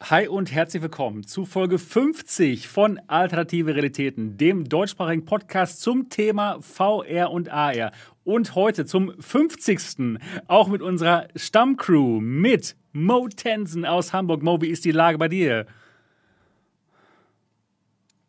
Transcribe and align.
Hi 0.00 0.28
und 0.28 0.52
herzlich 0.52 0.80
willkommen 0.80 1.26
zu 1.26 1.44
Folge 1.44 1.76
50 1.76 2.68
von 2.68 3.00
Alternative 3.08 3.74
Realitäten, 3.74 4.36
dem 4.36 4.68
deutschsprachigen 4.68 5.24
Podcast 5.24 5.80
zum 5.80 6.08
Thema 6.08 6.60
VR 6.60 7.32
und 7.32 7.48
AR. 7.48 7.90
Und 8.22 8.54
heute 8.54 8.86
zum 8.86 9.20
50. 9.20 10.20
auch 10.46 10.68
mit 10.68 10.82
unserer 10.82 11.26
Stammcrew 11.34 12.20
mit 12.20 12.76
Mo 12.92 13.26
Tensen 13.28 13.84
aus 13.84 14.12
Hamburg. 14.12 14.44
Mo, 14.44 14.60
wie 14.60 14.68
ist 14.68 14.84
die 14.84 14.92
Lage 14.92 15.18
bei 15.18 15.26
dir? 15.26 15.66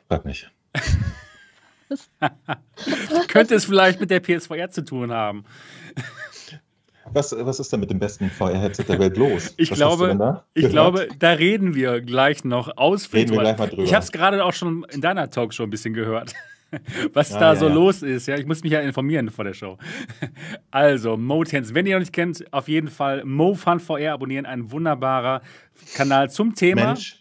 Frag 0.08 0.26
nicht. 0.26 0.52
Könnte 3.28 3.54
es 3.54 3.66
vielleicht 3.66 4.00
mit 4.00 4.10
der 4.10 4.22
PSVR 4.22 4.72
zu 4.72 4.84
tun 4.84 5.12
haben? 5.12 5.46
Was, 7.14 7.36
was 7.38 7.60
ist 7.60 7.72
denn 7.74 7.80
mit 7.80 7.90
dem 7.90 8.00
besten 8.00 8.30
VR-Headset 8.30 8.86
der 8.88 9.00
Welt 9.00 9.18
los? 9.18 9.54
Ich, 9.58 9.72
glaube, 9.72 10.16
da, 10.16 10.46
ich 10.54 10.70
glaube, 10.70 11.08
da 11.18 11.32
reden 11.32 11.76
wir 11.76 12.02
gleich 12.02 12.44
noch 12.44 12.78
ausführlich 12.78 13.30
drüber. 13.30 13.54
drüber. 13.54 13.84
Ich 13.84 13.94
habe 13.94 14.04
es 14.04 14.12
gerade 14.12 14.44
auch 14.44 14.54
schon 14.54 14.86
in 14.92 15.02
deiner 15.02 15.30
Talk 15.30 15.54
schon 15.54 15.68
ein 15.68 15.70
bisschen 15.70 15.94
gehört, 15.94 16.34
was 17.14 17.34
ah, 17.34 17.40
da 17.40 17.54
ja, 17.54 17.60
so 17.60 17.68
ja. 17.68 17.74
los 17.74 18.04
ist. 18.04 18.28
Ja, 18.28 18.38
ich 18.38 18.46
muss 18.46 18.64
mich 18.64 18.72
ja 18.72 18.82
informieren 18.82 19.30
vor 19.30 19.46
der 19.46 19.54
Show. 19.54 19.78
Also, 20.72 21.18
MoTens, 21.18 21.74
wenn 21.74 21.86
ihr 21.86 21.96
noch 21.96 22.02
nicht 22.02 22.14
kennt, 22.14 22.46
auf 22.54 22.68
jeden 22.68 22.90
Fall 22.90 23.24
MoFun 23.26 23.80
VR 23.80 24.14
abonnieren, 24.14 24.46
ein 24.46 24.72
wunderbarer 24.72 25.42
Kanal 25.96 26.30
zum 26.30 26.54
Thema. 26.54 26.88
Mensch. 26.88 27.20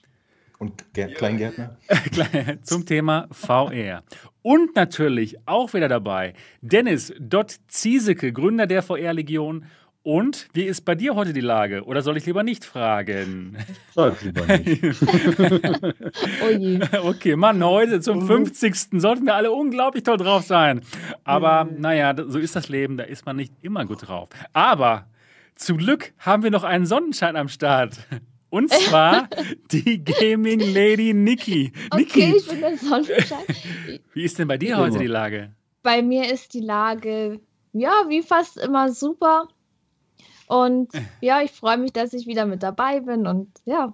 Und 0.58 0.84
Kleingärtner? 0.92 1.76
zum 2.62 2.84
Thema 2.84 3.28
VR. 3.30 4.02
Und 4.42 4.74
natürlich 4.74 5.36
auch 5.46 5.72
wieder 5.72 5.88
dabei 5.88 6.34
Dennis 6.62 7.12
Dott 7.20 7.56
Ziesecke, 7.68 8.32
Gründer 8.32 8.66
der 8.66 8.82
VR-Legion 8.82 9.66
und 10.02 10.48
wie 10.54 10.64
ist 10.64 10.84
bei 10.84 10.94
dir 10.94 11.14
heute 11.14 11.32
die 11.32 11.40
Lage? 11.40 11.84
Oder 11.84 12.02
soll 12.02 12.16
ich 12.16 12.24
lieber 12.24 12.42
nicht 12.42 12.64
fragen? 12.64 13.56
Sag 13.94 14.22
lieber 14.22 14.46
nicht. 14.46 14.82
oh 16.42 16.50
je. 16.50 16.80
Okay, 17.02 17.36
Mann, 17.36 17.62
heute 17.62 18.00
zum 18.00 18.26
50. 18.26 19.00
sollten 19.00 19.26
wir 19.26 19.34
alle 19.34 19.50
unglaublich 19.52 20.04
toll 20.04 20.16
drauf 20.16 20.44
sein. 20.44 20.82
Aber 21.24 21.68
naja, 21.76 22.14
so 22.26 22.38
ist 22.38 22.56
das 22.56 22.68
Leben, 22.68 22.96
da 22.96 23.04
ist 23.04 23.26
man 23.26 23.36
nicht 23.36 23.52
immer 23.60 23.84
gut 23.84 24.08
drauf. 24.08 24.28
Aber 24.52 25.06
zum 25.56 25.78
Glück 25.78 26.12
haben 26.18 26.42
wir 26.42 26.50
noch 26.50 26.64
einen 26.64 26.86
Sonnenschein 26.86 27.36
am 27.36 27.48
Start. 27.48 27.98
Und 28.50 28.70
zwar 28.70 29.28
die 29.72 30.02
Gaming 30.02 30.60
Lady 30.60 31.12
Niki. 31.12 31.72
Okay, 31.90 32.34
ich 32.36 32.48
bin 32.48 32.60
der 32.60 32.78
Sonnenschein. 32.78 33.44
Wie 34.14 34.22
ist 34.22 34.38
denn 34.38 34.48
bei 34.48 34.56
dir 34.56 34.78
heute 34.78 34.98
die 34.98 35.06
Lage? 35.06 35.52
Bei 35.82 36.00
mir 36.02 36.32
ist 36.32 36.54
die 36.54 36.60
Lage, 36.60 37.40
ja, 37.72 38.04
wie 38.08 38.22
fast 38.22 38.56
immer 38.56 38.90
super. 38.92 39.48
Und 40.48 40.94
äh. 40.94 41.00
ja, 41.20 41.42
ich 41.42 41.52
freue 41.52 41.78
mich, 41.78 41.92
dass 41.92 42.12
ich 42.12 42.26
wieder 42.26 42.46
mit 42.46 42.62
dabei 42.62 43.00
bin 43.00 43.26
und 43.26 43.48
ja, 43.64 43.92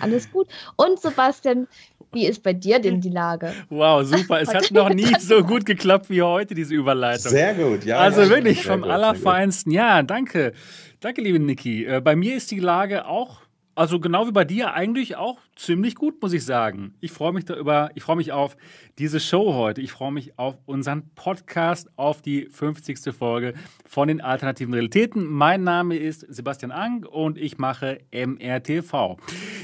alles 0.00 0.30
gut. 0.30 0.48
Und 0.76 1.00
Sebastian, 1.00 1.68
wie 2.12 2.26
ist 2.26 2.42
bei 2.42 2.52
dir 2.52 2.78
denn 2.78 3.00
die 3.00 3.10
Lage? 3.10 3.52
Wow, 3.68 4.04
super. 4.04 4.40
Es 4.40 4.52
hat 4.52 4.70
noch 4.72 4.88
nie 4.90 5.14
so 5.18 5.42
gut 5.42 5.66
geklappt 5.66 6.08
wie 6.10 6.22
heute, 6.22 6.54
diese 6.54 6.74
Überleitung. 6.74 7.30
Sehr 7.30 7.54
gut, 7.54 7.84
ja. 7.84 7.98
Also 7.98 8.22
ja, 8.22 8.30
wirklich 8.30 8.64
vom 8.64 8.82
gut, 8.82 8.90
Allerfeinsten. 8.90 9.72
Ja, 9.72 10.02
danke. 10.02 10.52
Danke, 11.00 11.20
liebe 11.20 11.38
Niki. 11.38 11.84
Äh, 11.84 12.00
bei 12.00 12.16
mir 12.16 12.36
ist 12.36 12.50
die 12.50 12.60
Lage 12.60 13.06
auch 13.06 13.40
also 13.78 14.00
genau 14.00 14.26
wie 14.26 14.32
bei 14.32 14.44
dir 14.44 14.74
eigentlich 14.74 15.14
auch 15.14 15.38
ziemlich 15.54 15.94
gut, 15.94 16.20
muss 16.20 16.32
ich 16.32 16.44
sagen. 16.44 16.94
Ich 17.00 17.12
freue 17.12 17.32
mich 17.32 17.44
darüber, 17.44 17.90
ich 17.94 18.02
freue 18.02 18.16
mich 18.16 18.32
auf 18.32 18.56
diese 18.98 19.20
Show 19.20 19.54
heute. 19.54 19.80
Ich 19.80 19.92
freue 19.92 20.10
mich 20.10 20.36
auf 20.36 20.58
unseren 20.66 21.08
Podcast, 21.14 21.88
auf 21.94 22.20
die 22.20 22.46
50. 22.46 23.14
Folge 23.14 23.54
von 23.86 24.08
den 24.08 24.20
alternativen 24.20 24.74
Realitäten. 24.74 25.24
Mein 25.26 25.62
Name 25.62 25.96
ist 25.96 26.26
Sebastian 26.28 26.72
Ang 26.72 27.04
und 27.04 27.38
ich 27.38 27.58
mache 27.58 28.00
MRTV. 28.10 29.16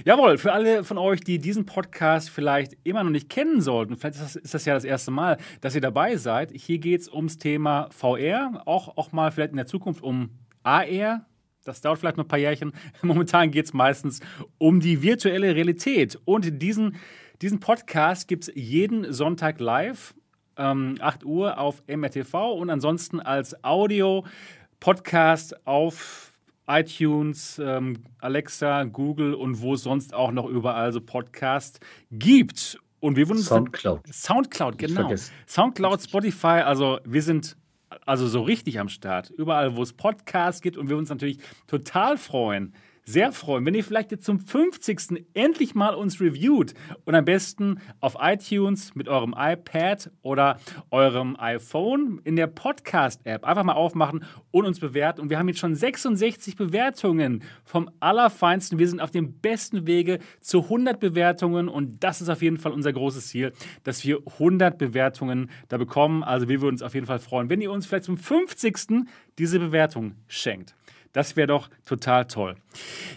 Jawohl, 0.05 0.39
für 0.39 0.53
alle 0.53 0.85
von 0.85 0.97
euch, 0.97 1.19
die 1.19 1.41
diesen 1.41 1.67
Podcast 1.67 2.31
vielleicht 2.31 2.77
immer 2.85 3.03
noch 3.03 3.11
nicht 3.11 3.29
kennen 3.29 3.61
sollten, 3.61 3.97
vielleicht 3.97 4.15
ist 4.15 4.23
das, 4.23 4.37
ist 4.37 4.55
das 4.55 4.65
ja 4.65 4.75
das 4.75 4.85
erste 4.85 5.11
Mal, 5.11 5.39
dass 5.61 5.75
ihr 5.75 5.81
dabei 5.81 6.17
seid. 6.19 6.53
Hier 6.55 6.79
geht 6.79 7.01
es 7.01 7.13
ums 7.13 7.39
Thema 7.39 7.89
VR, 7.91 8.63
auch, 8.65 8.97
auch 8.97 9.11
mal 9.11 9.33
vielleicht 9.33 9.51
in 9.51 9.57
der 9.57 9.67
Zukunft 9.67 10.05
um 10.05 10.31
AR, 10.63 11.27
das 11.65 11.81
dauert 11.81 11.99
vielleicht 11.99 12.17
noch 12.17 12.25
ein 12.25 12.29
paar 12.29 12.39
Jährchen. 12.39 12.73
Momentan 13.03 13.51
geht 13.51 13.67
es 13.67 13.73
meistens 13.73 14.21
um 14.59 14.81
die 14.81 15.03
virtuelle 15.03 15.55
Realität. 15.55 16.19
Und 16.25 16.63
diesen, 16.63 16.97
diesen 17.43 17.61
Podcast 17.61 18.29
gibt 18.29 18.49
es 18.49 18.55
jeden 18.55 19.13
Sonntag 19.13 19.61
live, 19.61 20.15
ähm, 20.57 20.97
8 21.01 21.25
Uhr 21.25 21.59
auf 21.59 21.83
MRTV 21.89 22.53
und 22.53 22.71
ansonsten 22.71 23.21
als 23.21 23.65
Audio-Podcast 23.65 25.67
auf 25.67 26.33
iTunes, 26.67 27.61
ähm, 27.63 28.05
Alexa, 28.19 28.85
Google 28.85 29.35
und 29.35 29.61
wo 29.61 29.75
es 29.75 29.83
sonst 29.83 30.15
auch 30.15 30.33
noch 30.33 30.47
überall 30.47 30.93
so 30.93 31.01
Podcasts 31.01 31.79
gibt. 32.11 32.79
Und 33.01 33.17
wir 33.17 33.29
wurden 33.29 33.43
Soundcloud. 33.43 34.01
Soundcloud, 34.11 34.79
genau. 34.79 35.13
Soundcloud, 35.47 36.03
Spotify, 36.03 36.63
also 36.63 37.01
wir 37.05 37.21
sind 37.21 37.59
also 38.07 38.27
so 38.27 38.43
richtig 38.43 38.79
am 38.81 38.89
Start. 38.89 39.31
Überall, 39.31 39.77
wo 39.77 39.83
es 39.83 39.93
Podcasts 39.93 40.61
gibt 40.61 40.77
und 40.77 40.89
wir 40.89 40.97
uns 40.97 41.09
natürlich 41.09 41.39
total 41.67 42.19
freuen, 42.19 42.75
sehr 43.05 43.33
freuen, 43.33 43.67
wenn 43.67 43.75
ihr 43.75 43.85
vielleicht 43.85 44.11
jetzt 44.13 44.25
zum 44.25 44.41
50. 44.41 45.25
endlich 45.35 45.75
mal 45.75 45.95
uns 45.95 46.21
reviewt 46.21 46.75
und 47.05 47.15
am 47.15 47.25
besten 47.25 47.81
auf 48.01 48.17
iTunes 48.21 48.95
mit 48.95 49.09
eurem 49.09 49.35
iPad 49.37 50.11
oder 50.23 50.59
eurem 50.91 51.37
iPhone 51.39 52.21
in 52.25 52.37
der 52.37 52.47
Podcast-App 52.47 53.45
einfach 53.45 53.63
mal 53.63 53.75
aufmachen 53.75 54.25
und 54.51 54.65
uns 54.65 54.81
bewerten. 54.81 55.21
Und 55.21 55.31
wir 55.31 55.39
haben 55.39 55.49
jetzt 55.49 55.61
schon 55.61 55.75
66 55.75 56.57
Bewertungen 56.57 57.43
vom 57.65 57.91
Allerfeinsten. 58.01 58.79
Wir 58.79 58.89
sind 58.89 59.01
auf 59.01 59.11
dem 59.11 59.41
besten 59.41 59.87
Wege 59.87 60.19
zu 60.41 60.63
100 60.63 60.99
Bewertungen 60.99 61.69
und 61.69 62.03
das 62.03 62.23
ist 62.23 62.31
auf 62.31 62.41
jeden 62.41 62.59
Fall 62.59 62.73
unser 62.73 62.93
großes 62.93 63.29
Ziel, 63.29 63.53
dass 63.83 64.05
wir 64.05 64.21
100 64.27 64.79
Bewertungen 64.79 65.51
da 65.69 65.77
bekommen. 65.77 66.23
Also 66.23 66.49
wir 66.49 66.63
würden 66.63 66.75
uns 66.75 66.83
auf 66.83 66.95
jeden 66.95 67.07
Fall 67.07 67.19
freuen, 67.19 67.51
wenn 67.51 67.61
ihr 67.61 67.71
uns 67.71 67.87
vielleicht 67.87 68.05
zum 68.05 68.17
50. 68.17 69.05
diese 69.39 69.59
Bewertung 69.59 70.15
schenkt. 70.27 70.75
Das 71.15 71.37
wäre 71.37 71.47
doch 71.47 71.71
total 71.87 72.27
toll. 72.27 72.57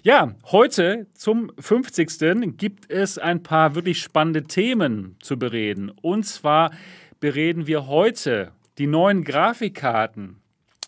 Ja, 0.03 0.35
heute 0.51 1.07
zum 1.13 1.51
50. 1.59 2.55
gibt 2.55 2.89
es 2.91 3.17
ein 3.17 3.41
paar 3.41 3.73
wirklich 3.73 3.99
spannende 3.99 4.43
Themen 4.43 5.17
zu 5.19 5.37
bereden. 5.37 5.91
Und 6.01 6.23
zwar 6.23 6.71
bereden 7.19 7.65
wir 7.65 7.87
heute 7.87 8.51
die 8.77 8.85
neuen 8.85 9.23
Grafikkarten 9.23 10.37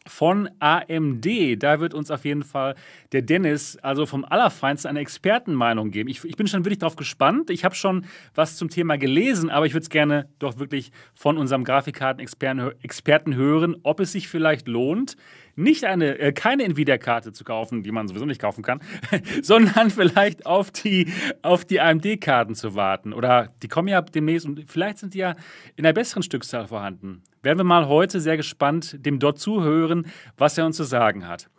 von 0.09 0.49
AMD. 0.59 1.25
Da 1.57 1.79
wird 1.79 1.93
uns 1.93 2.11
auf 2.11 2.25
jeden 2.25 2.43
Fall 2.43 2.75
der 3.11 3.21
Dennis, 3.21 3.77
also 3.77 4.05
vom 4.05 4.25
Allerfeinsten, 4.25 4.89
eine 4.89 4.99
Expertenmeinung 4.99 5.91
geben. 5.91 6.09
Ich, 6.09 6.23
ich 6.25 6.35
bin 6.35 6.47
schon 6.47 6.65
wirklich 6.65 6.79
darauf 6.79 6.95
gespannt. 6.95 7.49
Ich 7.49 7.63
habe 7.63 7.75
schon 7.75 8.05
was 8.35 8.57
zum 8.57 8.69
Thema 8.69 8.97
gelesen, 8.97 9.49
aber 9.49 9.65
ich 9.65 9.73
würde 9.73 9.83
es 9.83 9.89
gerne 9.89 10.27
doch 10.39 10.59
wirklich 10.59 10.91
von 11.13 11.37
unserem 11.37 11.63
Grafikkarten-Experten 11.63 13.35
hören, 13.35 13.77
ob 13.83 13.99
es 13.99 14.11
sich 14.11 14.27
vielleicht 14.27 14.67
lohnt, 14.67 15.15
nicht 15.59 15.83
eine, 15.85 16.17
äh, 16.17 16.31
keine 16.31 16.63
Nvidia-Karte 16.63 17.31
zu 17.33 17.43
kaufen, 17.43 17.83
die 17.83 17.91
man 17.91 18.07
sowieso 18.07 18.25
nicht 18.25 18.41
kaufen 18.41 18.63
kann, 18.63 18.79
sondern 19.41 19.89
vielleicht 19.89 20.45
auf 20.45 20.71
die, 20.71 21.11
auf 21.41 21.65
die 21.65 21.79
AMD-Karten 21.79 22.55
zu 22.55 22.75
warten. 22.75 23.13
Oder 23.13 23.53
die 23.61 23.67
kommen 23.67 23.87
ja 23.87 24.01
demnächst 24.01 24.45
und 24.45 24.63
vielleicht 24.67 24.97
sind 24.99 25.13
die 25.13 25.19
ja 25.19 25.35
in 25.75 25.85
einer 25.85 25.93
besseren 25.93 26.23
Stückzahl 26.23 26.67
vorhanden. 26.67 27.21
Werden 27.43 27.59
wir 27.59 27.65
mal 27.65 27.87
heute 27.87 28.19
sehr 28.19 28.37
gespannt 28.37 28.97
dem 29.05 29.19
dort 29.19 29.39
zuhören, 29.39 30.07
was 30.37 30.57
er 30.57 30.65
uns 30.65 30.77
zu 30.77 30.83
sagen 30.83 31.27
hat. 31.27 31.49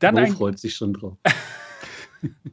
Dann 0.00 0.16
Wo 0.16 0.26
freut 0.32 0.58
sich 0.58 0.74
schon 0.74 0.94
drauf. 0.94 1.16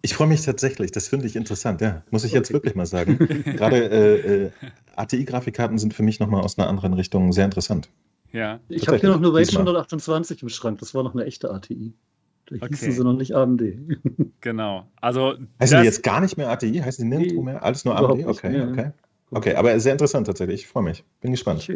Ich 0.03 0.13
freue 0.13 0.27
mich 0.27 0.43
tatsächlich, 0.43 0.91
das 0.91 1.07
finde 1.07 1.25
ich 1.25 1.35
interessant, 1.35 1.81
ja, 1.81 2.03
muss 2.11 2.23
ich 2.23 2.31
jetzt 2.33 2.53
wirklich 2.53 2.75
mal 2.75 2.85
sagen. 2.85 3.17
Gerade 3.17 3.89
äh, 3.89 4.43
äh, 4.45 4.51
ATI-Grafikkarten 4.95 5.79
sind 5.79 5.95
für 5.95 6.03
mich 6.03 6.19
nochmal 6.19 6.43
aus 6.43 6.59
einer 6.59 6.67
anderen 6.67 6.93
Richtung 6.93 7.31
sehr 7.31 7.45
interessant. 7.45 7.89
Ja. 8.31 8.59
Ich 8.69 8.87
habe 8.87 8.97
hier 8.97 9.09
noch 9.09 9.17
eine 9.17 9.33
Rage 9.33 9.51
128 9.51 10.41
im 10.41 10.49
Schrank. 10.49 10.79
Das 10.79 10.93
war 10.93 11.03
noch 11.03 11.13
eine 11.13 11.25
echte 11.25 11.51
ATI. 11.51 11.93
Da 12.47 12.57
okay. 12.57 12.67
hießen 12.69 12.91
sie 12.91 13.03
noch 13.03 13.13
nicht 13.13 13.35
AMD. 13.35 13.61
Genau. 14.41 14.87
Also 15.01 15.33
heißen 15.59 15.79
die 15.79 15.85
jetzt 15.85 16.03
gar 16.03 16.21
nicht 16.21 16.37
mehr 16.37 16.51
ATI? 16.51 16.77
Heißen 16.77 17.03
die 17.03 17.17
nirgendwo 17.17 17.41
mehr? 17.41 17.63
Alles 17.63 17.83
nur 17.83 17.97
AMD? 17.97 18.27
Okay, 18.27 18.49
mehr, 18.49 18.69
okay. 18.69 18.91
Okay, 19.31 19.55
aber 19.55 19.79
sehr 19.79 19.93
interessant 19.93 20.27
tatsächlich. 20.27 20.61
Ich 20.61 20.67
freue 20.67 20.83
mich. 20.83 21.03
Bin 21.19 21.31
gespannt. 21.31 21.67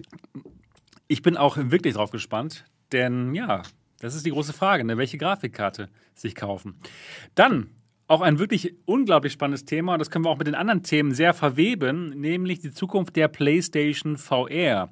Ich 1.07 1.21
bin 1.23 1.35
auch 1.35 1.57
wirklich 1.57 1.95
drauf 1.95 2.11
gespannt, 2.11 2.65
denn 2.91 3.33
ja, 3.33 3.63
das 3.99 4.13
ist 4.13 4.23
die 4.23 4.29
große 4.29 4.53
Frage, 4.53 4.83
ne? 4.83 4.97
welche 4.97 5.17
Grafikkarte 5.17 5.89
sich 6.13 6.35
kaufen. 6.35 6.75
Dann 7.33 7.71
auch 8.07 8.21
ein 8.21 8.39
wirklich 8.39 8.75
unglaublich 8.85 9.33
spannendes 9.33 9.65
Thema 9.65 9.93
und 9.93 9.99
das 9.99 10.11
können 10.11 10.25
wir 10.25 10.29
auch 10.29 10.37
mit 10.37 10.47
den 10.47 10.55
anderen 10.55 10.83
Themen 10.83 11.13
sehr 11.13 11.33
verweben, 11.33 12.09
nämlich 12.09 12.59
die 12.59 12.71
Zukunft 12.71 13.15
der 13.15 13.27
PlayStation 13.27 14.17
VR. 14.17 14.91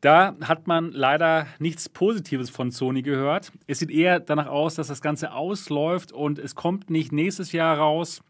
Da 0.00 0.36
hat 0.42 0.66
man 0.66 0.92
leider 0.92 1.46
nichts 1.58 1.88
Positives 1.88 2.50
von 2.50 2.70
Sony 2.70 3.02
gehört. 3.02 3.50
Es 3.66 3.78
sieht 3.78 3.90
eher 3.90 4.20
danach 4.20 4.46
aus, 4.46 4.74
dass 4.74 4.88
das 4.88 5.00
Ganze 5.00 5.32
ausläuft 5.32 6.12
und 6.12 6.38
es 6.38 6.54
kommt 6.54 6.90
nicht 6.90 7.12
nächstes 7.12 7.52
Jahr 7.52 7.78
raus, 7.78 8.22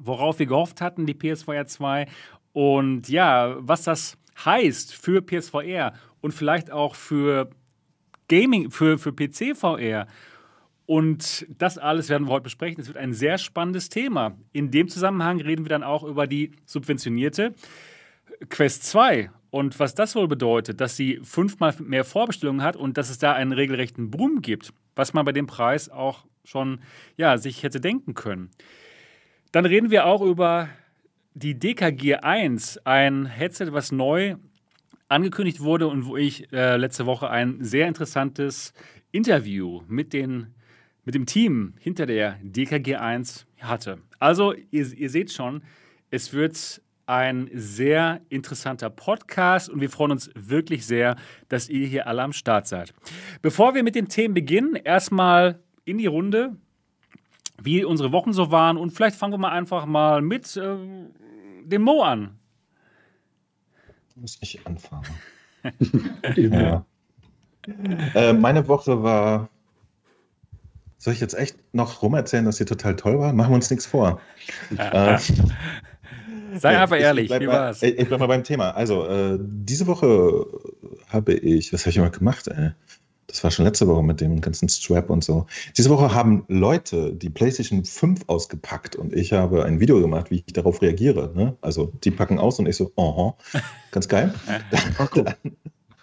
worauf 0.00 0.38
wir 0.38 0.46
gehofft 0.46 0.80
hatten, 0.80 1.06
die 1.06 1.14
PSVR 1.14 1.66
2. 1.66 2.06
Und 2.52 3.08
ja, 3.08 3.56
was 3.58 3.84
das 3.84 4.18
heißt 4.44 4.94
für 4.94 5.22
PSVR 5.22 5.94
und 6.20 6.32
vielleicht 6.32 6.70
auch 6.70 6.94
für 6.94 7.50
Gaming, 8.28 8.70
für, 8.70 8.98
für 8.98 9.12
PC-VR 9.12 10.06
Und 10.86 11.46
das 11.58 11.78
alles 11.78 12.08
werden 12.08 12.26
wir 12.26 12.32
heute 12.32 12.44
besprechen. 12.44 12.80
Es 12.80 12.88
wird 12.88 12.96
ein 12.96 13.12
sehr 13.12 13.38
spannendes 13.38 13.88
Thema. 13.88 14.36
In 14.52 14.70
dem 14.70 14.88
Zusammenhang 14.88 15.40
reden 15.40 15.64
wir 15.64 15.70
dann 15.70 15.84
auch 15.84 16.02
über 16.02 16.26
die 16.26 16.52
subventionierte 16.66 17.54
Quest 18.48 18.84
2 18.84 19.30
und 19.54 19.78
was 19.78 19.94
das 19.94 20.16
wohl 20.16 20.26
bedeutet, 20.26 20.80
dass 20.80 20.96
sie 20.96 21.20
fünfmal 21.22 21.72
mehr 21.78 22.02
Vorbestellungen 22.02 22.64
hat 22.64 22.74
und 22.74 22.98
dass 22.98 23.08
es 23.08 23.18
da 23.18 23.34
einen 23.34 23.52
regelrechten 23.52 24.10
Boom 24.10 24.42
gibt, 24.42 24.72
was 24.96 25.14
man 25.14 25.24
bei 25.24 25.30
dem 25.30 25.46
Preis 25.46 25.88
auch 25.88 26.26
schon 26.42 26.80
ja, 27.16 27.38
sich 27.38 27.62
hätte 27.62 27.80
denken 27.80 28.14
können. 28.14 28.50
Dann 29.52 29.64
reden 29.64 29.92
wir 29.92 30.06
auch 30.06 30.22
über 30.22 30.68
die 31.34 31.56
DKG 31.56 32.16
1, 32.16 32.78
ein 32.78 33.26
Headset, 33.26 33.68
was 33.70 33.92
neu 33.92 34.34
angekündigt 35.06 35.60
wurde 35.60 35.86
und 35.86 36.04
wo 36.06 36.16
ich 36.16 36.52
äh, 36.52 36.76
letzte 36.76 37.06
Woche 37.06 37.30
ein 37.30 37.62
sehr 37.62 37.86
interessantes 37.86 38.72
Interview 39.12 39.82
mit 39.86 40.12
den 40.12 40.52
mit 41.04 41.14
dem 41.14 41.26
Team 41.26 41.74
hinter 41.78 42.06
der 42.06 42.40
DKG 42.42 42.96
1 42.96 43.46
hatte. 43.60 43.98
Also, 44.18 44.52
ihr, 44.72 44.92
ihr 44.94 45.10
seht 45.10 45.30
schon, 45.30 45.62
es 46.10 46.32
wird 46.32 46.82
ein 47.06 47.50
sehr 47.52 48.20
interessanter 48.28 48.90
Podcast 48.90 49.68
und 49.68 49.80
wir 49.80 49.90
freuen 49.90 50.12
uns 50.12 50.30
wirklich 50.34 50.86
sehr, 50.86 51.16
dass 51.48 51.68
ihr 51.68 51.86
hier 51.86 52.06
alle 52.06 52.22
am 52.22 52.32
Start 52.32 52.66
seid. 52.66 52.94
Bevor 53.42 53.74
wir 53.74 53.82
mit 53.82 53.94
den 53.94 54.08
Themen 54.08 54.34
beginnen, 54.34 54.74
erstmal 54.76 55.62
in 55.84 55.98
die 55.98 56.06
Runde, 56.06 56.56
wie 57.62 57.84
unsere 57.84 58.12
Wochen 58.12 58.32
so 58.32 58.50
waren 58.50 58.76
und 58.76 58.90
vielleicht 58.90 59.16
fangen 59.16 59.32
wir 59.32 59.38
mal 59.38 59.52
einfach 59.52 59.86
mal 59.86 60.22
mit 60.22 60.56
äh, 60.56 60.76
dem 61.64 61.82
Mo 61.82 62.02
an. 62.02 62.38
Muss 64.16 64.38
ich 64.40 64.66
anfangen. 64.66 65.04
ja. 66.36 66.84
Äh, 68.14 68.32
meine 68.32 68.68
Woche 68.68 69.02
war 69.02 69.48
soll 71.04 71.12
ich 71.12 71.20
jetzt 71.20 71.34
echt 71.34 71.58
noch 71.74 72.00
rumerzählen, 72.00 72.46
dass 72.46 72.56
sie 72.56 72.64
total 72.64 72.96
toll 72.96 73.18
war? 73.18 73.34
Machen 73.34 73.50
wir 73.50 73.56
uns 73.56 73.68
nichts 73.68 73.84
vor. 73.84 74.22
äh, 74.78 75.18
Sei 76.58 76.78
einfach 76.78 76.98
ehrlich, 76.98 77.30
wie 77.30 77.46
war's? 77.46 77.82
Ich, 77.82 77.98
ich 77.98 78.08
bleib 78.08 78.20
mal 78.20 78.26
beim 78.26 78.44
Thema. 78.44 78.70
Also, 78.70 79.06
äh, 79.06 79.38
diese 79.40 79.86
Woche 79.86 80.46
habe 81.08 81.34
ich, 81.34 81.72
was 81.72 81.82
habe 81.82 81.90
ich 81.90 81.96
immer 81.96 82.10
gemacht, 82.10 82.48
ey? 82.48 82.70
Das 83.26 83.42
war 83.42 83.50
schon 83.50 83.64
letzte 83.64 83.88
Woche 83.88 84.02
mit 84.02 84.20
dem 84.20 84.40
ganzen 84.40 84.68
Strap 84.68 85.10
und 85.10 85.24
so. 85.24 85.46
Diese 85.76 85.90
Woche 85.90 86.14
haben 86.14 86.44
Leute 86.46 87.12
die 87.12 87.30
PlayStation 87.30 87.84
5 87.84 88.28
ausgepackt 88.28 88.94
und 88.94 89.12
ich 89.12 89.32
habe 89.32 89.64
ein 89.64 89.80
Video 89.80 90.00
gemacht, 90.00 90.30
wie 90.30 90.44
ich 90.46 90.52
darauf 90.52 90.82
reagiere. 90.82 91.32
Ne? 91.34 91.56
Also, 91.60 91.92
die 92.04 92.12
packen 92.12 92.38
aus 92.38 92.58
und 92.58 92.68
ich 92.68 92.76
so, 92.76 92.92
aha, 92.96 93.36
ganz 93.90 94.08
geil. 94.08 94.32
dann, 95.14 95.34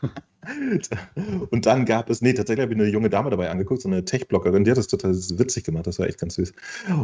Und 1.51 1.65
dann 1.65 1.85
gab 1.85 2.09
es, 2.09 2.21
nee, 2.21 2.33
tatsächlich 2.33 2.63
habe 2.63 2.73
ich 2.73 2.79
eine 2.79 2.89
junge 2.89 3.09
Dame 3.09 3.29
dabei 3.29 3.49
angeguckt, 3.49 3.81
so 3.81 3.89
eine 3.89 4.03
Tech-Bloggerin, 4.03 4.63
die 4.63 4.71
hat 4.71 4.77
das 4.77 4.87
total 4.87 5.13
witzig 5.13 5.63
gemacht, 5.65 5.85
das 5.85 5.99
war 5.99 6.07
echt 6.07 6.19
ganz 6.19 6.35
süß. 6.35 6.53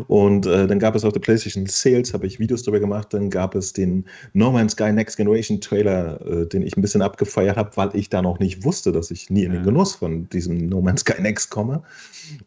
Und 0.08 0.46
äh, 0.48 0.66
dann 0.66 0.80
gab 0.80 0.96
es 0.96 1.06
auf 1.06 1.14
der 1.14 1.20
PlayStation 1.20 1.68
Sales, 1.68 2.14
habe 2.14 2.26
ich 2.26 2.40
Videos 2.40 2.64
darüber 2.64 2.80
gemacht, 2.80 3.14
dann 3.14 3.30
gab 3.30 3.54
es 3.54 3.74
den 3.74 4.06
No 4.34 4.52
Man's 4.52 4.72
Sky 4.72 4.92
Next 4.92 5.18
Generation 5.18 5.62
Trailer, 5.62 6.20
äh, 6.26 6.48
den 6.48 6.64
ich 6.64 6.76
ein 6.78 6.82
bisschen 6.82 7.02
abgefeiert 7.02 7.58
habe, 7.58 7.76
weil 7.76 7.92
ich 7.94 8.10
da 8.10 8.22
noch 8.22 8.40
nicht 8.40 8.64
wusste, 8.64 8.92
dass 8.92 9.12
ich 9.12 9.30
nie 9.30 9.44
in 9.44 9.52
den 9.52 9.64
Genuss 9.64 9.96
von 9.96 10.28
diesem 10.30 10.68
No 10.68 10.82
Man's 10.82 11.02
Sky 11.02 11.22
Next 11.22 11.52
komme. 11.52 11.84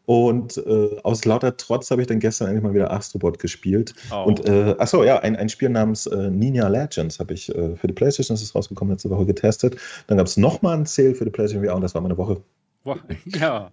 Und 0.07 0.59
äh, 0.59 0.97
aus 1.05 1.25
lauter 1.25 1.57
Trotz 1.57 1.91
habe 1.91 2.03
ich 2.03 2.09
dann 2.09 2.19
gestern 2.19 2.49
endlich 2.49 2.65
mal 2.65 2.75
wieder 2.75 2.91
Astrobot 2.91 3.39
gespielt. 3.39 3.95
Oh. 4.13 4.25
Und 4.25 4.47
äh, 4.47 4.75
achso, 4.79 5.05
ja, 5.05 5.21
ein, 5.21 5.37
ein 5.37 5.49
Spiel 5.49 5.71
namens 5.71 6.07
äh, 6.07 6.31
Ninja 6.31 6.69
Legends 6.69 7.19
habe 7.19 7.33
ich 7.35 7.55
äh, 7.55 7.77
für 7.77 7.87
die 7.87 7.95
PlayStation, 7.95 8.35
das 8.35 8.43
ist 8.43 8.55
rausgekommen, 8.55 8.93
letzte 8.93 9.11
Woche 9.11 9.27
getestet. 9.27 9.77
Dann 10.09 10.19
gab 10.19 10.27
es 10.27 10.37
nochmal 10.37 10.80
ein 10.81 10.87
Sale 10.87 11.15
für 11.15 11.25
die 11.25 11.31
PlayStation 11.31 11.65
VR 11.65 11.77
und 11.77 11.83
das 11.83 11.95
war 11.95 12.01
meine 12.01 12.17
Woche. 12.17 12.43
Ja, 13.27 13.71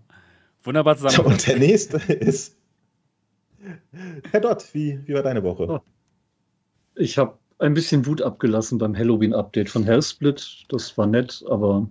wunderbar 0.63 0.97
zusammen. 0.97 1.27
Und 1.27 1.47
der 1.47 1.57
nächste 1.57 1.97
ist 2.11 2.57
Herr 4.31 4.41
Dott, 4.41 4.65
wie, 4.73 4.99
wie 5.05 5.13
war 5.13 5.23
deine 5.23 5.43
Woche? 5.43 5.67
Oh. 5.69 5.79
Ich 6.95 7.17
habe 7.17 7.37
ein 7.59 7.73
bisschen 7.73 8.05
Wut 8.05 8.21
abgelassen 8.21 8.77
beim 8.77 8.95
Halloween-Update 8.95 9.69
von 9.69 9.83
Hellsplit. 9.83 10.65
Das 10.69 10.97
war 10.97 11.07
nett, 11.07 11.43
aber 11.49 11.87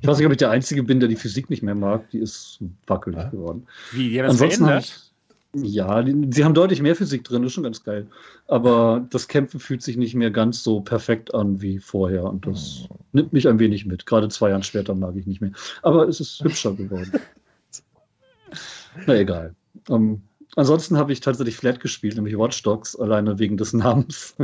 ich 0.00 0.06
weiß 0.06 0.18
nicht, 0.18 0.26
ob 0.26 0.32
ich 0.32 0.38
der 0.38 0.50
Einzige 0.50 0.82
bin, 0.82 1.00
der 1.00 1.08
die 1.08 1.16
Physik 1.16 1.50
nicht 1.50 1.62
mehr 1.62 1.74
mag. 1.74 2.08
Die 2.10 2.18
ist 2.18 2.60
wackelig 2.86 3.18
ja. 3.18 3.28
geworden. 3.30 3.66
Wie, 3.92 4.10
die 4.10 4.20
haben 4.20 4.28
das 4.28 4.38
verändert? 4.38 5.07
Ja, 5.54 6.02
die, 6.02 6.28
sie 6.30 6.44
haben 6.44 6.54
deutlich 6.54 6.82
mehr 6.82 6.94
Physik 6.94 7.24
drin, 7.24 7.42
ist 7.42 7.54
schon 7.54 7.64
ganz 7.64 7.82
geil. 7.82 8.06
Aber 8.48 9.06
das 9.10 9.28
Kämpfen 9.28 9.60
fühlt 9.60 9.82
sich 9.82 9.96
nicht 9.96 10.14
mehr 10.14 10.30
ganz 10.30 10.62
so 10.62 10.80
perfekt 10.80 11.34
an 11.34 11.62
wie 11.62 11.78
vorher 11.78 12.24
und 12.24 12.46
das 12.46 12.86
oh. 12.90 12.96
nimmt 13.12 13.32
mich 13.32 13.48
ein 13.48 13.58
wenig 13.58 13.86
mit. 13.86 14.04
Gerade 14.04 14.28
zwei 14.28 14.50
Jahre 14.50 14.62
später 14.62 14.94
mag 14.94 15.16
ich 15.16 15.26
nicht 15.26 15.40
mehr. 15.40 15.52
Aber 15.82 16.06
es 16.06 16.20
ist 16.20 16.42
hübscher 16.44 16.74
geworden. 16.74 17.12
Na 19.06 19.16
egal. 19.16 19.54
Ähm, 19.88 20.22
ansonsten 20.56 20.98
habe 20.98 21.12
ich 21.12 21.20
tatsächlich 21.20 21.56
Flat 21.56 21.80
gespielt, 21.80 22.16
nämlich 22.16 22.36
Watch 22.36 22.62
Dogs, 22.62 22.94
alleine 22.94 23.38
wegen 23.38 23.56
des 23.56 23.72
Namens. 23.72 24.36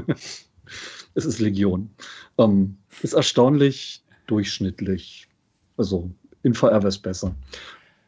es 1.15 1.27
ist 1.27 1.39
Legion. 1.39 1.91
Ähm, 2.39 2.79
ist 3.03 3.13
erstaunlich 3.13 4.03
durchschnittlich. 4.27 5.29
Also 5.77 6.11
in 6.43 6.55
VR 6.55 6.79
wäre 6.79 6.89
es 6.89 6.99
besser. 6.99 7.35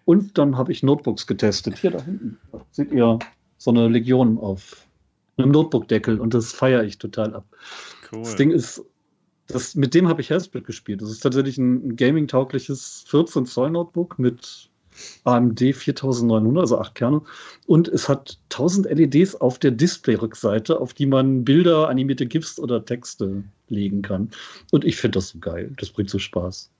Und 0.07 0.39
dann 0.39 0.57
habe 0.57 0.73
ich 0.73 0.83
Notebooks 0.83 1.27
getestet. 1.27 1.77
Hier 1.79 1.91
da 1.91 2.03
hinten 2.03 2.39
seht 2.71 2.93
ihr 2.93 3.19
so 3.59 3.71
eine 3.73 3.89
Legion 3.89 4.39
auf 4.39 4.87
einem 5.37 5.51
Notebook-Deckel 5.51 6.21
und 6.21 6.33
das 6.33 6.53
feiere 6.53 6.85
ich 6.85 6.97
total 6.97 7.35
ab. 7.35 7.45
Cool. 8.11 8.23
Das 8.23 8.37
Ding 8.37 8.53
ist, 8.53 8.83
das, 9.49 9.75
mit 9.75 9.95
dem 9.95 10.09
habe 10.09 10.21
ich 10.21 10.31
Hellsplit 10.31 10.65
gespielt. 10.65 11.03
Das 11.03 11.11
ist 11.11 11.21
tatsächlich 11.21 11.59
ein 11.59 11.97
gaming-taugliches 11.97 13.05
14 13.09 13.47
Zoll 13.47 13.71
Notebook 13.71 14.19
mit 14.19 14.71
AMD 15.25 15.59
4900, 15.59 16.63
also 16.63 16.79
8 16.79 16.95
Kerne. 16.95 17.23
Und 17.67 17.89
es 17.89 18.09
hat 18.09 18.39
1000 18.53 18.87
LEDs 18.87 19.35
auf 19.35 19.59
der 19.59 19.73
Display-Rückseite, 19.73 20.81
auf 20.81 20.95
die 20.95 21.07
man 21.07 21.45
Bilder, 21.45 21.89
animierte 21.89 22.27
GIFs 22.27 22.61
oder 22.61 22.85
Texte 22.85 23.43
legen 23.69 24.03
kann. 24.03 24.31
Und 24.71 24.85
ich 24.85 24.97
finde 24.97 25.19
das 25.19 25.31
so 25.31 25.41
geil. 25.41 25.73
Das 25.79 25.91
bringt 25.91 26.11
so 26.11 26.21
Spaß. 26.21 26.71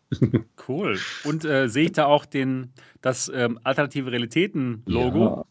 Cool. 0.69 0.99
Und 1.25 1.45
äh, 1.45 1.69
sehe 1.69 1.85
ich 1.85 1.93
da 1.93 2.07
auch 2.07 2.27
den, 2.27 2.73
das 3.03 3.31
ähm, 3.33 3.59
Alternative 3.63 4.11
Realitäten-Logo? 4.11 5.47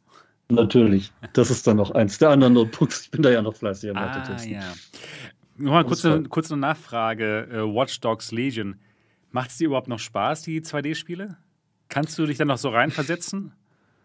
Ja, 0.50 0.56
natürlich. 0.56 1.14
Das 1.34 1.50
ist 1.50 1.66
dann 1.68 1.78
noch 1.78 1.92
eins 1.92 2.18
der 2.18 2.30
anderen 2.30 2.54
Notebooks. 2.54 3.04
Ich 3.04 3.12
bin 3.12 3.22
da 3.22 3.30
ja 3.30 3.42
noch 3.42 3.56
fleißig 3.56 3.92
am 3.92 3.98
ah, 3.98 4.38
ja. 4.46 4.62
Nochmal 5.58 5.86
kurz 5.86 6.04
eine, 6.06 6.24
kurz 6.24 6.52
eine 6.52 6.60
Nachfrage. 6.60 7.48
Äh, 7.52 7.62
Watch 7.62 8.00
Dogs 8.02 8.32
Legion. 8.32 8.76
Macht 9.32 9.52
es 9.52 9.58
dir 9.58 9.68
überhaupt 9.68 9.88
noch 9.88 10.00
Spaß, 10.00 10.44
die 10.44 10.62
2D-Spiele? 10.62 11.38
Kannst 11.90 12.18
du 12.18 12.26
dich 12.26 12.38
dann 12.38 12.48
noch 12.48 12.58
so 12.58 12.70
reinversetzen? 12.70 13.54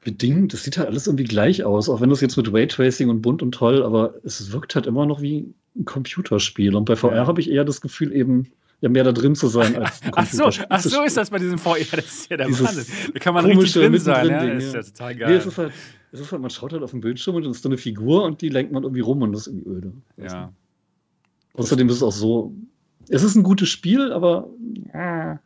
Bedingt. 0.03 0.53
Das 0.53 0.65
sieht 0.65 0.79
halt 0.79 0.89
alles 0.89 1.07
irgendwie 1.07 1.25
gleich 1.25 1.65
aus, 1.65 1.89
auch 1.89 2.01
wenn 2.01 2.11
das 2.11 2.21
jetzt 2.21 2.37
mit 2.37 2.53
Raytracing 2.53 3.11
und 3.11 3.23
bunt 3.23 3.43
und 3.43 3.53
toll, 3.53 3.83
aber 3.83 4.15
es 4.25 4.53
wirkt 4.53 4.75
halt 4.75 4.87
immer 4.87 5.07
noch 5.07 5.21
wie 5.21 5.53
ein 5.77 5.85
Computerspiel. 5.85 6.75
Und 6.75 6.85
bei 6.85 6.97
VR 6.97 7.17
ja. 7.17 7.27
habe 7.27 7.41
ich 7.41 7.51
eher 7.51 7.65
das 7.65 7.81
Gefühl, 7.81 8.13
eben 8.13 8.51
ja 8.81 8.89
mehr 8.89 9.05
da 9.05 9.13
drin 9.13 9.35
zu 9.35 9.49
sein 9.49 9.77
als 9.77 10.03
ein 10.03 10.13
Ach 10.17 10.27
so, 10.27 10.51
ach 10.69 10.81
so 10.81 11.03
ist 11.03 11.17
das 11.17 11.31
bei 11.31 11.39
diesem 11.39 11.59
VR. 11.59 11.79
Das 11.93 12.07
ist 12.07 12.31
ja 12.31 12.37
der 12.37 12.47
Wahnsinn. 12.47 12.87
Da 13.13 13.19
kann 13.19 13.35
man 13.35 13.45
richtig 13.45 13.73
drin 13.73 13.99
sein. 13.99 14.29
Ja, 14.29 14.45
Ding, 14.45 14.59
ist 14.59 14.75
ja 14.75 14.83
total 14.83 15.17
geil. 15.17 15.31
Nee, 15.31 15.37
es 15.37 15.47
ist, 15.47 15.59
halt, 15.59 15.73
es 16.13 16.21
ist 16.21 16.33
halt, 16.33 16.43
man 16.43 16.51
schaut 16.51 16.73
halt 16.73 16.83
auf 16.83 16.91
den 16.91 17.01
Bildschirm 17.01 17.37
und 17.37 17.43
dann 17.43 17.53
ist 17.53 17.65
da 17.65 17.69
eine 17.69 17.79
Figur 17.79 18.25
und 18.25 18.41
die 18.41 18.49
lenkt 18.49 18.73
man 18.73 18.83
irgendwie 18.83 19.01
rum 19.01 19.23
und 19.23 19.33
das 19.33 19.43
ist 19.43 19.49
irgendwie 19.49 19.71
öde. 19.71 19.93
Ja. 20.17 20.53
Außerdem 21.55 21.89
ist 21.89 21.97
es 21.97 22.03
auch 22.03 22.13
so, 22.13 22.55
es 23.09 23.23
ist 23.23 23.35
ein 23.35 23.43
gutes 23.43 23.69
Spiel, 23.69 24.13
aber 24.13 24.49
äh, 24.93 25.37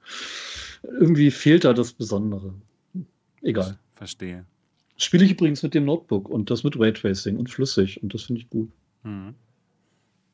irgendwie 1.01 1.31
fehlt 1.31 1.65
da 1.65 1.73
das 1.73 1.93
Besondere. 1.93 2.55
Egal. 3.43 3.79
Verstehe. 3.95 4.45
Spiele 4.97 5.25
ich 5.25 5.33
übrigens 5.33 5.63
mit 5.63 5.75
dem 5.75 5.85
Notebook 5.87 6.29
und 6.29 6.51
das 6.51 6.63
mit 6.63 6.79
Raytracing 6.79 7.37
und 7.37 7.51
flüssig 7.51 8.03
und 8.03 8.15
das 8.15 8.25
finde 8.25 8.43
ich 8.43 8.51
gut. 8.51 8.71
Mhm. 9.03 9.35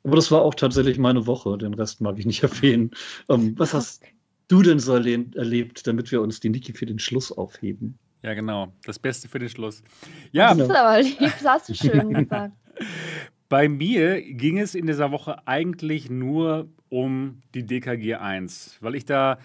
Aber 0.04 0.16
das 0.16 0.30
war 0.30 0.42
auch 0.42 0.54
tatsächlich 0.54 0.98
meine 0.98 1.26
Woche. 1.26 1.58
Den 1.58 1.74
Rest 1.74 2.00
mag 2.00 2.18
ich 2.18 2.26
nicht 2.26 2.42
erwähnen. 2.42 2.90
Ähm, 3.28 3.54
was 3.58 3.74
hast 3.74 4.02
du 4.48 4.62
denn 4.62 4.78
so 4.78 4.94
erlebt, 4.94 5.86
damit 5.86 6.10
wir 6.10 6.20
uns 6.22 6.40
die 6.40 6.48
Niki 6.48 6.72
für 6.72 6.86
den 6.86 6.98
Schluss 6.98 7.30
aufheben? 7.30 7.98
Ja, 8.22 8.34
genau. 8.34 8.72
Das 8.84 8.98
Beste 8.98 9.28
für 9.28 9.38
den 9.38 9.48
Schluss. 9.48 9.82
Ja. 10.32 10.54
Das 10.54 10.68
ist 10.68 10.74
aber 10.74 11.02
lieb, 11.02 11.18
das 11.20 11.44
hast 11.44 11.68
du 11.68 11.74
schön 11.74 12.12
gesagt. 12.12 12.54
Bei 13.48 13.68
mir 13.68 14.22
ging 14.22 14.58
es 14.58 14.74
in 14.74 14.86
dieser 14.86 15.10
Woche 15.10 15.46
eigentlich 15.46 16.08
nur 16.08 16.68
um 16.88 17.42
die 17.54 17.64
DKG 17.64 18.14
1, 18.14 18.76
weil 18.80 18.94
ich 18.94 19.04
da 19.04 19.38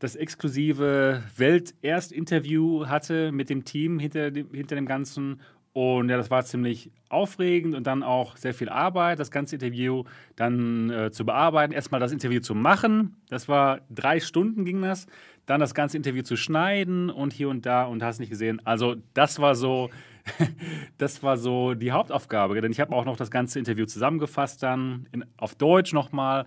das 0.00 0.16
exklusive 0.16 1.22
Welterst-Interview 1.36 2.86
hatte 2.86 3.30
mit 3.30 3.50
dem 3.50 3.64
Team 3.64 4.00
hinter 4.00 4.32
dem, 4.32 4.52
hinter 4.52 4.74
dem 4.74 4.86
Ganzen 4.86 5.40
und 5.72 6.10
ja, 6.10 6.18
das 6.18 6.30
war 6.30 6.44
ziemlich 6.44 6.90
aufregend 7.08 7.74
und 7.74 7.86
dann 7.86 8.02
auch 8.02 8.36
sehr 8.36 8.52
viel 8.52 8.68
Arbeit, 8.68 9.18
das 9.18 9.30
ganze 9.30 9.56
Interview 9.56 10.04
dann 10.36 10.90
äh, 10.90 11.10
zu 11.10 11.24
bearbeiten. 11.24 11.72
Erstmal 11.72 12.00
das 12.00 12.12
Interview 12.12 12.40
zu 12.40 12.54
machen, 12.54 13.16
das 13.30 13.48
war 13.48 13.80
drei 13.90 14.20
Stunden 14.20 14.64
ging 14.64 14.82
das. 14.82 15.06
Dann 15.46 15.60
das 15.60 15.74
ganze 15.74 15.96
Interview 15.96 16.22
zu 16.22 16.36
schneiden 16.36 17.10
und 17.10 17.32
hier 17.32 17.48
und 17.48 17.66
da 17.66 17.84
und 17.84 18.02
hast 18.02 18.20
nicht 18.20 18.30
gesehen. 18.30 18.60
Also 18.64 18.96
das 19.14 19.40
war 19.40 19.54
so, 19.54 19.90
das 20.98 21.22
war 21.22 21.36
so 21.36 21.74
die 21.74 21.90
Hauptaufgabe. 21.90 22.60
Denn 22.60 22.70
ich 22.70 22.80
habe 22.80 22.94
auch 22.94 23.04
noch 23.04 23.16
das 23.16 23.30
ganze 23.30 23.58
Interview 23.58 23.86
zusammengefasst 23.86 24.62
dann 24.62 25.08
in, 25.10 25.24
auf 25.38 25.54
Deutsch 25.54 25.92
nochmal. 25.92 26.46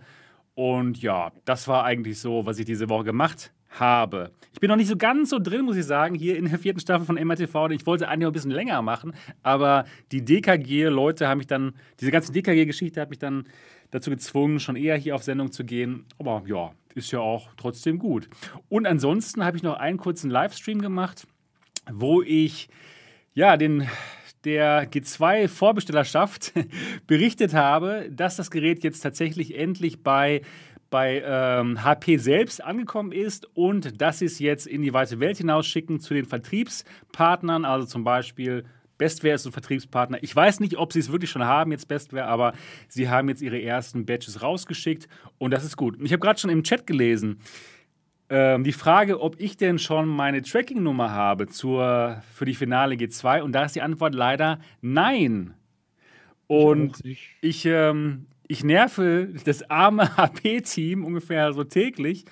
Und 0.54 1.02
ja, 1.02 1.32
das 1.46 1.68
war 1.68 1.84
eigentlich 1.84 2.20
so, 2.20 2.46
was 2.46 2.60
ich 2.60 2.66
diese 2.66 2.90
Woche 2.90 3.04
gemacht 3.06 3.52
habe. 3.80 4.32
Ich 4.54 4.60
bin 4.60 4.70
noch 4.70 4.78
nicht 4.78 4.88
so 4.88 4.96
ganz 4.96 5.30
so 5.30 5.40
drin, 5.40 5.66
muss 5.66 5.78
ich 5.78 5.86
sagen, 5.86 6.16
hier 6.16 6.38
in 6.38 6.50
der 6.50 6.60
vierten 6.60 6.80
Staffel 6.80 7.06
von 7.06 7.16
MRTV. 7.16 7.70
Ich 7.72 7.86
wollte 7.86 8.08
eigentlich 8.08 8.22
noch 8.22 8.30
ein 8.30 8.34
bisschen 8.34 8.52
länger 8.52 8.82
machen, 8.82 9.14
aber 9.44 9.86
die 10.12 10.24
DKG-Leute 10.24 11.28
haben 11.28 11.40
mich 11.40 11.48
dann, 11.48 11.74
diese 12.00 12.12
ganze 12.12 12.32
DKG-Geschichte 12.32 13.02
hat 13.02 13.10
mich 13.10 13.20
dann 13.20 13.48
dazu 13.92 14.10
gezwungen, 14.10 14.60
schon 14.60 14.76
eher 14.76 14.98
hier 14.98 15.16
auf 15.16 15.24
Sendung 15.24 15.52
zu 15.52 15.64
gehen. 15.64 16.06
Aber 16.18 16.44
ja, 16.48 16.72
ist 16.96 17.12
ja 17.12 17.20
auch 17.20 17.50
trotzdem 17.58 18.00
gut. 18.00 18.30
Und 18.70 18.88
ansonsten 18.88 19.44
habe 19.44 19.58
ich 19.58 19.64
noch 19.64 19.78
einen 19.78 19.98
kurzen 19.98 20.30
Livestream 20.30 20.82
gemacht, 20.82 21.28
wo 21.92 22.22
ich 22.22 22.70
ja 23.34 23.58
den 23.58 23.88
der 24.46 24.90
G2-Vorbestellerschaft 24.90 26.54
berichtet 27.08 27.54
habe, 27.54 28.08
dass 28.12 28.36
das 28.36 28.52
Gerät 28.52 28.84
jetzt 28.84 29.02
tatsächlich 29.02 29.58
endlich 29.58 30.04
bei 30.04 30.42
bei 30.90 31.22
ähm, 31.26 31.84
HP 31.84 32.18
selbst 32.18 32.64
angekommen 32.64 33.12
ist 33.12 33.48
und 33.56 34.02
dass 34.02 34.20
sie 34.20 34.26
es 34.26 34.40
jetzt 34.40 34.68
in 34.68 34.82
die 34.82 34.94
weite 34.94 35.20
Welt 35.20 35.38
hinausschicken 35.38 36.00
zu 36.00 36.14
den 36.14 36.26
Vertriebspartnern, 36.26 37.66
also 37.66 37.86
zum 37.86 38.04
Beispiel 38.04 38.66
Bestware 38.98 39.36
ist 39.36 39.46
ein 39.46 39.52
Vertriebspartner. 39.52 40.20
Ich 40.22 40.36
weiß 40.36 40.60
nicht, 40.62 40.78
ob 40.78 40.94
sie 40.94 41.00
es 41.00 41.12
wirklich 41.12 41.30
schon 41.30 41.44
haben, 41.44 41.72
jetzt 41.72 41.88
Bestware, 41.88 42.28
aber 42.28 42.54
sie 42.88 43.10
haben 43.10 43.28
jetzt 43.30 43.42
ihre 43.42 43.62
ersten 43.62 44.06
Batches 44.06 44.42
rausgeschickt 44.42 45.08
und 45.38 45.52
das 45.52 45.66
ist 45.66 45.76
gut. 45.76 45.98
Und 45.98 46.06
ich 46.06 46.14
habe 46.14 46.22
gerade 46.22 46.40
schon 46.40 46.50
im 46.50 46.64
Chat 46.64 46.88
gelesen, 46.88 47.40
ähm, 48.30 48.64
die 48.64 48.72
Frage, 48.72 49.22
ob 49.22 49.40
ich 49.40 49.58
denn 49.58 49.78
schon 49.78 50.08
meine 50.08 50.42
Tracking-Nummer 50.42 51.12
habe 51.12 51.48
zur, 51.48 52.24
für 52.34 52.46
die 52.46 52.56
Finale 52.56 52.96
G2 52.96 53.42
und 53.42 53.52
da 53.52 53.66
ist 53.66 53.76
die 53.76 53.82
Antwort 53.82 54.16
leider 54.16 54.60
nein. 54.82 55.54
Und 56.48 57.04
ich, 57.04 57.36
ich, 57.42 57.66
ähm, 57.66 58.28
ich 58.48 58.64
nerve 58.64 59.30
das 59.46 59.70
arme 59.70 60.18
HP-Team 60.18 61.06
ungefähr 61.06 61.54
so 61.54 61.64
täglich 61.64 62.26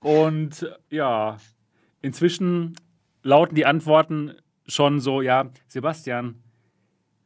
und 0.00 0.70
ja, 0.90 1.38
inzwischen 2.02 2.76
lauten 3.22 3.54
die 3.54 3.66
Antworten 3.66 4.34
schon 4.66 5.00
so, 5.00 5.22
ja, 5.22 5.50
Sebastian, 5.66 6.36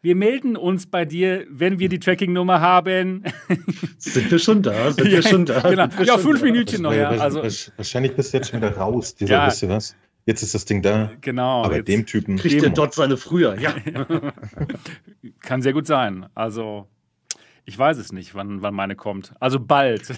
wir 0.00 0.16
melden 0.16 0.56
uns 0.56 0.86
bei 0.86 1.04
dir, 1.04 1.46
wenn 1.48 1.78
wir 1.78 1.88
die 1.88 2.00
Tracking-Nummer 2.00 2.60
haben. 2.60 3.22
Sind 3.98 4.30
wir 4.30 4.38
schon 4.40 4.62
da? 4.62 4.90
Sind 4.90 5.10
wir 5.10 5.22
schon 5.22 5.46
da? 5.46 5.60
Genau. 5.60 5.86
Ja, 6.02 6.18
fünf 6.18 6.42
Minütchen 6.42 6.82
noch, 6.82 6.92
ja. 6.92 7.10
Also, 7.10 7.42
wahrscheinlich 7.76 8.16
bist 8.16 8.32
du 8.32 8.38
jetzt 8.38 8.50
schon 8.50 8.60
wieder 8.60 8.76
raus, 8.76 9.14
dieser, 9.14 9.34
ja. 9.34 9.46
wisst 9.46 9.62
ihr 9.62 9.68
was? 9.68 9.94
Jetzt 10.26 10.42
ist 10.42 10.54
das 10.54 10.64
Ding 10.64 10.82
da. 10.82 11.12
Genau. 11.20 11.64
Aber 11.64 11.82
dem 11.82 12.06
Typen. 12.06 12.36
Kriegt 12.36 12.62
der 12.62 12.70
dort 12.70 12.94
seine 12.94 13.16
früher, 13.16 13.58
ja. 13.58 13.74
Kann 15.40 15.62
sehr 15.62 15.72
gut 15.72 15.86
sein. 15.86 16.26
Also, 16.34 16.88
ich 17.64 17.78
weiß 17.78 17.98
es 17.98 18.12
nicht, 18.12 18.34
wann, 18.34 18.62
wann 18.62 18.74
meine 18.74 18.96
kommt. 18.96 19.34
Also 19.40 19.60
bald. 19.60 20.14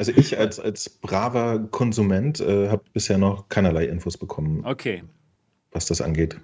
Also 0.00 0.12
ich 0.12 0.38
als, 0.38 0.60
als 0.60 0.88
braver 0.88 1.58
Konsument 1.72 2.38
äh, 2.38 2.68
habe 2.68 2.84
bisher 2.92 3.18
noch 3.18 3.48
keinerlei 3.48 3.86
Infos 3.86 4.16
bekommen. 4.16 4.64
Okay 4.64 5.02
was 5.72 5.86
das 5.86 6.00
angeht. 6.00 6.40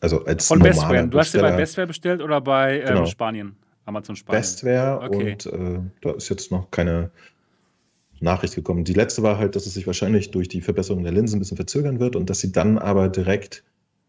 Also 0.00 0.24
als 0.24 0.46
Von 0.46 0.60
Bestware. 0.60 1.08
Du 1.08 1.18
hast 1.18 1.32
sie 1.32 1.38
bei 1.38 1.56
Bestware 1.56 1.86
bestellt 1.86 2.22
oder 2.22 2.40
bei 2.40 2.80
ähm, 2.80 2.86
genau. 2.86 3.06
Spanien? 3.06 3.56
Amazon 3.84 4.16
Spanien. 4.16 4.42
Bestware 4.42 5.00
okay. 5.02 5.32
und 5.32 5.46
äh, 5.46 5.80
da 6.02 6.10
ist 6.12 6.28
jetzt 6.28 6.52
noch 6.52 6.70
keine 6.70 7.10
Nachricht 8.20 8.54
gekommen. 8.54 8.84
Die 8.84 8.92
letzte 8.92 9.22
war 9.22 9.38
halt, 9.38 9.56
dass 9.56 9.66
es 9.66 9.74
sich 9.74 9.86
wahrscheinlich 9.86 10.30
durch 10.30 10.48
die 10.48 10.60
Verbesserung 10.60 11.02
der 11.02 11.12
Linsen 11.12 11.36
ein 11.36 11.40
bisschen 11.40 11.56
verzögern 11.56 11.98
wird 11.98 12.14
und 12.16 12.30
dass 12.30 12.40
sie 12.40 12.52
dann 12.52 12.78
aber 12.78 13.08
direkt 13.08 13.64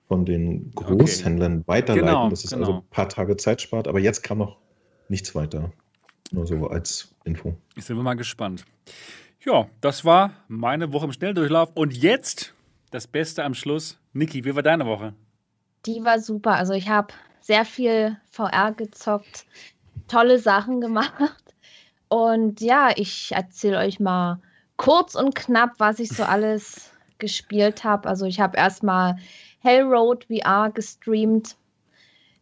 von 0.08 0.26
den 0.26 0.72
Großhändlern 0.76 1.60
okay. 1.60 1.68
weiterleiten, 1.68 2.08
genau, 2.08 2.30
dass 2.30 2.44
es 2.44 2.52
genau. 2.52 2.62
also 2.62 2.74
ein 2.80 2.90
paar 2.90 3.10
Tage 3.10 3.38
Zeit 3.38 3.62
spart. 3.62 3.88
Aber 3.88 4.00
jetzt 4.00 4.22
kam 4.24 4.40
noch 4.40 4.58
nichts 5.10 5.36
weiter. 5.36 5.72
Nur 6.32 6.46
so 6.46 6.68
als 6.68 7.14
Info. 7.24 7.56
Ich 7.76 7.88
bin 7.88 7.98
mal 7.98 8.14
gespannt. 8.14 8.66
Ja, 9.44 9.68
das 9.82 10.06
war 10.06 10.32
meine 10.48 10.94
Woche 10.94 11.06
im 11.06 11.14
Schnelldurchlauf. 11.14 11.72
Und 11.74 11.96
jetzt 11.96 12.54
das 12.92 13.08
Beste 13.08 13.44
am 13.44 13.54
Schluss. 13.54 13.98
Niki, 14.14 14.44
wie 14.46 14.56
war 14.56 14.64
deine 14.64 14.86
Woche? 14.86 15.14
Die 15.86 16.04
war 16.04 16.20
super. 16.20 16.56
Also 16.56 16.74
ich 16.74 16.90
habe 16.90 17.14
sehr 17.42 17.66
viel 17.66 18.18
VR 18.30 18.74
gezockt, 18.74 19.46
tolle 20.08 20.40
Sachen 20.40 20.82
gemacht. 20.82 21.34
Und 22.10 22.62
ja, 22.62 22.90
ich 22.96 23.32
erzähle 23.32 23.78
euch 23.78 24.00
mal 24.00 24.40
kurz 24.78 25.16
und 25.16 25.36
knapp, 25.36 25.74
was 25.78 26.00
ich 26.00 26.10
so 26.10 26.24
alles 26.24 26.92
gespielt 27.20 27.84
habe. 27.84 28.10
Also 28.10 28.26
ich 28.26 28.40
habe 28.40 28.58
erstmal 28.58 29.18
Hellroad 29.60 30.26
VR 30.26 30.72
gestreamt. 30.72 31.56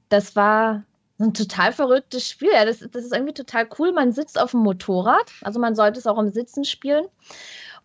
Das 0.10 0.36
war 0.36 0.84
ein 1.20 1.34
total 1.34 1.72
verrücktes 1.72 2.30
Spiel. 2.30 2.50
Ja, 2.54 2.66
das, 2.66 2.80
das 2.80 3.06
ist 3.06 3.14
irgendwie 3.14 3.34
total 3.34 3.68
cool. 3.80 3.92
Man 3.92 4.12
sitzt 4.12 4.40
auf 4.40 4.52
dem 4.52 4.62
Motorrad, 4.62 5.32
also 5.42 5.60
man 5.60 5.76
sollte 5.76 6.00
es 6.00 6.08
auch 6.08 6.20
im 6.20 6.30
Sitzen 6.30 6.64
spielen. 6.64 7.06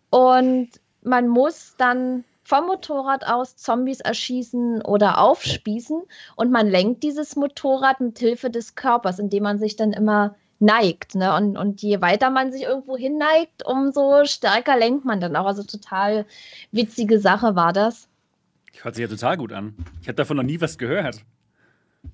Und 0.09 0.69
man 1.01 1.27
muss 1.27 1.75
dann 1.77 2.23
vom 2.43 2.67
Motorrad 2.67 3.25
aus 3.25 3.55
Zombies 3.55 4.01
erschießen 4.01 4.81
oder 4.81 5.17
aufspießen 5.17 6.01
und 6.35 6.51
man 6.51 6.67
lenkt 6.67 7.03
dieses 7.03 7.35
Motorrad 7.35 8.01
mit 8.01 8.19
Hilfe 8.19 8.49
des 8.49 8.75
Körpers, 8.75 9.17
indem 9.17 9.43
man 9.43 9.59
sich 9.59 9.75
dann 9.75 9.93
immer 9.93 10.35
neigt. 10.59 11.15
Ne? 11.15 11.35
Und, 11.35 11.57
und 11.57 11.81
je 11.81 12.01
weiter 12.01 12.29
man 12.29 12.51
sich 12.51 12.63
irgendwo 12.63 12.97
hin 12.97 13.17
neigt, 13.17 13.65
umso 13.65 14.25
stärker 14.25 14.77
lenkt 14.77 15.05
man 15.05 15.19
dann 15.19 15.35
auch. 15.35 15.45
Also 15.45 15.63
total 15.63 16.25
witzige 16.71 17.19
Sache 17.19 17.55
war 17.55 17.73
das. 17.73 18.07
Hört 18.81 18.95
sich 18.95 19.03
ja 19.03 19.07
total 19.07 19.37
gut 19.37 19.53
an. 19.53 19.75
Ich 20.01 20.07
habe 20.07 20.15
davon 20.15 20.37
noch 20.37 20.43
nie 20.43 20.59
was 20.59 20.77
gehört. 20.77 21.23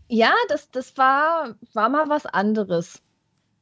Ja, 0.08 0.34
das, 0.48 0.72
das 0.72 0.98
war, 0.98 1.56
war 1.74 1.90
mal 1.90 2.10
was 2.10 2.26
anderes. 2.26 3.02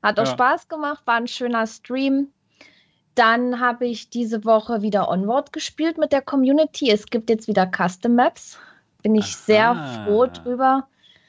Hat 0.02 0.20
auch 0.20 0.26
ja. 0.26 0.32
Spaß 0.32 0.68
gemacht, 0.68 1.06
war 1.06 1.16
ein 1.16 1.28
schöner 1.28 1.68
Stream. 1.68 2.30
Dann 3.16 3.60
habe 3.60 3.88
ich 3.88 4.10
diese 4.10 4.46
Woche 4.46 4.82
wieder 4.82 5.10
Onward 5.10 5.52
gespielt 5.52 5.98
mit 5.98 6.12
der 6.12 6.22
Community. 6.22 6.92
Es 6.92 7.08
gibt 7.08 7.30
jetzt 7.30 7.48
wieder 7.48 7.66
Custom 7.66 8.16
Maps. 8.16 8.60
Bin 9.02 9.16
ich 9.16 9.26
Aha. 9.26 9.44
sehr 9.46 10.06
froh 10.06 10.28
drüber. 10.28 10.88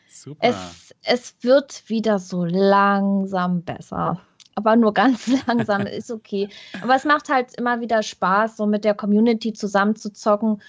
Super. 0.08 0.38
Es, 0.40 0.94
es 1.02 1.36
wird 1.42 1.88
wieder 1.88 2.18
so 2.18 2.44
langsam 2.44 3.62
besser. 3.62 4.20
Aber 4.54 4.76
nur 4.76 4.92
ganz 4.92 5.26
langsam 5.46 5.86
ist 5.86 6.10
okay. 6.10 6.48
Aber 6.82 6.94
es 6.94 7.04
macht 7.04 7.28
halt 7.28 7.54
immer 7.56 7.80
wieder 7.80 8.02
Spaß, 8.02 8.56
so 8.56 8.66
mit 8.66 8.84
der 8.84 8.94
Community 8.94 9.52
zusammen 9.52 9.96
zu 9.96 10.12
zocken. 10.12 10.60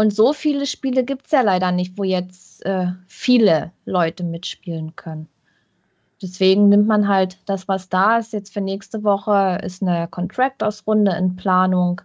Und 0.00 0.14
so 0.14 0.32
viele 0.32 0.66
Spiele 0.66 1.04
gibt 1.04 1.26
es 1.26 1.32
ja 1.32 1.42
leider 1.42 1.72
nicht, 1.72 1.98
wo 1.98 2.04
jetzt 2.04 2.64
äh, 2.64 2.86
viele 3.06 3.72
Leute 3.84 4.24
mitspielen 4.24 4.96
können 4.96 5.28
deswegen 6.22 6.68
nimmt 6.68 6.86
man 6.86 7.08
halt 7.08 7.38
das, 7.46 7.68
was 7.68 7.88
da 7.88 8.18
ist. 8.18 8.32
Jetzt 8.32 8.52
für 8.52 8.60
nächste 8.60 9.04
Woche 9.04 9.58
ist 9.62 9.82
eine 9.82 10.08
Contractors-Runde 10.08 11.12
in 11.12 11.36
Planung. 11.36 12.00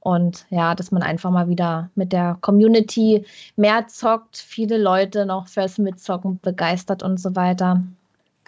Und 0.00 0.46
ja, 0.50 0.74
dass 0.74 0.92
man 0.92 1.02
einfach 1.02 1.30
mal 1.30 1.48
wieder 1.48 1.90
mit 1.96 2.12
der 2.12 2.38
Community 2.40 3.24
mehr 3.56 3.88
zockt, 3.88 4.36
viele 4.36 4.78
Leute 4.78 5.26
noch 5.26 5.48
fürs 5.48 5.78
Mitzocken 5.78 6.38
begeistert 6.40 7.02
und 7.02 7.18
so 7.18 7.34
weiter. 7.34 7.82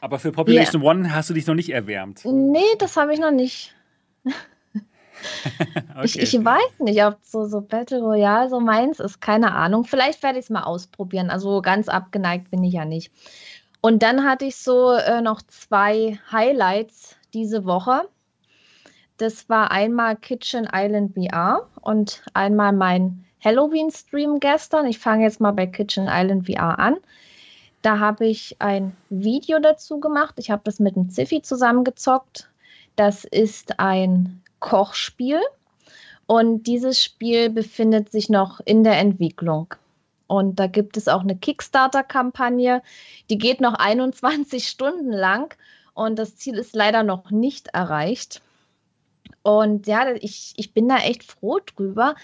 Aber 0.00 0.20
für 0.20 0.30
Population 0.30 0.82
yeah. 0.82 0.90
One 0.90 1.14
hast 1.14 1.30
du 1.30 1.34
dich 1.34 1.46
noch 1.48 1.56
nicht 1.56 1.70
erwärmt. 1.70 2.24
Nee, 2.24 2.60
das 2.78 2.96
habe 2.96 3.12
ich 3.12 3.18
noch 3.18 3.32
nicht. 3.32 3.74
okay. 5.90 6.04
ich, 6.04 6.18
ich, 6.18 6.44
weiß 6.44 6.78
nicht, 6.80 7.02
ob 7.04 7.18
so, 7.22 7.44
so 7.46 7.60
Battle 7.60 8.00
Royale 8.00 8.48
so 8.48 8.60
meins 8.60 9.00
ist. 9.00 9.20
Keine 9.20 9.54
Ahnung. 9.54 9.84
Vielleicht 9.84 10.22
werde 10.22 10.38
ich 10.38 10.46
es 10.46 10.50
mal 10.50 10.64
ausprobieren. 10.64 11.30
Also 11.30 11.62
ganz 11.62 11.88
abgeneigt 11.88 12.50
bin 12.50 12.62
ich 12.64 12.74
ja 12.74 12.84
nicht. 12.84 13.12
Und 13.80 14.02
dann 14.02 14.24
hatte 14.24 14.44
ich 14.44 14.56
so 14.56 14.92
äh, 14.92 15.20
noch 15.20 15.42
zwei 15.42 16.18
Highlights 16.30 17.16
diese 17.32 17.64
Woche. 17.64 18.08
Das 19.18 19.48
war 19.48 19.70
einmal 19.70 20.16
Kitchen 20.16 20.68
Island 20.72 21.14
VR 21.14 21.68
und 21.80 22.22
einmal 22.34 22.72
mein 22.72 23.24
Halloween-Stream 23.44 24.40
gestern. 24.40 24.86
Ich 24.86 24.98
fange 24.98 25.24
jetzt 25.24 25.40
mal 25.40 25.52
bei 25.52 25.66
Kitchen 25.66 26.06
Island 26.08 26.46
VR 26.46 26.78
an. 26.78 26.96
Da 27.82 27.98
habe 27.98 28.26
ich 28.26 28.56
ein 28.60 28.96
Video 29.08 29.60
dazu 29.60 30.00
gemacht. 30.00 30.34
Ich 30.38 30.50
habe 30.50 30.62
das 30.64 30.80
mit 30.80 30.96
dem 30.96 31.10
Ziffy 31.10 31.42
zusammengezockt. 31.42 32.50
Das 32.96 33.24
ist 33.24 33.78
ein 33.78 34.42
Kochspiel 34.60 35.40
und 36.26 36.64
dieses 36.66 37.02
Spiel 37.02 37.50
befindet 37.50 38.10
sich 38.10 38.28
noch 38.28 38.60
in 38.64 38.84
der 38.84 38.98
Entwicklung. 38.98 39.74
Und 40.26 40.60
da 40.60 40.66
gibt 40.66 40.96
es 40.98 41.08
auch 41.08 41.22
eine 41.22 41.36
Kickstarter-Kampagne, 41.36 42.82
die 43.30 43.38
geht 43.38 43.60
noch 43.60 43.74
21 43.74 44.68
Stunden 44.68 45.10
lang 45.10 45.56
und 45.94 46.18
das 46.18 46.36
Ziel 46.36 46.56
ist 46.56 46.76
leider 46.76 47.02
noch 47.02 47.30
nicht 47.30 47.68
erreicht. 47.68 48.42
Und 49.42 49.86
ja, 49.86 50.12
ich, 50.12 50.52
ich 50.56 50.74
bin 50.74 50.88
da 50.88 50.98
echt 50.98 51.22
froh 51.24 51.58
drüber, 51.64 52.14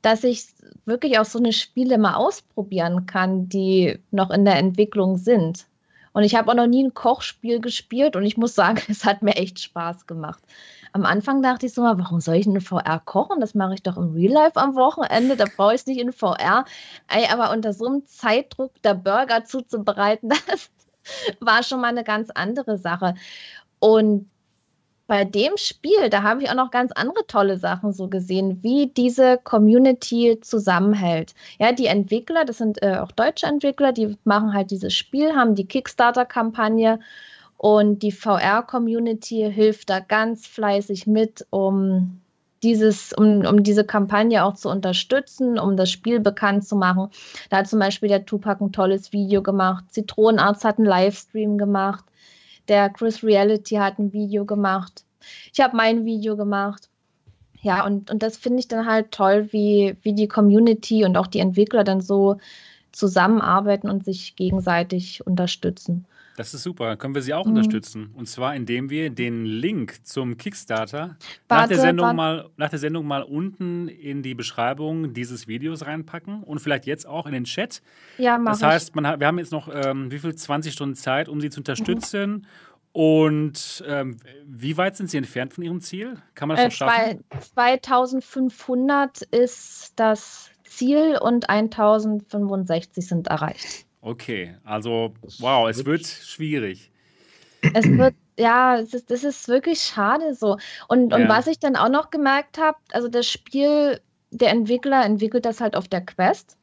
dass 0.00 0.24
ich 0.24 0.46
wirklich 0.86 1.18
auch 1.18 1.24
so 1.24 1.38
eine 1.38 1.52
Spiele 1.52 1.98
mal 1.98 2.14
ausprobieren 2.14 3.06
kann, 3.06 3.48
die 3.48 3.98
noch 4.10 4.30
in 4.30 4.44
der 4.44 4.56
Entwicklung 4.56 5.18
sind. 5.18 5.66
Und 6.12 6.24
ich 6.24 6.34
habe 6.34 6.50
auch 6.50 6.56
noch 6.56 6.66
nie 6.66 6.84
ein 6.84 6.94
Kochspiel 6.94 7.60
gespielt 7.60 8.16
und 8.16 8.24
ich 8.24 8.36
muss 8.36 8.54
sagen, 8.54 8.80
es 8.88 9.04
hat 9.04 9.22
mir 9.22 9.36
echt 9.36 9.60
Spaß 9.60 10.06
gemacht 10.06 10.42
am 10.92 11.06
Anfang 11.06 11.42
dachte 11.42 11.66
ich 11.66 11.74
so 11.74 11.82
mal, 11.82 11.98
warum 11.98 12.20
soll 12.20 12.36
ich 12.36 12.46
in 12.46 12.60
VR 12.60 13.00
kochen? 13.04 13.40
Das 13.40 13.54
mache 13.54 13.74
ich 13.74 13.82
doch 13.82 13.96
im 13.96 14.12
Real 14.12 14.32
Life 14.32 14.56
am 14.56 14.74
Wochenende. 14.74 15.36
Da 15.36 15.46
brauche 15.56 15.74
ich 15.74 15.80
es 15.80 15.86
nicht 15.86 16.00
in 16.00 16.12
VR. 16.12 16.64
Ey, 17.08 17.26
aber 17.30 17.50
unter 17.50 17.72
so 17.72 17.86
einem 17.86 18.06
Zeitdruck 18.06 18.80
der 18.82 18.94
Burger 18.94 19.44
zuzubereiten, 19.44 20.28
das 20.48 20.70
war 21.40 21.62
schon 21.62 21.80
mal 21.80 21.88
eine 21.88 22.04
ganz 22.04 22.30
andere 22.30 22.76
Sache. 22.76 23.14
Und 23.78 24.30
bei 25.12 25.26
dem 25.26 25.58
Spiel, 25.58 26.08
da 26.08 26.22
habe 26.22 26.42
ich 26.42 26.48
auch 26.48 26.54
noch 26.54 26.70
ganz 26.70 26.90
andere 26.92 27.26
tolle 27.26 27.58
Sachen 27.58 27.92
so 27.92 28.08
gesehen, 28.08 28.62
wie 28.62 28.86
diese 28.86 29.36
Community 29.36 30.38
zusammenhält. 30.40 31.34
Ja, 31.58 31.72
die 31.72 31.84
Entwickler, 31.84 32.46
das 32.46 32.56
sind 32.56 32.82
äh, 32.82 32.96
auch 32.96 33.12
deutsche 33.12 33.44
Entwickler, 33.44 33.92
die 33.92 34.16
machen 34.24 34.54
halt 34.54 34.70
dieses 34.70 34.94
Spiel, 34.94 35.34
haben 35.34 35.54
die 35.54 35.66
Kickstarter-Kampagne 35.66 36.98
und 37.58 38.02
die 38.02 38.10
VR-Community 38.10 39.52
hilft 39.52 39.90
da 39.90 40.00
ganz 40.00 40.46
fleißig 40.46 41.06
mit, 41.06 41.46
um 41.50 42.22
dieses, 42.62 43.12
um, 43.12 43.44
um 43.44 43.62
diese 43.62 43.84
Kampagne 43.84 44.42
auch 44.42 44.54
zu 44.54 44.70
unterstützen, 44.70 45.58
um 45.58 45.76
das 45.76 45.90
Spiel 45.90 46.20
bekannt 46.20 46.66
zu 46.66 46.74
machen. 46.74 47.10
Da 47.50 47.58
hat 47.58 47.68
zum 47.68 47.80
Beispiel 47.80 48.08
der 48.08 48.24
Tupac 48.24 48.64
ein 48.64 48.72
tolles 48.72 49.12
Video 49.12 49.42
gemacht, 49.42 49.84
Zitronenarzt 49.90 50.64
hat 50.64 50.78
einen 50.78 50.86
Livestream 50.86 51.58
gemacht, 51.58 52.06
der 52.68 52.90
Chris 52.90 53.22
Reality 53.22 53.76
hat 53.76 53.98
ein 53.98 54.12
Video 54.12 54.44
gemacht. 54.44 55.04
Ich 55.52 55.60
habe 55.60 55.76
mein 55.76 56.04
Video 56.04 56.36
gemacht. 56.36 56.88
Ja, 57.60 57.86
und, 57.86 58.10
und 58.10 58.22
das 58.22 58.36
finde 58.36 58.58
ich 58.58 58.68
dann 58.68 58.86
halt 58.86 59.12
toll, 59.12 59.48
wie, 59.52 59.96
wie 60.02 60.14
die 60.14 60.26
Community 60.26 61.04
und 61.04 61.16
auch 61.16 61.28
die 61.28 61.38
Entwickler 61.38 61.84
dann 61.84 62.00
so 62.00 62.38
zusammenarbeiten 62.90 63.88
und 63.88 64.04
sich 64.04 64.36
gegenseitig 64.36 65.24
unterstützen. 65.26 66.04
Das 66.36 66.54
ist 66.54 66.62
super. 66.62 66.86
Dann 66.86 66.98
können 66.98 67.14
wir 67.14 67.22
sie 67.22 67.34
auch 67.34 67.44
mhm. 67.44 67.52
unterstützen. 67.52 68.10
Und 68.14 68.26
zwar, 68.26 68.54
indem 68.54 68.90
wir 68.90 69.10
den 69.10 69.44
Link 69.44 70.06
zum 70.06 70.36
Kickstarter 70.36 70.98
warte, 70.98 71.18
nach, 71.48 71.68
der 71.68 71.78
Sendung 71.78 72.16
mal, 72.16 72.50
nach 72.56 72.70
der 72.70 72.78
Sendung 72.78 73.06
mal 73.06 73.22
unten 73.22 73.88
in 73.88 74.22
die 74.22 74.34
Beschreibung 74.34 75.12
dieses 75.12 75.46
Videos 75.46 75.86
reinpacken 75.86 76.42
und 76.42 76.60
vielleicht 76.60 76.86
jetzt 76.86 77.06
auch 77.06 77.26
in 77.26 77.32
den 77.32 77.44
Chat. 77.44 77.82
Ja, 78.18 78.38
mach 78.38 78.52
Das 78.52 78.62
heißt, 78.62 78.94
man 78.94 79.06
hat, 79.06 79.20
wir 79.20 79.26
haben 79.26 79.38
jetzt 79.38 79.52
noch 79.52 79.68
ähm, 79.72 80.10
wie 80.10 80.18
viel? 80.18 80.34
20 80.34 80.72
Stunden 80.72 80.94
Zeit, 80.94 81.28
um 81.28 81.40
sie 81.40 81.50
zu 81.50 81.60
unterstützen. 81.60 82.30
Mhm. 82.30 82.46
Und 82.92 83.82
ähm, 83.86 84.18
wie 84.44 84.76
weit 84.76 84.96
sind 84.96 85.08
Sie 85.08 85.16
entfernt 85.16 85.54
von 85.54 85.64
Ihrem 85.64 85.80
Ziel? 85.80 86.18
Kann 86.34 86.48
man 86.48 86.58
das 86.58 86.64
äh, 86.64 86.68
noch 86.68 86.74
schaffen? 86.74 87.24
2500 87.54 89.22
ist 89.22 89.92
das 89.96 90.50
Ziel 90.64 91.18
und 91.20 91.48
1065 91.48 93.06
sind 93.06 93.28
erreicht. 93.28 93.86
Okay, 94.02 94.56
also 94.64 95.14
wow, 95.38 95.68
es 95.68 95.84
wird 95.86 96.04
schwierig. 96.04 96.90
Es 97.72 97.86
wird, 97.86 98.16
ja, 98.36 98.76
es 98.76 98.92
ist, 98.92 99.12
das 99.12 99.22
ist 99.22 99.46
wirklich 99.46 99.80
schade 99.80 100.34
so. 100.34 100.58
Und, 100.88 101.14
und 101.14 101.28
was 101.28 101.46
ich 101.46 101.60
dann 101.60 101.76
auch 101.76 101.88
noch 101.88 102.10
gemerkt 102.10 102.58
habe, 102.58 102.76
also 102.90 103.06
das 103.06 103.30
Spiel, 103.30 104.00
der 104.32 104.50
Entwickler 104.50 105.04
entwickelt 105.04 105.44
das 105.44 105.60
halt 105.60 105.76
auf 105.76 105.86
der 105.86 106.04
Quest. 106.04 106.56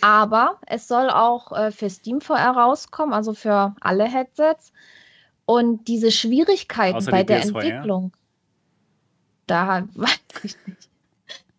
Aber 0.00 0.58
es 0.66 0.88
soll 0.88 1.10
auch 1.10 1.52
äh, 1.52 1.70
für 1.70 1.88
Steam 1.88 2.20
VR 2.20 2.50
rauskommen, 2.50 3.14
also 3.14 3.34
für 3.34 3.76
alle 3.80 4.04
Headsets. 4.04 4.72
Und 5.44 5.86
diese 5.86 6.10
Schwierigkeiten 6.10 6.96
Außer 6.96 7.10
bei 7.12 7.22
die 7.22 7.26
der 7.26 7.38
PSVR? 7.38 7.62
Entwicklung, 7.62 8.12
da 9.46 9.86
weiß 9.94 10.18
ich 10.42 10.56
nicht. 10.66 10.87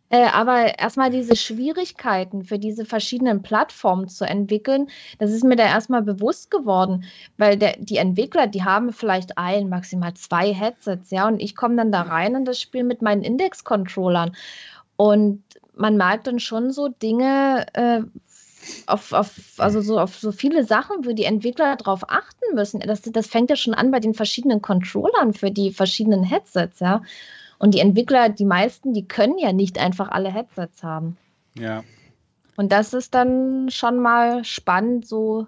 Äh, 0.10 0.25
aber 0.25 0.80
erstmal 0.80 1.12
diese 1.12 1.36
Schwierigkeiten 1.36 2.44
für 2.44 2.58
diese 2.58 2.86
verschiedenen 2.86 3.42
Plattformen 3.44 4.08
zu 4.08 4.25
entwickeln, 4.25 4.88
das 5.20 5.32
ist 5.32 5.44
mir 5.44 5.56
da 5.56 5.66
erstmal 5.66 6.01
bewusst 6.01 6.50
geworden, 6.50 7.06
weil 7.38 7.58
der, 7.58 7.75
die 7.78 7.98
Entwickler, 7.98 8.48
die 8.48 8.63
haben 8.63 8.92
vielleicht 8.92 9.38
ein, 9.38 9.70
maximal 9.70 10.16
zwei 10.16 10.54
Headsets, 10.54 11.12
ja, 11.12 11.28
und 11.28 11.39
ich 11.39 11.56
komme 11.56 11.75
dann 11.75 11.92
da 11.92 12.01
rein 12.01 12.36
in 12.36 12.46
das 12.46 12.60
Spiel 12.60 12.84
mit 12.84 13.01
meinen 13.01 13.22
Index-Controllern 13.22 14.36
und 14.98 15.44
man 15.75 15.96
merkt 15.96 16.28
dann 16.28 16.39
schon 16.39 16.72
so 16.72 16.89
Dinge, 16.89 17.66
äh, 17.74 18.01
auf, 18.88 19.13
auf, 19.13 19.32
also 19.58 19.82
so 19.82 20.00
auf 20.00 20.18
so 20.18 20.32
viele 20.32 20.63
Sachen, 20.63 21.06
wo 21.06 21.13
die 21.13 21.24
Entwickler 21.24 21.75
darauf 21.75 22.10
achten 22.10 22.56
müssen. 22.56 22.82
Das, 22.82 23.01
das 23.01 23.28
fängt 23.28 23.50
ja 23.50 23.56
schon 23.56 23.74
an 23.74 23.92
bei 23.92 24.00
den 24.00 24.13
verschiedenen 24.13 24.62
Controllern 24.62 25.34
für 25.34 25.51
die 25.51 25.72
verschiedenen 25.72 26.24
Headsets, 26.24 26.80
ja. 26.80 27.01
Und 27.60 27.74
die 27.74 27.80
Entwickler, 27.80 28.30
die 28.30 28.46
meisten, 28.46 28.94
die 28.94 29.08
können 29.08 29.38
ja 29.38 29.54
nicht 29.54 29.78
einfach 29.78 30.10
alle 30.10 30.32
Headsets 30.34 30.82
haben. 30.82 31.18
Ja. 31.56 31.84
Und 32.56 32.72
das 32.72 32.94
ist 32.94 33.13
dann 33.13 33.70
schon 33.70 34.00
mal 34.00 34.44
spannend, 34.44 35.06
so 35.06 35.46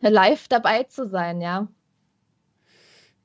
live 0.00 0.48
dabei 0.48 0.84
zu 0.84 1.08
sein, 1.08 1.40
ja. 1.40 1.68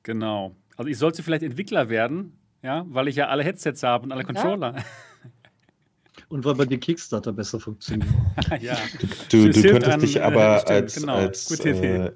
Genau. 0.04 0.56
Also 0.76 0.90
ich 0.90 0.98
sollte 0.98 1.24
vielleicht 1.24 1.44
Entwickler 1.44 1.90
werden, 1.90 2.38
ja, 2.62 2.86
weil 2.90 3.08
ich 3.08 3.16
ja 3.16 3.28
alle 3.28 3.44
Headsets 3.44 3.84
habe 3.84 4.06
und 4.06 4.12
alle 4.12 4.24
Controller. 4.24 4.76
Und 6.30 6.44
weil 6.44 6.56
bei 6.56 6.66
dir 6.66 6.78
Kickstarter 6.78 7.32
besser 7.32 7.58
funktioniert. 7.58 8.10
ja. 8.60 8.78
Du, 9.30 9.50
du 9.50 9.62
könntest 9.62 9.92
an, 9.92 10.00
dich 10.02 10.22
aber 10.22 10.60
stimmt, 10.60 10.72
als, 10.72 10.96
genau. 10.96 11.14
als 11.14 11.66
äh, 11.66 12.12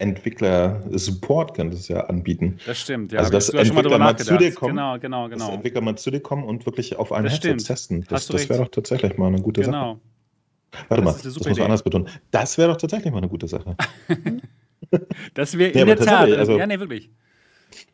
Entwickler 0.00 0.82
Support 0.90 1.54
könntest 1.54 1.88
ja 1.88 2.00
anbieten. 2.06 2.58
Das 2.66 2.80
stimmt, 2.80 3.12
ja. 3.12 3.20
Also 3.20 3.30
dass 3.30 3.50
Entwickler 3.50 3.98
mal 3.98 4.16
zu 4.16 4.36
dir 4.38 4.52
kommen, 4.52 4.74
genau, 4.74 4.98
genau, 4.98 5.28
genau. 5.28 5.46
Dass 5.46 5.54
Entwickler 5.54 5.82
mal 5.82 5.96
zu 5.96 6.10
dir 6.10 6.20
kommen 6.20 6.42
und 6.42 6.66
wirklich 6.66 6.96
auf 6.96 7.12
ein 7.12 7.26
Headset 7.26 7.56
testen. 7.58 8.04
Das, 8.08 8.26
das 8.26 8.48
wäre 8.48 8.64
doch 8.64 8.70
tatsächlich 8.70 9.16
mal 9.18 9.28
eine 9.28 9.40
gute 9.40 9.60
genau. 9.60 9.94
Sache. 9.94 10.00
Warte 10.88 11.04
das 11.04 11.14
mal, 11.16 11.22
das 11.22 11.38
muss 11.38 11.56
man 11.56 11.64
anders 11.64 11.82
betonen. 11.84 12.08
Das 12.32 12.58
wäre 12.58 12.70
doch 12.70 12.76
tatsächlich 12.76 13.12
mal 13.12 13.18
eine 13.18 13.28
gute 13.28 13.46
Sache. 13.46 13.76
das 15.34 15.56
wäre 15.56 15.70
in 15.72 15.78
ja, 15.78 15.84
der 15.84 15.96
Tat. 15.96 16.32
Also, 16.32 16.58
ja, 16.58 16.66
nee, 16.66 16.80
wirklich. 16.80 17.08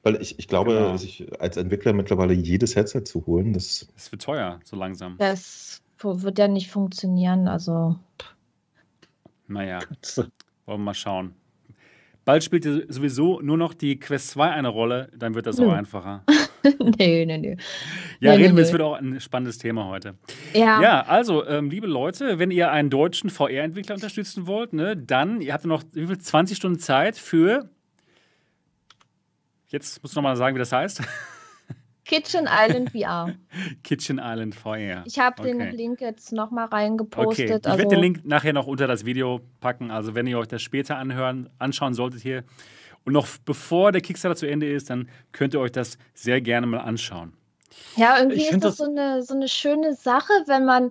Weil 0.02 0.20
ich, 0.22 0.38
ich 0.38 0.48
glaube, 0.48 0.72
genau. 0.72 0.96
sich 0.96 1.26
als 1.40 1.56
Entwickler 1.56 1.92
mittlerweile 1.92 2.32
jedes 2.32 2.74
Headset 2.74 3.02
zu 3.04 3.26
holen, 3.26 3.52
das. 3.52 3.88
Das 3.94 4.10
wird 4.10 4.22
teuer, 4.22 4.60
so 4.64 4.76
langsam. 4.76 5.16
Das 5.18 5.82
wird 6.02 6.38
ja 6.38 6.48
nicht 6.48 6.70
funktionieren, 6.70 7.48
also. 7.48 7.96
Naja, 9.46 9.80
wollen 10.16 10.30
wir 10.66 10.78
mal 10.78 10.94
schauen. 10.94 11.34
Bald 12.24 12.44
spielt 12.44 12.64
sowieso 12.64 13.40
nur 13.40 13.56
noch 13.56 13.74
die 13.74 13.98
Quest 13.98 14.28
2 14.30 14.50
eine 14.50 14.68
Rolle, 14.68 15.10
dann 15.16 15.34
wird 15.34 15.46
das 15.46 15.58
auch 15.58 15.72
einfacher. 15.72 16.22
nee, 16.98 17.24
nee, 17.24 17.38
nee. 17.38 17.56
Ja, 18.20 18.36
nee, 18.36 18.44
reden 18.44 18.56
wir, 18.56 18.62
es 18.62 18.72
wird 18.72 18.82
auch 18.82 18.94
ein 18.94 19.18
spannendes 19.20 19.58
Thema 19.58 19.86
heute. 19.86 20.14
Ja. 20.52 20.80
Ja, 20.80 21.00
also, 21.02 21.44
ähm, 21.46 21.70
liebe 21.70 21.86
Leute, 21.86 22.38
wenn 22.38 22.50
ihr 22.50 22.70
einen 22.70 22.90
deutschen 22.90 23.30
VR-Entwickler 23.30 23.94
unterstützen 23.94 24.46
wollt, 24.46 24.72
ne, 24.72 24.96
dann, 24.96 25.40
ihr 25.40 25.52
habt 25.52 25.64
noch 25.64 25.82
wie 25.92 26.06
viel, 26.06 26.18
20 26.18 26.56
Stunden 26.56 26.78
Zeit 26.78 27.16
für 27.16 27.68
Jetzt 29.70 30.02
musst 30.02 30.14
du 30.14 30.18
nochmal 30.18 30.36
sagen, 30.36 30.54
wie 30.56 30.58
das 30.58 30.72
heißt. 30.72 31.02
Kitchen 32.04 32.48
Island 32.50 32.90
VR. 32.90 33.34
Kitchen 33.84 34.20
Island 34.20 34.54
VR. 34.54 35.04
Ich 35.06 35.18
habe 35.20 35.40
okay. 35.40 35.56
den 35.56 35.70
Link 35.76 36.00
jetzt 36.00 36.32
nochmal 36.32 36.66
reingepostet. 36.66 37.44
Okay. 37.46 37.58
Ich 37.60 37.66
also 37.66 37.78
werde 37.78 37.94
den 37.94 38.00
Link 38.00 38.24
nachher 38.24 38.52
noch 38.52 38.66
unter 38.66 38.88
das 38.88 39.04
Video 39.04 39.40
packen. 39.60 39.92
Also 39.92 40.16
wenn 40.16 40.26
ihr 40.26 40.38
euch 40.38 40.48
das 40.48 40.60
später 40.60 40.96
anhören, 40.96 41.48
anschauen 41.58 41.94
solltet 41.94 42.20
hier 42.20 42.42
und 43.04 43.12
noch 43.12 43.28
bevor 43.44 43.92
der 43.92 44.00
Kickstarter 44.00 44.34
zu 44.34 44.46
Ende 44.46 44.70
ist, 44.72 44.90
dann 44.90 45.08
könnt 45.30 45.54
ihr 45.54 45.60
euch 45.60 45.70
das 45.72 45.98
sehr 46.12 46.40
gerne 46.40 46.66
mal 46.66 46.80
anschauen. 46.80 47.32
Ja, 47.96 48.18
irgendwie 48.18 48.42
ist 48.42 48.54
das, 48.54 48.60
das 48.60 48.76
so, 48.78 48.84
eine, 48.84 49.22
so 49.22 49.34
eine 49.34 49.46
schöne 49.46 49.94
Sache, 49.94 50.32
wenn 50.46 50.64
man 50.64 50.90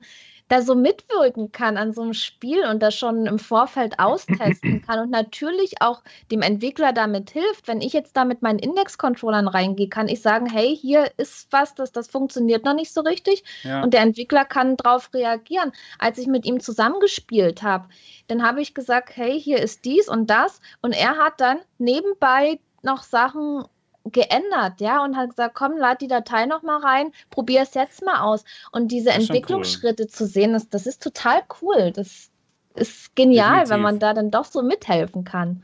da 0.49 0.61
so 0.63 0.75
mitwirken 0.75 1.51
kann 1.51 1.77
an 1.77 1.93
so 1.93 2.01
einem 2.01 2.13
Spiel 2.13 2.65
und 2.65 2.81
das 2.81 2.95
schon 2.95 3.27
im 3.27 3.39
Vorfeld 3.39 3.99
austesten 3.99 4.81
kann 4.87 4.99
und 4.99 5.11
natürlich 5.11 5.81
auch 5.81 6.01
dem 6.31 6.41
Entwickler 6.41 6.91
damit 6.91 7.29
hilft. 7.29 7.67
Wenn 7.67 7.81
ich 7.81 7.93
jetzt 7.93 8.17
da 8.17 8.25
mit 8.25 8.41
meinen 8.41 8.59
Index-Controllern 8.59 9.47
reingehe, 9.47 9.87
kann 9.87 10.07
ich 10.07 10.21
sagen, 10.21 10.47
hey, 10.47 10.75
hier 10.75 11.11
ist 11.17 11.47
was, 11.51 11.75
das, 11.75 11.91
das 11.91 12.07
funktioniert 12.07 12.65
noch 12.65 12.73
nicht 12.73 12.91
so 12.91 13.01
richtig 13.01 13.43
ja. 13.63 13.83
und 13.83 13.93
der 13.93 14.01
Entwickler 14.01 14.43
kann 14.43 14.75
darauf 14.75 15.13
reagieren. 15.13 15.71
Als 15.99 16.17
ich 16.17 16.27
mit 16.27 16.45
ihm 16.45 16.59
zusammengespielt 16.59 17.61
habe, 17.61 17.87
dann 18.27 18.43
habe 18.43 18.61
ich 18.61 18.73
gesagt, 18.73 19.15
hey, 19.15 19.39
hier 19.39 19.59
ist 19.59 19.85
dies 19.85 20.09
und 20.09 20.29
das 20.29 20.61
und 20.81 20.93
er 20.93 21.17
hat 21.17 21.39
dann 21.39 21.59
nebenbei 21.77 22.59
noch 22.81 23.03
Sachen 23.03 23.65
geändert, 24.11 24.79
ja, 24.79 25.03
und 25.03 25.15
hat 25.15 25.29
gesagt, 25.29 25.55
komm, 25.55 25.77
lad 25.77 26.01
die 26.01 26.07
Datei 26.07 26.45
noch 26.45 26.63
mal 26.63 26.79
rein, 26.81 27.11
probier 27.29 27.61
es 27.61 27.73
jetzt 27.73 28.03
mal 28.03 28.21
aus. 28.21 28.43
Und 28.71 28.91
diese 28.91 29.11
Entwicklungsschritte 29.11 30.03
cool. 30.03 30.09
zu 30.09 30.25
sehen, 30.25 30.53
das, 30.53 30.69
das 30.69 30.87
ist 30.87 31.01
total 31.03 31.41
cool. 31.61 31.91
Das 31.91 32.29
ist 32.75 33.15
genial, 33.15 33.61
Definitiv. 33.61 33.69
wenn 33.71 33.81
man 33.81 33.99
da 33.99 34.13
dann 34.13 34.31
doch 34.31 34.45
so 34.45 34.61
mithelfen 34.61 35.23
kann. 35.23 35.63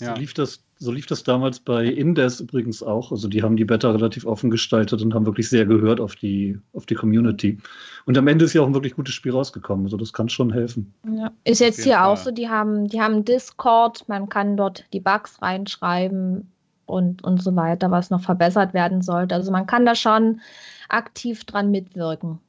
Ja. 0.00 0.14
So 0.14 0.20
lief 0.20 0.34
das 0.34 0.62
so 0.80 0.92
lief 0.92 1.06
das 1.06 1.24
damals 1.24 1.58
bei 1.58 1.84
Indes 1.84 2.40
übrigens 2.40 2.82
auch. 2.82 3.10
Also 3.10 3.28
die 3.28 3.42
haben 3.42 3.56
die 3.56 3.64
Beta 3.64 3.90
relativ 3.90 4.24
offen 4.26 4.50
gestaltet 4.50 5.02
und 5.02 5.12
haben 5.12 5.26
wirklich 5.26 5.48
sehr 5.48 5.66
gehört 5.66 6.00
auf 6.00 6.14
die, 6.14 6.58
auf 6.72 6.86
die 6.86 6.94
Community. 6.94 7.58
Und 8.06 8.16
am 8.16 8.28
Ende 8.28 8.44
ist 8.44 8.54
ja 8.54 8.62
auch 8.62 8.66
ein 8.66 8.74
wirklich 8.74 8.94
gutes 8.94 9.14
Spiel 9.14 9.32
rausgekommen. 9.32 9.86
Also 9.86 9.96
das 9.96 10.12
kann 10.12 10.28
schon 10.28 10.52
helfen. 10.52 10.94
Ja. 11.04 11.32
Ist 11.44 11.60
jetzt 11.60 11.82
hier 11.82 11.96
Fall. 11.96 12.04
auch 12.04 12.16
so, 12.16 12.30
die 12.30 12.48
haben, 12.48 12.86
die 12.86 13.00
haben 13.00 13.24
Discord, 13.24 14.08
man 14.08 14.28
kann 14.28 14.56
dort 14.56 14.84
die 14.92 15.00
Bugs 15.00 15.42
reinschreiben 15.42 16.52
und, 16.88 17.22
und 17.24 17.42
so 17.42 17.54
weiter, 17.56 17.90
was 17.90 18.10
noch 18.10 18.20
verbessert 18.20 18.74
werden 18.74 19.02
sollte. 19.02 19.34
Also 19.34 19.52
man 19.52 19.66
kann 19.66 19.86
da 19.86 19.94
schon 19.94 20.40
aktiv 20.88 21.44
dran 21.44 21.70
mitwirken. 21.70 22.40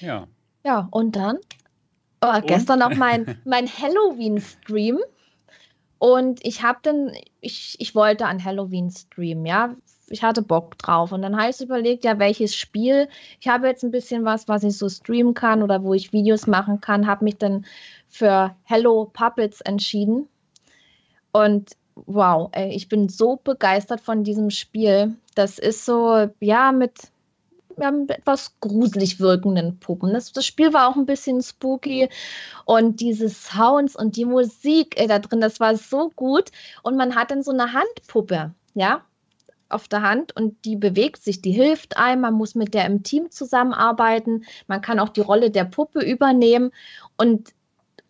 Ja. 0.00 0.26
Ja, 0.64 0.88
und 0.90 1.16
dann 1.16 1.38
oh, 2.22 2.36
und? 2.36 2.46
gestern 2.46 2.80
noch 2.80 2.94
mein, 2.94 3.40
mein 3.44 3.66
Halloween-Stream. 3.66 4.98
Und 5.98 6.44
ich 6.44 6.64
habe 6.64 6.80
dann, 6.82 7.12
ich, 7.40 7.76
ich 7.78 7.94
wollte 7.94 8.26
an 8.26 8.44
Halloween 8.44 8.90
streamen, 8.90 9.46
ja. 9.46 9.76
Ich 10.08 10.24
hatte 10.24 10.42
Bock 10.42 10.76
drauf. 10.78 11.12
Und 11.12 11.22
dann 11.22 11.36
habe 11.36 11.50
ich 11.50 11.60
überlegt, 11.60 12.04
ja, 12.04 12.18
welches 12.18 12.56
Spiel. 12.56 13.08
Ich 13.40 13.46
habe 13.46 13.68
jetzt 13.68 13.84
ein 13.84 13.92
bisschen 13.92 14.24
was, 14.24 14.48
was 14.48 14.64
ich 14.64 14.76
so 14.76 14.88
streamen 14.88 15.32
kann 15.32 15.62
oder 15.62 15.84
wo 15.84 15.94
ich 15.94 16.12
Videos 16.12 16.48
machen 16.48 16.80
kann. 16.80 17.06
Habe 17.06 17.24
mich 17.24 17.38
dann 17.38 17.64
für 18.08 18.54
Hello 18.64 19.10
Puppets 19.12 19.60
entschieden. 19.60 20.28
Und 21.30 21.70
wow, 21.94 22.48
ey, 22.52 22.70
ich 22.74 22.88
bin 22.88 23.08
so 23.08 23.36
begeistert 23.42 24.00
von 24.00 24.24
diesem 24.24 24.50
Spiel. 24.50 25.16
Das 25.34 25.58
ist 25.58 25.84
so, 25.84 26.28
ja, 26.40 26.72
mit, 26.72 26.92
ja, 27.78 27.90
mit 27.90 28.10
etwas 28.10 28.54
gruselig 28.60 29.20
wirkenden 29.20 29.78
Puppen. 29.78 30.12
Das, 30.12 30.32
das, 30.32 30.46
Spiel 30.46 30.72
war 30.72 30.88
auch 30.88 30.96
ein 30.96 31.06
bisschen 31.06 31.42
spooky 31.42 32.08
und 32.64 33.00
diese 33.00 33.28
Sounds 33.28 33.96
und 33.96 34.16
die 34.16 34.24
Musik 34.24 34.98
ey, 34.98 35.06
da 35.06 35.18
drin, 35.18 35.40
das 35.40 35.60
war 35.60 35.76
so 35.76 36.10
gut. 36.14 36.50
Und 36.82 36.96
man 36.96 37.14
hat 37.14 37.30
dann 37.30 37.42
so 37.42 37.52
eine 37.52 37.72
Handpuppe, 37.72 38.54
ja, 38.74 39.02
auf 39.68 39.88
der 39.88 40.02
Hand 40.02 40.36
und 40.36 40.64
die 40.64 40.76
bewegt 40.76 41.22
sich, 41.22 41.40
die 41.40 41.52
hilft 41.52 41.96
einem, 41.96 42.20
man 42.20 42.34
muss 42.34 42.54
mit 42.54 42.74
der 42.74 42.84
im 42.84 43.02
Team 43.02 43.30
zusammenarbeiten, 43.30 44.44
man 44.66 44.82
kann 44.82 44.98
auch 44.98 45.08
die 45.08 45.22
Rolle 45.22 45.50
der 45.50 45.64
Puppe 45.64 46.00
übernehmen 46.00 46.72
und 47.16 47.52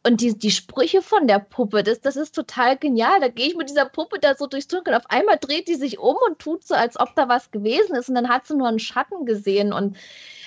und 0.05 0.21
die, 0.21 0.37
die 0.37 0.51
Sprüche 0.51 1.01
von 1.03 1.29
der 1.29 1.39
Puppe, 1.39 1.83
das, 1.85 2.01
das 2.01 2.17
ist 2.17 2.35
total 2.35 2.77
genial. 2.77 3.21
Da 3.21 3.29
gehe 3.29 3.47
ich 3.47 3.57
mit 3.57 3.69
dieser 3.71 3.85
Puppe 3.87 4.19
da 4.19 4.35
so 4.35 4.47
durchs 4.47 4.67
Dunkel. 4.67 4.95
Auf 4.95 5.09
einmal 5.09 5.39
dreht 5.41 5.69
die 5.69 5.77
sich 5.77 5.99
um 5.99 6.17
und 6.29 6.39
tut 6.41 6.65
so, 6.67 6.75
als 6.75 6.99
ob 6.99 7.15
da 7.15 7.29
was 7.29 7.51
gewesen 7.53 7.95
ist. 7.95 8.09
Und 8.09 8.17
dann 8.17 8.29
hat 8.29 8.47
sie 8.47 8.57
nur 8.57 8.69
einen 8.69 8.81
Schatten 8.81 9.27
gesehen. 9.27 9.73
Und 9.73 9.97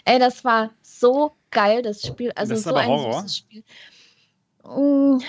ey, 0.04 0.20
das 0.20 0.44
war 0.44 0.72
so 0.82 1.32
geil, 1.52 1.82
das 1.82 2.06
Spiel. 2.06 2.32
Also 2.36 2.52
das 2.52 2.60
ist 2.60 2.63
so 2.65 2.72
aber 2.72 2.82
ein 2.82 2.88
Horror. 2.89 3.22
süßes 3.22 3.38
Spiel. 3.38 3.63
Mm, 4.63 5.20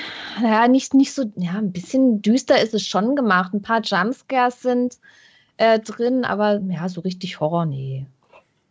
Ja, 0.43 0.67
nicht, 0.69 0.95
nicht 0.95 1.13
so, 1.15 1.25
ja, 1.37 1.53
ein 1.53 1.73
bisschen 1.73 2.21
düster 2.23 2.61
ist 2.61 2.75
es 2.75 2.87
schon 2.87 3.15
gemacht. 3.17 3.55
Ein 3.55 3.63
paar 3.63 3.81
Jumpscares 3.83 4.61
sind 4.63 4.99
äh, 5.57 5.79
drin, 5.79 6.25
aber 6.25 6.61
ja, 6.69 6.89
so 6.89 7.01
richtig 7.03 7.39
Horror, 7.41 7.67
nee. 7.67 8.07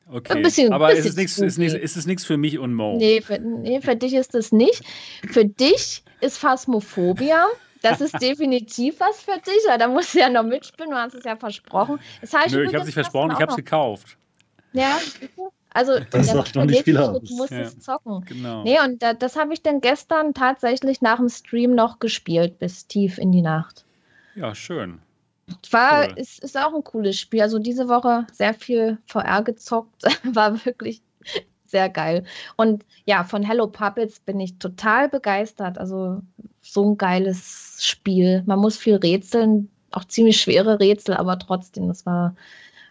Okay. 0.08 0.34
Ein 0.34 0.44
bisschen- 0.44 0.72
aber 0.74 0.88
bisschen 0.88 1.04
ist 1.06 1.10
es 1.12 1.15
nichts 1.18 1.38
ist, 1.39 1.54
spooky. 1.56 1.62
nichts- 1.68 1.80
ist 1.84 1.98
es 1.98 2.06
nichts 2.06 2.26
für 2.26 2.38
mich 2.38 2.60
und 2.60 2.74
Mo? 2.74 2.98
Nee 2.98 3.22
für, 3.22 3.39
nee, 3.39 3.82
für 3.82 3.96
dich 3.96 4.13
ist 4.13 4.34
das 4.36 4.52
nicht. 4.52 4.84
Für 5.32 5.46
dich 5.46 6.04
ist 6.22 6.38
Phasmophobia. 6.38 7.46
Das 7.82 8.02
ist 8.02 8.13
definitiv 8.22 9.00
was 9.00 9.22
für 9.22 9.39
dich. 9.39 9.80
Da 9.80 9.88
musst 9.88 10.13
du 10.13 10.20
ja 10.20 10.30
noch 10.30 10.44
mitspielen, 10.44 10.91
du 10.91 10.98
hast 10.98 11.13
es 11.15 11.24
ja 11.24 11.36
versprochen. 11.36 12.00
Das 12.22 12.34
habe 12.34 12.50
Nö, 12.52 12.62
ich 12.63 12.68
habe 12.70 12.80
es 12.80 12.86
nicht 12.86 12.94
versprochen, 12.94 13.32
ich 13.32 13.39
habe 13.39 13.52
es 13.52 13.56
gekauft. 13.56 14.18
Ja, 14.74 14.98
also 15.74 15.94
Das 16.00 16.10
der 16.10 16.24
sagt 16.24 16.56
noch 16.56 16.65
nicht 16.65 16.84
viel 16.84 16.98
aus. 16.98 17.18
Schritt, 17.18 17.30
Du 17.30 17.36
musst 17.38 17.52
Ja. 17.52 17.60
es 17.62 17.80
zocken. 17.80 18.26
Genau. 18.26 18.63
Nee, 18.63 18.78
und 18.84 19.02
da, 19.02 19.13
das 19.13 19.36
habe 19.36 19.54
ich 19.54 19.62
dann 19.62 19.82
gestern 19.82 20.34
tatsächlich 20.34 21.02
nach 21.02 21.18
dem 21.18 21.30
Stream 21.30 21.74
noch 21.76 22.00
gespielt, 22.00 22.60
bis 22.60 22.86
tief 22.88 23.18
in 23.18 23.32
die 23.32 23.41
Nacht. 23.41 23.86
Ja, 24.36 24.54
schön. 24.54 25.00
War, 25.71 26.10
Cool. 26.10 26.17
ist, 26.17 26.43
ist 26.43 26.58
auch 26.58 26.73
ein 26.73 26.84
cooles 26.84 27.19
Spiel. 27.19 27.41
Also 27.41 27.60
diese 27.60 27.88
Woche 27.88 28.25
sehr 28.31 28.53
viel 28.53 28.97
VR 29.05 29.43
gezockt. 29.43 30.03
War 30.23 30.65
wirklich 30.65 31.01
sehr 31.65 31.89
geil. 31.89 32.23
Und 32.55 32.86
ja, 33.05 33.23
von 33.23 33.43
Hello 33.43 33.67
Puppets 33.67 34.19
bin 34.19 34.39
ich 34.39 34.58
total 34.58 35.10
begeistert. 35.10 35.77
Also 35.77 36.21
so 36.62 36.91
ein 36.91 36.97
geiles 36.97 37.77
Spiel. 37.79 38.43
Man 38.45 38.60
muss 38.60 38.77
viel 38.77 38.95
rätseln, 38.95 39.69
auch 39.91 40.05
ziemlich 40.05 40.39
schwere 40.41 40.79
Rätsel, 40.79 41.15
aber 41.15 41.38
trotzdem, 41.38 41.88
das 41.88 42.05
war, 42.05 42.36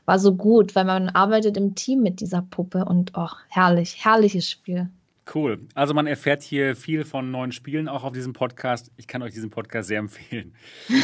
war 0.05 0.19
so 0.19 0.35
gut, 0.35 0.75
weil 0.75 0.85
man 0.85 1.09
arbeitet 1.09 1.57
im 1.57 1.75
Team 1.75 2.03
mit 2.03 2.21
dieser 2.21 2.43
Puppe 2.43 2.85
und 2.85 3.15
auch 3.15 3.37
herrlich, 3.49 4.05
herrliches 4.05 4.49
Spiel. 4.49 4.89
Cool. 5.33 5.67
Also 5.75 5.95
man 5.95 6.07
erfährt 6.07 6.43
hier 6.43 6.77
viel 6.77 7.05
von 7.05 7.31
neuen 7.31 7.53
Spielen 7.53 7.89
auch 7.89 8.05
auf 8.05 8.13
diesem 8.13 8.35
Podcast. 8.35 8.91
Ich 8.97 9.07
kann 9.07 9.23
euch 9.23 9.33
diesen 9.33 9.51
Podcast 9.51 9.89
sehr 9.89 9.99
empfehlen. 9.99 10.55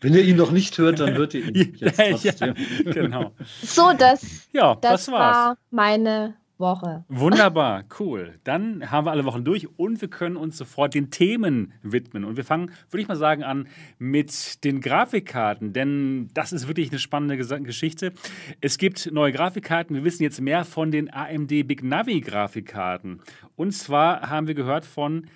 Wenn 0.00 0.14
ihr 0.14 0.24
ihn 0.24 0.36
noch 0.36 0.50
nicht 0.50 0.76
hört, 0.78 1.00
dann 1.00 1.14
hört 1.14 1.34
ihr 1.34 1.48
ihn 1.48 1.74
jetzt 1.78 1.98
ja, 1.98 2.32
trotzdem. 2.32 2.54
genau. 2.84 3.32
So, 3.62 3.92
das, 3.96 4.48
Ja, 4.52 4.74
das, 4.74 5.06
das, 5.06 5.12
war 5.12 5.58
meine 5.70 6.34
Woche. 6.58 7.04
Wunderbar, 7.08 7.84
cool. 8.00 8.38
Dann 8.44 8.90
haben 8.90 9.06
wir 9.06 9.10
alle 9.10 9.24
Wochen 9.24 9.44
durch 9.44 9.68
und 9.78 10.00
wir 10.00 10.08
können 10.08 10.36
uns 10.36 10.56
sofort 10.56 10.94
den 10.94 11.10
Themen 11.10 11.74
widmen. 11.82 12.24
Und 12.24 12.36
wir 12.36 12.44
fangen, 12.44 12.70
würde 12.90 13.02
ich 13.02 13.08
mal 13.08 13.16
sagen, 13.16 13.42
an 13.42 13.68
mit 13.98 14.64
den 14.64 14.80
Grafikkarten, 14.80 15.72
denn 15.72 16.28
das 16.32 16.52
ist 16.52 16.66
wirklich 16.66 16.90
eine 16.90 16.98
spannende 16.98 17.36
Geschichte. 17.36 18.12
Es 18.60 18.78
gibt 18.78 19.10
neue 19.12 19.32
Grafikkarten. 19.32 19.94
Wir 19.96 20.04
wissen 20.04 20.22
jetzt 20.22 20.40
mehr 20.40 20.64
von 20.64 20.90
den 20.90 21.12
AMD 21.12 21.48
Big 21.48 21.82
Navi 21.82 22.20
Grafikkarten. 22.20 23.20
Und 23.54 23.72
zwar 23.72 24.30
haben 24.30 24.46
wir 24.46 24.54
gehört 24.54 24.86
von 24.86 25.26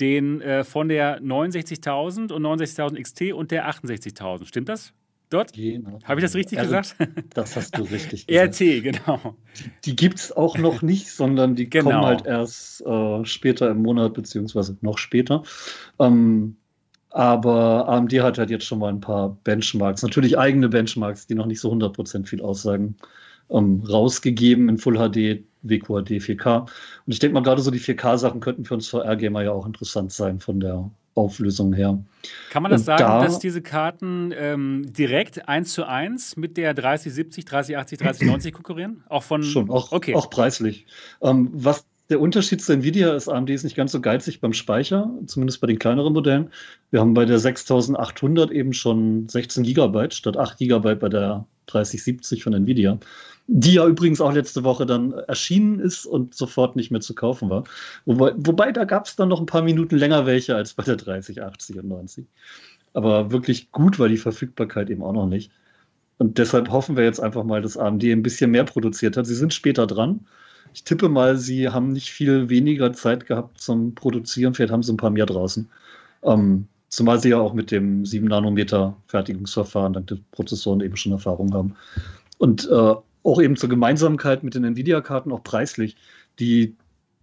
den 0.00 0.40
äh, 0.40 0.64
von 0.64 0.88
der 0.88 1.20
69.000 1.20 2.32
und 2.32 2.42
69.000 2.44 3.02
XT 3.02 3.32
und 3.32 3.50
der 3.50 3.68
68.000. 3.68 4.46
Stimmt 4.46 4.68
das? 4.68 4.92
Dort? 5.30 5.52
Genau. 5.52 5.98
Habe 6.04 6.20
ich 6.20 6.24
das 6.24 6.34
richtig 6.34 6.56
R- 6.58 6.64
gesagt? 6.64 6.96
Das 7.34 7.54
hast 7.56 7.76
du 7.76 7.82
richtig 7.82 8.26
gesagt. 8.28 8.60
RT, 8.60 8.82
genau. 8.82 9.36
Die 9.84 9.94
gibt 9.94 10.18
es 10.18 10.32
auch 10.34 10.56
noch 10.56 10.80
nicht, 10.80 11.10
sondern 11.10 11.54
die 11.54 11.68
Genau. 11.68 11.90
kommen 11.90 12.04
halt 12.06 12.24
erst 12.26 12.80
äh, 12.86 13.24
später 13.26 13.70
im 13.70 13.82
Monat, 13.82 14.14
beziehungsweise 14.14 14.78
noch 14.80 14.96
später. 14.96 15.42
Ähm, 15.98 16.56
aber 17.10 17.88
AMD 17.88 18.12
hat 18.22 18.38
halt 18.38 18.50
jetzt 18.50 18.64
schon 18.66 18.78
mal 18.78 18.88
ein 18.90 19.00
paar 19.00 19.36
Benchmarks, 19.44 20.02
natürlich 20.02 20.38
eigene 20.38 20.68
Benchmarks, 20.68 21.26
die 21.26 21.34
noch 21.34 21.46
nicht 21.46 21.60
so 21.60 21.70
100% 21.72 22.26
viel 22.26 22.40
aussagen, 22.42 22.96
ähm, 23.50 23.82
rausgegeben 23.88 24.68
in 24.68 24.78
Full 24.78 24.96
HD, 24.96 25.44
WQHD 25.62 26.20
4K. 26.20 26.60
Und 26.62 26.68
ich 27.06 27.18
denke 27.18 27.34
mal, 27.34 27.42
gerade 27.42 27.62
so 27.62 27.70
die 27.70 27.80
4K-Sachen 27.80 28.40
könnten 28.40 28.64
für 28.64 28.74
uns 28.74 28.88
VR-Gamer 28.88 29.42
ja 29.42 29.52
auch 29.52 29.66
interessant 29.66 30.12
sein 30.12 30.40
von 30.40 30.60
der 30.60 30.90
Auflösung 31.14 31.72
her. 31.72 31.98
Kann 32.50 32.62
man 32.62 32.70
das 32.70 32.82
Und 32.82 32.86
sagen, 32.86 33.02
da- 33.02 33.24
dass 33.24 33.38
diese 33.40 33.60
Karten 33.60 34.32
ähm, 34.36 34.86
direkt 34.92 35.48
eins 35.48 35.72
zu 35.72 35.84
eins 35.84 36.36
mit 36.36 36.56
der 36.56 36.74
3070, 36.74 37.44
3080, 37.44 37.98
3090 37.98 38.52
konkurrieren? 38.52 39.02
Auch 39.08 39.24
von. 39.24 39.42
Schon, 39.42 39.68
auch, 39.68 39.90
okay. 39.92 40.14
auch 40.14 40.30
preislich. 40.30 40.86
Ähm, 41.20 41.50
was 41.52 41.84
der 42.08 42.20
Unterschied 42.20 42.62
zu 42.62 42.72
Nvidia 42.72 43.14
ist, 43.14 43.28
AMD 43.28 43.50
ist 43.50 43.64
nicht 43.64 43.76
ganz 43.76 43.92
so 43.92 44.00
geizig 44.00 44.40
beim 44.40 44.52
Speicher, 44.54 45.10
zumindest 45.26 45.60
bei 45.60 45.66
den 45.66 45.78
kleineren 45.78 46.12
Modellen. 46.14 46.50
Wir 46.90 47.00
haben 47.00 47.12
bei 47.14 47.24
der 47.26 47.38
6800 47.38 48.50
eben 48.50 48.72
schon 48.72 49.28
16 49.28 49.62
Gigabyte 49.64 50.14
statt 50.14 50.36
8 50.36 50.56
Gigabyte 50.56 51.00
bei 51.00 51.08
der 51.10 51.44
3070 51.66 52.44
von 52.44 52.54
Nvidia, 52.54 52.98
die 53.50 53.74
ja 53.74 53.86
übrigens 53.86 54.20
auch 54.20 54.32
letzte 54.32 54.62
Woche 54.62 54.84
dann 54.84 55.12
erschienen 55.12 55.80
ist 55.80 56.04
und 56.04 56.34
sofort 56.34 56.76
nicht 56.76 56.90
mehr 56.90 57.00
zu 57.00 57.14
kaufen 57.14 57.48
war. 57.48 57.64
Wobei, 58.04 58.34
wobei 58.36 58.72
da 58.72 58.84
gab 58.84 59.06
es 59.06 59.16
dann 59.16 59.30
noch 59.30 59.40
ein 59.40 59.46
paar 59.46 59.62
Minuten 59.62 59.96
länger 59.96 60.26
welche 60.26 60.54
als 60.54 60.74
bei 60.74 60.82
der 60.82 60.96
3080 60.96 61.78
und 61.78 61.88
90. 61.88 62.26
Aber 62.92 63.32
wirklich 63.32 63.72
gut 63.72 63.98
war 63.98 64.08
die 64.08 64.18
Verfügbarkeit 64.18 64.90
eben 64.90 65.02
auch 65.02 65.14
noch 65.14 65.26
nicht. 65.26 65.50
Und 66.18 66.36
deshalb 66.36 66.70
hoffen 66.70 66.96
wir 66.96 67.04
jetzt 67.04 67.20
einfach 67.20 67.42
mal, 67.42 67.62
dass 67.62 67.78
AMD 67.78 68.04
ein 68.04 68.22
bisschen 68.22 68.50
mehr 68.50 68.64
produziert 68.64 69.16
hat. 69.16 69.26
Sie 69.26 69.34
sind 69.34 69.54
später 69.54 69.86
dran. 69.86 70.26
Ich 70.74 70.84
tippe 70.84 71.08
mal, 71.08 71.38
sie 71.38 71.70
haben 71.70 71.92
nicht 71.92 72.10
viel 72.10 72.50
weniger 72.50 72.92
Zeit 72.92 73.24
gehabt 73.24 73.60
zum 73.60 73.94
Produzieren. 73.94 74.52
Vielleicht 74.52 74.72
haben 74.72 74.82
sie 74.82 74.92
ein 74.92 74.98
paar 74.98 75.10
mehr 75.10 75.26
draußen. 75.26 75.70
Ähm, 76.22 76.68
zumal 76.90 77.18
sie 77.18 77.30
ja 77.30 77.38
auch 77.38 77.54
mit 77.54 77.70
dem 77.70 78.02
7-Nanometer-Fertigungsverfahren 78.02 79.94
dank 79.94 80.08
der 80.08 80.18
Prozessoren 80.32 80.82
eben 80.82 80.96
schon 80.96 81.12
Erfahrung 81.12 81.54
haben. 81.54 81.76
Und 82.36 82.68
äh, 82.70 82.94
auch 83.22 83.40
eben 83.40 83.56
zur 83.56 83.68
Gemeinsamkeit 83.68 84.42
mit 84.42 84.54
den 84.54 84.64
Nvidia-Karten 84.64 85.32
auch 85.32 85.42
preislich. 85.42 85.96
Die 86.38 86.76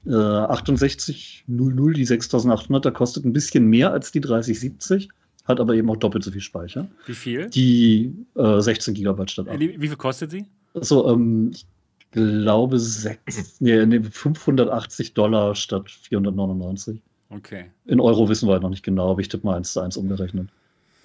äh, 0.05 0.09
6800, 0.09 1.97
die 1.97 2.05
6800er 2.05 2.91
kostet 2.91 3.25
ein 3.25 3.33
bisschen 3.33 3.67
mehr 3.67 3.91
als 3.91 4.11
die 4.11 4.21
3070, 4.21 5.09
hat 5.45 5.59
aber 5.59 5.73
eben 5.73 5.89
auch 5.89 5.97
doppelt 5.97 6.23
so 6.23 6.31
viel 6.31 6.41
Speicher. 6.41 6.87
Wie 7.05 7.13
viel? 7.13 7.49
Die 7.49 8.13
äh, 8.35 8.61
16 8.61 8.93
Gigabyte 8.93 9.31
statt 9.31 9.47
8. 9.49 9.59
Wie, 9.59 9.81
wie 9.81 9.87
viel 9.87 9.97
kostet 9.97 10.31
sie? 10.31 10.45
Also, 10.73 11.09
ähm, 11.09 11.51
ich 11.53 11.65
glaube, 12.11 12.79
sechs, 12.79 13.59
nee, 13.59 13.85
nee, 13.85 14.01
580 14.01 15.13
Dollar 15.13 15.55
statt 15.55 15.89
499. 15.89 17.01
Okay. 17.29 17.65
In 17.85 17.99
Euro 17.99 18.29
wissen 18.29 18.47
wir 18.47 18.53
halt 18.53 18.63
noch 18.63 18.69
nicht 18.69 18.83
genau, 18.83 19.11
aber 19.11 19.21
ich 19.21 19.27
tippe 19.27 19.45
mal 19.45 19.55
1 19.55 19.73
zu 19.73 19.81
1 19.81 19.97
umgerechnet. 19.97 20.49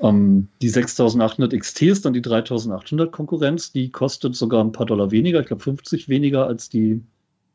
Ähm, 0.03 0.49
die 0.63 0.69
6800 0.69 1.53
XT 1.59 1.83
ist 1.83 2.05
dann 2.05 2.13
die 2.13 2.23
3800 2.23 3.13
Konkurrenz. 3.13 3.73
Die 3.73 3.91
kostet 3.91 4.35
sogar 4.35 4.65
ein 4.65 4.73
paar 4.73 4.87
Dollar 4.87 5.11
weniger. 5.11 5.41
Ich 5.41 5.47
glaube 5.47 5.63
50 5.63 6.09
weniger 6.09 6.47
als 6.47 6.69
die 6.69 7.03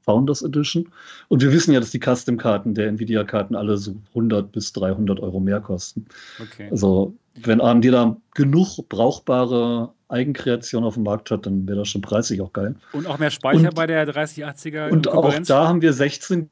Founders 0.05 0.43
Edition. 0.43 0.87
Und 1.27 1.41
wir 1.41 1.51
wissen 1.51 1.73
ja, 1.73 1.79
dass 1.79 1.89
die 1.91 1.99
Custom-Karten 1.99 2.75
der 2.75 2.87
Nvidia-Karten 2.87 3.55
alle 3.55 3.77
so 3.77 3.95
100 4.09 4.51
bis 4.51 4.71
300 4.73 5.19
Euro 5.19 5.39
mehr 5.39 5.59
kosten. 5.59 6.05
Okay. 6.39 6.67
Also, 6.69 7.15
wenn 7.41 7.59
AMD 7.59 7.85
da 7.85 8.15
genug 8.35 8.87
brauchbare 8.87 9.91
Eigenkreation 10.07 10.83
auf 10.83 10.93
dem 10.93 11.03
Markt 11.03 11.31
hat, 11.31 11.47
dann 11.47 11.67
wäre 11.67 11.79
das 11.79 11.89
schon 11.89 12.01
preislich 12.01 12.41
auch 12.41 12.53
geil. 12.53 12.75
Und 12.93 13.07
auch 13.07 13.17
mehr 13.17 13.31
Speicher 13.31 13.69
Und- 13.69 13.75
bei 13.75 13.87
der 13.87 14.07
3080er 14.07 14.89
Und 14.91 15.07
auch 15.07 15.33
da 15.39 15.67
haben 15.67 15.81
wir 15.81 15.93
16 15.93 16.49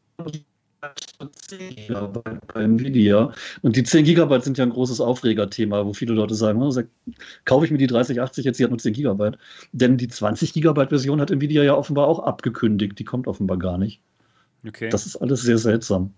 Gigabyte 1.50 2.48
bei 2.54 2.63
Nvidia. 2.63 3.34
Und 3.62 3.76
die 3.76 3.84
10 3.84 4.06
Gigabyte 4.06 4.43
sind 4.43 4.58
ja 4.58 4.65
ein 4.65 4.72
großes 4.72 5.00
Aufregerthema, 5.02 5.86
wo 5.86 5.93
viele 5.93 6.13
Leute 6.13 6.36
sagen, 6.36 6.72
sag, 6.72 6.88
kaufe 7.46 7.65
ich 7.65 7.72
mir 7.72 7.78
die 7.78 7.88
3080 7.88 8.46
jetzt, 8.46 8.60
die 8.60 8.63
hat 8.63 8.72
nur 8.72 8.80
10 8.80 8.93
Gigabyte. 8.93 9.38
Denn 9.72 9.98
die 9.98 10.08
20 10.08 10.54
Gigabyte 10.54 10.89
Version 10.89 11.22
hat 11.22 11.32
Nvidia 11.32 11.63
ja 11.63 11.76
offenbar 11.76 12.08
auch 12.08 12.19
abgekündigt. 12.19 12.98
Die 13.00 13.06
kommt 13.06 13.28
offenbar 13.28 13.58
gar 13.58 13.78
nicht. 13.78 14.02
okay. 14.67 14.89
Das 14.89 15.06
ist 15.06 15.15
alles 15.17 15.41
sehr 15.41 15.58
seltsam. 15.58 16.13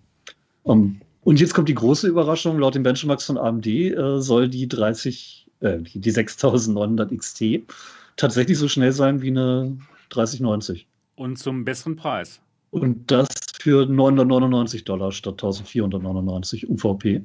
Um, 0.62 1.00
und 1.22 1.40
jetzt 1.40 1.54
kommt 1.54 1.68
die 1.68 1.74
große 1.74 2.08
Überraschung. 2.08 2.58
Laut 2.58 2.74
den 2.74 2.82
Benchmarks 2.82 3.24
von 3.24 3.38
AMD 3.38 3.66
äh, 3.66 4.20
soll 4.20 4.48
die 4.48 4.68
30, 4.68 5.46
äh, 5.60 5.78
die 5.80 6.10
6900 6.10 7.16
XT 7.16 7.62
tatsächlich 8.16 8.58
so 8.58 8.68
schnell 8.68 8.92
sein 8.92 9.22
wie 9.22 9.28
eine 9.28 9.78
3090. 10.10 10.86
Und 11.16 11.38
zum 11.38 11.64
besseren 11.64 11.96
Preis. 11.96 12.40
Und 12.70 13.10
das 13.10 13.28
für 13.66 13.84
999 13.84 14.84
Dollar 14.84 15.10
statt 15.10 15.32
1499 15.42 16.70
UVP. 16.70 17.24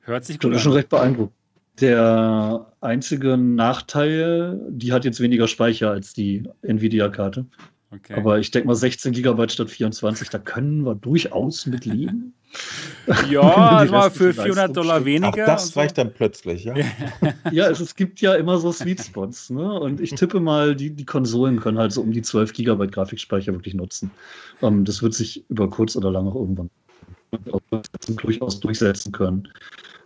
Hört 0.00 0.24
sich 0.24 0.38
Das 0.38 0.48
gut 0.48 0.56
ist 0.56 0.62
schon 0.62 0.72
an. 0.72 0.78
recht 0.78 0.88
beeindruckend. 0.88 1.36
Der 1.80 2.66
einzige 2.80 3.36
Nachteil, 3.36 4.60
die 4.70 4.92
hat 4.92 5.04
jetzt 5.04 5.20
weniger 5.20 5.46
Speicher 5.46 5.92
als 5.92 6.14
die 6.14 6.42
Nvidia-Karte. 6.62 7.46
Okay. 7.92 8.14
Aber 8.14 8.40
ich 8.40 8.50
denke 8.50 8.66
mal 8.66 8.74
16 8.74 9.12
GB 9.12 9.48
statt 9.50 9.70
24, 9.70 10.30
da 10.30 10.38
können 10.40 10.84
wir 10.84 10.96
durchaus 10.96 11.66
mit 11.66 11.84
leben. 11.84 12.34
Ja, 13.30 13.40
also 13.40 13.92
mal 13.92 14.10
für 14.10 14.34
400 14.34 14.76
Dollar 14.76 15.04
weniger. 15.04 15.28
Auch 15.28 15.46
das 15.46 15.76
reicht 15.76 15.96
dann 15.98 16.12
plötzlich, 16.12 16.64
ja. 16.64 16.74
ja, 17.52 17.70
es, 17.70 17.80
es, 17.80 17.94
gibt 17.94 18.20
ja 18.20 18.34
immer 18.34 18.58
so 18.58 18.70
Sweet 18.70 19.02
Spots. 19.02 19.50
Ne? 19.50 19.80
Und 19.80 20.00
ich 20.00 20.10
tippe 20.10 20.40
mal, 20.40 20.76
die, 20.76 20.90
die 20.90 21.06
Konsolen 21.06 21.60
können 21.60 21.78
halt 21.78 21.92
so 21.92 22.02
um 22.02 22.12
die 22.12 22.22
12 22.22 22.52
GB 22.52 22.88
Grafikspeicher 22.88 23.52
wirklich 23.52 23.74
nutzen. 23.74 24.10
Um, 24.60 24.78
ähm, 24.78 24.84
das 24.84 25.02
wird 25.02 25.14
sich 25.14 25.44
über 25.48 25.70
kurz 25.70 25.96
oder 25.96 26.10
lang 26.10 26.26
auch 26.26 26.34
irgendwann 26.34 26.70
durchaus 28.08 28.60
durchsetzen 28.60 29.12
können. 29.12 29.48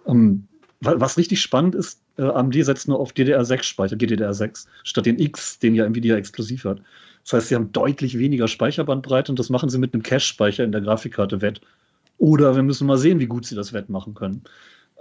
Um, 0.05 0.17
ähm, 0.17 0.49
was 0.85 1.17
richtig 1.17 1.41
spannend 1.41 1.77
ist, 1.77 2.01
äh, 2.19 2.23
AMD 2.23 2.65
setzt 2.65 2.89
nur 2.89 2.99
auf 2.99 3.13
DDR6-Speicher, 3.13 3.97
GDDR6, 3.97 4.67
statt 4.83 5.07
den 5.07 5.19
X, 5.19 5.61
den 5.61 5.77
ja 5.77 5.85
Nvidia 5.85 6.17
exklusiv 6.17 6.65
hat. 6.65 6.81
Das 7.25 7.35
heißt, 7.35 7.49
sie 7.49 7.55
haben 7.55 7.71
deutlich 7.71 8.19
weniger 8.19 8.49
Speicherbandbreite 8.49 9.31
und 9.31 9.39
das 9.39 9.49
machen 9.49 9.69
sie 9.69 9.79
mit 9.79 9.95
einem 9.95 10.03
Cache-Speicher 10.03 10.65
in 10.65 10.73
der 10.73 10.81
Grafikkarte 10.81 11.41
wett. 11.41 11.61
Oder 12.19 12.55
wir 12.55 12.63
müssen 12.63 12.87
mal 12.87 12.99
sehen, 12.99 13.21
wie 13.21 13.27
gut 13.27 13.47
sie 13.47 13.55
das 13.55 13.73
wettmachen 13.73 14.15
können. 14.15 14.43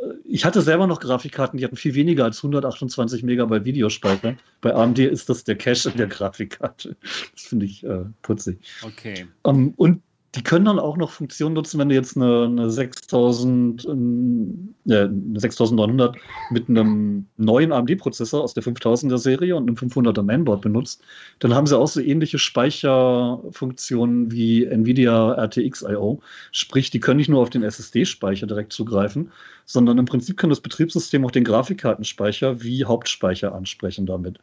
Äh, 0.02 0.14
ich 0.26 0.46
hatte 0.46 0.62
selber 0.62 0.88
noch 0.88 1.00
Grafikkarten, 1.00 1.58
die 1.58 1.66
hatten 1.66 1.76
viel 1.76 1.96
weniger 1.96 2.24
als 2.24 2.38
128 2.38 3.24
Megabyte 3.24 3.66
Videospeicher. 3.66 4.36
Bei 4.62 4.74
AMD 4.74 5.00
ist 5.00 5.30
das 5.30 5.44
der 5.44 5.56
Cache 5.56 5.90
in 5.90 5.98
der 5.98 6.08
Grafikkarte. 6.08 6.96
Das 7.34 7.44
finde 7.44 7.66
ich 7.66 7.84
äh, 7.84 8.06
putzig. 8.22 8.60
Okay. 8.84 9.28
Um, 9.44 9.56
ähm, 9.56 9.74
und 9.78 10.02
die 10.36 10.44
können 10.44 10.64
dann 10.64 10.80
auch 10.80 10.96
noch 10.96 11.12
Funktionen 11.12 11.56
nutzen, 11.56 11.78
wenn 11.78 11.90
du 11.90 11.96
jetzt 11.96 12.16
eine, 12.16 12.46
eine 12.46 12.70
6000, 12.70 13.84
äh, 13.86 13.90
eine 13.90 15.10
6900 15.34 16.16
mit 16.52 16.70
einem 16.70 17.26
neuen 17.36 17.74
AMD-Prozessor 17.74 18.42
aus 18.42 18.54
der 18.54 18.64
5000er 18.64 19.18
Serie 19.18 19.58
und 19.58 19.68
einem 19.68 19.76
500er 19.76 20.24
Mainboard 20.24 20.62
benutzt, 20.62 21.04
dann 21.40 21.54
haben 21.54 21.68
sie 21.68 21.78
auch 21.78 21.88
so 21.88 22.00
ähnliche 22.00 22.40
Speicherfunktionen 22.40 24.32
wie 24.32 24.64
NVIDIA 24.64 25.34
RTX 25.34 25.82
I.O. 25.82 26.22
Sprich, 26.54 26.90
die 26.92 27.02
können 27.02 27.18
nicht 27.18 27.30
nur 27.30 27.42
auf 27.42 27.50
den 27.50 27.64
SSD-Speicher 27.64 28.48
direkt 28.48 28.72
zugreifen, 28.72 29.32
sondern 29.72 29.98
im 29.98 30.06
Prinzip 30.06 30.38
kann 30.38 30.50
das 30.50 30.62
Betriebssystem 30.62 31.26
auch 31.26 31.32
den 31.32 31.44
Grafikkartenspeicher 31.44 32.62
wie 32.62 32.86
Hauptspeicher 32.86 33.54
ansprechen 33.54 34.06
damit. 34.06 34.40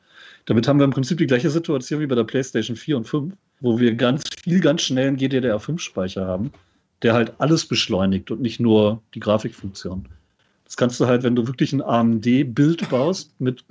Damit 0.47 0.67
haben 0.67 0.79
wir 0.79 0.85
im 0.85 0.91
Prinzip 0.91 1.19
die 1.19 1.27
gleiche 1.27 1.51
Situation 1.51 2.01
wie 2.01 2.07
bei 2.07 2.15
der 2.15 2.25
PlayStation 2.25 2.77
4 2.77 2.97
und 2.97 3.05
5 3.05 3.35
wo 3.61 3.79
wir 3.79 3.95
ganz 3.95 4.25
viel, 4.43 4.61
ganz 4.61 4.83
schnell 4.83 5.09
einen 5.09 5.17
GDDR5-Speicher 5.17 6.27
haben, 6.27 6.53
der 7.03 7.15
halt 7.15 7.33
alles 7.39 7.67
beschleunigt 7.67 8.31
und 8.31 8.41
nicht 8.41 8.61
nur 8.61 9.03
die 9.15 9.21
Grafikfunktion. 9.21 10.09
Das 10.65 10.77
kannst 10.77 11.01
du 11.01 11.07
halt, 11.07 11.23
wenn 11.23 11.35
du 11.35 11.47
wirklich 11.47 11.73
ein 11.73 11.83
AMD-Bild 11.83 12.89
baust 12.91 13.41
mit 13.41 13.65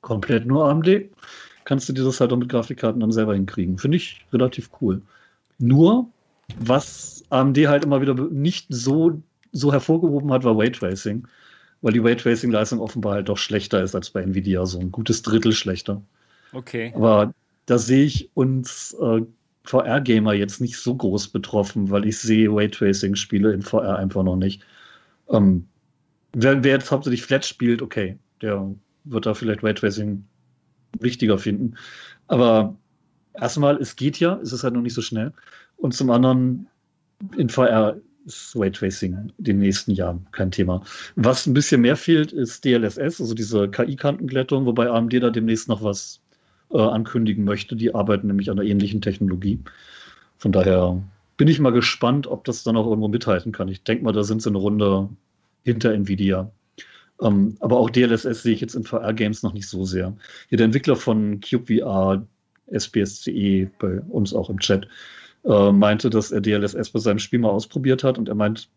komplett 0.00 0.46
nur 0.46 0.68
AMD, 0.68 1.06
kannst 1.64 1.88
du 1.88 1.92
dir 1.92 2.04
das 2.04 2.20
halt 2.20 2.32
auch 2.32 2.36
mit 2.36 2.48
Grafikkarten 2.48 3.00
dann 3.00 3.12
selber 3.12 3.34
hinkriegen. 3.34 3.78
Finde 3.78 3.96
ich 3.96 4.24
relativ 4.32 4.70
cool. 4.80 5.00
Nur, 5.58 6.08
was 6.58 7.24
AMD 7.30 7.56
halt 7.68 7.84
immer 7.84 8.00
wieder 8.00 8.14
nicht 8.14 8.66
so, 8.68 9.22
so 9.52 9.72
hervorgehoben 9.72 10.32
hat, 10.32 10.44
war 10.44 10.58
Raytracing. 10.58 11.26
Weil 11.82 11.92
die 11.92 11.98
Raytracing-Leistung 11.98 12.80
offenbar 12.80 13.14
halt 13.14 13.28
doch 13.28 13.38
schlechter 13.38 13.82
ist 13.82 13.94
als 13.94 14.10
bei 14.10 14.22
Nvidia, 14.22 14.64
so 14.66 14.78
ein 14.78 14.92
gutes 14.92 15.22
Drittel 15.22 15.52
schlechter. 15.52 16.00
Okay. 16.52 16.92
Aber 16.94 17.34
da 17.66 17.78
sehe 17.78 18.04
ich 18.04 18.30
uns 18.34 18.96
äh, 19.00 19.22
VR-Gamer 19.64 20.34
jetzt 20.34 20.60
nicht 20.60 20.76
so 20.76 20.94
groß 20.94 21.28
betroffen, 21.28 21.90
weil 21.90 22.06
ich 22.06 22.18
sehe 22.18 22.48
Raytracing-Spiele 22.50 23.52
in 23.52 23.62
VR 23.62 23.96
einfach 23.96 24.22
noch 24.22 24.36
nicht. 24.36 24.62
Ähm, 25.28 25.66
wer, 26.32 26.62
wer, 26.62 26.74
jetzt 26.74 26.90
hauptsächlich 26.90 27.22
Flat 27.22 27.44
spielt, 27.44 27.82
okay, 27.82 28.18
der 28.40 28.74
wird 29.04 29.26
da 29.26 29.34
vielleicht 29.34 29.62
Raytracing 29.62 30.24
wichtiger 31.00 31.38
finden. 31.38 31.74
Aber 32.28 32.76
erstmal, 33.34 33.76
es 33.76 33.96
geht 33.96 34.18
ja, 34.20 34.38
es 34.42 34.52
ist 34.52 34.64
halt 34.64 34.74
noch 34.74 34.82
nicht 34.82 34.94
so 34.94 35.02
schnell. 35.02 35.32
Und 35.76 35.94
zum 35.94 36.10
anderen, 36.10 36.66
in 37.36 37.48
VR 37.48 37.96
ist 38.26 38.54
Raytracing 38.56 39.32
in 39.38 39.44
den 39.44 39.58
nächsten 39.58 39.92
Jahren 39.92 40.26
kein 40.32 40.50
Thema. 40.50 40.82
Was 41.16 41.46
ein 41.46 41.54
bisschen 41.54 41.80
mehr 41.80 41.96
fehlt, 41.96 42.32
ist 42.32 42.64
DLSS, 42.64 43.20
also 43.20 43.34
diese 43.34 43.68
KI-Kantenglättung, 43.68 44.66
wobei 44.66 44.90
AMD 44.90 45.14
da 45.14 45.30
demnächst 45.30 45.68
noch 45.68 45.82
was 45.82 46.20
äh, 46.70 46.78
ankündigen 46.78 47.44
möchte. 47.44 47.76
Die 47.76 47.94
arbeiten 47.94 48.26
nämlich 48.26 48.50
an 48.50 48.58
einer 48.58 48.68
ähnlichen 48.68 49.00
Technologie. 49.00 49.58
Von 50.38 50.52
daher 50.52 51.02
bin 51.36 51.48
ich 51.48 51.60
mal 51.60 51.70
gespannt, 51.70 52.26
ob 52.26 52.44
das 52.44 52.62
dann 52.62 52.76
auch 52.76 52.86
irgendwo 52.86 53.08
mithalten 53.08 53.52
kann. 53.52 53.68
Ich 53.68 53.82
denke 53.82 54.04
mal, 54.04 54.12
da 54.12 54.22
sind 54.22 54.42
sie 54.42 54.48
eine 54.48 54.58
Runde 54.58 55.08
hinter 55.64 55.92
Nvidia. 55.92 56.50
Ähm, 57.20 57.56
aber 57.60 57.78
auch 57.78 57.90
DLSS 57.90 58.42
sehe 58.42 58.54
ich 58.54 58.60
jetzt 58.60 58.74
in 58.74 58.84
VR-Games 58.84 59.42
noch 59.42 59.52
nicht 59.52 59.68
so 59.68 59.84
sehr. 59.84 60.16
Hier 60.48 60.58
der 60.58 60.66
Entwickler 60.66 60.96
von 60.96 61.40
CubeVR, 61.40 62.26
SPSCE, 62.70 63.70
bei 63.78 64.00
uns 64.08 64.34
auch 64.34 64.50
im 64.50 64.58
Chat, 64.58 64.88
äh, 65.44 65.72
meinte, 65.72 66.10
dass 66.10 66.30
er 66.30 66.40
DLSS 66.40 66.90
bei 66.90 66.98
seinem 66.98 67.18
Spiel 67.18 67.40
mal 67.40 67.50
ausprobiert 67.50 68.04
hat 68.04 68.18
und 68.18 68.28
er 68.28 68.34
meint, 68.34 68.68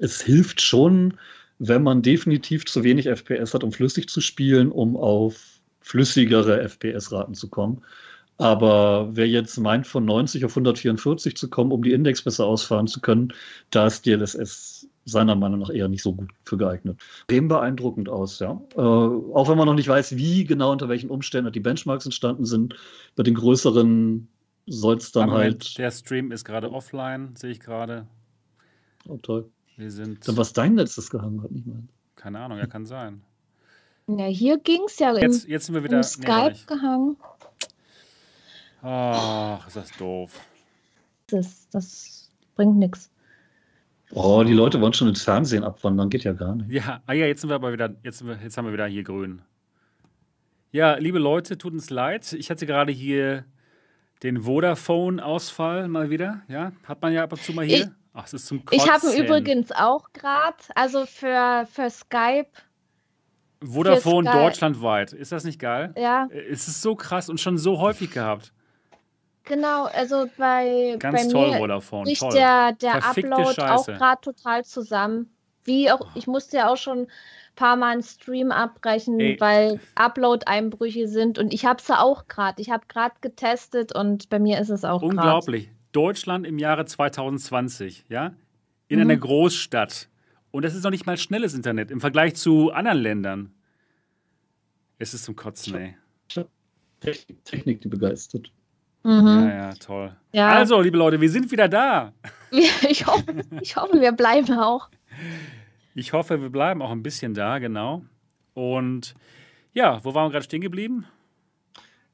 es 0.00 0.20
hilft 0.20 0.60
schon, 0.60 1.14
wenn 1.58 1.82
man 1.82 2.02
definitiv 2.02 2.64
zu 2.64 2.84
wenig 2.84 3.06
FPS 3.06 3.54
hat, 3.54 3.64
um 3.64 3.72
flüssig 3.72 4.08
zu 4.08 4.20
spielen, 4.20 4.70
um 4.72 4.96
auf 4.96 5.60
flüssigere 5.80 6.60
FPS-Raten 6.68 7.34
zu 7.34 7.48
kommen. 7.48 7.82
Aber 8.38 9.10
wer 9.12 9.28
jetzt 9.28 9.58
meint, 9.58 9.86
von 9.86 10.06
90 10.06 10.46
auf 10.46 10.52
144 10.52 11.36
zu 11.36 11.50
kommen, 11.50 11.72
um 11.72 11.82
die 11.82 11.92
Index 11.92 12.22
besser 12.22 12.46
ausfahren 12.46 12.86
zu 12.86 13.00
können, 13.00 13.34
da 13.68 13.86
ist 13.86 14.06
DLSS 14.06 14.88
seiner 15.04 15.34
Meinung 15.34 15.60
nach 15.60 15.68
eher 15.68 15.88
nicht 15.88 16.02
so 16.02 16.14
gut 16.14 16.30
für 16.44 16.56
geeignet. 16.56 16.98
Dem 17.28 17.48
beeindruckend 17.48 18.08
aus, 18.08 18.38
ja. 18.38 18.60
Äh, 18.76 18.80
auch 18.80 19.48
wenn 19.48 19.58
man 19.58 19.66
noch 19.66 19.74
nicht 19.74 19.88
weiß, 19.88 20.16
wie 20.16 20.44
genau 20.44 20.72
unter 20.72 20.88
welchen 20.88 21.10
Umständen 21.10 21.52
die 21.52 21.60
Benchmarks 21.60 22.06
entstanden 22.06 22.46
sind. 22.46 22.76
Bei 23.16 23.22
den 23.22 23.34
größeren 23.34 24.28
soll 24.70 24.96
es 24.96 25.12
dann 25.12 25.28
Moment, 25.28 25.64
halt. 25.64 25.78
Der 25.78 25.90
Stream 25.90 26.30
ist 26.30 26.44
gerade 26.44 26.70
offline, 26.72 27.34
sehe 27.36 27.50
ich 27.50 27.60
gerade. 27.60 28.06
Oh, 29.08 29.16
toll. 29.16 29.50
Wir 29.76 29.90
sind. 29.90 30.26
Dann 30.26 30.36
was 30.36 30.52
dein 30.52 30.76
gehangen 30.76 31.42
hat, 31.42 31.50
nicht 31.50 31.66
mehr. 31.66 31.82
Keine 32.16 32.38
Ahnung, 32.38 32.58
ja, 32.58 32.66
kann 32.66 32.86
sein. 32.86 33.22
Ja, 34.06 34.26
hier 34.26 34.58
ging 34.58 34.82
es 34.86 34.98
ja 34.98 35.16
jetzt, 35.16 35.44
im, 35.44 35.50
jetzt 35.50 35.66
sind 35.66 35.74
wir 35.74 35.84
wieder, 35.84 36.02
Skype 36.02 36.52
nee, 36.52 36.66
gehangen. 36.66 37.16
Ach, 38.82 39.66
ist 39.66 39.76
das 39.76 39.90
doof. 39.96 40.40
Das, 41.28 41.68
das 41.70 42.30
bringt 42.56 42.76
nichts. 42.76 43.10
Oh, 44.12 44.42
die 44.44 44.52
Leute 44.52 44.80
wollen 44.80 44.92
schon 44.92 45.08
ins 45.08 45.22
Fernsehen 45.22 45.62
abwandern, 45.62 46.10
geht 46.10 46.24
ja 46.24 46.32
gar 46.32 46.56
nicht. 46.56 46.70
Ja, 46.70 47.02
ah 47.06 47.12
ja, 47.12 47.26
jetzt 47.26 47.42
sind 47.42 47.50
wir 47.50 47.54
aber 47.54 47.72
wieder, 47.72 47.94
jetzt, 48.02 48.26
wir, 48.26 48.38
jetzt 48.42 48.56
haben 48.56 48.66
wir 48.66 48.72
wieder 48.72 48.86
hier 48.86 49.04
grün. 49.04 49.42
Ja, 50.72 50.96
liebe 50.96 51.18
Leute, 51.18 51.58
tut 51.58 51.72
uns 51.72 51.90
leid. 51.90 52.32
Ich 52.32 52.50
hatte 52.50 52.66
gerade 52.66 52.92
hier 52.92 53.44
den 54.22 54.42
Vodafone-Ausfall 54.42 55.88
mal 55.88 56.10
wieder. 56.10 56.42
Ja, 56.48 56.72
hat 56.84 57.00
man 57.02 57.12
ja 57.12 57.22
ab 57.24 57.32
und 57.32 57.42
zu 57.42 57.52
mal 57.52 57.64
hier. 57.64 57.78
Ich, 57.78 57.88
Ach, 58.12 58.26
es 58.26 58.34
ist 58.34 58.46
zum 58.46 58.64
Kotzen. 58.64 58.84
Ich 58.84 58.92
habe 58.92 59.12
übrigens 59.16 59.70
auch 59.72 60.12
gerade, 60.12 60.56
also 60.74 61.06
für, 61.06 61.66
für 61.70 61.90
Skype 61.90 62.48
Vodafone 63.62 64.30
deutschlandweit. 64.30 65.12
Ist 65.12 65.32
das 65.32 65.44
nicht 65.44 65.58
geil? 65.58 65.92
Ja. 65.96 66.28
Es 66.30 66.66
ist 66.66 66.82
so 66.82 66.94
krass 66.94 67.28
und 67.28 67.40
schon 67.40 67.58
so 67.58 67.78
häufig 67.78 68.10
gehabt. 68.10 68.52
Genau, 69.44 69.84
also 69.84 70.28
bei, 70.36 70.96
Ganz 70.98 71.26
bei 71.26 71.32
toll, 71.32 71.50
mir 71.50 71.58
Vodafone. 71.58 72.04
bricht 72.04 72.20
toll. 72.20 72.32
der, 72.32 72.72
der 72.72 73.04
Upload 73.04 73.54
Scheiße. 73.54 73.64
auch 73.74 73.86
gerade 73.86 74.20
total 74.20 74.64
zusammen. 74.64 75.30
Wie 75.64 75.90
auch, 75.90 76.06
ich 76.14 76.26
musste 76.26 76.58
ja 76.58 76.68
auch 76.68 76.76
schon 76.76 77.06
paar 77.60 77.76
Mal 77.76 77.92
einen 77.92 78.02
Stream 78.02 78.52
abbrechen, 78.52 79.20
Ey. 79.20 79.38
weil 79.38 79.80
Upload-Einbrüche 79.94 81.08
sind 81.08 81.38
und 81.38 81.52
ich 81.52 81.66
habe 81.66 81.78
es 81.78 81.88
ja 81.88 82.00
auch 82.00 82.26
gerade. 82.26 82.60
Ich 82.62 82.70
habe 82.70 82.84
gerade 82.88 83.14
getestet 83.20 83.94
und 83.94 84.30
bei 84.30 84.38
mir 84.38 84.58
ist 84.58 84.70
es 84.70 84.82
auch 84.82 85.02
Unglaublich. 85.02 85.66
Grad. 85.66 85.74
Deutschland 85.92 86.46
im 86.46 86.58
Jahre 86.58 86.86
2020, 86.86 88.06
ja? 88.08 88.32
In 88.88 88.98
mhm. 88.98 89.02
einer 89.02 89.16
Großstadt 89.18 90.08
und 90.50 90.64
das 90.64 90.74
ist 90.74 90.84
noch 90.84 90.90
nicht 90.90 91.04
mal 91.04 91.18
schnelles 91.18 91.52
Internet 91.52 91.90
im 91.90 92.00
Vergleich 92.00 92.34
zu 92.34 92.72
anderen 92.72 92.98
Ländern. 92.98 93.52
Es 94.98 95.12
ist 95.12 95.24
zum 95.24 95.36
Kotzen, 95.36 95.76
ey. 95.76 95.96
Technik, 97.00 97.44
Technik 97.44 97.80
die 97.82 97.88
begeistert. 97.88 98.50
Mhm. 99.02 99.26
Ja, 99.26 99.48
ja, 99.48 99.72
toll. 99.74 100.16
Ja. 100.32 100.48
Also, 100.48 100.80
liebe 100.80 100.98
Leute, 100.98 101.20
wir 101.20 101.30
sind 101.30 101.50
wieder 101.50 101.68
da. 101.68 102.12
ich, 102.50 103.06
hoffe, 103.06 103.42
ich 103.60 103.76
hoffe, 103.76 104.00
wir 104.00 104.12
bleiben 104.12 104.58
auch. 104.58 104.88
Ich 105.94 106.12
hoffe, 106.12 106.40
wir 106.40 106.50
bleiben 106.50 106.82
auch 106.82 106.90
ein 106.90 107.02
bisschen 107.02 107.34
da, 107.34 107.58
genau. 107.58 108.02
Und 108.54 109.14
ja, 109.72 110.04
wo 110.04 110.14
waren 110.14 110.26
wir 110.26 110.32
gerade 110.32 110.44
stehen 110.44 110.60
geblieben? 110.60 111.06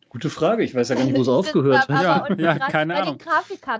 Gute 0.08 0.30
Frage. 0.30 0.62
Ich 0.62 0.74
weiß 0.74 0.88
ja 0.88 0.94
gar 0.94 1.04
nicht, 1.04 1.16
wo 1.16 1.22
es 1.22 1.28
aufgehört 1.28 1.88
hat. 1.88 2.38
Ja, 2.38 2.54
ja 2.54 2.58
keine 2.58 2.96
Ahnung. 2.96 3.18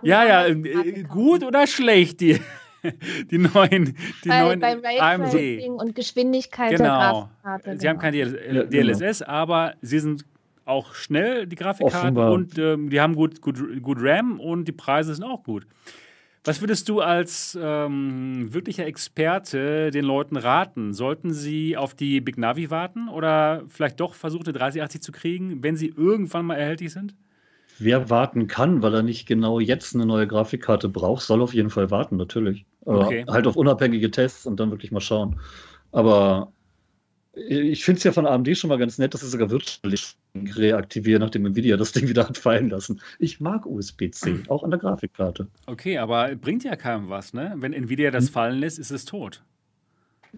Ja, 0.03 0.25
ja, 0.25 0.47
äh, 0.47 1.03
gut 1.05 1.45
oder 1.45 1.67
schlecht 1.67 2.21
die? 2.21 2.41
die 3.31 3.39
neuen, 3.39 3.97
die 4.23 4.29
bei, 4.29 4.41
neuen 4.41 4.61
bei 4.61 5.01
AMD. 5.01 5.35
und 5.81 5.95
Geschwindigkeit 5.95 6.77
genau. 6.77 6.85
der 6.85 6.99
Grafikkarte. 7.43 7.81
Sie 7.81 7.89
haben 7.89 7.99
kein 7.99 8.13
DLSS, 8.13 9.21
genau. 9.21 9.31
aber 9.31 9.75
sie 9.81 9.99
sind 9.99 10.25
auch 10.65 10.95
schnell, 10.95 11.47
die 11.47 11.57
Grafikkarten, 11.57 12.17
und 12.19 12.59
ähm, 12.59 12.91
die 12.91 13.01
haben 13.01 13.15
gut, 13.15 13.41
gut, 13.41 13.57
gut 13.83 13.99
RAM 14.01 14.41
und 14.41 14.67
die 14.67 14.73
Preise 14.73 15.15
sind 15.15 15.25
auch 15.25 15.43
gut. 15.45 15.67
Was 16.47 16.61
würdest 16.61 16.89
du 16.89 17.01
als 17.01 17.59
ähm, 17.61 18.55
wirklicher 18.55 18.87
Experte 18.87 19.91
den 19.91 20.05
Leuten 20.05 20.37
raten? 20.37 20.95
Sollten 20.95 21.33
sie 21.33 21.77
auf 21.77 21.93
die 21.95 22.21
Big 22.21 22.39
Navi 22.39 22.71
warten 22.71 23.09
oder 23.09 23.65
vielleicht 23.69 23.99
doch 23.99 24.15
versuchen, 24.15 24.45
eine 24.45 24.53
3080 24.53 25.03
zu 25.03 25.11
kriegen, 25.11 25.63
wenn 25.65 25.77
sie 25.77 25.89
irgendwann 25.89 26.47
mal 26.47 26.55
erhältlich 26.55 26.93
sind? 26.93 27.17
Wer 27.79 28.11
warten 28.11 28.47
kann, 28.47 28.81
weil 28.83 28.95
er 28.95 29.03
nicht 29.03 29.27
genau 29.27 29.59
jetzt 29.59 29.95
eine 29.95 30.07
neue 30.07 30.27
Grafikkarte 30.27 30.89
braucht, 30.89 31.25
soll 31.25 31.43
auf 31.43 31.53
jeden 31.53 31.69
Fall 31.69 31.91
warten, 31.91 32.17
natürlich. 32.17 32.65
Okay. 32.85 33.25
Halt 33.29 33.47
auf 33.49 33.57
unabhängige 33.57 34.11
Tests 34.11 34.47
und 34.47 34.61
dann 34.61 34.71
wirklich 34.71 34.93
mal 34.93 35.01
schauen. 35.01 35.41
Aber 35.91 36.53
ich 37.35 37.85
finde 37.85 37.99
es 37.99 38.05
ja 38.05 38.13
von 38.13 38.27
AMD 38.27 38.57
schon 38.57 38.69
mal 38.69 38.79
ganz 38.79 38.99
nett, 38.99 39.13
dass 39.13 39.21
sie 39.21 39.29
sogar 39.29 39.51
virtuell 39.51 39.95
reaktivieren, 40.55 41.21
nachdem 41.21 41.47
Nvidia 41.47 41.77
das 41.77 41.93
Ding 41.93 42.09
wieder 42.09 42.29
hat 42.29 42.39
fallen 42.39 42.71
lassen. 42.71 43.01
Ich 43.19 43.41
mag 43.41 43.67
USB-C, 43.67 44.45
auch 44.49 44.63
an 44.63 44.71
der 44.71 44.81
Grafikkarte. 44.81 45.49
Okay, 45.67 45.99
aber 45.99 46.35
bringt 46.37 46.65
ja 46.65 46.77
keinem 46.77 47.09
was, 47.09 47.33
ne? 47.33 47.55
Wenn 47.57 47.73
Nvidia 47.73 48.11
das 48.11 48.27
hm. 48.27 48.33
fallen 48.33 48.59
lässt, 48.59 48.79
ist 48.79 48.91
es 48.91 49.05
tot. 49.05 49.43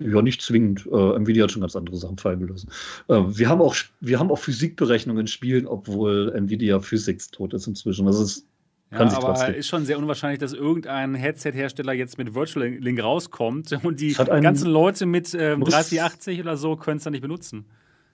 Ja, 0.00 0.22
nicht 0.22 0.42
zwingend. 0.42 0.86
Äh, 0.86 1.16
Nvidia 1.16 1.44
hat 1.44 1.52
schon 1.52 1.62
ganz 1.62 1.74
andere 1.74 1.96
Sachen 1.96 2.18
fallen 2.18 2.40
gelassen. 2.40 2.68
Äh, 3.08 3.14
wir, 3.26 3.48
haben 3.48 3.60
auch, 3.60 3.74
wir 4.00 4.18
haben 4.18 4.30
auch 4.30 4.38
Physikberechnungen 4.38 5.22
in 5.22 5.26
Spielen, 5.26 5.66
obwohl 5.66 6.32
Nvidia 6.34 6.80
Physics 6.80 7.30
tot 7.30 7.54
ist 7.54 7.66
inzwischen. 7.66 8.06
Das 8.06 8.20
ist 8.20 8.46
ja, 8.90 9.00
aber 9.00 9.34
trotzdem. 9.34 9.54
ist 9.54 9.68
schon 9.68 9.84
sehr 9.84 9.98
unwahrscheinlich, 9.98 10.38
dass 10.38 10.54
irgendein 10.54 11.14
Headset-Hersteller 11.14 11.92
jetzt 11.92 12.16
mit 12.16 12.34
Virtual 12.34 12.66
Link 12.66 13.02
rauskommt 13.02 13.72
und 13.84 14.00
die 14.00 14.14
ganzen 14.14 14.70
Leute 14.70 15.04
mit 15.04 15.34
ähm, 15.34 15.62
3080 15.62 16.40
oder 16.40 16.56
so 16.56 16.76
können 16.76 16.96
es 16.96 17.04
dann 17.04 17.12
nicht 17.12 17.22
benutzen. 17.22 17.66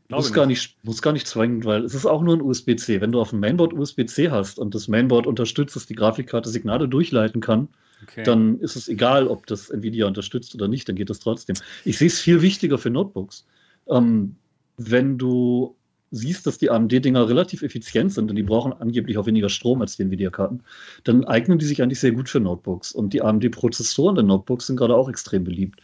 Muss 0.09 0.33
gar 0.33 0.47
nicht, 0.47 0.77
muss 0.83 1.03
gar 1.03 1.13
nicht 1.13 1.27
zwingend, 1.27 1.65
weil 1.65 1.85
es 1.85 1.95
ist 1.95 2.07
auch 2.07 2.23
nur 2.23 2.37
ein 2.37 2.43
USB-C. 2.43 3.01
Wenn 3.01 3.13
du 3.13 3.21
auf 3.21 3.31
dem 3.31 3.41
Mainboard 3.41 3.73
USB-C 3.73 4.31
hast 4.31 4.59
und 4.59 4.75
das 4.75 4.89
Mainboard 4.89 5.27
unterstützt, 5.27 5.77
dass 5.77 5.87
die 5.87 5.95
Grafikkarte 5.95 6.51
Signale 6.51 6.89
durchleiten 6.89 7.41
kann, 7.41 7.69
okay. 8.03 8.23
dann 8.23 8.59
ist 8.61 8.77
es 8.77 8.89
egal, 8.89 9.27
ob 9.27 9.47
das 9.47 9.71
Nvidia 9.71 10.07
unterstützt 10.07 10.55
oder 10.55 10.69
nicht, 10.69 10.89
dann 10.89 10.97
geht 10.97 11.11
das 11.11 11.21
trotzdem. 11.21 11.57
Ich 11.85 11.99
sehe 11.99 12.09
es 12.09 12.21
viel 12.21 12.43
wichtiger 12.43 12.79
für 12.79 12.91
Notebooks. 12.91 13.47
Ähm, 13.89 14.37
wenn 14.77 15.19
du 15.19 15.77
siehst, 16.11 16.47
dass 16.47 16.59
die 16.59 16.71
AMD-Dinger 16.71 17.29
relativ 17.29 17.63
effizient 17.63 18.13
sind 18.13 18.31
und 18.31 18.37
die 18.37 18.43
brauchen 18.43 18.73
angeblich 18.73 19.19
auch 19.19 19.27
weniger 19.27 19.49
Strom 19.49 19.81
als 19.81 19.97
die 19.97 20.03
Nvidia-Karten, 20.03 20.63
dann 21.03 21.25
eignen 21.25 21.59
die 21.59 21.67
sich 21.67 21.83
eigentlich 21.83 22.01
sehr 22.01 22.13
gut 22.13 22.29
für 22.29 22.41
Notebooks. 22.41 22.93
Und 22.93 23.13
die 23.13 23.23
AMD-Prozessoren 23.23 24.17
in 24.19 24.27
Notebooks 24.27 24.67
sind 24.67 24.77
gerade 24.77 24.95
auch 24.95 25.09
extrem 25.09 25.45
beliebt. 25.45 25.81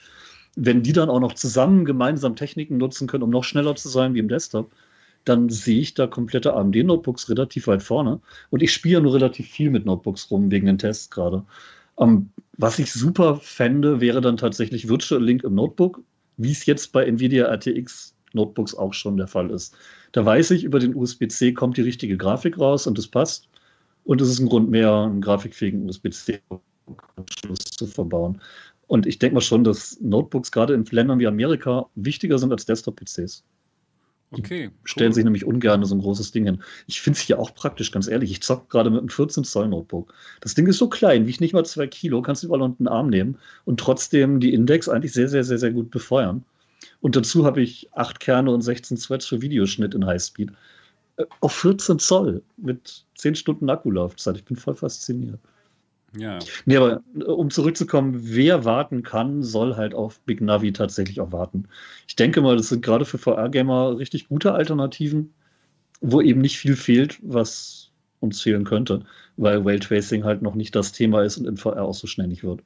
Wenn 0.56 0.82
die 0.82 0.92
dann 0.92 1.10
auch 1.10 1.20
noch 1.20 1.34
zusammen 1.34 1.84
gemeinsam 1.84 2.36
Techniken 2.36 2.76
nutzen 2.76 3.06
können, 3.06 3.22
um 3.22 3.30
noch 3.30 3.44
schneller 3.44 3.76
zu 3.76 3.88
sein 3.88 4.14
wie 4.14 4.18
im 4.18 4.28
Desktop, 4.28 4.70
dann 5.24 5.48
sehe 5.48 5.80
ich 5.80 5.94
da 5.94 6.06
komplette 6.06 6.54
AMD-Notebooks 6.54 7.28
relativ 7.28 7.66
weit 7.66 7.82
vorne. 7.82 8.20
Und 8.50 8.62
ich 8.62 8.72
spiele 8.72 9.00
nur 9.00 9.14
relativ 9.14 9.48
viel 9.48 9.70
mit 9.70 9.86
Notebooks 9.86 10.30
rum, 10.30 10.50
wegen 10.50 10.66
den 10.66 10.78
Tests 10.78 11.10
gerade. 11.10 11.44
Um, 11.96 12.30
was 12.56 12.78
ich 12.78 12.92
super 12.92 13.36
fände, 13.36 14.00
wäre 14.00 14.20
dann 14.20 14.36
tatsächlich 14.38 14.88
Virtual 14.88 15.22
Link 15.22 15.44
im 15.44 15.54
Notebook, 15.54 16.02
wie 16.38 16.52
es 16.52 16.64
jetzt 16.64 16.92
bei 16.92 17.04
NVIDIA 17.04 17.46
RTX 17.46 18.14
Notebooks 18.32 18.74
auch 18.74 18.94
schon 18.94 19.16
der 19.16 19.26
Fall 19.26 19.50
ist. 19.50 19.76
Da 20.12 20.24
weiß 20.24 20.52
ich, 20.52 20.64
über 20.64 20.78
den 20.78 20.94
USB-C 20.94 21.52
kommt 21.52 21.76
die 21.76 21.82
richtige 21.82 22.16
Grafik 22.16 22.58
raus 22.58 22.86
und 22.86 22.98
es 22.98 23.08
passt. 23.08 23.48
Und 24.04 24.20
es 24.20 24.28
ist 24.30 24.40
ein 24.40 24.48
Grund 24.48 24.70
mehr, 24.70 24.92
einen 24.92 25.20
grafikfähigen 25.20 25.86
USB-C-Anschluss 25.86 27.58
zu 27.76 27.86
verbauen. 27.86 28.40
Und 28.90 29.06
ich 29.06 29.20
denke 29.20 29.34
mal 29.36 29.40
schon, 29.40 29.62
dass 29.62 30.00
Notebooks 30.00 30.50
gerade 30.50 30.74
in 30.74 30.84
Ländern 30.84 31.20
wie 31.20 31.28
Amerika 31.28 31.86
wichtiger 31.94 32.40
sind 32.40 32.50
als 32.50 32.66
Desktop-PCs. 32.66 33.44
Okay. 34.32 34.66
Cool. 34.66 34.72
Stellen 34.82 35.12
sich 35.12 35.22
nämlich 35.22 35.44
ungern 35.44 35.84
so 35.84 35.94
ein 35.94 36.00
großes 36.00 36.32
Ding 36.32 36.44
hin. 36.44 36.60
Ich 36.88 37.00
finde 37.00 37.16
es 37.16 37.22
hier 37.22 37.38
auch 37.38 37.54
praktisch, 37.54 37.92
ganz 37.92 38.08
ehrlich. 38.08 38.32
Ich 38.32 38.42
zocke 38.42 38.66
gerade 38.68 38.90
mit 38.90 38.98
einem 38.98 39.08
14-Zoll-Notebook. 39.08 40.12
Das 40.40 40.56
Ding 40.56 40.66
ist 40.66 40.78
so 40.78 40.88
klein, 40.88 41.24
wie 41.24 41.30
ich 41.30 41.38
nicht 41.38 41.52
mal 41.52 41.64
zwei 41.64 41.86
Kilo, 41.86 42.20
kannst 42.20 42.42
du 42.42 42.48
überall 42.48 42.62
unter 42.62 42.78
den 42.78 42.88
Arm 42.88 43.10
nehmen 43.10 43.38
und 43.64 43.78
trotzdem 43.78 44.40
die 44.40 44.52
Index 44.52 44.88
eigentlich 44.88 45.12
sehr, 45.12 45.28
sehr, 45.28 45.44
sehr, 45.44 45.58
sehr 45.58 45.70
gut 45.70 45.92
befeuern. 45.92 46.44
Und 47.00 47.14
dazu 47.14 47.44
habe 47.46 47.62
ich 47.62 47.88
8 47.92 48.18
Kerne 48.18 48.50
und 48.50 48.62
16 48.62 48.96
Threads 48.96 49.26
für 49.26 49.40
Videoschnitt 49.40 49.94
in 49.94 50.04
Highspeed. 50.04 50.50
Äh, 51.16 51.26
auf 51.38 51.52
14 51.52 52.00
Zoll 52.00 52.42
mit 52.56 53.04
10 53.18 53.36
Stunden 53.36 53.70
Akkulaufzeit. 53.70 54.36
Ich 54.36 54.44
bin 54.44 54.56
voll 54.56 54.74
fasziniert. 54.74 55.38
Ja. 56.16 56.38
Nee, 56.66 56.76
aber 56.76 57.02
äh, 57.18 57.24
um 57.24 57.50
zurückzukommen, 57.50 58.18
wer 58.22 58.64
warten 58.64 59.02
kann, 59.02 59.42
soll 59.42 59.76
halt 59.76 59.94
auf 59.94 60.20
Big 60.20 60.40
Navi 60.40 60.72
tatsächlich 60.72 61.20
auch 61.20 61.32
warten. 61.32 61.68
Ich 62.08 62.16
denke 62.16 62.40
mal, 62.40 62.56
das 62.56 62.68
sind 62.68 62.82
gerade 62.82 63.04
für 63.04 63.18
VR-Gamer 63.18 63.98
richtig 63.98 64.28
gute 64.28 64.52
Alternativen, 64.52 65.32
wo 66.00 66.20
eben 66.20 66.40
nicht 66.40 66.58
viel 66.58 66.76
fehlt, 66.76 67.18
was 67.22 67.90
uns 68.20 68.40
fehlen 68.40 68.64
könnte, 68.64 69.04
weil 69.36 69.62
Raytracing 69.62 70.24
halt 70.24 70.42
noch 70.42 70.54
nicht 70.54 70.74
das 70.74 70.92
Thema 70.92 71.22
ist 71.22 71.38
und 71.38 71.46
in 71.46 71.56
VR 71.56 71.82
auch 71.82 71.94
so 71.94 72.06
schnell 72.06 72.26
nicht 72.26 72.42
wird. 72.42 72.60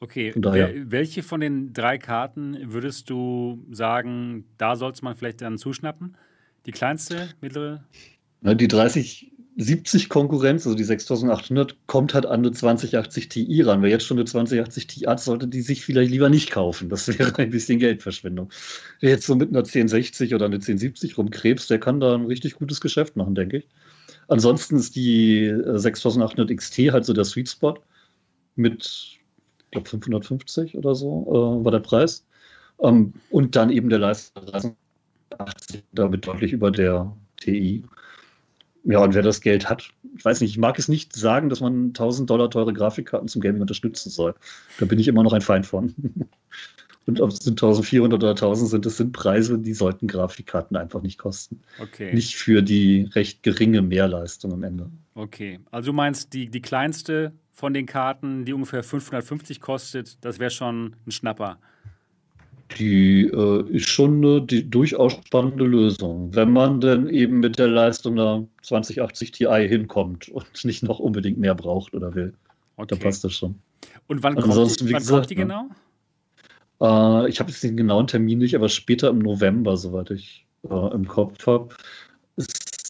Okay, 0.00 0.32
welche 0.36 1.24
von 1.24 1.40
den 1.40 1.72
drei 1.72 1.98
Karten 1.98 2.56
würdest 2.72 3.10
du 3.10 3.64
sagen, 3.70 4.44
da 4.56 4.76
sollte 4.76 5.02
man 5.02 5.16
vielleicht 5.16 5.40
dann 5.40 5.58
zuschnappen? 5.58 6.16
Die 6.66 6.70
kleinste, 6.70 7.30
mittlere? 7.40 7.82
die 8.42 8.68
30 8.68 9.27
70 9.60 10.08
Konkurrenz, 10.08 10.66
also 10.66 10.76
die 10.76 10.84
6800, 10.84 11.76
kommt 11.88 12.14
halt 12.14 12.26
an 12.26 12.40
eine 12.40 12.52
2080 12.52 13.28
Ti 13.28 13.62
ran. 13.62 13.82
Wer 13.82 13.90
jetzt 13.90 14.04
schon 14.04 14.16
eine 14.16 14.24
2080 14.24 14.86
Ti 14.86 15.00
hat, 15.00 15.20
sollte 15.20 15.48
die 15.48 15.62
sich 15.62 15.84
vielleicht 15.84 16.12
lieber 16.12 16.30
nicht 16.30 16.52
kaufen. 16.52 16.88
Das 16.88 17.08
wäre 17.18 17.36
ein 17.38 17.50
bisschen 17.50 17.80
Geldverschwendung. 17.80 18.50
Wer 19.00 19.10
jetzt 19.10 19.26
so 19.26 19.34
mit 19.34 19.48
einer 19.48 19.58
1060 19.58 20.32
oder 20.32 20.46
eine 20.46 20.56
1070 20.56 21.18
rumkrebst, 21.18 21.68
der 21.70 21.80
kann 21.80 21.98
da 21.98 22.14
ein 22.14 22.26
richtig 22.26 22.54
gutes 22.54 22.80
Geschäft 22.80 23.16
machen, 23.16 23.34
denke 23.34 23.58
ich. 23.58 23.68
Ansonsten 24.28 24.76
ist 24.76 24.94
die 24.94 25.46
äh, 25.46 25.76
6800 25.76 26.56
XT 26.56 26.92
halt 26.92 27.04
so 27.04 27.12
der 27.12 27.24
Sweet 27.24 27.48
Spot 27.48 27.74
mit, 28.54 29.18
ich 29.64 29.70
glaube, 29.72 29.88
550 29.88 30.76
oder 30.76 30.94
so 30.94 31.26
äh, 31.30 31.64
war 31.64 31.72
der 31.72 31.80
Preis. 31.80 32.24
Ähm, 32.80 33.12
und 33.30 33.56
dann 33.56 33.70
eben 33.70 33.88
der 33.90 33.98
Leistung 33.98 34.44
80, 35.36 35.82
damit 35.92 36.28
deutlich 36.28 36.52
über 36.52 36.70
der 36.70 37.12
TI. 37.38 37.82
Ja, 38.88 39.00
und 39.00 39.14
wer 39.14 39.22
das 39.22 39.42
Geld 39.42 39.68
hat, 39.68 39.90
ich 40.16 40.24
weiß 40.24 40.40
nicht, 40.40 40.50
ich 40.50 40.56
mag 40.56 40.78
es 40.78 40.88
nicht 40.88 41.14
sagen, 41.14 41.50
dass 41.50 41.60
man 41.60 41.88
1000 41.88 42.30
Dollar 42.30 42.48
teure 42.48 42.72
Grafikkarten 42.72 43.28
zum 43.28 43.42
Gaming 43.42 43.60
unterstützen 43.60 44.08
soll. 44.08 44.34
Da 44.78 44.86
bin 44.86 44.98
ich 44.98 45.08
immer 45.08 45.22
noch 45.22 45.34
ein 45.34 45.42
Feind 45.42 45.66
von. 45.66 45.94
Und 47.06 47.20
ob 47.20 47.30
es 47.30 47.46
1400 47.46 48.22
oder 48.22 48.30
1000 48.30 48.70
sind, 48.70 48.86
das 48.86 48.96
sind 48.96 49.12
Preise, 49.12 49.58
die 49.58 49.74
sollten 49.74 50.06
Grafikkarten 50.06 50.76
einfach 50.76 51.02
nicht 51.02 51.18
kosten. 51.18 51.60
Okay. 51.80 52.14
Nicht 52.14 52.36
für 52.36 52.62
die 52.62 53.10
recht 53.12 53.42
geringe 53.42 53.82
Mehrleistung 53.82 54.54
am 54.54 54.62
Ende. 54.62 54.90
Okay, 55.14 55.60
also 55.70 55.90
du 55.90 55.92
meinst, 55.94 56.32
die, 56.32 56.48
die 56.48 56.60
kleinste 56.62 57.32
von 57.52 57.74
den 57.74 57.84
Karten, 57.84 58.46
die 58.46 58.54
ungefähr 58.54 58.82
550 58.82 59.60
kostet, 59.60 60.24
das 60.24 60.38
wäre 60.38 60.50
schon 60.50 60.96
ein 61.06 61.10
Schnapper. 61.10 61.58
Die 62.76 63.22
äh, 63.22 63.62
ist 63.70 63.88
schon 63.88 64.24
eine 64.24 64.42
die 64.42 64.68
durchaus 64.68 65.12
spannende 65.12 65.64
Lösung, 65.64 66.34
wenn 66.34 66.52
man 66.52 66.80
denn 66.80 67.08
eben 67.08 67.40
mit 67.40 67.58
der 67.58 67.68
Leistung 67.68 68.16
der 68.16 68.44
2080 68.62 69.32
Ti 69.32 69.46
hinkommt 69.66 70.28
und 70.28 70.46
nicht 70.64 70.82
noch 70.82 70.98
unbedingt 70.98 71.38
mehr 71.38 71.54
braucht 71.54 71.94
oder 71.94 72.14
will. 72.14 72.34
Okay. 72.76 72.94
Da 72.94 72.96
passt 72.96 73.24
das 73.24 73.34
schon. 73.34 73.56
Und 74.06 74.22
wann, 74.22 74.36
kommt, 74.36 74.54
wann 74.54 74.66
gesagt, 74.66 75.08
kommt 75.08 75.30
die 75.30 75.34
genau? 75.34 75.68
Äh, 76.80 77.28
ich 77.28 77.40
habe 77.40 77.50
jetzt 77.50 77.62
den 77.62 77.76
genauen 77.76 78.06
Termin 78.06 78.38
nicht, 78.38 78.54
aber 78.54 78.68
später 78.68 79.08
im 79.08 79.18
November, 79.18 79.76
soweit 79.76 80.10
ich 80.10 80.46
äh, 80.68 80.94
im 80.94 81.06
Kopf 81.08 81.46
habe. 81.46 81.74
Es 82.36 82.46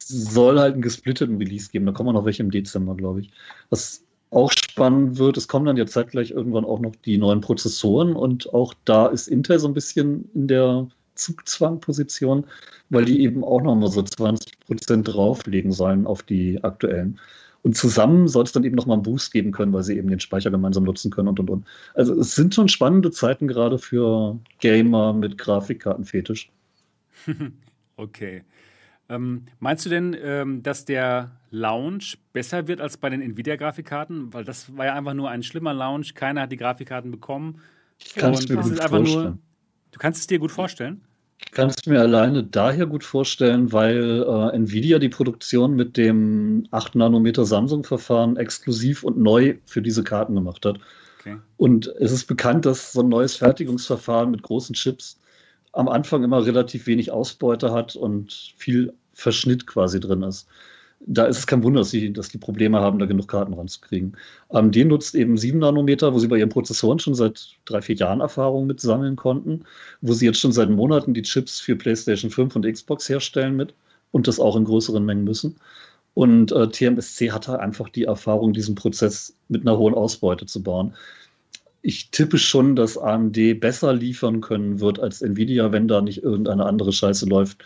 soll 0.07 0.59
halt 0.59 0.75
einen 0.75 0.83
gesplitteten 0.83 1.39
Release 1.39 1.71
geben. 1.71 1.87
Da 1.87 1.93
kommen 1.93 2.15
noch 2.15 2.25
welche 2.25 2.43
im 2.43 2.51
Dezember, 2.51 2.95
glaube 2.95 3.21
ich. 3.21 3.31
Was 3.71 4.05
auch 4.31 4.53
spannend 4.53 5.19
wird, 5.19 5.37
es 5.37 5.49
kommen 5.49 5.67
dann 5.67 5.77
ja 5.77 5.87
zeitgleich 5.87 6.31
irgendwann 6.31 6.65
auch 6.65 6.81
noch 6.81 6.95
die 6.97 7.19
neuen 7.19 7.41
Prozessoren 7.41 8.15
und 8.15 8.53
auch 8.53 8.75
da 8.85 9.07
ist 9.07 9.29
Intel 9.29 9.59
so 9.59 9.69
ein 9.69 9.75
bisschen 9.75 10.31
in 10.35 10.49
der 10.49 10.89
Zugzwangposition, 11.15 12.45
weil 12.91 13.05
die 13.05 13.23
eben 13.23 13.45
auch 13.45 13.61
noch 13.61 13.75
mal 13.75 13.91
so 13.91 14.03
20 14.03 14.61
Prozent 14.61 15.09
drauflegen 15.09 15.73
sollen 15.73 16.07
auf 16.07 16.23
die 16.23 16.63
aktuellen. 16.63 17.19
Und 17.63 17.77
zusammen 17.77 18.29
soll 18.29 18.45
es 18.45 18.53
dann 18.53 18.65
eben 18.65 18.77
noch 18.77 18.87
mal 18.87 18.95
einen 18.95 19.03
Boost 19.03 19.33
geben 19.33 19.51
können, 19.51 19.73
weil 19.73 19.83
sie 19.83 19.97
eben 19.97 20.09
den 20.09 20.21
Speicher 20.21 20.51
gemeinsam 20.51 20.85
nutzen 20.85 21.11
können 21.11 21.29
und 21.29 21.41
und 21.41 21.51
und. 21.51 21.67
Also 21.95 22.15
es 22.15 22.35
sind 22.35 22.55
schon 22.55 22.69
spannende 22.69 23.11
Zeiten 23.11 23.49
gerade 23.49 23.79
für 23.79 24.39
Gamer 24.61 25.13
mit 25.13 25.39
Grafikkartenfetisch. 25.39 26.51
okay. 27.97 28.45
Ähm, 29.09 29.47
meinst 29.59 29.87
du 29.87 29.91
denn, 29.91 30.17
ähm, 30.21 30.63
dass 30.63 30.85
der 30.85 31.33
Launch 31.51 32.19
besser 32.33 32.69
wird 32.69 32.81
als 32.81 32.99
bei 32.99 33.09
den 33.09 33.23
Nvidia-Grafikkarten? 33.23 34.35
Weil 34.35 34.45
das 34.45 34.77
war 34.77 34.87
ja 34.87 34.95
einfach 34.95 35.15
nur 35.15 35.31
ein 35.31 35.43
schlimmer 35.43 35.73
Launch. 35.73 36.15
Keiner 36.15 36.43
hat 36.43 36.53
die 36.53 36.57
Grafikkarten 36.57 37.11
bekommen. 37.11 37.61
Ich 37.99 38.15
kann 38.15 38.35
es 38.35 38.49
mir 38.49 38.57
gut 38.57 38.79
vorstellen. 38.79 39.03
Nur, 39.05 39.39
du 39.93 39.99
kannst 39.99 40.21
es 40.21 40.27
dir 40.27 40.39
gut 40.39 40.53
vorstellen? 40.53 41.01
Ich 41.41 41.53
kann 41.53 41.69
es 41.69 41.87
mir 41.87 42.01
alleine 42.01 42.45
daher 42.45 42.87
gut 42.87 43.05
vorstellen, 43.05 43.73
weil 43.73 44.25
äh, 44.29 44.57
Nvidia 44.57 44.99
die 44.99 45.09
Produktion 45.09 45.75
mit 45.77 45.97
dem 45.97 46.67
8 46.73 46.97
Nanometer 46.97 47.45
Samsung-Verfahren 47.45 48.37
exklusiv 48.37 49.05
und 49.05 49.19
neu 49.19 49.57
für 49.65 49.81
diese 49.81 50.03
Karten 50.03 50.35
gemacht 50.35 50.67
hat. 50.67 50.81
Okay. 51.21 51.37
Und 51.57 51.87
es 51.99 52.13
ist 52.13 52.27
bekannt, 52.27 52.67
dass 52.67 52.93
so 52.93 53.01
ein 53.01 53.09
neues 53.09 53.37
Fertigungsverfahren 53.37 54.31
mit 54.31 54.43
großen 54.43 54.75
Chips 54.75 55.19
am 55.79 55.89
Anfang 55.89 56.25
immer 56.25 56.45
relativ 56.45 56.89
wenig 56.89 57.13
Ausbeute 57.13 57.73
hat 57.73 57.95
und 57.95 58.53
viel 58.57 58.93
Verschnitt 59.15 59.67
quasi 59.69 60.01
drin 60.01 60.23
ist. 60.23 60.49
da 61.07 61.27
ist 61.27 61.39
es 61.39 61.47
kein 61.47 61.63
Wunder, 61.63 61.81
dass 61.81 61.91
die, 61.91 62.13
dass 62.13 62.29
die 62.31 62.39
Probleme 62.39 62.81
haben, 62.81 62.99
da 62.99 63.07
genug 63.07 63.29
Karten 63.29 63.55
ranzukriegen. 63.55 64.17
AMD 64.49 64.77
nutzt 64.87 65.15
eben 65.15 65.39
7 65.39 65.61
Nanometer, 65.61 66.13
wo 66.13 66.19
sie 66.19 66.27
bei 66.27 66.39
ihren 66.39 66.49
Prozessoren 66.49 66.99
schon 66.99 67.15
seit 67.15 67.51
drei, 67.65 67.81
vier 67.81 67.95
Jahren 67.95 68.21
Erfahrung 68.21 68.67
mit 68.67 68.81
sammeln 68.81 69.15
konnten, 69.15 69.65
wo 70.01 70.13
sie 70.15 70.27
jetzt 70.27 70.41
schon 70.41 70.51
seit 70.53 70.71
Monaten 70.71 71.15
die 71.15 71.23
Chips 71.23 71.61
für 71.61 71.77
PlayStation 71.77 72.33
5 72.33 72.57
und 72.57 72.67
Xbox 72.67 73.09
herstellen 73.09 73.57
mit 73.57 73.75
und 74.11 74.27
das 74.27 74.41
auch 74.41 74.57
in 74.57 74.65
größeren 74.65 75.05
Mengen 75.05 75.25
müssen. 75.25 75.57
Und 76.15 76.51
äh, 76.51 76.69
TMSC 76.69 77.31
hatte 77.31 77.61
einfach 77.61 77.89
die 77.89 78.05
Erfahrung, 78.05 78.53
diesen 78.53 78.75
Prozess 78.75 79.37
mit 79.49 79.63
einer 79.63 79.79
hohen 79.79 79.95
Ausbeute 79.95 80.47
zu 80.47 80.61
bauen. 80.61 80.95
Ich 81.83 82.11
tippe 82.11 82.39
schon, 82.39 82.77
dass 82.77 82.99
AMD 82.99 83.61
besser 83.61 83.93
liefern 83.93 84.41
können 84.41 84.81
wird 84.81 84.99
als 84.99 85.23
Nvidia, 85.23 85.73
wenn 85.73 85.89
da 85.89 86.01
nicht 86.01 86.23
irgendeine 86.23 86.67
andere 86.67 86.93
Scheiße 86.93 87.27
läuft, 87.27 87.65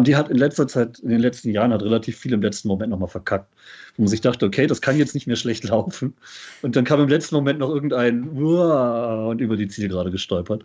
die 0.00 0.16
hat 0.16 0.30
in 0.30 0.38
letzter 0.38 0.66
Zeit, 0.66 0.98
in 1.00 1.10
den 1.10 1.20
letzten 1.20 1.50
Jahren, 1.50 1.72
hat 1.72 1.82
relativ 1.82 2.16
viel 2.16 2.32
im 2.32 2.42
letzten 2.42 2.68
Moment 2.68 2.90
nochmal 2.90 3.08
verkackt. 3.08 3.52
Wo 3.96 4.02
man 4.02 4.08
sich 4.08 4.22
dachte, 4.22 4.46
okay, 4.46 4.66
das 4.66 4.80
kann 4.80 4.96
jetzt 4.96 5.14
nicht 5.14 5.26
mehr 5.26 5.36
schlecht 5.36 5.64
laufen. 5.68 6.14
Und 6.62 6.74
dann 6.76 6.84
kam 6.84 7.00
im 7.00 7.08
letzten 7.08 7.34
Moment 7.34 7.58
noch 7.58 7.68
irgendein 7.68 8.30
Uah, 8.30 9.26
und 9.28 9.40
über 9.40 9.56
die 9.56 9.68
Zielgerade 9.68 10.10
gestolpert. 10.10 10.64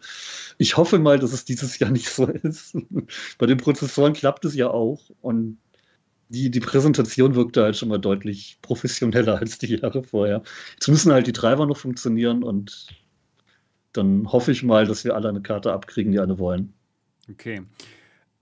Ich 0.57 0.77
hoffe 0.77 0.99
mal, 0.99 1.19
dass 1.19 1.33
es 1.33 1.45
dieses 1.45 1.79
Jahr 1.79 1.91
nicht 1.91 2.09
so 2.09 2.27
ist. 2.27 2.77
Bei 3.37 3.45
den 3.45 3.57
Prozessoren 3.57 4.13
klappt 4.13 4.45
es 4.45 4.55
ja 4.55 4.69
auch. 4.69 5.01
Und 5.21 5.57
die, 6.29 6.51
die 6.51 6.59
Präsentation 6.59 7.35
wirkte 7.35 7.63
halt 7.63 7.75
schon 7.75 7.89
mal 7.89 7.97
deutlich 7.97 8.59
professioneller 8.61 9.39
als 9.39 9.57
die 9.57 9.75
Jahre 9.75 10.03
vorher. 10.03 10.43
Jetzt 10.75 10.87
müssen 10.87 11.11
halt 11.11 11.27
die 11.27 11.33
Treiber 11.33 11.65
noch 11.65 11.77
funktionieren 11.77 12.43
und 12.43 12.87
dann 13.93 14.31
hoffe 14.31 14.51
ich 14.51 14.63
mal, 14.63 14.85
dass 14.85 15.03
wir 15.03 15.15
alle 15.15 15.29
eine 15.29 15.41
Karte 15.41 15.73
abkriegen, 15.73 16.11
die 16.11 16.19
alle 16.19 16.37
wollen. 16.37 16.73
Okay. 17.29 17.63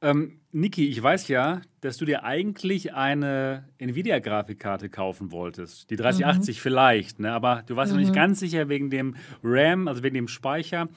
Ähm, 0.01 0.39
Niki, 0.51 0.87
ich 0.87 1.01
weiß 1.01 1.27
ja, 1.29 1.61
dass 1.81 1.97
du 1.97 2.05
dir 2.05 2.23
eigentlich 2.23 2.93
eine 2.93 3.67
Nvidia-Grafikkarte 3.79 4.89
kaufen 4.89 5.31
wolltest. 5.31 5.89
Die 5.89 5.95
3080 5.95 6.57
mhm. 6.57 6.61
vielleicht, 6.61 7.19
ne? 7.19 7.31
aber 7.31 7.63
du 7.65 7.75
warst 7.75 7.91
mhm. 7.91 7.97
noch 7.97 8.01
nicht 8.01 8.11
mhm. 8.11 8.15
ganz 8.15 8.39
sicher 8.39 8.69
wegen 8.69 8.89
dem 8.89 9.15
RAM, 9.43 9.87
also 9.87 10.03
wegen 10.03 10.15
dem 10.15 10.27
Speicher. 10.27 10.89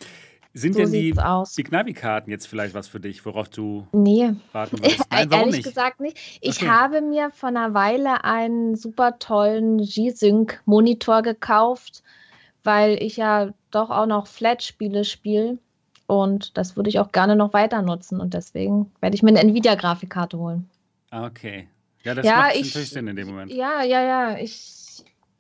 Sind 0.53 0.75
so 0.75 0.81
denn 0.81 0.93
die, 0.93 1.15
die 1.57 1.63
Knabi-Karten 1.63 2.31
jetzt 2.31 2.47
vielleicht 2.47 2.75
was 2.75 2.89
für 2.89 2.99
dich, 2.99 3.25
worauf 3.25 3.49
du 3.49 3.87
nee. 3.93 4.33
warten 4.53 4.79
willst? 4.83 5.05
Nein, 5.11 5.31
warum 5.31 5.45
Ehrlich 5.45 5.65
nicht? 5.65 5.69
gesagt 5.69 6.01
nicht. 6.01 6.39
Ich 6.41 6.57
okay. 6.57 6.69
habe 6.69 7.01
mir 7.03 7.31
vor 7.31 7.51
einer 7.51 7.73
Weile 7.73 8.25
einen 8.25 8.75
super 8.75 9.19
tollen 9.19 9.79
G-Sync-Monitor 9.79 11.23
gekauft, 11.23 12.03
weil 12.65 13.01
ich 13.01 13.17
ja 13.17 13.53
doch 13.71 13.91
auch 13.91 14.07
noch 14.07 14.27
Flat-Spiele 14.27 15.05
spiele. 15.05 15.59
Und 16.07 16.59
das 16.59 16.75
würde 16.75 16.91
ich 16.91 16.99
auch 16.99 17.13
gerne 17.13 17.37
noch 17.37 17.53
weiter 17.53 17.83
nutzen. 17.83 18.21
Und 18.21 18.35
deswegen 18.35 18.91
werde 19.01 19.15
ich 19.15 19.23
mir 19.23 19.29
eine 19.29 19.41
Nvidia-Grafikkarte 19.41 20.37
holen. 20.37 20.69
Ah, 21.11 21.27
okay. 21.27 21.69
Ja, 22.03 22.15
das 22.15 22.27
ja, 22.27 22.37
macht 22.37 22.57
ich, 22.57 22.67
natürlich 22.67 22.91
Sinn 22.91 23.07
in 23.07 23.15
dem 23.15 23.29
Moment. 23.29 23.53
Ja, 23.53 23.85
ja, 23.85 24.03
ja. 24.03 24.39
Ich, 24.39 24.80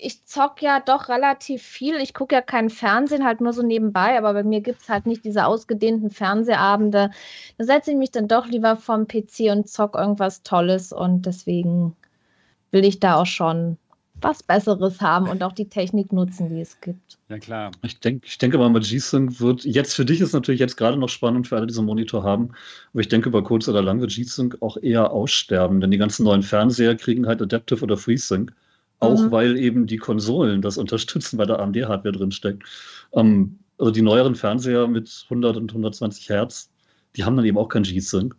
ich 0.00 0.24
zock 0.24 0.62
ja 0.62 0.80
doch 0.80 1.08
relativ 1.08 1.62
viel. 1.62 1.96
Ich 1.96 2.14
gucke 2.14 2.34
ja 2.34 2.42
keinen 2.42 2.70
Fernsehen, 2.70 3.24
halt 3.24 3.40
nur 3.40 3.52
so 3.52 3.62
nebenbei, 3.62 4.16
aber 4.18 4.32
bei 4.32 4.42
mir 4.42 4.60
gibt 4.60 4.82
es 4.82 4.88
halt 4.88 5.06
nicht 5.06 5.24
diese 5.24 5.46
ausgedehnten 5.46 6.10
Fernsehabende. 6.10 7.10
Da 7.58 7.64
setze 7.64 7.92
ich 7.92 7.96
mich 7.96 8.10
dann 8.10 8.28
doch 8.28 8.46
lieber 8.46 8.76
vom 8.76 9.06
PC 9.06 9.50
und 9.50 9.68
zock 9.68 9.94
irgendwas 9.94 10.42
Tolles 10.42 10.92
und 10.92 11.26
deswegen 11.26 11.96
will 12.70 12.84
ich 12.84 13.00
da 13.00 13.16
auch 13.16 13.26
schon 13.26 13.76
was 14.22 14.42
Besseres 14.42 15.00
haben 15.00 15.28
und 15.28 15.42
auch 15.42 15.52
die 15.52 15.68
Technik 15.68 16.12
nutzen, 16.12 16.50
die 16.50 16.60
es 16.60 16.80
gibt. 16.80 17.18
Ja, 17.28 17.38
klar. 17.38 17.70
Ich, 17.82 18.00
denk, 18.00 18.24
ich 18.26 18.36
denke 18.36 18.58
mal, 18.58 18.68
mit 18.68 18.84
G-Sync 18.84 19.40
wird, 19.40 19.64
jetzt 19.64 19.94
für 19.94 20.04
dich 20.04 20.20
ist 20.20 20.34
natürlich 20.34 20.60
jetzt 20.60 20.76
gerade 20.76 20.98
noch 20.98 21.08
spannend 21.08 21.48
für 21.48 21.56
alle, 21.56 21.66
die 21.66 21.72
so 21.72 21.80
einen 21.80 21.86
Monitor 21.86 22.22
haben, 22.22 22.50
aber 22.92 23.00
ich 23.00 23.08
denke, 23.08 23.30
über 23.30 23.42
kurz 23.42 23.66
oder 23.66 23.80
lang 23.80 24.00
wird 24.00 24.10
G-Sync 24.10 24.58
auch 24.60 24.76
eher 24.76 25.10
aussterben, 25.10 25.80
denn 25.80 25.90
die 25.90 25.96
ganzen 25.96 26.24
neuen 26.24 26.42
Fernseher 26.42 26.96
kriegen 26.96 27.26
halt 27.26 27.40
Adaptive 27.40 27.82
oder 27.82 27.96
FreeSync, 27.96 28.52
auch 29.00 29.20
mhm. 29.20 29.30
weil 29.30 29.58
eben 29.58 29.86
die 29.86 29.96
Konsolen 29.96 30.62
das 30.62 30.78
unterstützen, 30.78 31.38
weil 31.38 31.46
da 31.46 31.56
AMD-Hardware 31.56 32.12
drinsteckt. 32.12 32.62
Ähm, 33.12 33.58
also 33.78 33.90
die 33.90 34.02
neueren 34.02 34.34
Fernseher 34.34 34.86
mit 34.86 35.24
100 35.24 35.56
und 35.56 35.70
120 35.70 36.28
Hertz, 36.28 36.70
die 37.16 37.24
haben 37.24 37.36
dann 37.36 37.46
eben 37.46 37.58
auch 37.58 37.68
kein 37.68 37.82
G-Sync 37.82 38.36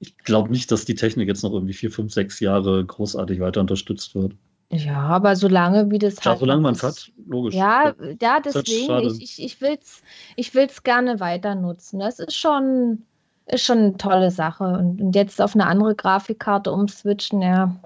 ich 0.00 0.16
glaube 0.18 0.50
nicht, 0.50 0.72
dass 0.72 0.86
die 0.86 0.94
Technik 0.94 1.28
jetzt 1.28 1.44
noch 1.44 1.52
irgendwie 1.52 1.74
vier, 1.74 1.90
fünf, 1.90 2.12
sechs 2.12 2.40
Jahre 2.40 2.84
großartig 2.84 3.38
weiter 3.38 3.60
unterstützt 3.60 4.14
wird. 4.14 4.32
Ja, 4.72 5.00
aber 5.00 5.36
solange 5.36 5.90
wie 5.90 5.98
das 5.98 6.16
ja, 6.16 6.30
halt. 6.30 6.38
solange 6.38 6.62
man 6.62 6.74
es 6.74 6.82
hat, 6.82 7.10
logisch. 7.26 7.54
Ja, 7.54 7.92
ja 8.20 8.40
deswegen, 8.40 9.20
ich, 9.20 9.22
ich, 9.22 9.42
ich 9.42 9.60
will 9.60 9.76
es 9.80 10.02
ich 10.36 10.54
will's 10.54 10.82
gerne 10.82 11.20
weiter 11.20 11.54
nutzen. 11.54 11.98
Das 11.98 12.18
ist 12.18 12.36
schon, 12.36 13.02
ist 13.46 13.64
schon 13.64 13.78
eine 13.78 13.96
tolle 13.98 14.30
Sache. 14.30 14.64
Und, 14.64 15.00
und 15.02 15.14
jetzt 15.14 15.42
auf 15.42 15.54
eine 15.54 15.66
andere 15.66 15.94
Grafikkarte 15.94 16.72
umswitchen, 16.72 17.42
ja. 17.42 17.76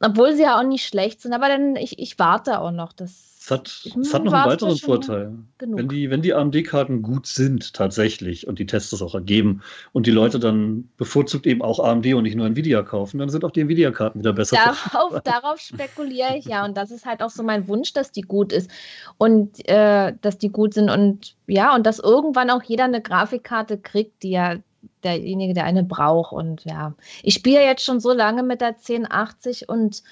Obwohl 0.00 0.34
sie 0.34 0.42
ja 0.42 0.58
auch 0.58 0.64
nicht 0.64 0.86
schlecht 0.86 1.20
sind, 1.20 1.32
aber 1.32 1.48
dann, 1.48 1.76
ich, 1.76 1.98
ich 1.98 2.18
warte 2.18 2.60
auch 2.60 2.70
noch. 2.70 2.92
Das 2.92 3.30
es 3.42 3.50
hat, 3.50 3.68
es 3.68 4.12
hat 4.12 4.24
noch 4.24 4.34
einen 4.34 4.50
weiteren 4.50 4.76
Vorteil. 4.76 5.32
Genug. 5.56 5.78
Wenn 5.78 5.88
die, 5.88 6.10
wenn 6.10 6.20
die 6.20 6.34
AMD-Karten 6.34 7.00
gut 7.00 7.26
sind, 7.26 7.72
tatsächlich, 7.72 8.46
und 8.46 8.58
die 8.58 8.66
Tests 8.66 8.90
das 8.90 9.00
auch 9.00 9.14
ergeben, 9.14 9.62
und 9.92 10.06
die 10.06 10.10
Leute 10.10 10.38
dann 10.38 10.90
bevorzugt 10.98 11.46
eben 11.46 11.62
auch 11.62 11.80
AMD 11.80 12.06
und 12.14 12.24
nicht 12.24 12.36
nur 12.36 12.46
Nvidia 12.46 12.82
kaufen, 12.82 13.18
dann 13.18 13.30
sind 13.30 13.42
auch 13.44 13.50
die 13.50 13.62
Nvidia-Karten 13.62 14.18
wieder 14.18 14.34
besser. 14.34 14.56
Darauf, 14.56 15.20
darauf 15.24 15.58
spekuliere 15.58 16.36
ich 16.36 16.44
ja. 16.44 16.66
Und 16.66 16.76
das 16.76 16.90
ist 16.90 17.06
halt 17.06 17.22
auch 17.22 17.30
so 17.30 17.42
mein 17.42 17.66
Wunsch, 17.66 17.94
dass 17.94 18.12
die 18.12 18.22
gut 18.22 18.52
ist. 18.52 18.70
Und 19.16 19.66
äh, 19.68 20.12
dass 20.20 20.36
die 20.36 20.50
gut 20.50 20.74
sind. 20.74 20.90
Und 20.90 21.34
ja, 21.46 21.74
und 21.74 21.86
dass 21.86 21.98
irgendwann 21.98 22.50
auch 22.50 22.62
jeder 22.62 22.84
eine 22.84 23.00
Grafikkarte 23.00 23.78
kriegt, 23.78 24.22
die 24.22 24.32
ja 24.32 24.56
derjenige, 25.04 25.54
der 25.54 25.64
eine 25.64 25.82
braucht. 25.82 26.32
Und 26.32 26.64
ja, 26.64 26.94
ich 27.22 27.34
spiele 27.34 27.64
jetzt 27.64 27.84
schon 27.84 28.00
so 28.00 28.12
lange 28.12 28.42
mit 28.42 28.60
der 28.60 28.68
1080 28.68 29.68
und 29.68 30.02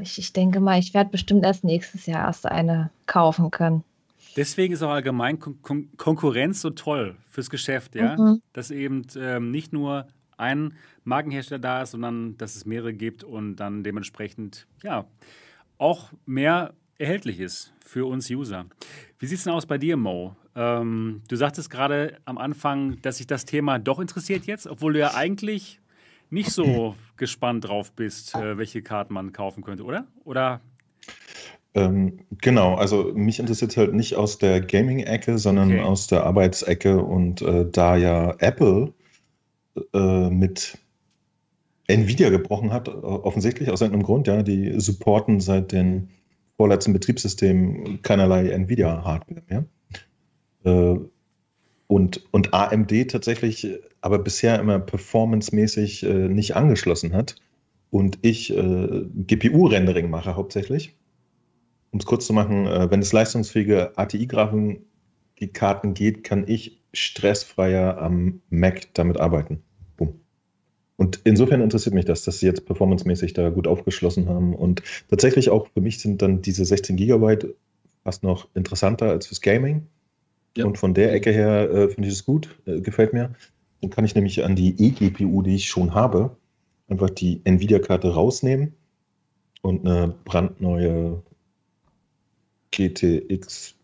ich, 0.00 0.18
ich 0.18 0.32
denke 0.32 0.60
mal, 0.60 0.78
ich 0.78 0.94
werde 0.94 1.10
bestimmt 1.10 1.44
erst 1.44 1.64
nächstes 1.64 2.06
Jahr 2.06 2.26
erst 2.26 2.46
eine 2.46 2.90
kaufen 3.06 3.50
können. 3.50 3.84
Deswegen 4.36 4.74
ist 4.74 4.82
auch 4.82 4.90
allgemein 4.90 5.38
Kon 5.38 5.60
Kon 5.62 5.88
Konkurrenz 5.96 6.60
so 6.60 6.70
toll 6.70 7.16
fürs 7.28 7.50
Geschäft, 7.50 7.94
ja. 7.94 8.16
Mhm. 8.16 8.42
Dass 8.52 8.70
eben 8.70 9.06
ähm, 9.16 9.50
nicht 9.50 9.72
nur 9.72 10.06
ein 10.36 10.74
Markenhersteller 11.04 11.60
da 11.60 11.82
ist, 11.82 11.92
sondern 11.92 12.36
dass 12.38 12.56
es 12.56 12.66
mehrere 12.66 12.92
gibt 12.92 13.22
und 13.22 13.56
dann 13.56 13.84
dementsprechend 13.84 14.66
ja 14.82 15.06
auch 15.78 16.10
mehr 16.26 16.74
erhältlich 16.98 17.40
ist 17.40 17.72
für 17.84 18.06
uns 18.06 18.30
User. 18.30 18.66
Wie 19.18 19.26
sieht 19.26 19.38
es 19.38 19.44
denn 19.44 19.52
aus 19.52 19.66
bei 19.66 19.78
dir, 19.78 19.96
Mo? 19.96 20.36
Ähm, 20.56 21.22
du 21.28 21.36
sagtest 21.36 21.70
gerade 21.70 22.18
am 22.24 22.38
Anfang, 22.38 23.00
dass 23.02 23.18
sich 23.18 23.26
das 23.26 23.44
Thema 23.44 23.78
doch 23.78 23.98
interessiert 23.98 24.46
jetzt, 24.46 24.66
obwohl 24.66 24.92
du 24.92 25.00
ja 25.00 25.14
eigentlich 25.14 25.80
nicht 26.30 26.50
so 26.50 26.94
gespannt 27.16 27.66
drauf 27.66 27.92
bist, 27.92 28.34
äh, 28.34 28.56
welche 28.58 28.82
Karten 28.82 29.14
man 29.14 29.32
kaufen 29.32 29.62
könnte, 29.62 29.84
oder? 29.84 30.06
Oder? 30.24 30.60
Ähm, 31.74 32.20
genau, 32.40 32.76
also 32.76 33.12
mich 33.14 33.40
interessiert 33.40 33.72
es 33.72 33.76
halt 33.76 33.94
nicht 33.94 34.14
aus 34.14 34.38
der 34.38 34.60
Gaming-Ecke, 34.60 35.38
sondern 35.38 35.72
okay. 35.72 35.80
aus 35.80 36.06
der 36.06 36.24
Arbeitsecke. 36.24 37.02
Und 37.02 37.42
äh, 37.42 37.66
da 37.70 37.96
ja 37.96 38.36
Apple 38.38 38.92
äh, 39.92 40.30
mit 40.30 40.78
Nvidia 41.88 42.30
gebrochen 42.30 42.72
hat, 42.72 42.88
offensichtlich 42.88 43.70
aus 43.70 43.80
irgendeinem 43.80 44.04
Grund, 44.04 44.26
ja, 44.28 44.42
die 44.42 44.80
supporten 44.80 45.40
seit 45.40 45.72
den 45.72 46.08
vorletzten 46.56 46.92
Betriebssystemen 46.92 48.02
keinerlei 48.02 48.48
Nvidia-Hardware 48.48 49.42
mehr. 49.48 49.64
Äh, 50.64 50.98
und, 51.86 52.24
und 52.32 52.54
AMD 52.54 53.10
tatsächlich 53.10 53.68
aber 54.00 54.18
bisher 54.18 54.58
immer 54.58 54.78
performancemäßig 54.78 56.04
äh, 56.04 56.28
nicht 56.28 56.56
angeschlossen 56.56 57.12
hat 57.12 57.36
und 57.90 58.18
ich 58.22 58.54
äh, 58.56 59.04
GPU-Rendering 59.26 60.10
mache 60.10 60.36
hauptsächlich. 60.36 60.96
Um 61.90 62.00
es 62.00 62.06
kurz 62.06 62.26
zu 62.26 62.32
machen, 62.32 62.66
äh, 62.66 62.90
wenn 62.90 63.00
es 63.00 63.12
leistungsfähige 63.12 63.96
ATI-Grafiken-Karten 63.96 65.94
geht, 65.94 66.24
kann 66.24 66.48
ich 66.48 66.82
stressfreier 66.92 67.98
am 67.98 68.40
Mac 68.50 68.92
damit 68.94 69.20
arbeiten. 69.20 69.62
Und 70.96 71.20
insofern 71.24 71.60
interessiert 71.60 71.94
mich 71.94 72.04
das, 72.04 72.22
dass 72.22 72.38
sie 72.38 72.46
jetzt 72.46 72.66
performancemäßig 72.66 73.32
da 73.32 73.50
gut 73.50 73.66
aufgeschlossen 73.66 74.28
haben. 74.28 74.54
Und 74.54 74.82
tatsächlich 75.08 75.50
auch 75.50 75.68
für 75.68 75.80
mich 75.80 75.98
sind 75.98 76.22
dann 76.22 76.40
diese 76.40 76.64
16 76.64 76.96
Gigabyte 76.96 77.54
fast 78.04 78.22
noch 78.22 78.48
interessanter 78.54 79.10
als 79.10 79.26
fürs 79.26 79.40
Gaming. 79.40 79.86
Ja. 80.56 80.66
Und 80.66 80.78
von 80.78 80.94
der 80.94 81.12
Ecke 81.12 81.32
her 81.32 81.68
äh, 81.70 81.88
finde 81.88 82.08
ich 82.08 82.14
es 82.14 82.24
gut, 82.24 82.48
äh, 82.66 82.80
gefällt 82.80 83.12
mir. 83.12 83.34
Dann 83.80 83.90
kann 83.90 84.04
ich 84.04 84.14
nämlich 84.14 84.44
an 84.44 84.54
die 84.54 84.78
eGPU, 84.78 85.42
die 85.42 85.56
ich 85.56 85.68
schon 85.68 85.94
habe, 85.94 86.36
einfach 86.88 87.10
die 87.10 87.40
Nvidia-Karte 87.44 88.14
rausnehmen 88.14 88.74
und 89.62 89.86
eine 89.86 90.14
brandneue 90.24 91.22
GTX 92.70 93.74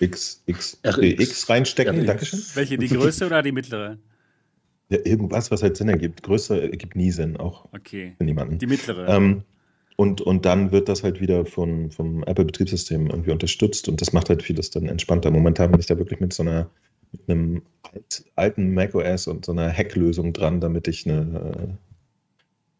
XXX 0.00 1.48
reinstecken. 1.48 1.96
RX. 1.98 2.06
Dankeschön. 2.06 2.42
Welche, 2.54 2.78
die 2.78 2.88
größte 2.88 3.26
oder 3.26 3.42
die 3.42 3.52
mittlere? 3.52 3.98
Ja, 4.90 4.98
irgendwas, 5.04 5.50
was 5.50 5.62
halt 5.62 5.76
Sinn 5.76 5.88
ergibt. 5.88 6.22
Größer 6.22 6.60
ergibt 6.62 6.96
nie 6.96 7.10
Sinn, 7.10 7.36
auch 7.36 7.66
okay. 7.72 8.14
für 8.18 8.24
niemanden. 8.24 8.58
Die 8.58 8.66
mittlere. 8.66 9.08
Ähm, 9.08 9.42
und, 9.96 10.20
und 10.20 10.44
dann 10.44 10.72
wird 10.72 10.88
das 10.88 11.02
halt 11.02 11.20
wieder 11.20 11.44
von, 11.46 11.90
vom 11.90 12.22
Apple-Betriebssystem 12.24 13.08
irgendwie 13.08 13.30
unterstützt 13.30 13.88
und 13.88 14.00
das 14.00 14.12
macht 14.12 14.30
halt 14.30 14.42
vieles 14.42 14.70
dann 14.70 14.86
entspannter. 14.86 15.30
Momentan 15.30 15.70
bin 15.70 15.80
ich 15.80 15.86
da 15.86 15.98
wirklich 15.98 16.20
mit 16.20 16.32
so 16.32 16.42
einer, 16.42 16.70
mit 17.12 17.28
einem 17.28 17.62
alten 18.34 18.72
macOS 18.72 19.26
und 19.26 19.44
so 19.44 19.52
einer 19.52 19.70
Hacklösung 19.70 20.32
dran, 20.32 20.60
damit 20.60 20.88
ich 20.88 21.06
eine, 21.06 21.78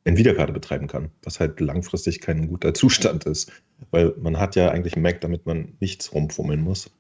Nvidia-Karte 0.05 0.53
betreiben 0.53 0.87
kann, 0.87 1.11
was 1.23 1.41
halt 1.41 1.61
langfristig 1.61 2.21
kein 2.21 2.49
guter 2.49 2.75
Zustand 2.75 3.25
ist, 3.25 3.53
weil 3.91 4.15
man 4.21 4.39
hat 4.39 4.57
ja 4.57 4.71
eigentlich 4.71 4.95
einen 4.95 5.03
Mac, 5.03 5.21
damit 5.21 5.47
man 5.47 5.75
nichts 5.81 6.13
rumfummeln 6.15 6.63
muss. 6.63 6.91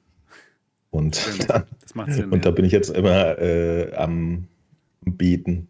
Und, 0.90 1.48
dann, 1.48 1.64
Sinn, 2.08 2.30
und 2.30 2.44
da 2.44 2.50
bin 2.50 2.64
ich 2.64 2.72
jetzt 2.72 2.90
immer 2.90 3.38
äh, 3.38 3.94
am 3.94 4.48
Beten. 5.04 5.68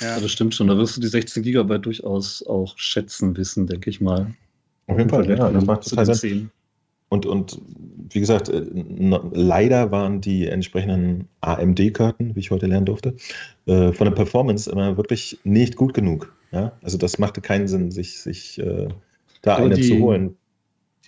Ja. 0.00 0.20
das 0.20 0.30
stimmt 0.30 0.54
schon. 0.54 0.68
Da 0.68 0.76
wirst 0.76 0.96
du 0.96 1.00
die 1.00 1.08
16 1.08 1.42
Gigabyte 1.42 1.84
durchaus 1.84 2.44
auch 2.46 2.78
schätzen 2.78 3.36
wissen, 3.36 3.66
denke 3.66 3.90
ich 3.90 4.00
mal. 4.00 4.34
Auf 4.86 4.98
jeden 4.98 5.10
Fall, 5.10 5.28
ja, 5.28 5.50
das 5.50 5.64
macht 5.64 5.88
total 5.88 6.14
Sinn. 6.14 6.50
Und, 7.10 7.26
und 7.26 7.60
wie 8.10 8.20
gesagt, 8.20 8.48
äh, 8.48 8.64
leider 9.32 9.90
waren 9.90 10.20
die 10.20 10.46
entsprechenden 10.46 11.28
AMD-Karten, 11.40 12.36
wie 12.36 12.40
ich 12.40 12.52
heute 12.52 12.66
lernen 12.66 12.86
durfte, 12.86 13.16
äh, 13.66 13.92
von 13.92 14.04
der 14.04 14.14
Performance 14.14 14.70
immer 14.70 14.96
wirklich 14.96 15.38
nicht 15.42 15.74
gut 15.74 15.92
genug. 15.92 16.32
Ja? 16.52 16.72
Also 16.82 16.98
das 16.98 17.18
machte 17.18 17.40
keinen 17.40 17.66
Sinn, 17.66 17.90
sich, 17.90 18.20
sich 18.20 18.60
äh, 18.60 18.88
da 19.42 19.56
Aber 19.56 19.66
eine 19.66 19.74
die, 19.74 19.88
zu 19.88 19.98
holen. 19.98 20.36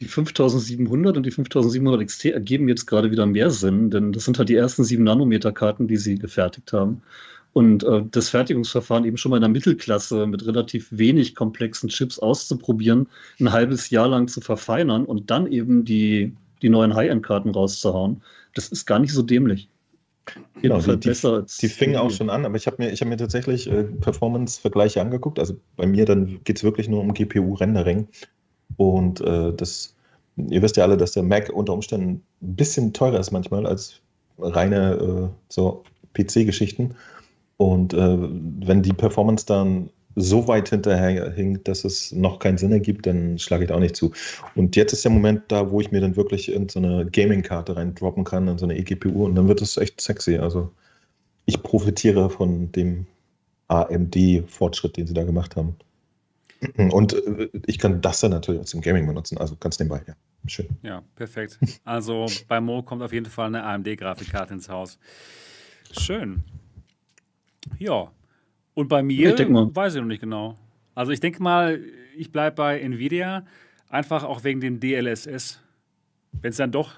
Die 0.01 0.07
5700 0.07 1.17
und 1.17 1.25
die 1.25 1.31
5700 1.31 2.05
XT 2.05 2.25
ergeben 2.27 2.69
jetzt 2.69 2.87
gerade 2.87 3.13
wieder 3.13 3.27
mehr 3.27 3.51
Sinn, 3.51 3.91
denn 3.91 4.11
das 4.11 4.25
sind 4.25 4.39
halt 4.39 4.49
die 4.49 4.57
ersten 4.57 4.83
7 4.83 5.05
Nanometer-Karten, 5.05 5.87
die 5.87 5.99
sie 5.99 6.17
gefertigt 6.17 6.73
haben. 6.73 7.03
Und 7.53 7.85
äh, 7.85 8.03
das 8.11 8.31
Fertigungsverfahren 8.31 9.05
eben 9.05 9.19
schon 9.19 9.31
mal 9.31 9.37
in 9.37 9.43
der 9.43 9.51
Mittelklasse 9.51 10.27
mit 10.27 10.47
relativ 10.47 10.89
wenig 10.91 11.35
komplexen 11.35 11.91
Chips 11.91 12.19
auszuprobieren, 12.19 13.09
ein 13.41 13.53
halbes 13.53 13.91
Jahr 13.91 14.09
lang 14.09 14.29
zu 14.29 14.41
verfeinern 14.41 15.05
und 15.05 15.31
dann 15.31 15.47
eben 15.47 15.85
die, 15.85 16.35
die 16.63 16.71
neuen 16.71 16.95
High-End-Karten 16.95 17.51
rauszuhauen, 17.51 18.23
das 18.55 18.69
ist 18.69 18.87
gar 18.87 18.99
nicht 18.99 19.13
so 19.13 19.23
dämlich. 19.23 19.69
Genau, 20.61 20.81
die, 20.81 20.97
die, 20.99 21.45
die 21.61 21.69
fingen 21.69 21.97
auch 21.97 22.11
schon 22.11 22.31
an, 22.31 22.47
aber 22.47 22.57
ich 22.57 22.67
habe 22.67 22.77
mir, 22.79 22.93
hab 22.93 23.09
mir 23.09 23.17
tatsächlich 23.17 23.69
äh, 23.69 23.83
Performance-Vergleiche 23.83 25.01
angeguckt. 25.01 25.39
Also 25.39 25.55
bei 25.77 25.87
mir 25.87 26.05
dann 26.05 26.41
geht 26.45 26.59
es 26.59 26.65
wirklich 26.65 26.89
nur 26.89 27.01
um 27.01 27.13
GPU-Rendering. 27.13 28.07
Und 28.77 29.21
äh, 29.21 29.53
das, 29.53 29.97
ihr 30.37 30.63
wisst 30.63 30.77
ja 30.77 30.85
alle, 30.85 30.97
dass 30.97 31.13
der 31.13 31.25
Mac 31.25 31.51
unter 31.51 31.73
Umständen 31.73 32.23
ein 32.41 32.57
bisschen 32.57 32.93
teurer 32.93 33.19
ist 33.19 33.33
manchmal 33.33 33.67
als 33.67 34.01
reine 34.39 34.93
äh, 34.95 35.29
so 35.49 35.83
PC-Geschichten. 36.15 36.95
Und 37.57 37.95
äh, 37.95 38.19
wenn 38.19 38.83
die 38.83 38.93
Performance 38.93 39.47
dann 39.47 39.91
so 40.15 40.47
weit 40.47 40.69
hinterher 40.69 41.31
hinkt, 41.31 41.69
dass 41.69 41.85
es 41.85 42.13
noch 42.13 42.39
keinen 42.39 42.59
Sinn 42.59 42.73
ergibt, 42.73 43.07
dann 43.07 43.39
schlage 43.39 43.65
ich 43.65 43.69
da 43.69 43.77
auch 43.77 43.81
nicht 43.81 43.97
zu. 43.97 44.13
Und 44.55 44.77
jetzt 44.77 44.93
ist 44.93 45.05
der 45.05 45.11
Moment 45.11 45.45
da, 45.49 45.71
wo 45.71 45.81
ich 45.81 45.91
mir 45.91 46.01
dann 46.01 46.17
wirklich 46.17 46.53
in 46.53 46.69
so 46.69 46.79
eine 46.79 47.07
Gaming-Karte 47.07 47.77
reindroppen 47.77 48.25
kann, 48.25 48.49
in 48.49 48.59
so 48.59 48.67
eine 48.67 48.77
eGPU 48.77 49.25
und 49.25 49.35
dann 49.35 49.49
wird 49.49 49.63
es 49.63 49.77
echt 49.77 50.01
sexy. 50.01 50.37
Also 50.37 50.71
ich 51.47 51.63
profitiere 51.63 52.29
von 52.29 52.71
dem 52.73 53.07
AMD-Fortschritt, 53.69 54.97
den 54.97 55.07
sie 55.07 55.15
da 55.15 55.25
gemacht 55.25 55.57
haben. 55.57 55.77
Und 56.77 57.15
äh, 57.15 57.49
ich 57.67 57.79
kann 57.79 58.01
das 58.01 58.21
dann 58.21 58.31
natürlich 58.31 58.61
aus 58.61 58.71
dem 58.71 58.83
Gaming 58.83 59.07
benutzen, 59.07 59.39
also 59.39 59.57
ganz 59.59 59.79
nebenbei, 59.79 60.03
ja. 60.07 60.15
Schön. 60.47 60.69
Ja, 60.83 61.03
perfekt. 61.15 61.59
Also 61.85 62.27
bei 62.49 62.61
Mo 62.61 62.83
kommt 62.83 63.03
auf 63.03 63.13
jeden 63.13 63.27
Fall 63.27 63.47
eine 63.47 63.63
AMD-Grafikkarte 63.63 64.55
ins 64.55 64.69
Haus. 64.69 64.99
Schön. 65.93 66.43
Ja. 67.79 68.11
Und 68.75 68.89
bei 68.89 69.03
mir 69.03 69.39
ich 69.39 69.49
weiß 69.49 69.95
ich 69.95 70.01
noch 70.01 70.09
nicht 70.09 70.21
genau. 70.21 70.57
Also 70.95 71.13
ich 71.13 71.21
denke 71.21 71.43
mal, 71.43 71.81
ich 72.17 72.33
bleibe 72.33 72.57
bei 72.57 72.81
Nvidia, 72.81 73.45
einfach 73.89 74.25
auch 74.25 74.45
wegen 74.45 74.61
dem 74.61 74.81
DLSS. 74.81 75.61
Wenn 76.41 76.51
es 76.51 76.57
dann 76.57 76.73
doch 76.73 76.93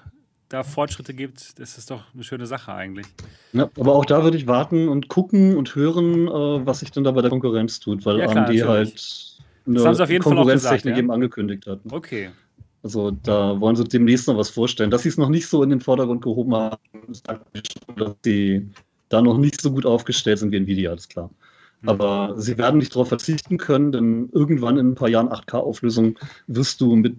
da 0.49 0.63
Fortschritte 0.63 1.13
gibt, 1.13 1.59
das 1.59 1.77
ist 1.77 1.91
doch 1.91 2.03
eine 2.13 2.23
schöne 2.23 2.45
Sache 2.45 2.73
eigentlich. 2.73 3.07
Ja, 3.53 3.69
aber 3.77 3.95
auch 3.95 4.05
da 4.05 4.23
würde 4.23 4.37
ich 4.37 4.47
warten 4.47 4.87
und 4.87 5.07
gucken 5.07 5.57
und 5.57 5.75
hören, 5.75 6.27
äh, 6.27 6.65
was 6.65 6.79
sich 6.79 6.91
dann 6.91 7.03
da 7.03 7.11
bei 7.11 7.21
der 7.21 7.29
Konkurrenz 7.29 7.79
tut, 7.79 8.05
weil 8.05 8.19
ja, 8.19 8.27
klar, 8.27 8.47
AMD 8.47 8.59
natürlich. 8.59 9.37
halt 9.65 10.05
eine 10.07 10.19
Konkurrenztechnik 10.19 10.93
ja? 10.93 10.99
eben 10.99 11.11
angekündigt 11.11 11.65
hat. 11.67 11.79
Okay. 11.89 12.29
Also 12.83 13.09
da 13.09 13.59
wollen 13.59 13.75
sie 13.75 13.83
demnächst 13.83 14.27
noch 14.27 14.37
was 14.37 14.51
vorstellen. 14.51 14.91
Dass 14.91 15.01
sie 15.01 15.09
es 15.09 15.17
noch 15.17 15.29
nicht 15.29 15.47
so 15.47 15.63
in 15.63 15.71
den 15.71 15.81
Vordergrund 15.81 16.21
gehoben 16.21 16.53
haben, 16.53 16.77
sagt 17.11 17.47
schon, 17.55 17.95
dass 17.95 18.15
sie 18.23 18.69
da 19.09 19.21
noch 19.21 19.37
nicht 19.37 19.61
so 19.61 19.71
gut 19.71 19.85
aufgestellt 19.85 20.39
sind 20.39 20.51
wie 20.51 20.57
Nvidia, 20.57 20.91
alles 20.91 21.07
klar. 21.07 21.29
Mhm. 21.81 21.89
Aber 21.89 22.33
sie 22.37 22.57
werden 22.57 22.77
nicht 22.77 22.93
darauf 22.93 23.09
verzichten 23.09 23.57
können, 23.57 23.91
denn 23.91 24.29
irgendwann 24.31 24.77
in 24.77 24.91
ein 24.91 24.95
paar 24.95 25.09
Jahren 25.09 25.29
8K-Auflösung 25.29 26.17
wirst 26.47 26.81
du 26.81 26.95
mit 26.95 27.15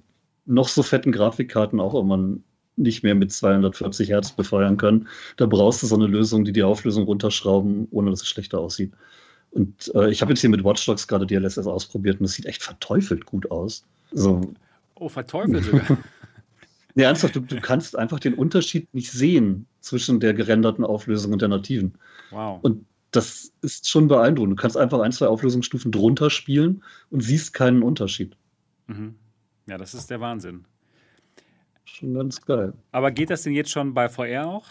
noch 0.46 0.68
so 0.68 0.82
fetten 0.82 1.12
Grafikkarten 1.12 1.80
auch 1.80 1.94
irgendwann 1.94 2.44
nicht 2.76 3.02
mehr 3.02 3.14
mit 3.14 3.32
240 3.32 4.10
Hertz 4.10 4.32
befeuern 4.32 4.76
können. 4.76 5.08
Da 5.36 5.46
brauchst 5.46 5.82
du 5.82 5.86
so 5.86 5.96
eine 5.96 6.06
Lösung, 6.06 6.44
die 6.44 6.52
die 6.52 6.62
Auflösung 6.62 7.04
runterschrauben, 7.04 7.88
ohne 7.90 8.10
dass 8.10 8.22
es 8.22 8.28
schlechter 8.28 8.60
aussieht. 8.60 8.92
Und 9.50 9.90
äh, 9.94 10.10
ich 10.10 10.20
habe 10.20 10.32
jetzt 10.32 10.40
hier 10.40 10.50
mit 10.50 10.62
Watch 10.64 10.84
Dogs 10.84 11.08
gerade 11.08 11.26
DLSS 11.26 11.66
ausprobiert 11.66 12.20
und 12.20 12.24
das 12.24 12.32
sieht 12.32 12.46
echt 12.46 12.62
verteufelt 12.62 13.24
gut 13.24 13.50
aus. 13.50 13.84
So. 14.12 14.52
Oh, 14.96 15.08
verteufelt 15.08 15.64
sogar. 15.64 15.98
Nee, 16.98 17.02
ernsthaft, 17.02 17.36
du, 17.36 17.40
du, 17.40 17.60
kannst 17.60 17.94
einfach 17.94 18.18
den 18.18 18.32
Unterschied 18.32 18.92
nicht 18.94 19.12
sehen 19.12 19.66
zwischen 19.86 20.20
der 20.20 20.34
gerenderten 20.34 20.84
Auflösung 20.84 21.32
und 21.32 21.42
der 21.42 21.48
nativen. 21.48 21.94
Wow. 22.30 22.58
Und 22.62 22.84
das 23.12 23.52
ist 23.62 23.88
schon 23.88 24.08
beeindruckend. 24.08 24.58
Du 24.58 24.62
kannst 24.62 24.76
einfach 24.76 25.00
ein, 25.00 25.12
zwei 25.12 25.28
Auflösungsstufen 25.28 25.92
drunter 25.92 26.28
spielen 26.28 26.82
und 27.10 27.20
siehst 27.20 27.54
keinen 27.54 27.82
Unterschied. 27.82 28.36
Mhm. 28.88 29.14
Ja, 29.66 29.78
das 29.78 29.94
ist 29.94 30.10
der 30.10 30.20
Wahnsinn. 30.20 30.64
Schon 31.84 32.14
ganz 32.14 32.40
geil. 32.42 32.72
Aber 32.90 33.10
geht 33.10 33.30
das 33.30 33.42
denn 33.42 33.52
jetzt 33.52 33.70
schon 33.70 33.94
bei 33.94 34.08
VR 34.08 34.46
auch? 34.46 34.66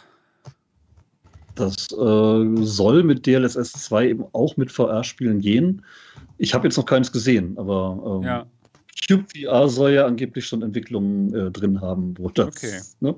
Das 1.55 1.87
äh, 1.93 2.65
soll 2.65 3.03
mit 3.03 3.25
DLSS 3.25 3.71
2 3.71 4.09
eben 4.09 4.25
auch 4.33 4.57
mit 4.57 4.71
VR-Spielen 4.71 5.39
gehen. 5.39 5.85
Ich 6.37 6.53
habe 6.53 6.67
jetzt 6.67 6.75
noch 6.75 6.85
keins 6.85 7.13
gesehen, 7.13 7.57
aber 7.57 8.19
ähm, 8.21 8.27
ja. 8.27 8.45
Cube 9.07 9.25
VR 9.33 9.69
soll 9.69 9.91
ja 9.91 10.05
angeblich 10.05 10.45
schon 10.45 10.61
Entwicklungen 10.61 11.33
äh, 11.33 11.51
drin 11.51 11.79
haben, 11.79 12.17
wo 12.17 12.29
das, 12.29 12.47
okay. 12.47 12.81
ne? 12.99 13.15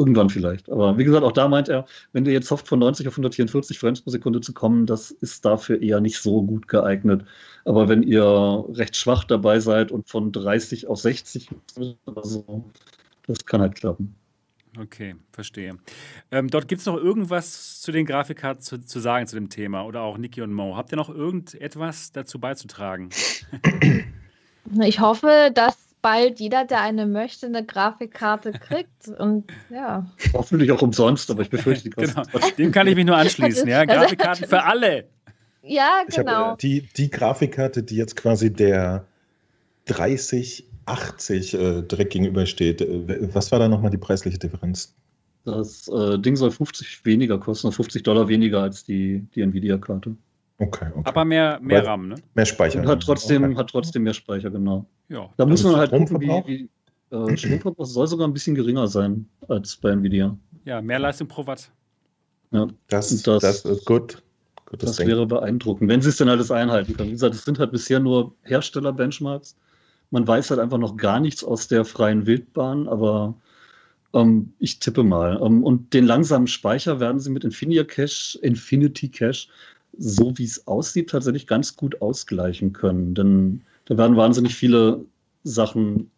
Irgendwann 0.00 0.30
vielleicht. 0.30 0.70
Aber 0.70 0.96
wie 0.96 1.04
gesagt, 1.04 1.24
auch 1.24 1.32
da 1.32 1.46
meint 1.46 1.68
er, 1.68 1.84
wenn 2.14 2.24
du 2.24 2.32
jetzt 2.32 2.50
hofft, 2.50 2.66
von 2.66 2.78
90 2.78 3.06
auf 3.06 3.12
144 3.12 3.78
Frames 3.78 4.00
pro 4.00 4.08
Sekunde 4.08 4.40
zu 4.40 4.54
kommen, 4.54 4.86
das 4.86 5.10
ist 5.10 5.44
dafür 5.44 5.82
eher 5.82 6.00
nicht 6.00 6.16
so 6.22 6.42
gut 6.42 6.68
geeignet. 6.68 7.26
Aber 7.66 7.86
wenn 7.90 8.02
ihr 8.02 8.64
recht 8.70 8.96
schwach 8.96 9.24
dabei 9.24 9.60
seid 9.60 9.92
und 9.92 10.08
von 10.08 10.32
30 10.32 10.86
auf 10.86 11.00
60 11.00 11.50
oder 12.06 12.24
so, 12.24 12.64
das 13.26 13.44
kann 13.44 13.60
halt 13.60 13.74
klappen. 13.74 14.14
Okay, 14.78 15.16
verstehe. 15.32 15.76
Ähm, 16.30 16.48
dort 16.48 16.66
gibt 16.66 16.80
es 16.80 16.86
noch 16.86 16.96
irgendwas 16.96 17.82
zu 17.82 17.92
den 17.92 18.06
Grafikkarten 18.06 18.62
zu, 18.62 18.78
zu, 18.78 19.00
sagen 19.00 19.26
zu 19.26 19.36
dem 19.36 19.50
Thema 19.50 19.84
oder 19.84 20.00
auch 20.00 20.16
Niki 20.16 20.40
und 20.40 20.54
Mo. 20.54 20.78
Habt 20.78 20.94
ihr 20.94 20.96
noch 20.96 21.10
irgendetwas 21.10 22.12
dazu 22.12 22.38
beizutragen? 22.40 23.10
Ich 24.82 25.00
hoffe, 25.00 25.50
dass 25.52 25.89
bald 26.02 26.40
jeder, 26.40 26.64
der 26.64 26.82
eine 26.82 27.06
möchte, 27.06 27.46
eine 27.46 27.64
Grafikkarte 27.64 28.52
kriegt. 28.52 29.08
Und 29.08 29.50
ja. 29.70 30.06
Hoffentlich 30.32 30.70
auch 30.72 30.82
umsonst, 30.82 31.30
aber 31.30 31.42
ich 31.42 31.50
befürchte 31.50 31.84
die 31.84 31.90
Kosten. 31.90 32.22
Genau. 32.32 32.48
Dem 32.56 32.72
kann 32.72 32.86
ich 32.86 32.96
mich 32.96 33.06
nur 33.06 33.16
anschließen, 33.16 33.68
ja. 33.68 33.84
Grafikkarten 33.84 34.46
für 34.46 34.64
alle. 34.64 35.08
Ja, 35.62 36.02
genau. 36.08 36.32
Hab, 36.32 36.54
äh, 36.54 36.56
die, 36.62 36.88
die 36.96 37.10
Grafikkarte, 37.10 37.82
die 37.82 37.96
jetzt 37.96 38.16
quasi 38.16 38.52
der 38.52 39.04
3080 39.86 41.54
äh, 41.54 41.82
direkt 41.82 42.12
gegenübersteht, 42.12 42.80
äh, 42.80 43.34
was 43.34 43.52
war 43.52 43.58
da 43.58 43.68
nochmal 43.68 43.90
die 43.90 43.98
preisliche 43.98 44.38
Differenz? 44.38 44.94
Das 45.44 45.88
äh, 45.88 46.18
Ding 46.18 46.36
soll 46.36 46.50
50 46.50 47.04
weniger 47.04 47.38
kosten, 47.38 47.72
50 47.72 48.02
Dollar 48.02 48.28
weniger 48.28 48.62
als 48.62 48.84
die, 48.84 49.26
die 49.34 49.42
Nvidia-Karte. 49.42 50.16
Okay, 50.60 50.88
okay. 50.94 51.02
Aber 51.04 51.24
mehr, 51.24 51.58
mehr 51.62 51.86
RAM, 51.86 52.08
ne? 52.08 52.16
Mehr 52.34 52.44
Speicher. 52.44 52.80
Und 52.80 52.86
hat 52.86 53.02
trotzdem, 53.02 53.44
okay. 53.44 53.56
hat 53.56 53.70
trotzdem 53.70 54.02
mehr 54.02 54.12
Speicher, 54.12 54.50
genau. 54.50 54.84
Ja. 55.08 55.30
Da 55.38 55.46
muss 55.46 55.64
man 55.64 55.76
halt 55.76 55.90
gucken, 55.90 56.20
wie, 56.20 56.28
wie 56.46 57.16
äh, 57.16 57.36
Stromverbrauch 57.36 57.86
soll 57.86 58.06
sogar 58.06 58.28
ein 58.28 58.34
bisschen 58.34 58.54
geringer 58.54 58.86
sein 58.86 59.26
als 59.48 59.74
bei 59.76 59.90
Nvidia. 59.90 60.36
Ja, 60.66 60.82
mehr 60.82 60.98
Leistung 60.98 61.28
pro 61.28 61.46
Watt. 61.46 61.70
Ja, 62.50 62.68
das, 62.88 63.22
das, 63.22 63.42
das 63.42 63.64
ist 63.64 63.86
gut. 63.86 64.22
Gutes 64.66 64.86
das 64.86 64.96
Ding. 64.98 65.08
wäre 65.08 65.26
beeindruckend, 65.26 65.88
wenn 65.88 66.02
sie 66.02 66.10
es 66.10 66.18
denn 66.18 66.28
alles 66.28 66.50
einhalten 66.50 66.94
können. 66.94 67.08
Wie 67.08 67.12
gesagt, 67.14 67.34
es 67.34 67.44
sind 67.44 67.58
halt 67.58 67.72
bisher 67.72 67.98
nur 67.98 68.34
Hersteller-Benchmarks. 68.42 69.56
Man 70.10 70.28
weiß 70.28 70.50
halt 70.50 70.60
einfach 70.60 70.78
noch 70.78 70.96
gar 70.96 71.20
nichts 71.20 71.42
aus 71.42 71.68
der 71.68 71.86
freien 71.86 72.26
Wildbahn, 72.26 72.86
aber 72.86 73.34
ähm, 74.12 74.52
ich 74.58 74.78
tippe 74.78 75.04
mal. 75.04 75.40
Ähm, 75.42 75.64
und 75.64 75.94
den 75.94 76.04
langsamen 76.04 76.48
Speicher 76.48 77.00
werden 77.00 77.18
sie 77.18 77.30
mit 77.30 77.44
Infinity 77.44 77.84
Cache, 77.84 78.38
Infinity 78.42 79.08
Cache 79.08 79.48
so 79.98 80.36
wie 80.38 80.44
es 80.44 80.66
aussieht, 80.66 81.10
tatsächlich 81.10 81.46
ganz 81.46 81.76
gut 81.76 82.00
ausgleichen 82.00 82.72
können. 82.72 83.14
Denn 83.14 83.62
da 83.86 83.96
werden 83.98 84.16
wahnsinnig 84.16 84.54
viele 84.54 85.04
Sachen, 85.44 86.10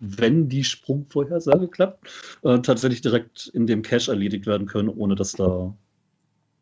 wenn 0.00 0.48
die 0.48 0.64
Sprungvorhersage 0.64 1.68
klappt, 1.68 2.08
äh, 2.42 2.60
tatsächlich 2.60 3.00
direkt 3.00 3.48
in 3.48 3.66
dem 3.66 3.82
Cache 3.82 4.10
erledigt 4.10 4.46
werden 4.46 4.66
können, 4.66 4.88
ohne 4.88 5.14
dass 5.14 5.32
da 5.32 5.74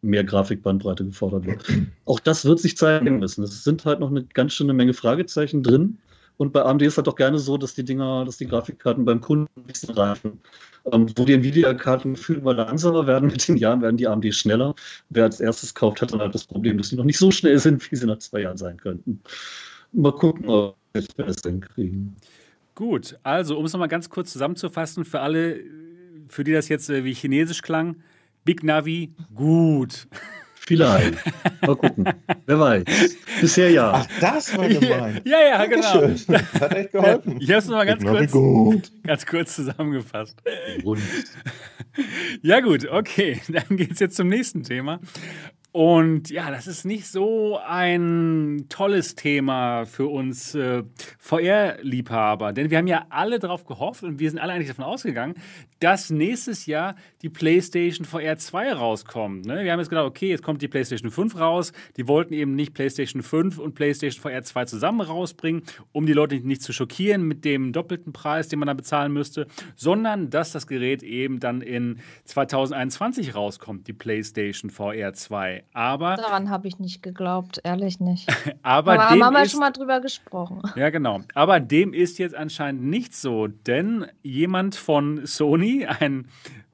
mehr 0.02 0.24
Grafikbandbreite 0.24 1.04
gefordert 1.04 1.46
wird. 1.46 1.64
Auch 2.04 2.20
das 2.20 2.44
wird 2.44 2.60
sich 2.60 2.76
zeigen 2.76 3.18
müssen. 3.18 3.42
Es 3.42 3.64
sind 3.64 3.84
halt 3.84 4.00
noch 4.00 4.10
eine 4.10 4.24
ganz 4.24 4.52
schöne 4.52 4.74
Menge 4.74 4.92
Fragezeichen 4.92 5.62
drin. 5.62 5.98
Und 6.36 6.52
bei 6.52 6.62
AMD 6.62 6.82
ist 6.82 6.96
halt 6.96 7.06
doch 7.06 7.16
gerne 7.16 7.38
so, 7.38 7.56
dass 7.56 7.74
die 7.74 7.84
Dinger, 7.84 8.24
dass 8.24 8.38
die 8.38 8.46
Grafikkarten 8.46 9.04
beim 9.04 9.20
Kunden 9.20 9.48
ein 9.56 9.64
bisschen 9.64 9.94
reifen. 9.94 10.40
Ähm, 10.92 11.06
wo 11.16 11.24
die 11.24 11.32
Nvidia-Karten 11.32 12.14
gefühlt 12.14 12.40
immer 12.40 12.54
langsamer 12.54 13.06
werden, 13.06 13.28
mit 13.28 13.46
den 13.48 13.56
Jahren 13.56 13.80
werden 13.80 13.96
die 13.96 14.06
AMD 14.06 14.34
schneller. 14.34 14.74
Wer 15.10 15.24
als 15.24 15.40
erstes 15.40 15.74
kauft, 15.74 16.02
hat 16.02 16.12
dann 16.12 16.20
halt 16.20 16.34
das 16.34 16.44
Problem, 16.44 16.76
dass 16.76 16.88
sie 16.88 16.96
noch 16.96 17.04
nicht 17.04 17.18
so 17.18 17.30
schnell 17.30 17.58
sind, 17.58 17.90
wie 17.90 17.96
sie 17.96 18.06
nach 18.06 18.18
zwei 18.18 18.40
Jahren 18.40 18.58
sein 18.58 18.76
könnten. 18.76 19.20
Mal 19.92 20.12
gucken, 20.12 20.46
ob 20.48 20.76
wir 20.92 21.02
besser 21.16 21.50
hinkriegen. 21.50 22.16
Gut, 22.74 23.16
also 23.22 23.56
um 23.56 23.64
es 23.64 23.72
nochmal 23.72 23.88
ganz 23.88 24.10
kurz 24.10 24.32
zusammenzufassen, 24.32 25.04
für 25.04 25.20
alle, 25.20 25.60
für 26.28 26.42
die 26.42 26.52
das 26.52 26.68
jetzt 26.68 26.90
äh, 26.90 27.04
wie 27.04 27.14
Chinesisch 27.14 27.62
klang, 27.62 27.96
Big 28.44 28.62
Navi, 28.64 29.14
gut. 29.34 30.08
Vielleicht. 30.66 31.14
Mal 31.66 31.76
gucken. 31.76 32.08
Wer 32.46 32.60
weiß. 32.60 32.84
Bisher 33.40 33.70
ja. 33.70 33.92
Ach, 33.92 34.06
das 34.20 34.56
war 34.56 34.68
gemeint. 34.68 35.22
Ja, 35.26 35.38
ja, 35.40 35.66
genau. 35.66 36.00
Dankeschön. 36.00 36.34
Das 36.34 36.60
hat 36.60 36.74
echt 36.74 36.92
geholfen. 36.92 37.36
Ich 37.38 37.48
habe 37.50 37.58
es 37.58 37.66
nochmal 37.66 37.86
ganz 37.86 38.04
kurz, 38.04 38.32
gut. 38.32 38.92
ganz 39.02 39.26
kurz 39.26 39.54
zusammengefasst. 39.56 40.42
Rund. 40.82 41.02
Ja, 42.42 42.60
gut, 42.60 42.88
okay. 42.88 43.40
Dann 43.48 43.76
geht 43.76 43.92
es 43.92 44.00
jetzt 44.00 44.16
zum 44.16 44.28
nächsten 44.28 44.62
Thema. 44.62 45.00
Und 45.76 46.30
ja, 46.30 46.52
das 46.52 46.68
ist 46.68 46.84
nicht 46.84 47.08
so 47.08 47.58
ein 47.58 48.66
tolles 48.68 49.16
Thema 49.16 49.86
für 49.86 50.06
uns 50.06 50.54
äh, 50.54 50.84
VR-Liebhaber, 51.18 52.52
denn 52.52 52.70
wir 52.70 52.78
haben 52.78 52.86
ja 52.86 53.06
alle 53.08 53.40
darauf 53.40 53.64
gehofft 53.64 54.04
und 54.04 54.20
wir 54.20 54.30
sind 54.30 54.38
alle 54.38 54.52
eigentlich 54.52 54.68
davon 54.68 54.84
ausgegangen, 54.84 55.34
dass 55.80 56.10
nächstes 56.10 56.66
Jahr 56.66 56.94
die 57.22 57.28
PlayStation 57.28 58.06
VR 58.06 58.36
2 58.38 58.72
rauskommt. 58.72 59.46
Ne? 59.46 59.64
Wir 59.64 59.72
haben 59.72 59.80
jetzt 59.80 59.88
gedacht, 59.88 60.06
okay, 60.06 60.28
jetzt 60.28 60.44
kommt 60.44 60.62
die 60.62 60.68
PlayStation 60.68 61.10
5 61.10 61.40
raus. 61.40 61.72
Die 61.96 62.06
wollten 62.06 62.34
eben 62.34 62.54
nicht 62.54 62.72
PlayStation 62.72 63.24
5 63.24 63.58
und 63.58 63.74
PlayStation 63.74 64.22
VR 64.22 64.44
2 64.44 64.66
zusammen 64.66 65.00
rausbringen, 65.00 65.64
um 65.90 66.06
die 66.06 66.12
Leute 66.12 66.36
nicht 66.36 66.62
zu 66.62 66.72
schockieren 66.72 67.22
mit 67.22 67.44
dem 67.44 67.72
doppelten 67.72 68.12
Preis, 68.12 68.46
den 68.46 68.60
man 68.60 68.68
dann 68.68 68.76
bezahlen 68.76 69.12
müsste, 69.12 69.48
sondern 69.74 70.30
dass 70.30 70.52
das 70.52 70.68
Gerät 70.68 71.02
eben 71.02 71.40
dann 71.40 71.62
in 71.62 71.98
2021 72.26 73.34
rauskommt, 73.34 73.88
die 73.88 73.92
PlayStation 73.92 74.70
VR 74.70 75.14
2. 75.14 75.63
Aber 75.72 76.16
Daran 76.16 76.50
habe 76.50 76.68
ich 76.68 76.78
nicht 76.78 77.02
geglaubt, 77.02 77.60
ehrlich 77.64 77.98
nicht. 78.00 78.28
aber, 78.62 78.92
Aber 79.00 79.14
dem 79.14 79.24
haben 79.24 79.34
wir 79.34 79.42
ist, 79.42 79.50
schon 79.52 79.60
mal 79.60 79.70
drüber 79.72 80.00
gesprochen. 80.00 80.62
ja, 80.76 80.90
genau. 80.90 81.20
Aber 81.34 81.60
dem 81.60 81.92
ist 81.92 82.18
jetzt 82.18 82.34
anscheinend 82.34 82.82
nicht 82.84 83.14
so, 83.16 83.46
denn 83.48 84.06
jemand 84.22 84.76
von 84.76 85.26
Sony, 85.26 85.86
ein 85.86 86.28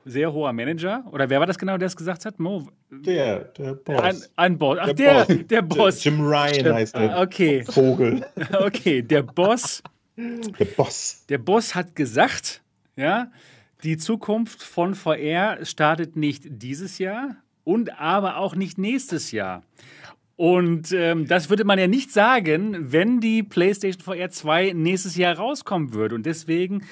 sehr 0.05 0.33
hoher 0.33 0.53
Manager, 0.53 1.05
oder 1.13 1.31
wer 1.31 1.41
war 1.41 1.47
das 1.47 1.59
genau, 1.59 1.77
der 1.79 1.87
es 1.87 1.97
gesagt 1.97 2.25
hat? 2.25 2.39
Mo? 2.41 2.69
Der, 2.91 3.41
der 3.45 3.75
Boss. 3.75 4.01
Ein, 4.03 4.17
ein 4.37 4.59
Boss. 4.59 4.79
Ach, 4.81 4.87
Der 4.93 4.95
der, 4.95 5.25
Boss. 5.35 5.47
der 5.47 5.63
Boss. 5.63 6.05
Jim 6.05 6.21
Ryan 6.21 6.75
heißt 6.75 6.95
der 6.97 7.21
Okay, 7.21 7.65
Vogel. 7.65 8.27
okay, 8.61 9.03
der 9.03 9.23
Boss, 9.23 9.83
Der 10.17 10.65
Boss. 10.65 11.25
der 11.29 11.39
Boss 11.39 11.75
hat 11.75 11.95
gesagt, 11.95 12.63
ja, 12.97 13.31
die 13.85 13.97
Zukunft 13.97 14.63
von 14.63 14.95
VR 14.95 15.65
startet 15.65 16.17
nicht 16.17 16.43
dieses 16.47 16.99
Jahr 16.99 17.37
und 17.65 17.99
aber 17.99 18.37
auch 18.37 18.55
nicht 18.55 18.79
nächstes 18.79 19.33
Jahr. 19.33 19.63
Und 20.37 20.93
ähm, 20.93 21.27
das 21.27 21.51
würde 21.51 21.65
man 21.65 21.79
ja 21.79 21.87
nicht 21.87 22.11
sagen, 22.13 22.93
wenn 22.93 23.21
die 23.21 23.43
PlayStation 23.43 24.03
VR 24.03 24.31
2 24.31 24.73
nächstes 24.73 25.15
Jahr 25.17 25.37
rauskommen 25.37 25.93
würde. 25.93 26.15
Und 26.15 26.25
deswegen 26.25 26.83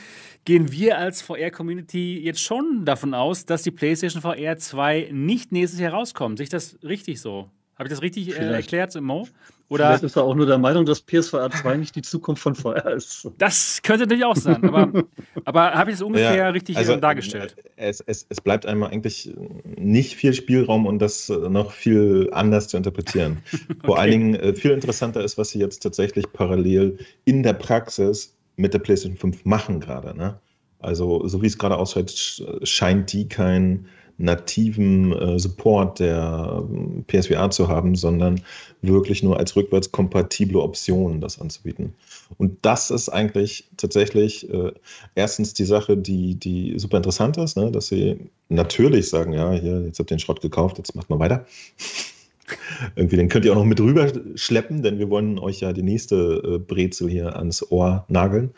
gehen 0.44 0.70
wir 0.70 0.98
als 0.98 1.22
VR-Community 1.22 2.18
jetzt 2.18 2.42
schon 2.42 2.84
davon 2.84 3.14
aus, 3.14 3.46
dass 3.46 3.62
die 3.62 3.70
PlayStation 3.70 4.20
VR 4.20 4.58
2 4.58 5.08
nicht 5.12 5.50
nächstes 5.50 5.80
Jahr 5.80 5.94
rauskommt. 5.94 6.36
Sehe 6.36 6.44
ich 6.44 6.50
das 6.50 6.78
richtig 6.82 7.22
so? 7.22 7.48
Habe 7.78 7.86
ich 7.86 7.90
das 7.90 8.02
richtig 8.02 8.36
äh, 8.36 8.52
erklärt, 8.54 9.00
Mo? 9.00 9.28
Oder 9.68 9.84
Vielleicht 9.86 10.02
ist 10.04 10.16
er 10.16 10.24
auch 10.24 10.34
nur 10.34 10.46
der 10.46 10.58
Meinung, 10.58 10.84
dass 10.86 11.00
PSVR 11.00 11.50
2 11.50 11.76
nicht 11.78 11.94
die 11.94 12.02
Zukunft 12.02 12.42
von 12.42 12.54
VR 12.54 12.92
ist. 12.92 13.28
das 13.38 13.80
könnte 13.82 14.04
natürlich 14.04 14.24
auch 14.24 14.34
sein. 14.34 14.64
Aber, 14.64 15.04
aber 15.44 15.72
habe 15.74 15.90
ich 15.90 15.96
es 15.96 16.02
ungefähr 16.02 16.34
Ja, 16.34 16.48
richtig 16.48 16.76
also, 16.76 16.94
äh, 16.94 17.00
dargestellt? 17.00 17.54
Es, 17.76 18.00
es, 18.00 18.26
es 18.28 18.40
bleibt 18.40 18.66
einmal 18.66 18.90
eigentlich 18.90 19.30
nicht 19.76 20.16
viel 20.16 20.32
Spielraum, 20.34 20.86
um 20.86 20.98
das 20.98 21.28
äh, 21.28 21.36
noch 21.50 21.70
viel 21.72 22.30
anders 22.32 22.68
zu 22.68 22.76
interpretieren. 22.78 23.38
Vor 23.84 23.98
allen 23.98 24.10
Dingen 24.10 24.34
äh, 24.34 24.54
viel 24.54 24.72
interessanter 24.72 25.22
ist, 25.22 25.38
was 25.38 25.50
sie 25.50 25.60
jetzt 25.60 25.82
tatsächlich 25.82 26.32
parallel 26.32 26.98
in 27.26 27.42
der 27.42 27.52
Praxis 27.52 28.36
mit 28.56 28.74
der 28.74 28.80
PlayStation 28.80 29.18
5 29.18 29.44
machen 29.44 29.80
gerade. 29.80 30.16
Ne? 30.16 30.40
Also, 30.80 31.28
so 31.28 31.42
wie 31.42 31.46
es 31.46 31.58
gerade 31.58 31.76
sch- 31.76 32.66
scheint 32.66 33.12
die 33.12 33.28
keinen 33.28 33.86
nativen 34.18 35.12
äh, 35.12 35.38
Support 35.38 36.00
der 36.00 36.64
ähm, 36.68 37.04
PSVR 37.06 37.50
zu 37.50 37.68
haben, 37.68 37.94
sondern 37.94 38.42
wirklich 38.82 39.22
nur 39.22 39.38
als 39.38 39.56
rückwärtskompatible 39.56 40.60
Option 40.60 41.20
das 41.20 41.40
anzubieten. 41.40 41.94
Und 42.36 42.58
das 42.62 42.90
ist 42.90 43.08
eigentlich 43.08 43.68
tatsächlich 43.76 44.52
äh, 44.52 44.72
erstens 45.14 45.54
die 45.54 45.64
Sache, 45.64 45.96
die, 45.96 46.34
die 46.34 46.78
super 46.78 46.96
interessant 46.96 47.36
ist, 47.38 47.56
ne? 47.56 47.70
dass 47.70 47.86
sie 47.86 48.18
natürlich 48.48 49.08
sagen, 49.08 49.32
ja, 49.32 49.52
hier, 49.52 49.82
jetzt 49.82 49.98
habt 50.00 50.10
ihr 50.10 50.16
den 50.16 50.20
Schrott 50.20 50.40
gekauft, 50.40 50.78
jetzt 50.78 50.94
macht 50.94 51.08
mal 51.08 51.20
weiter. 51.20 51.46
Irgendwie, 52.96 53.16
den 53.16 53.28
könnt 53.28 53.44
ihr 53.44 53.52
auch 53.52 53.56
noch 53.56 53.64
mit 53.64 53.80
rüber 53.80 54.10
schleppen, 54.34 54.82
denn 54.82 54.98
wir 54.98 55.10
wollen 55.10 55.38
euch 55.38 55.60
ja 55.60 55.72
die 55.72 55.82
nächste 55.82 56.42
äh, 56.44 56.58
Brezel 56.58 57.08
hier 57.08 57.36
ans 57.36 57.70
Ohr 57.70 58.04
nageln. 58.08 58.54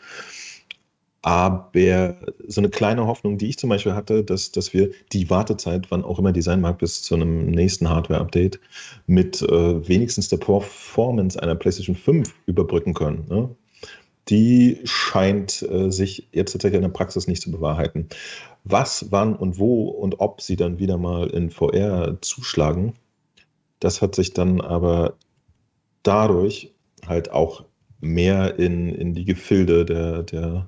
Aber 1.23 2.17
so 2.47 2.61
eine 2.61 2.69
kleine 2.69 3.05
Hoffnung, 3.05 3.37
die 3.37 3.49
ich 3.49 3.59
zum 3.59 3.69
Beispiel 3.69 3.93
hatte, 3.93 4.23
dass, 4.23 4.51
dass 4.51 4.73
wir 4.73 4.89
die 5.11 5.29
Wartezeit, 5.29 5.91
wann 5.91 6.03
auch 6.03 6.17
immer 6.17 6.31
die 6.31 6.41
sein 6.41 6.61
mag, 6.61 6.79
bis 6.79 7.03
zu 7.03 7.13
einem 7.13 7.45
nächsten 7.45 7.89
Hardware-Update, 7.89 8.59
mit 9.05 9.41
äh, 9.43 9.87
wenigstens 9.87 10.29
der 10.29 10.37
Performance 10.37 11.41
einer 11.41 11.55
PlayStation 11.55 11.95
5 11.95 12.33
überbrücken 12.47 12.95
können. 12.95 13.25
Ne? 13.29 13.55
Die 14.29 14.79
scheint 14.83 15.61
äh, 15.61 15.91
sich 15.91 16.27
jetzt 16.31 16.53
tatsächlich 16.53 16.77
in 16.77 16.83
der 16.83 16.89
Praxis 16.89 17.27
nicht 17.27 17.43
zu 17.43 17.51
bewahrheiten. 17.51 18.07
Was, 18.63 19.07
wann 19.11 19.35
und 19.35 19.59
wo 19.59 19.89
und 19.89 20.19
ob 20.19 20.41
sie 20.41 20.55
dann 20.55 20.79
wieder 20.79 20.97
mal 20.97 21.29
in 21.29 21.51
VR 21.51 22.17
zuschlagen, 22.21 22.93
das 23.79 24.01
hat 24.01 24.15
sich 24.15 24.33
dann 24.33 24.59
aber 24.61 25.15
dadurch 26.01 26.73
halt 27.07 27.31
auch 27.31 27.63
mehr 27.99 28.57
in, 28.57 28.89
in 28.89 29.13
die 29.13 29.25
Gefilde 29.25 29.85
der, 29.85 30.23
der 30.23 30.67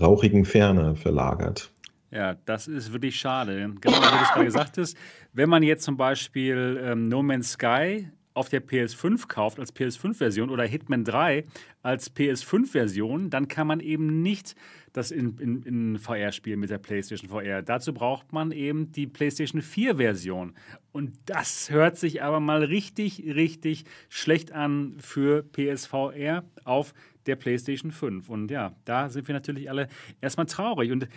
rauchigen 0.00 0.44
Ferne 0.44 0.96
verlagert. 0.96 1.70
Ja, 2.10 2.36
das 2.44 2.68
ist 2.68 2.92
wirklich 2.92 3.16
schade. 3.16 3.56
Genau 3.80 3.96
wie 3.96 4.00
du 4.00 4.22
es 4.22 4.28
gerade 4.32 4.44
gesagt 4.44 4.78
hast, 4.78 4.96
wenn 5.32 5.48
man 5.48 5.62
jetzt 5.62 5.84
zum 5.84 5.96
Beispiel 5.96 6.80
ähm, 6.82 7.08
No 7.08 7.22
Man's 7.22 7.52
Sky 7.52 8.08
auf 8.36 8.48
der 8.50 8.62
PS5 8.62 9.28
kauft 9.28 9.58
als 9.58 9.74
PS5-Version 9.74 10.50
oder 10.50 10.64
Hitman 10.64 11.04
3 11.04 11.46
als 11.82 12.14
PS5-Version, 12.14 13.30
dann 13.30 13.48
kann 13.48 13.66
man 13.66 13.80
eben 13.80 14.22
nicht 14.22 14.54
das 14.92 15.10
in, 15.10 15.38
in, 15.38 15.62
in 15.62 15.98
VR 15.98 16.32
spielen 16.32 16.60
mit 16.60 16.70
der 16.70 16.78
PlayStation 16.78 17.30
VR. 17.30 17.62
Dazu 17.62 17.92
braucht 17.92 18.32
man 18.32 18.52
eben 18.52 18.92
die 18.92 19.06
PlayStation 19.06 19.62
4-Version. 19.62 20.54
Und 20.92 21.12
das 21.26 21.70
hört 21.70 21.96
sich 21.96 22.22
aber 22.22 22.40
mal 22.40 22.62
richtig, 22.64 23.22
richtig 23.26 23.84
schlecht 24.08 24.52
an 24.52 24.96
für 24.98 25.42
PSVR 25.42 26.44
auf 26.64 26.94
der 27.26 27.36
PlayStation 27.36 27.90
5. 27.90 28.28
Und 28.28 28.50
ja, 28.50 28.74
da 28.84 29.08
sind 29.08 29.28
wir 29.28 29.34
natürlich 29.34 29.68
alle 29.70 29.88
erstmal 30.20 30.46
traurig. 30.46 30.92
Und 30.92 31.08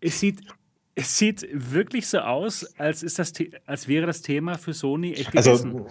es 0.00 0.20
sieht, 0.20 0.40
es 0.94 1.18
sieht 1.18 1.46
wirklich 1.52 2.06
so 2.06 2.18
aus, 2.18 2.64
als, 2.78 3.02
ist 3.02 3.18
das, 3.18 3.32
als 3.66 3.86
wäre 3.86 4.06
das 4.06 4.22
Thema 4.22 4.56
für 4.56 4.72
Sony 4.72 5.12
echt 5.12 5.30
gegessen. 5.30 5.72
Also 5.72 5.86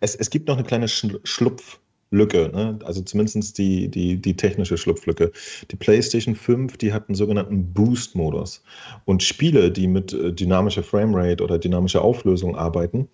es, 0.00 0.14
es 0.14 0.30
gibt 0.30 0.48
noch 0.48 0.56
eine 0.56 0.66
kleine 0.66 0.88
Schl 0.88 1.20
Schlupflücke, 1.22 2.50
ne? 2.54 2.78
also 2.84 3.02
zumindest 3.02 3.58
die, 3.58 3.88
die, 3.90 4.16
die 4.20 4.36
technische 4.36 4.78
Schlupflücke. 4.78 5.32
Die 5.70 5.76
PlayStation 5.76 6.34
5, 6.34 6.78
die 6.78 6.92
hat 6.94 7.08
einen 7.08 7.14
sogenannten 7.14 7.74
Boost-Modus. 7.74 8.62
Und 9.04 9.22
Spiele, 9.22 9.70
die 9.70 9.86
mit 9.86 10.14
äh, 10.14 10.32
dynamischer 10.32 10.82
Framerate 10.82 11.44
oder 11.44 11.58
dynamischer 11.58 12.02
Auflösung 12.02 12.56
arbeiten, 12.56 13.08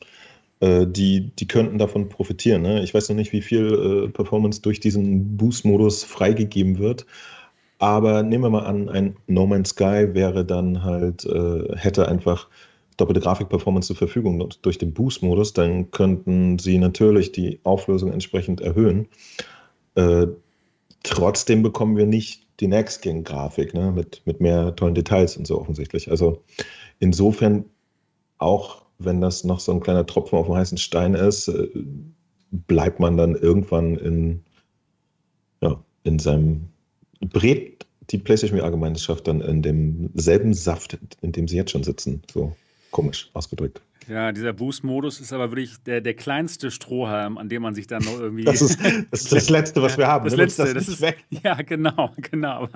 die, 0.60 1.32
die 1.36 1.48
könnten 1.48 1.78
davon 1.78 2.08
profitieren. 2.08 2.62
Ne? 2.62 2.82
Ich 2.82 2.94
weiß 2.94 3.08
noch 3.08 3.16
nicht, 3.16 3.32
wie 3.32 3.42
viel 3.42 4.06
äh, 4.06 4.08
Performance 4.08 4.62
durch 4.62 4.80
diesen 4.80 5.36
Boost-Modus 5.36 6.04
freigegeben 6.04 6.78
wird. 6.78 7.06
Aber 7.78 8.22
nehmen 8.22 8.44
wir 8.44 8.50
mal 8.50 8.64
an, 8.66 8.88
ein 8.88 9.16
No 9.26 9.46
Man's 9.46 9.70
Sky 9.70 10.14
wäre 10.14 10.44
dann 10.44 10.82
halt, 10.84 11.24
äh, 11.24 11.76
hätte 11.76 12.08
einfach 12.08 12.48
doppelte 12.96 13.20
Grafikperformance 13.20 13.88
zur 13.88 13.96
Verfügung 13.96 14.40
und 14.40 14.64
durch 14.64 14.78
den 14.78 14.94
Boost-Modus, 14.94 15.52
dann 15.52 15.90
könnten 15.90 16.58
sie 16.58 16.78
natürlich 16.78 17.32
die 17.32 17.58
Auflösung 17.64 18.12
entsprechend 18.12 18.60
erhöhen. 18.60 19.08
Äh, 19.96 20.28
trotzdem 21.02 21.62
bekommen 21.62 21.96
wir 21.96 22.06
nicht 22.06 22.46
die 22.60 22.68
Next-Gen-Grafik 22.68 23.74
ne? 23.74 23.92
mit, 23.92 24.22
mit 24.24 24.40
mehr 24.40 24.74
tollen 24.76 24.94
Details 24.94 25.36
und 25.36 25.46
so 25.46 25.60
offensichtlich. 25.60 26.10
Also 26.10 26.42
insofern, 27.00 27.64
auch 28.38 28.83
wenn 29.04 29.20
das 29.20 29.44
noch 29.44 29.60
so 29.60 29.72
ein 29.72 29.80
kleiner 29.80 30.06
Tropfen 30.06 30.38
auf 30.38 30.46
dem 30.46 30.56
heißen 30.56 30.78
Stein 30.78 31.14
ist, 31.14 31.48
äh, 31.48 31.68
bleibt 32.50 33.00
man 33.00 33.16
dann 33.16 33.34
irgendwann 33.34 33.96
in, 33.96 34.44
ja, 35.60 35.82
in 36.04 36.18
seinem 36.18 36.68
brät 37.20 37.86
die 38.10 38.18
PlayStation 38.18 38.58
VR-Gemeinschaft 38.58 39.26
dann 39.26 39.40
in 39.40 39.62
demselben 39.62 40.54
Saft, 40.54 40.98
in 41.22 41.32
dem 41.32 41.48
sie 41.48 41.56
jetzt 41.56 41.70
schon 41.70 41.84
sitzen. 41.84 42.22
So 42.32 42.54
komisch 42.90 43.30
ausgedrückt. 43.32 43.80
Ja, 44.08 44.32
dieser 44.32 44.52
Boost-Modus 44.52 45.20
ist 45.20 45.32
aber 45.32 45.50
wirklich 45.50 45.76
der, 45.84 46.00
der 46.00 46.14
kleinste 46.14 46.70
Strohhalm, 46.70 47.38
an 47.38 47.48
dem 47.48 47.62
man 47.62 47.74
sich 47.74 47.86
dann 47.86 48.02
noch 48.04 48.18
irgendwie. 48.18 48.44
Das 48.44 48.60
ist 48.60 48.78
das, 49.10 49.22
ist 49.22 49.32
das 49.32 49.50
Letzte, 49.50 49.82
was 49.82 49.98
wir 49.98 50.06
haben. 50.06 50.24
Das 50.24 50.36
Letzte, 50.36 50.64
das, 50.64 50.74
das 50.74 50.88
ist 50.88 51.00
weg. 51.00 51.24
Ja, 51.42 51.54
genau, 51.54 52.12
genau. 52.30 52.68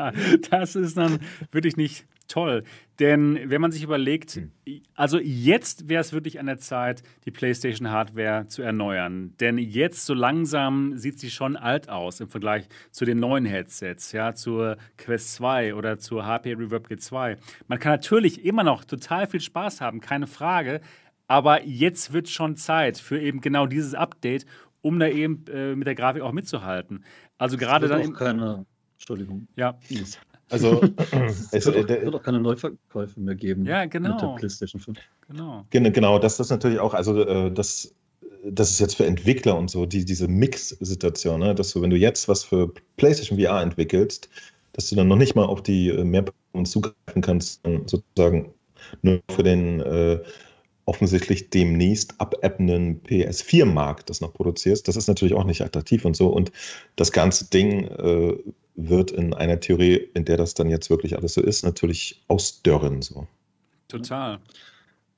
Das 0.51 0.75
ist 0.75 0.97
dann 0.97 1.21
wirklich 1.53 1.77
nicht 1.77 2.07
toll. 2.29 2.65
Denn 2.99 3.39
wenn 3.47 3.61
man 3.61 3.73
sich 3.73 3.83
überlegt, 3.83 4.33
hm. 4.33 4.83
also 4.95 5.19
jetzt 5.19 5.89
wäre 5.89 6.01
es 6.01 6.13
wirklich 6.13 6.41
an 6.41 6.47
der 6.47 6.59
Zeit, 6.59 7.03
die 7.25 7.31
PlayStation-Hardware 7.31 8.47
zu 8.49 8.63
erneuern. 8.63 9.35
Denn 9.41 9.59
jetzt 9.59 10.05
so 10.05 10.15
langsam 10.15 10.97
sieht 10.97 11.19
sie 11.19 11.31
schon 11.31 11.57
alt 11.57 11.89
aus 11.89 12.21
im 12.21 12.29
Vergleich 12.29 12.69
zu 12.91 13.05
den 13.05 13.19
neuen 13.19 13.45
Headsets, 13.45 14.13
ja, 14.13 14.35
zur 14.35 14.77
Quest 14.97 15.35
2 15.35 15.75
oder 15.75 15.99
zur 15.99 16.27
HP 16.27 16.55
Reverb 16.55 16.89
G2. 16.89 17.37
Man 17.67 17.79
kann 17.79 17.93
natürlich 17.93 18.45
immer 18.45 18.65
noch 18.65 18.85
total 18.85 19.27
viel 19.27 19.41
Spaß 19.41 19.81
haben, 19.81 20.01
keine 20.01 20.27
Frage. 20.27 20.81
Aber 21.29 21.65
jetzt 21.65 22.13
wird 22.13 22.29
schon 22.29 22.57
Zeit 22.57 22.99
für 22.99 23.21
eben 23.21 23.41
genau 23.41 23.67
dieses 23.67 23.95
Update, 23.95 24.47
um 24.81 24.99
da 24.99 25.07
eben 25.07 25.45
äh, 25.53 25.77
mit 25.77 25.87
der 25.87 25.95
Grafik 25.95 26.23
auch 26.23 26.33
mitzuhalten. 26.33 27.05
Also 27.37 27.57
gerade 27.57 27.87
dann. 27.87 28.01
Auch 28.01 28.19
keine, 28.19 28.67
Entschuldigung. 28.97 29.47
Ja. 29.55 29.79
Also 30.51 30.81
es 31.53 31.67
wird, 31.67 31.77
auch, 31.77 31.89
wird 31.89 32.15
auch 32.15 32.23
keine 32.23 32.41
Neuverkäufe 32.41 33.21
mehr 33.21 33.35
geben. 33.35 33.67
Ja, 33.67 33.85
genau. 33.85 34.13
Mit 34.13 34.23
der 34.23 34.35
PlayStation 34.39 34.81
5. 34.81 34.99
Genau. 35.29 35.67
Genau, 35.71 36.19
das 36.19 36.41
ist 36.41 36.49
natürlich 36.51 36.81
auch, 36.81 36.95
also 36.95 37.23
äh, 37.23 37.53
das, 37.53 37.95
das 38.45 38.71
ist 38.71 38.79
jetzt 38.79 38.97
für 38.97 39.05
Entwickler 39.05 39.59
und 39.59 39.71
so, 39.71 39.85
die, 39.85 40.07
diese 40.07 40.29
Mix-Situation, 40.29 41.41
ne? 41.41 41.55
dass 41.55 41.73
du, 41.73 41.83
wenn 41.83 41.91
du 41.91 41.97
jetzt 41.97 42.29
was 42.29 42.45
für 42.45 42.73
PlayStation 42.97 43.39
VR 43.39 43.61
entwickelst, 43.61 44.31
dass 44.73 44.89
du 44.89 44.97
dann 44.97 45.09
noch 45.09 45.17
nicht 45.17 45.35
mal 45.35 45.45
auf 45.45 45.63
die 45.63 45.91
äh, 45.91 46.05
Mehrpersonen 46.05 46.65
zugreifen 46.65 47.21
kannst, 47.21 47.61
sozusagen 47.87 48.55
nur 49.03 49.21
für 49.31 49.43
den 49.43 49.81
äh, 49.81 50.21
offensichtlich 50.89 51.51
demnächst 51.51 52.19
abebbenden 52.19 53.03
PS4-Markt 53.03 54.09
das 54.09 54.23
noch 54.23 54.33
produzierst. 54.33 54.89
Das 54.89 54.97
ist 54.97 55.07
natürlich 55.07 55.35
auch 55.35 55.45
nicht 55.45 55.61
attraktiv 55.61 56.07
und 56.07 56.17
so. 56.17 56.29
Und 56.29 56.51
das 56.97 57.13
ganze 57.13 57.51
Ding 57.51 57.85
äh, 57.89 58.37
wird 58.75 59.11
in 59.11 59.35
einer 59.35 59.61
Theorie, 59.61 60.09
in 60.15 60.25
der 60.25 60.39
das 60.39 60.55
dann 60.55 60.71
jetzt 60.71 60.89
wirklich 60.89 61.17
alles 61.19 61.35
so 61.35 61.43
ist, 61.43 61.63
natürlich 61.63 62.23
ausdörren. 62.29 63.03
So. 63.03 63.27
Total. 63.89 64.39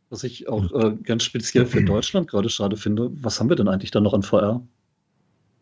Was 0.09 0.25
ich 0.25 0.49
auch 0.49 0.73
äh, 0.73 0.97
ganz 1.05 1.23
speziell 1.23 1.67
für 1.67 1.85
Deutschland 1.85 2.27
gerade 2.27 2.49
schade 2.49 2.77
finde, 2.77 3.11
was 3.23 3.39
haben 3.39 3.49
wir 3.49 3.57
denn 3.57 3.69
eigentlich 3.69 3.93
da 3.93 4.01
noch 4.01 4.13
an 4.13 4.25
VR? 4.25 4.61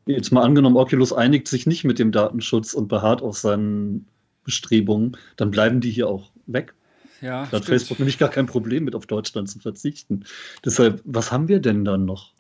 Jetzt 0.07 0.33
mal 0.33 0.43
angenommen, 0.43 0.79
Oculus 0.79 1.13
einigt 1.13 1.49
sich 1.49 1.67
nicht 1.67 1.85
mit 1.85 1.99
dem 1.99 2.13
Datenschutz 2.13 2.73
und 2.73 2.89
beharrt 2.89 3.21
auf 3.21 3.37
seinen 3.37 4.07
Bestrebungen, 4.43 5.19
dann 5.37 5.51
bleiben 5.51 5.83
die 5.83 5.91
hier 5.91 6.09
auch 6.09 6.31
weg. 6.47 6.73
Ja, 7.21 7.47
da 7.51 7.59
hat 7.59 7.65
Facebook 7.65 7.99
nämlich 7.99 8.19
gar 8.19 8.29
kein 8.29 8.47
Problem 8.47 8.85
mit, 8.85 8.95
auf 8.95 9.07
Deutschland 9.07 9.51
zu 9.51 9.59
verzichten. 9.59 10.25
Deshalb, 10.65 11.01
was 11.05 11.33
haben 11.33 11.49
wir 11.49 11.61
denn 11.61 11.85
dann 11.85 12.05
noch? 12.05 12.33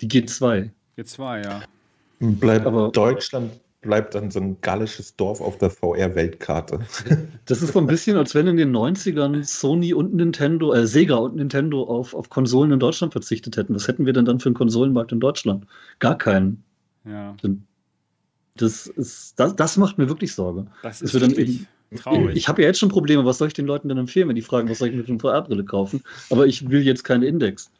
Die 0.00 0.08
G2. 0.08 0.70
G2, 0.98 1.44
ja. 1.44 1.62
Bleibt 2.20 2.66
aber 2.66 2.90
Deutschland 2.90 3.52
bleibt 3.84 4.14
dann 4.14 4.30
so 4.30 4.40
ein 4.40 4.56
gallisches 4.62 5.14
Dorf 5.14 5.40
auf 5.40 5.58
der 5.58 5.70
VR-Weltkarte. 5.70 6.80
Das 7.44 7.60
ist 7.60 7.74
so 7.74 7.78
ein 7.78 7.86
bisschen, 7.86 8.16
als 8.16 8.34
wenn 8.34 8.46
in 8.46 8.56
den 8.56 8.74
90ern 8.74 9.44
Sony 9.44 9.92
und 9.92 10.14
Nintendo, 10.14 10.72
äh, 10.72 10.86
Sega 10.86 11.16
und 11.16 11.36
Nintendo 11.36 11.82
auf, 11.82 12.14
auf 12.14 12.30
Konsolen 12.30 12.72
in 12.72 12.80
Deutschland 12.80 13.12
verzichtet 13.12 13.58
hätten. 13.58 13.74
Was 13.74 13.86
hätten 13.86 14.06
wir 14.06 14.14
denn 14.14 14.24
dann 14.24 14.40
für 14.40 14.48
einen 14.48 14.54
Konsolenmarkt 14.54 15.12
in 15.12 15.20
Deutschland? 15.20 15.66
Gar 15.98 16.16
keinen. 16.16 16.64
Ja. 17.04 17.36
Das, 18.56 18.86
ist, 18.86 19.38
das, 19.38 19.54
das 19.56 19.76
macht 19.76 19.98
mir 19.98 20.08
wirklich 20.08 20.34
Sorge. 20.34 20.66
Das 20.82 21.02
ist 21.02 21.14
dann 21.14 21.32
eben, 21.32 21.66
traurig. 21.94 22.36
Ich 22.36 22.48
habe 22.48 22.62
ja 22.62 22.68
jetzt 22.68 22.78
schon 22.78 22.88
Probleme. 22.88 23.24
Was 23.24 23.38
soll 23.38 23.48
ich 23.48 23.54
den 23.54 23.66
Leuten 23.66 23.88
denn 23.88 23.98
empfehlen, 23.98 24.28
wenn 24.28 24.36
die 24.36 24.42
fragen, 24.42 24.68
was 24.68 24.78
soll 24.78 24.88
ich 24.88 24.94
mit 24.94 25.08
einer 25.08 25.18
VR-Brille 25.18 25.64
kaufen? 25.64 26.02
Aber 26.30 26.46
ich 26.46 26.68
will 26.68 26.82
jetzt 26.82 27.04
keine 27.04 27.26
Index. 27.26 27.70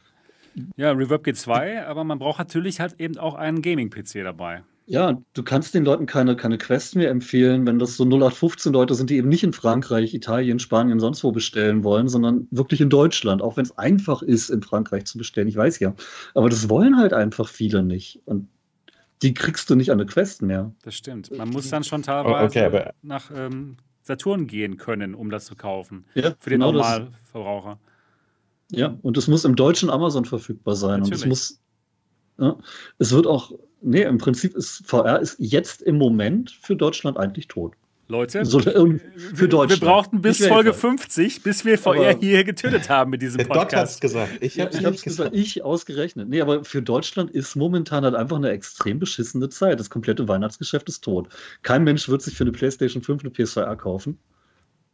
Ja, 0.77 0.91
Reverb 0.91 1.25
G2, 1.25 1.83
aber 1.85 2.03
man 2.03 2.19
braucht 2.19 2.39
natürlich 2.39 2.79
halt 2.79 2.99
eben 2.99 3.17
auch 3.17 3.35
einen 3.35 3.61
Gaming-PC 3.61 4.23
dabei. 4.23 4.63
Ja, 4.87 5.19
du 5.33 5.43
kannst 5.43 5.73
den 5.73 5.83
Leuten 5.83 6.05
keine, 6.05 6.35
keine 6.35 6.59
Quests 6.59 6.93
mehr 6.93 7.09
empfehlen, 7.09 7.65
wenn 7.65 7.79
das 7.79 7.97
so 7.97 8.03
0815 8.03 8.71
Leute 8.71 8.93
sind, 8.93 9.09
die 9.09 9.17
eben 9.17 9.29
nicht 9.29 9.43
in 9.43 9.51
Frankreich, 9.51 10.13
Italien, 10.13 10.59
Spanien, 10.59 10.99
sonst 10.99 11.23
wo 11.23 11.31
bestellen 11.31 11.83
wollen, 11.83 12.07
sondern 12.07 12.47
wirklich 12.51 12.81
in 12.81 12.91
Deutschland, 12.91 13.41
auch 13.41 13.57
wenn 13.57 13.65
es 13.65 13.75
einfach 13.79 14.21
ist, 14.21 14.49
in 14.49 14.61
Frankreich 14.61 15.05
zu 15.05 15.17
bestellen. 15.17 15.47
Ich 15.47 15.55
weiß 15.55 15.79
ja. 15.79 15.95
Aber 16.35 16.49
das 16.49 16.69
wollen 16.69 16.97
halt 16.97 17.13
einfach 17.13 17.47
viele 17.47 17.81
nicht. 17.81 18.21
Und 18.25 18.47
die 19.23 19.33
kriegst 19.33 19.69
du 19.71 19.75
nicht 19.75 19.91
an 19.91 19.99
eine 19.99 20.05
Quest 20.05 20.43
mehr. 20.43 20.71
Das 20.83 20.95
stimmt. 20.95 21.35
Man 21.35 21.49
muss 21.49 21.69
dann 21.69 21.83
schon 21.83 22.03
teilweise 22.03 22.45
okay, 22.45 22.91
nach 23.01 23.31
ähm, 23.35 23.77
Saturn 24.05 24.47
gehen 24.47 24.77
können, 24.77 25.15
um 25.15 25.29
das 25.29 25.45
zu 25.45 25.55
kaufen. 25.55 26.05
Ja, 26.13 26.35
für 26.39 26.51
den 26.51 26.59
genau 26.59 26.71
Normalverbraucher. 26.71 27.79
Ja, 28.71 28.97
und 29.01 29.17
es 29.17 29.27
muss 29.27 29.45
im 29.45 29.55
deutschen 29.55 29.89
Amazon 29.89 30.25
verfügbar 30.25 30.75
sein. 30.75 31.01
Natürlich. 31.01 31.25
Und 31.25 31.31
es 31.31 31.49
muss. 31.49 31.61
Ja, 32.37 32.57
es 32.99 33.11
wird 33.11 33.27
auch 33.27 33.51
nee, 33.81 34.03
im 34.03 34.17
Prinzip 34.17 34.55
ist 34.55 34.83
VR 34.85 35.19
ist 35.19 35.37
jetzt 35.39 35.81
im 35.81 35.97
Moment 35.97 36.51
für 36.51 36.75
Deutschland 36.75 37.17
eigentlich 37.17 37.47
tot. 37.47 37.73
Leute, 38.07 38.45
so, 38.45 38.59
für 38.59 39.47
Deutschland. 39.47 39.81
Wir 39.81 39.87
brauchten 39.87 40.21
bis 40.21 40.45
Folge 40.45 40.73
50, 40.73 41.41
bis 41.41 41.65
wir 41.65 41.79
VR 41.79 42.11
aber 42.11 42.19
hier 42.19 42.43
getötet 42.43 42.87
haben 42.87 43.09
mit 43.09 43.23
diesem 43.23 43.39
Podcast. 43.39 43.59
Gott 43.61 43.75
hat's 43.75 43.99
gesagt. 43.99 44.31
Ich 44.41 44.59
habe 44.59 44.75
es 44.75 45.01
gesagt. 45.01 45.35
Ich 45.35 45.63
ausgerechnet. 45.63 46.29
Nee, 46.29 46.41
aber 46.41 46.63
für 46.63 46.83
Deutschland 46.83 47.31
ist 47.31 47.55
momentan 47.55 48.03
halt 48.03 48.13
einfach 48.13 48.37
eine 48.37 48.51
extrem 48.51 48.99
beschissene 48.99 49.49
Zeit. 49.49 49.79
Das 49.79 49.89
komplette 49.89 50.27
Weihnachtsgeschäft 50.27 50.87
ist 50.87 51.03
tot. 51.03 51.29
Kein 51.63 51.83
Mensch 51.83 52.07
wird 52.07 52.21
sich 52.21 52.35
für 52.35 52.43
eine 52.43 52.51
PlayStation 52.51 53.01
5 53.01 53.23
eine 53.23 53.31
PSVR 53.31 53.75
kaufen, 53.75 54.19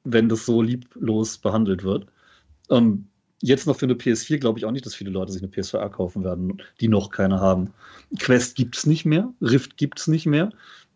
wenn 0.06 0.30
das 0.30 0.46
so 0.46 0.62
lieblos 0.62 1.38
behandelt 1.38 1.84
wird. 1.84 2.06
Ähm, 2.70 3.08
jetzt 3.42 3.68
noch 3.68 3.76
für 3.76 3.88
eine 3.88 3.96
PS4 3.96 4.38
glaube 4.38 4.58
ich 4.58 4.64
auch 4.64 4.72
nicht, 4.72 4.86
dass 4.86 4.96
viele 4.96 5.12
Leute 5.12 5.34
sich 5.34 5.42
eine 5.42 5.52
PSVR 5.52 5.90
kaufen 5.90 6.24
werden, 6.24 6.62
die 6.80 6.88
noch 6.88 7.10
keine 7.10 7.42
haben. 7.42 7.74
Quest 8.20 8.56
gibt 8.56 8.78
es 8.78 8.86
nicht 8.86 9.04
mehr, 9.04 9.34
Rift 9.42 9.76
gibt 9.76 10.00
es 10.00 10.08
nicht 10.08 10.26
mehr. 10.26 10.52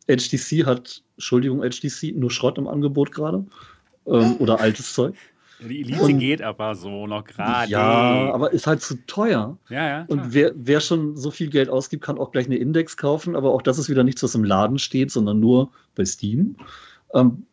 HTC 0.08 0.66
hat, 0.66 1.04
Entschuldigung, 1.16 1.62
HTC, 1.62 2.14
nur 2.16 2.32
Schrott 2.32 2.58
im 2.58 2.68
Angebot 2.68 3.12
gerade. 3.12 3.46
Ähm, 4.06 4.36
oder 4.40 4.60
altes 4.60 4.94
Zeug. 4.94 5.16
Die 5.60 5.82
Elite 5.82 6.02
und, 6.02 6.20
geht 6.20 6.42
aber 6.42 6.76
so 6.76 7.08
noch 7.08 7.24
gerade. 7.24 7.72
Ja, 7.72 8.34
aber 8.34 8.52
ist 8.52 8.68
halt 8.68 8.82
zu 8.82 8.96
teuer. 9.08 9.58
Ja, 9.70 9.88
ja. 9.88 10.06
Und 10.08 10.34
wer, 10.34 10.52
wer 10.56 10.82
schon 10.82 11.16
so 11.16 11.32
viel 11.32 11.50
Geld 11.50 11.70
ausgibt, 11.70 12.04
kann 12.04 12.18
auch 12.18 12.32
gleich 12.32 12.46
eine 12.46 12.58
Index 12.58 12.98
kaufen, 12.98 13.36
aber 13.36 13.52
auch 13.52 13.62
das 13.62 13.78
ist 13.78 13.90
wieder 13.90 14.04
nichts, 14.04 14.22
was 14.22 14.36
im 14.36 14.44
Laden 14.44 14.80
steht, 14.80 15.12
sondern 15.12 15.40
nur 15.40 15.72
bei 15.96 16.04
Steam. 16.04 16.58
Ähm, 17.14 17.46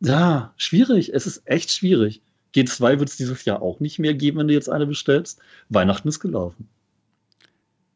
ja, 0.00 0.52
schwierig. 0.56 1.14
Es 1.14 1.26
ist 1.26 1.42
echt 1.46 1.72
schwierig. 1.72 2.20
G2 2.54 2.98
wird 2.98 3.08
es 3.08 3.16
dieses 3.16 3.44
Jahr 3.44 3.62
auch 3.62 3.80
nicht 3.80 3.98
mehr 3.98 4.14
geben, 4.14 4.38
wenn 4.38 4.48
du 4.48 4.54
jetzt 4.54 4.68
eine 4.68 4.86
bestellst. 4.86 5.40
Weihnachten 5.70 6.08
ist 6.08 6.20
gelaufen. 6.20 6.68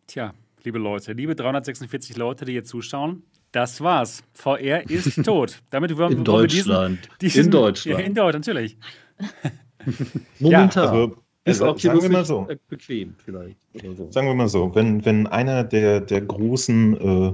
Tja, 0.07 0.35
liebe 0.65 0.79
Leute, 0.79 1.13
liebe 1.13 1.35
346 1.35 2.17
Leute, 2.17 2.45
die 2.45 2.53
hier 2.53 2.65
zuschauen, 2.65 3.23
das 3.53 3.81
war's. 3.81 4.23
VR 4.35 4.89
ist 4.89 5.23
tot. 5.25 5.63
Damit 5.71 5.97
wollen, 5.97 6.19
in 6.19 6.25
Deutschland. 6.25 7.01
Diesen, 7.01 7.19
diesen, 7.21 7.45
in 7.45 7.51
Deutschland. 7.51 8.01
Ja, 8.01 8.07
in 8.07 8.15
Deutschland, 8.15 8.47
natürlich. 8.47 8.77
Momentan. 10.39 10.85
Ja, 10.85 10.91
also, 10.91 11.17
ist 11.45 11.61
also, 11.61 11.77
sagen 11.77 12.03
wir 12.03 12.09
mal 12.09 12.25
so. 12.25 12.47
bequem 12.69 13.15
vielleicht. 13.25 13.57
So. 13.97 14.11
Sagen 14.11 14.29
wir 14.29 14.35
mal 14.35 14.49
so, 14.49 14.75
wenn, 14.75 15.05
wenn 15.05 15.27
einer 15.27 15.65
der, 15.65 16.01
der 16.01 16.21
großen, 16.21 16.97
äh, 17.01 17.33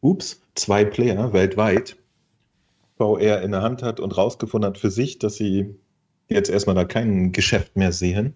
ups, 0.00 0.42
zwei 0.54 0.84
Player 0.84 1.32
weltweit 1.32 1.96
VR 2.96 3.42
in 3.42 3.52
der 3.52 3.62
Hand 3.62 3.82
hat 3.82 4.00
und 4.00 4.16
rausgefunden 4.16 4.68
hat 4.68 4.78
für 4.78 4.90
sich, 4.90 5.18
dass 5.18 5.36
sie 5.36 5.74
jetzt 6.28 6.50
erstmal 6.50 6.76
da 6.76 6.84
kein 6.84 7.32
Geschäft 7.32 7.76
mehr 7.76 7.92
sehen, 7.92 8.34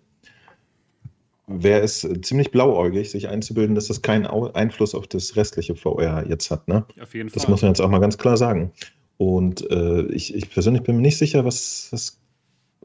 wäre 1.46 1.80
es 1.80 2.08
ziemlich 2.22 2.50
blauäugig, 2.50 3.10
sich 3.10 3.28
einzubilden, 3.28 3.74
dass 3.74 3.88
das 3.88 4.02
keinen 4.02 4.26
Einfluss 4.26 4.94
auf 4.94 5.06
das 5.06 5.36
restliche 5.36 5.74
VR 5.74 6.26
jetzt 6.28 6.50
hat. 6.50 6.68
Ne? 6.68 6.84
Auf 7.00 7.14
jeden 7.14 7.28
Fall. 7.28 7.34
Das 7.34 7.48
muss 7.48 7.62
man 7.62 7.70
jetzt 7.70 7.80
auch 7.80 7.88
mal 7.88 7.98
ganz 7.98 8.18
klar 8.18 8.36
sagen. 8.36 8.72
Und 9.18 9.68
äh, 9.70 10.02
ich, 10.06 10.34
ich, 10.34 10.50
persönlich 10.50 10.82
bin 10.82 10.96
mir 10.96 11.02
nicht 11.02 11.18
sicher, 11.18 11.44
was, 11.44 11.88
was 11.90 12.18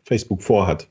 Facebook 0.04 0.44
vorhat. 0.44 0.88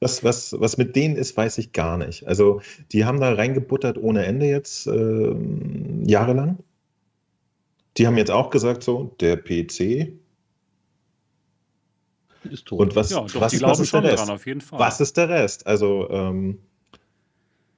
Was, 0.00 0.24
was, 0.24 0.58
was 0.58 0.78
mit 0.78 0.96
denen 0.96 1.16
ist, 1.16 1.36
weiß 1.36 1.58
ich 1.58 1.72
gar 1.72 1.98
nicht. 1.98 2.26
Also, 2.26 2.62
die 2.92 3.04
haben 3.04 3.20
da 3.20 3.34
reingebuttert 3.34 3.98
ohne 3.98 4.24
Ende 4.24 4.46
jetzt 4.46 4.86
äh, 4.86 5.34
jahrelang. 6.06 6.58
Die 7.98 8.06
haben 8.06 8.16
jetzt 8.16 8.30
auch 8.30 8.48
gesagt, 8.48 8.82
so, 8.82 9.14
der 9.20 9.36
PC 9.36 10.12
ist 12.44 12.66
tot. 12.66 12.80
Und 12.80 12.96
was, 12.96 13.10
ja, 13.10 13.20
doch, 13.20 13.40
was, 13.40 13.60
was 13.60 13.80
ist 13.80 13.92
der 13.92 14.02
Rest? 14.02 14.28
Dran, 14.28 14.62
was 14.70 15.00
ist 15.00 15.16
der 15.16 15.28
Rest? 15.28 15.66
Also 15.66 16.08
ähm, 16.10 16.58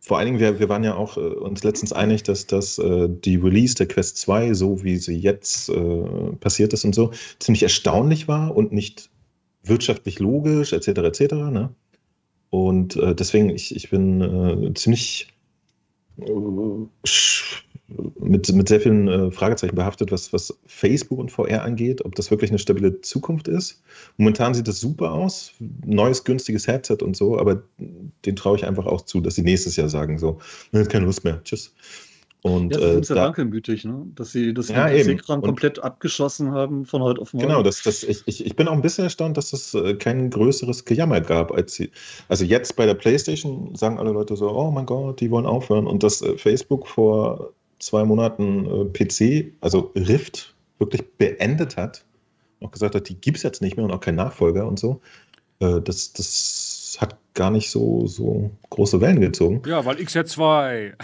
vor 0.01 0.19
allen 0.19 0.27
Dingen, 0.27 0.41
wir, 0.41 0.59
wir 0.59 0.69
waren 0.69 0.83
ja 0.83 0.97
auch 0.97 1.17
äh, 1.17 1.21
uns 1.21 1.63
letztens 1.63 1.93
einig, 1.93 2.25
dass 2.25 2.49
das 2.49 2.79
äh, 2.79 3.09
die 3.09 3.37
Release 3.37 3.77
der 3.77 3.87
Quest 3.87 4.19
2, 4.19 4.53
so 4.53 4.83
wie 4.83 4.97
sie 4.97 5.17
jetzt 5.17 5.69
äh, 5.69 6.03
passiert 6.41 6.73
ist 6.73 6.85
und 6.85 6.95
so, 6.95 7.13
ziemlich 7.39 7.63
erstaunlich 7.63 8.27
war 8.27 8.57
und 8.57 8.73
nicht 8.73 9.11
wirtschaftlich 9.63 10.19
logisch, 10.19 10.73
etc. 10.73 10.89
etc. 10.89 11.21
Ne? 11.35 11.73
Und 12.51 12.97
äh, 12.97 13.15
deswegen, 13.15 13.49
ich, 13.51 13.77
ich 13.77 13.91
bin 13.91 14.21
äh, 14.21 14.75
ziemlich 14.75 15.29
äh, 16.19 16.33
mit, 18.21 18.53
mit 18.53 18.69
sehr 18.69 18.81
vielen 18.81 19.09
äh, 19.09 19.31
Fragezeichen 19.31 19.75
behaftet, 19.75 20.13
was, 20.13 20.33
was 20.33 20.59
Facebook 20.67 21.19
und 21.19 21.31
VR 21.31 21.63
angeht, 21.63 22.05
ob 22.05 22.15
das 22.15 22.31
wirklich 22.31 22.51
eine 22.51 22.59
stabile 22.59 23.01
Zukunft 23.01 23.49
ist. 23.49 23.83
Momentan 24.17 24.55
sieht 24.55 24.69
das 24.69 24.81
super 24.81 25.13
aus, 25.13 25.53
neues 25.85 26.25
günstiges 26.25 26.67
Headset 26.67 26.99
und 27.03 27.17
so, 27.17 27.39
aber 27.39 27.63
den 28.25 28.37
traue 28.37 28.57
ich 28.57 28.67
einfach 28.67 28.87
auch 28.87 29.03
zu, 29.03 29.21
dass 29.21 29.35
sie 29.35 29.43
nächstes 29.43 29.77
Jahr 29.77 29.89
sagen 29.89 30.19
so, 30.19 30.39
keine 30.89 31.07
Lust 31.07 31.25
mehr, 31.25 31.41
tschüss. 31.45 31.75
Und, 32.45 32.75
ja, 32.75 32.81
das 32.81 32.97
ist 33.03 33.11
äh, 33.11 33.15
ja 33.15 33.27
wankelmütig, 33.27 33.85
ne? 33.85 34.05
dass 34.17 34.33
sie 34.33 34.53
das 34.53 34.69
ja, 34.69 34.89
PC-Kram 34.89 35.43
komplett 35.43 35.79
abgeschossen 35.79 36.51
haben 36.51 36.85
von 36.87 37.01
heute 37.01 37.21
auf 37.21 37.33
morgen. 37.33 37.47
Genau, 37.47 37.63
das, 37.63 37.83
das, 37.85 38.03
ich, 38.03 38.23
ich, 38.27 38.45
ich 38.45 38.57
bin 38.57 38.67
auch 38.67 38.73
ein 38.73 38.83
bisschen 38.83 39.05
erstaunt, 39.05 39.37
dass 39.37 39.53
es 39.53 39.75
äh, 39.75 39.95
kein 39.95 40.29
größeres 40.29 40.85
Gejammer 40.85 41.21
gab. 41.21 41.53
Als 41.53 41.75
sie, 41.75 41.93
also 42.29 42.45
jetzt 42.45 42.75
bei 42.75 42.85
der 42.85 42.95
PlayStation 42.95 43.77
sagen 43.77 44.01
alle 44.01 44.11
Leute 44.11 44.35
so, 44.35 44.51
oh 44.51 44.73
mein 44.73 44.87
Gott, 44.87 45.21
die 45.21 45.31
wollen 45.31 45.47
aufhören. 45.47 45.87
Und 45.87 46.03
dass 46.03 46.21
äh, 46.21 46.37
Facebook 46.37 46.89
vor 46.89 47.53
zwei 47.83 48.05
Monaten 48.05 48.67
äh, 48.67 48.85
PC, 48.85 49.53
also 49.61 49.93
Rift, 49.97 50.55
wirklich 50.79 51.03
beendet 51.19 51.77
hat, 51.77 52.05
auch 52.61 52.71
gesagt 52.71 52.95
hat, 52.95 53.09
die 53.09 53.21
gibt 53.21 53.39
es 53.39 53.43
jetzt 53.43 53.61
nicht 53.61 53.77
mehr 53.77 53.85
und 53.85 53.93
auch 53.93 54.01
kein 54.01 54.15
Nachfolger 54.15 54.67
und 54.67 54.79
so, 54.79 55.01
äh, 55.59 55.81
das, 55.81 56.13
das 56.13 56.97
hat 57.01 57.17
gar 57.35 57.51
nicht 57.51 57.71
so, 57.71 58.07
so 58.07 58.51
große 58.71 59.01
Wellen 59.01 59.21
gezogen. 59.21 59.63
Ja, 59.67 59.85
weil 59.85 60.01
X 60.01 60.15
ja 60.15 60.25
2. 60.25 60.95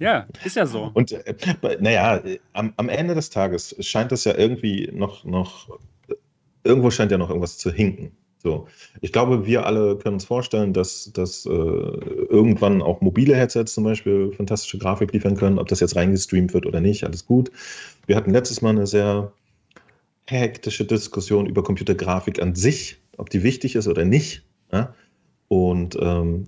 Ja, 0.00 0.26
ist 0.44 0.56
ja 0.56 0.64
so. 0.64 0.90
Und 0.94 1.12
äh, 1.12 1.34
naja, 1.78 2.22
am, 2.54 2.72
am 2.76 2.88
Ende 2.88 3.14
des 3.14 3.28
Tages 3.28 3.76
scheint 3.80 4.12
es 4.12 4.24
ja 4.24 4.34
irgendwie 4.34 4.90
noch, 4.94 5.24
noch, 5.24 5.78
irgendwo 6.64 6.90
scheint 6.90 7.12
ja 7.12 7.18
noch 7.18 7.28
irgendwas 7.28 7.58
zu 7.58 7.70
hinken. 7.70 8.16
So, 8.42 8.66
ich 9.02 9.12
glaube, 9.12 9.44
wir 9.44 9.66
alle 9.66 9.98
können 9.98 10.14
uns 10.14 10.24
vorstellen, 10.24 10.72
dass, 10.72 11.12
dass 11.12 11.44
äh, 11.44 11.50
irgendwann 11.50 12.80
auch 12.80 13.02
mobile 13.02 13.36
Headsets 13.36 13.74
zum 13.74 13.84
Beispiel 13.84 14.32
fantastische 14.32 14.78
Grafik 14.78 15.12
liefern 15.12 15.36
können, 15.36 15.58
ob 15.58 15.68
das 15.68 15.80
jetzt 15.80 15.94
reingestreamt 15.94 16.54
wird 16.54 16.64
oder 16.64 16.80
nicht, 16.80 17.04
alles 17.04 17.26
gut. 17.26 17.50
Wir 18.06 18.16
hatten 18.16 18.30
letztes 18.30 18.62
Mal 18.62 18.70
eine 18.70 18.86
sehr 18.86 19.32
hektische 20.26 20.86
Diskussion 20.86 21.46
über 21.46 21.62
Computergrafik 21.62 22.40
an 22.40 22.54
sich, 22.54 23.02
ob 23.18 23.28
die 23.28 23.42
wichtig 23.42 23.76
ist 23.76 23.88
oder 23.88 24.06
nicht. 24.06 24.42
Ja? 24.72 24.94
Und 25.48 25.98
ähm, 26.00 26.46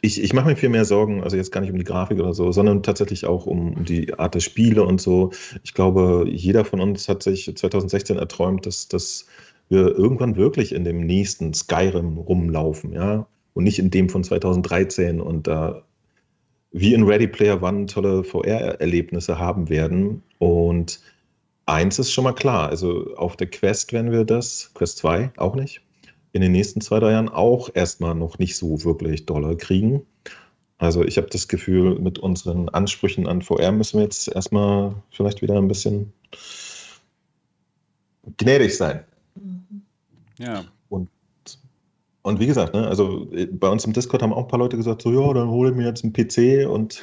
ich, 0.00 0.22
ich 0.22 0.32
mache 0.32 0.48
mir 0.48 0.56
viel 0.56 0.68
mehr 0.68 0.84
Sorgen, 0.84 1.22
also 1.22 1.36
jetzt 1.36 1.52
gar 1.52 1.60
nicht 1.60 1.70
um 1.70 1.78
die 1.78 1.84
Grafik 1.84 2.18
oder 2.18 2.34
so, 2.34 2.50
sondern 2.52 2.82
tatsächlich 2.82 3.26
auch 3.26 3.46
um, 3.46 3.74
um 3.74 3.84
die 3.84 4.18
Art 4.18 4.34
der 4.34 4.40
Spiele 4.40 4.84
und 4.84 5.00
so. 5.00 5.30
Ich 5.62 5.74
glaube, 5.74 6.24
jeder 6.28 6.64
von 6.64 6.80
uns 6.80 7.08
hat 7.08 7.22
sich 7.22 7.54
2016 7.54 8.16
erträumt, 8.16 8.66
dass, 8.66 8.88
dass 8.88 9.26
wir 9.68 9.96
irgendwann 9.96 10.36
wirklich 10.36 10.72
in 10.72 10.84
dem 10.84 11.00
nächsten 11.00 11.54
Skyrim 11.54 12.18
rumlaufen, 12.18 12.92
ja, 12.92 13.26
und 13.54 13.64
nicht 13.64 13.78
in 13.78 13.90
dem 13.90 14.08
von 14.08 14.22
2013 14.22 15.20
und 15.20 15.46
da 15.46 15.82
wie 16.72 16.92
in 16.92 17.04
Ready 17.04 17.26
Player 17.26 17.62
One 17.62 17.86
tolle 17.86 18.22
VR-Erlebnisse 18.22 19.38
haben 19.38 19.70
werden. 19.70 20.22
Und 20.38 21.00
eins 21.64 21.98
ist 21.98 22.12
schon 22.12 22.24
mal 22.24 22.34
klar, 22.34 22.68
also 22.68 23.14
auf 23.16 23.36
der 23.36 23.46
Quest 23.48 23.94
werden 23.94 24.12
wir 24.12 24.24
das, 24.24 24.72
Quest 24.74 24.98
2 24.98 25.32
auch 25.38 25.54
nicht, 25.54 25.80
in 26.32 26.42
den 26.42 26.52
nächsten 26.52 26.82
zwei, 26.82 27.00
drei 27.00 27.12
Jahren 27.12 27.30
auch 27.30 27.70
erstmal 27.72 28.14
noch 28.14 28.38
nicht 28.38 28.56
so 28.56 28.84
wirklich 28.84 29.24
Dollar 29.24 29.56
kriegen. 29.56 30.02
Also 30.78 31.02
ich 31.02 31.16
habe 31.16 31.28
das 31.28 31.48
Gefühl, 31.48 31.98
mit 31.98 32.18
unseren 32.18 32.68
Ansprüchen 32.68 33.26
an 33.26 33.40
VR 33.40 33.72
müssen 33.72 33.98
wir 33.98 34.04
jetzt 34.04 34.28
erstmal 34.28 34.94
vielleicht 35.10 35.40
wieder 35.40 35.56
ein 35.56 35.68
bisschen 35.68 36.12
gnädig 38.36 38.76
sein. 38.76 39.02
Ja. 40.38 40.64
Und, 40.88 41.08
und 42.22 42.40
wie 42.40 42.46
gesagt, 42.46 42.74
ne, 42.74 42.86
also 42.86 43.28
bei 43.52 43.68
uns 43.68 43.84
im 43.84 43.92
Discord 43.92 44.22
haben 44.22 44.32
auch 44.32 44.44
ein 44.44 44.48
paar 44.48 44.58
Leute 44.58 44.76
gesagt, 44.76 45.02
so 45.02 45.12
ja, 45.12 45.32
dann 45.32 45.48
hole 45.48 45.70
ich 45.70 45.76
mir 45.76 45.86
jetzt 45.86 46.04
einen 46.04 46.12
PC 46.12 46.68
und 46.68 47.02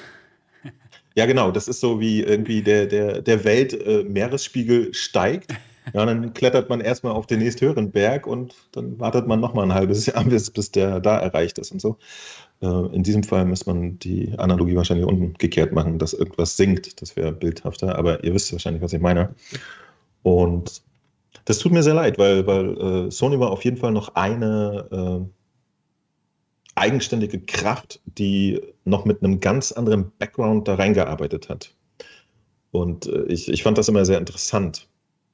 ja 1.16 1.26
genau, 1.26 1.52
das 1.52 1.68
ist 1.68 1.80
so 1.80 2.00
wie 2.00 2.22
irgendwie 2.22 2.62
der, 2.62 2.86
der, 2.86 3.22
der 3.22 3.44
Welt-Meeresspiegel 3.44 4.90
äh, 4.90 4.94
steigt 4.94 5.54
ja, 5.92 6.06
dann 6.06 6.34
klettert 6.34 6.70
man 6.70 6.80
erstmal 6.80 7.14
auf 7.14 7.28
den 7.28 7.40
nächsthöheren 7.40 7.92
Berg 7.92 8.26
und 8.26 8.56
dann 8.72 9.00
wartet 9.00 9.28
man 9.28 9.40
nochmal 9.40 9.66
ein 9.66 9.74
halbes 9.74 10.06
Jahr, 10.06 10.24
bis, 10.26 10.50
bis 10.50 10.72
der 10.72 11.00
da 11.00 11.20
erreicht 11.20 11.58
ist 11.58 11.72
und 11.72 11.82
so. 11.82 11.98
Äh, 12.62 12.96
in 12.96 13.04
diesem 13.04 13.24
Fall 13.24 13.46
muss 13.46 13.66
man 13.66 14.00
die 14.00 14.34
Analogie 14.38 14.76
wahrscheinlich 14.76 15.06
umgekehrt 15.06 15.74
machen, 15.74 16.00
dass 16.00 16.14
irgendwas 16.14 16.56
sinkt. 16.56 17.02
Das 17.02 17.16
wäre 17.16 17.34
bildhafter, 17.34 17.98
aber 17.98 18.24
ihr 18.24 18.34
wisst 18.34 18.52
wahrscheinlich, 18.54 18.82
was 18.82 18.94
ich 18.94 19.02
meine. 19.02 19.36
Und 20.22 20.82
das 21.46 21.60
tut 21.60 21.72
mir 21.72 21.84
sehr 21.84 21.94
leid, 21.94 22.18
weil, 22.18 22.48
weil 22.48 23.08
äh, 23.08 23.12
Sony 23.12 23.40
war 23.40 23.52
auf 23.52 23.64
jeden 23.64 23.78
Fall 23.78 23.92
noch 23.92 24.16
eine 24.16 24.88
äh, 24.92 25.34
eigenständige 26.76 27.40
Kraft, 27.40 28.02
die 28.06 28.62
noch 28.86 29.06
mit 29.06 29.24
einem 29.24 29.40
ganz 29.40 29.72
anderen 29.72 30.12
Background 30.18 30.68
da 30.68 30.76
reingearbeitet 30.76 31.50
hat. 31.50 31.74
Und 32.72 33.06
äh, 33.08 33.24
ich, 33.26 33.50
ich 33.50 33.64
fand 33.64 33.78
das 33.78 33.90
immer 33.90 34.06
sehr 34.06 34.18
interessant, 34.18 34.88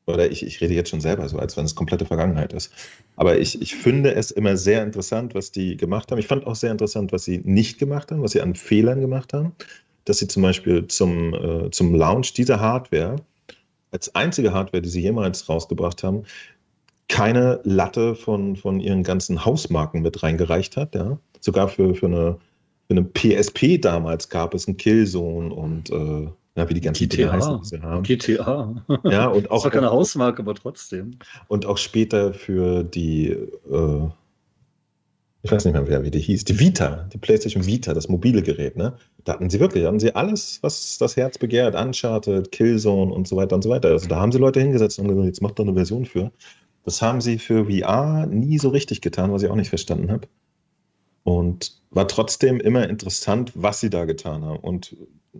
oder 0.10 0.30
ich, 0.30 0.44
ich 0.44 0.60
rede 0.60 0.74
jetzt 0.74 0.90
schon 0.90 1.02
selber 1.02 1.28
so, 1.30 1.38
als 1.38 1.56
wenn 1.56 1.66
es 1.66 1.76
komplette 1.76 2.06
Vergangenheit 2.06 2.54
ist. 2.54 2.74
Aber 3.16 3.38
ich, 3.38 3.62
ich 3.62 3.76
finde 3.76 4.14
es 4.16 4.32
immer 4.32 4.58
sehr 4.58 4.84
interessant, 4.84 5.36
was 5.36 5.52
die 5.52 5.78
gemacht 5.78 6.12
haben. 6.12 6.20
Ich 6.20 6.28
fand 6.28 6.48
auch 6.48 6.56
sehr 6.56 6.72
interessant, 6.72 7.12
was 7.12 7.26
sie 7.26 7.42
nicht 7.44 7.78
gemacht 7.78 8.12
haben, 8.12 8.22
was 8.24 8.32
sie 8.32 8.42
an 8.42 8.56
Fehlern 8.56 9.02
gemacht 9.02 9.34
haben. 9.34 9.54
Dass 10.06 10.18
sie 10.18 10.28
zum 10.28 10.42
Beispiel 10.44 10.88
zum, 10.88 11.34
äh, 11.34 11.70
zum 11.72 11.94
Launch 11.94 12.34
dieser 12.34 12.60
Hardware, 12.60 13.18
als 13.92 14.14
einzige 14.16 14.54
Hardware, 14.54 14.82
die 14.82 14.90
sie 14.90 15.02
jemals 15.02 15.50
rausgebracht 15.50 16.04
haben, 16.04 16.24
keine 17.08 17.60
Latte 17.64 18.16
von, 18.16 18.56
von 18.56 18.80
ihren 18.80 19.04
ganzen 19.04 19.44
Hausmarken 19.44 20.02
mit 20.02 20.22
reingereicht 20.22 20.78
hat. 20.78 20.96
Ja? 20.96 21.18
Sogar 21.40 21.68
für, 21.68 21.96
für, 21.96 22.06
eine, 22.06 22.38
für 22.88 22.92
eine 22.92 23.04
PSP 23.04 23.80
damals 23.82 24.30
gab 24.30 24.54
es 24.54 24.68
einen 24.68 24.78
Killzone 24.78 25.54
und 25.54 25.90
äh, 25.90 26.28
ja, 26.56 26.70
wie 26.70 26.74
die 26.74 26.82
ganzen 26.82 27.08
GTA. 27.08 27.32
heißen, 27.32 27.62
die 27.72 27.82
haben. 27.82 28.04
GTA. 28.04 28.76
Ja, 29.06 29.28
und 29.28 29.50
auch. 29.50 29.58
Das 29.58 29.64
war 29.66 29.72
keine 29.72 29.92
Hausmarke, 29.92 30.42
aber 30.42 30.56
trotzdem. 30.56 31.18
Und 31.48 31.66
auch 31.66 31.78
später 31.78 32.34
für 32.34 32.84
die, 32.84 33.30
äh, 33.30 34.10
ich 35.42 35.52
weiß 35.52 35.66
nicht 35.66 35.74
mehr, 35.74 36.04
wie 36.04 36.12
die 36.12 36.20
hieß, 36.20 36.44
die 36.44 36.60
Vita, 36.60 37.08
die 37.14 37.18
PlayStation 37.18 37.66
Vita, 37.66 37.94
das 37.94 38.10
mobile 38.10 38.42
Gerät, 38.42 38.76
ne? 38.76 38.98
Da 39.24 39.34
hatten 39.34 39.50
sie 39.50 39.60
wirklich, 39.60 39.86
hatten 39.86 40.00
sie 40.00 40.14
alles, 40.14 40.60
was 40.62 40.98
das 40.98 41.16
Herz 41.16 41.38
begehrt, 41.38 41.76
Uncharted, 41.76 42.52
Killzone 42.52 43.14
und 43.14 43.28
so 43.28 43.38
weiter 43.38 43.56
und 43.56 43.62
so 43.62 43.70
weiter. 43.70 43.90
Also 43.90 44.08
da 44.08 44.18
haben 44.18 44.34
sie 44.34 44.38
Leute 44.38 44.60
hingesetzt 44.60 45.00
und 45.00 45.08
gesagt, 45.08 45.28
jetzt 45.28 45.42
macht 45.42 45.58
doch 45.58 45.64
eine 45.64 45.74
Version 45.74 46.06
für. 46.06 46.32
Das 46.84 47.02
haben 47.02 47.22
sie 47.22 47.38
für 47.38 47.66
VR 47.66 48.26
nie 48.26 48.58
so 48.58 48.70
richtig 48.70 49.00
getan, 49.02 49.32
was 49.32 49.44
ich 49.44 49.50
auch 49.50 49.56
nicht 49.56 49.70
verstanden 49.70 50.12
habe. 50.12 50.28
Und 51.24 51.80
war 51.92 52.08
trotzdem 52.08 52.60
immer 52.60 52.90
interessant, 52.90 53.52
was 53.56 53.80
sie 53.80 53.90
da 53.90 54.06
getan 54.06 54.44
haben. 54.44 54.60
Und 54.60 54.98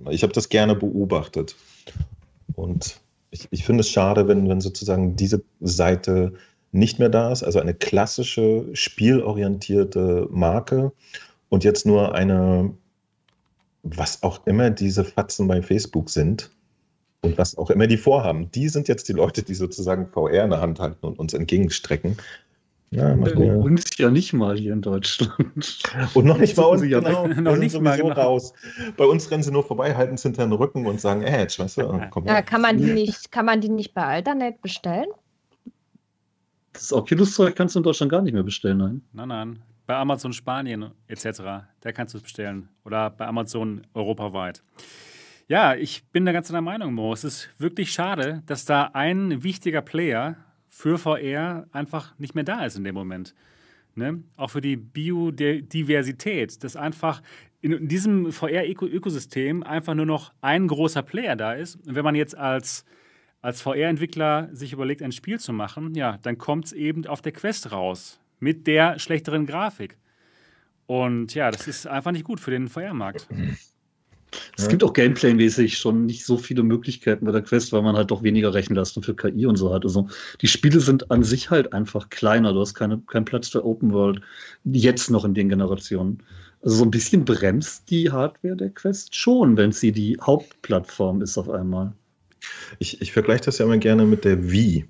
ich 0.10 0.24
habe 0.24 0.34
das 0.34 0.50
gerne 0.50 0.76
beobachtet. 0.76 1.56
Und 2.56 3.02
ich, 3.32 3.48
ich 3.52 3.66
finde 3.66 3.82
es 3.82 3.90
schade, 3.90 4.28
wenn, 4.28 4.48
wenn 4.48 4.62
sozusagen 4.62 5.16
diese 5.16 5.44
Seite 5.60 6.34
nicht 6.72 7.00
mehr 7.00 7.10
da 7.10 7.32
ist, 7.32 7.44
also 7.44 7.60
eine 7.60 7.74
klassische, 7.74 8.66
spielorientierte 8.74 10.28
Marke 10.30 10.92
und 11.50 11.64
jetzt 11.64 11.86
nur 11.86 12.14
eine, 12.14 12.74
was 13.84 14.24
auch 14.24 14.46
immer 14.46 14.70
diese 14.70 15.04
Fatzen 15.04 15.48
bei 15.48 15.62
Facebook 15.62 16.10
sind 16.10 16.52
und 17.22 17.38
was 17.38 17.58
auch 17.58 17.70
immer 17.70 17.88
die 17.88 17.98
vorhaben, 17.98 18.52
die 18.52 18.70
sind 18.70 18.88
jetzt 18.88 19.10
die 19.10 19.14
Leute, 19.14 19.44
die 19.44 19.56
sozusagen 19.56 20.08
VR 20.08 20.44
in 20.44 20.52
der 20.52 20.62
Hand 20.62 20.80
halten 20.80 21.06
und 21.06 21.20
uns 21.20 21.34
entgegenstrecken. 21.34 22.18
Ja, 22.92 23.12
äh, 23.14 23.52
uns 23.52 23.86
ja 23.98 24.10
nicht 24.10 24.34
mal 24.34 24.58
hier 24.58 24.74
in 24.74 24.82
Deutschland. 24.82 25.84
Und 26.16 26.26
noch 26.26 26.40
nicht 26.40 26.56
bei 26.56 26.64
uns, 26.64 26.84
ja 26.84 27.00
genau. 27.00 27.28
noch 27.28 27.56
nicht 27.56 27.80
mal 27.80 27.98
genau. 27.98 28.14
raus. 28.14 28.52
Bei 28.98 29.06
uns 29.06 29.30
rennen 29.30 29.44
sie 29.44 29.52
nur 29.52 29.64
vorbei, 29.64 29.96
halten 29.96 30.16
es 30.16 30.24
hinter 30.24 30.44
den 30.48 30.54
Rücken 30.54 30.88
und 30.88 31.00
sagen, 31.00 31.22
äh, 31.22 31.40
jetzt, 31.40 31.60
weißt 31.60 31.78
du, 31.78 32.02
komm 32.10 32.26
ja, 32.26 32.42
kann 32.42 32.62
man 32.62 32.80
die 32.80 32.92
nicht, 32.92 33.32
kann 33.32 33.46
man 33.46 33.62
die 33.62 33.70
nicht 33.70 33.94
bei 33.94 34.04
Alternate 34.04 34.58
bestellen? 34.64 35.06
Das 36.80 36.94
Oculus-Zeug 36.94 37.56
kannst 37.56 37.76
du 37.76 37.80
in 37.80 37.84
Deutschland 37.84 38.10
gar 38.10 38.22
nicht 38.22 38.34
mehr 38.34 38.44
bestellen, 38.44 38.78
nein? 38.78 39.02
Nein, 39.12 39.28
nein. 39.28 39.60
Bei 39.86 39.98
Amazon 39.98 40.32
Spanien 40.32 40.92
etc., 41.08 41.42
da 41.82 41.92
kannst 41.92 42.14
du 42.14 42.20
es 42.20 42.24
bestellen. 42.24 42.70
Oder 42.86 43.10
bei 43.10 43.28
Amazon 43.28 43.82
europaweit. 43.94 44.64
Ja, 45.50 45.76
ich 45.76 46.06
bin 46.12 46.26
da 46.26 46.32
ganz 46.32 46.48
der 46.48 46.62
Meinung, 46.62 46.94
Mo. 46.94 47.12
Es 47.12 47.26
ist 47.26 47.50
wirklich 47.58 47.92
schade, 47.92 48.44
dass 48.46 48.64
da 48.64 48.92
ein 48.94 49.44
wichtiger 49.44 49.82
Player 49.82 50.38
für 50.70 50.98
VR 50.98 51.68
einfach 51.74 52.18
nicht 52.18 52.34
mehr 52.34 52.46
da 52.46 52.64
ist 52.64 52.78
in 52.78 52.86
dem 52.86 52.96
Moment. 52.96 53.36
Ne? 53.96 54.24
Auch 54.38 54.52
für 54.52 54.62
die 54.62 54.78
Biodiversität, 54.78 56.64
dass 56.64 56.78
einfach 56.78 57.22
in 57.60 57.90
diesem 57.90 58.32
VR-Ökosystem 58.32 59.64
einfach 59.64 59.96
nur 59.96 60.06
noch 60.06 60.32
ein 60.40 60.68
großer 60.68 61.02
Player 61.02 61.36
da 61.36 61.54
ist. 61.54 61.76
Und 61.86 61.96
wenn 61.96 62.06
man 62.06 62.16
jetzt 62.16 62.38
als, 62.38 62.86
als 63.42 63.62
VR-Entwickler 63.62 64.50
sich 64.52 64.74
überlegt, 64.74 65.02
ein 65.02 65.12
Spiel 65.12 65.40
zu 65.40 65.54
machen, 65.54 65.96
ja, 65.96 66.18
dann 66.22 66.38
kommt 66.38 66.66
es 66.66 66.74
eben 66.74 67.06
auf 67.08 67.22
der 67.22 67.32
Quest 67.32 67.72
raus 67.72 68.20
mit 68.40 68.68
der 68.68 69.00
schlechteren 69.00 69.46
Grafik. 69.46 69.98
Und 70.86 71.36
ja, 71.36 71.52
das 71.52 71.68
ist 71.68 71.88
einfach 71.88 72.12
nicht 72.12 72.26
gut 72.26 72.40
für 72.40 72.52
den 72.52 72.68
VR-Markt. 72.68 73.28
Es 74.58 74.68
gibt 74.68 74.84
auch 74.84 74.94
Gameplay-mäßig 74.94 75.78
schon 75.78 76.06
nicht 76.06 76.26
so 76.26 76.38
viele 76.38 76.64
Möglichkeiten 76.64 77.26
bei 77.26 77.32
der 77.32 77.42
Quest, 77.42 77.72
weil 77.74 77.82
man 77.82 77.96
halt 77.96 78.12
doch 78.12 78.24
weniger 78.24 78.54
Rechenleistung 78.54 79.04
für 79.04 79.16
KI 79.16 79.46
und 79.46 79.56
so 79.56 79.74
hat. 79.74 79.84
Also 79.86 80.08
die 80.42 80.48
Spiele 80.48 80.80
sind 80.80 81.10
an 81.12 81.24
sich 81.24 81.50
halt 81.50 81.74
einfach 81.74 82.10
kleiner. 82.10 82.54
Du 82.54 82.60
hast 82.60 82.76
keine, 82.76 83.00
keinen 83.08 83.26
Platz 83.26 83.50
für 83.50 83.66
Open 83.66 83.92
World, 83.92 84.22
jetzt 84.66 85.10
noch 85.10 85.26
in 85.26 85.34
den 85.34 85.50
Generationen. 85.50 86.22
Also 86.62 86.78
so 86.78 86.84
ein 86.84 86.92
bisschen 86.92 87.26
bremst 87.26 87.90
die 87.90 88.12
Hardware 88.12 88.56
der 88.56 88.70
Quest 88.70 89.16
schon, 89.16 89.56
wenn 89.58 89.72
sie 89.72 89.92
die 89.92 90.18
Hauptplattform 90.22 91.22
ist 91.22 91.38
auf 91.38 91.50
einmal. 91.50 91.94
Ich, 92.80 93.02
ich 93.02 93.12
vergleiche 93.12 93.46
das 93.46 93.58
ja 93.58 93.66
immer 93.66 93.78
gerne 93.78 94.06
mit 94.06 94.26
der 94.26 94.52
Wii. 94.52 94.86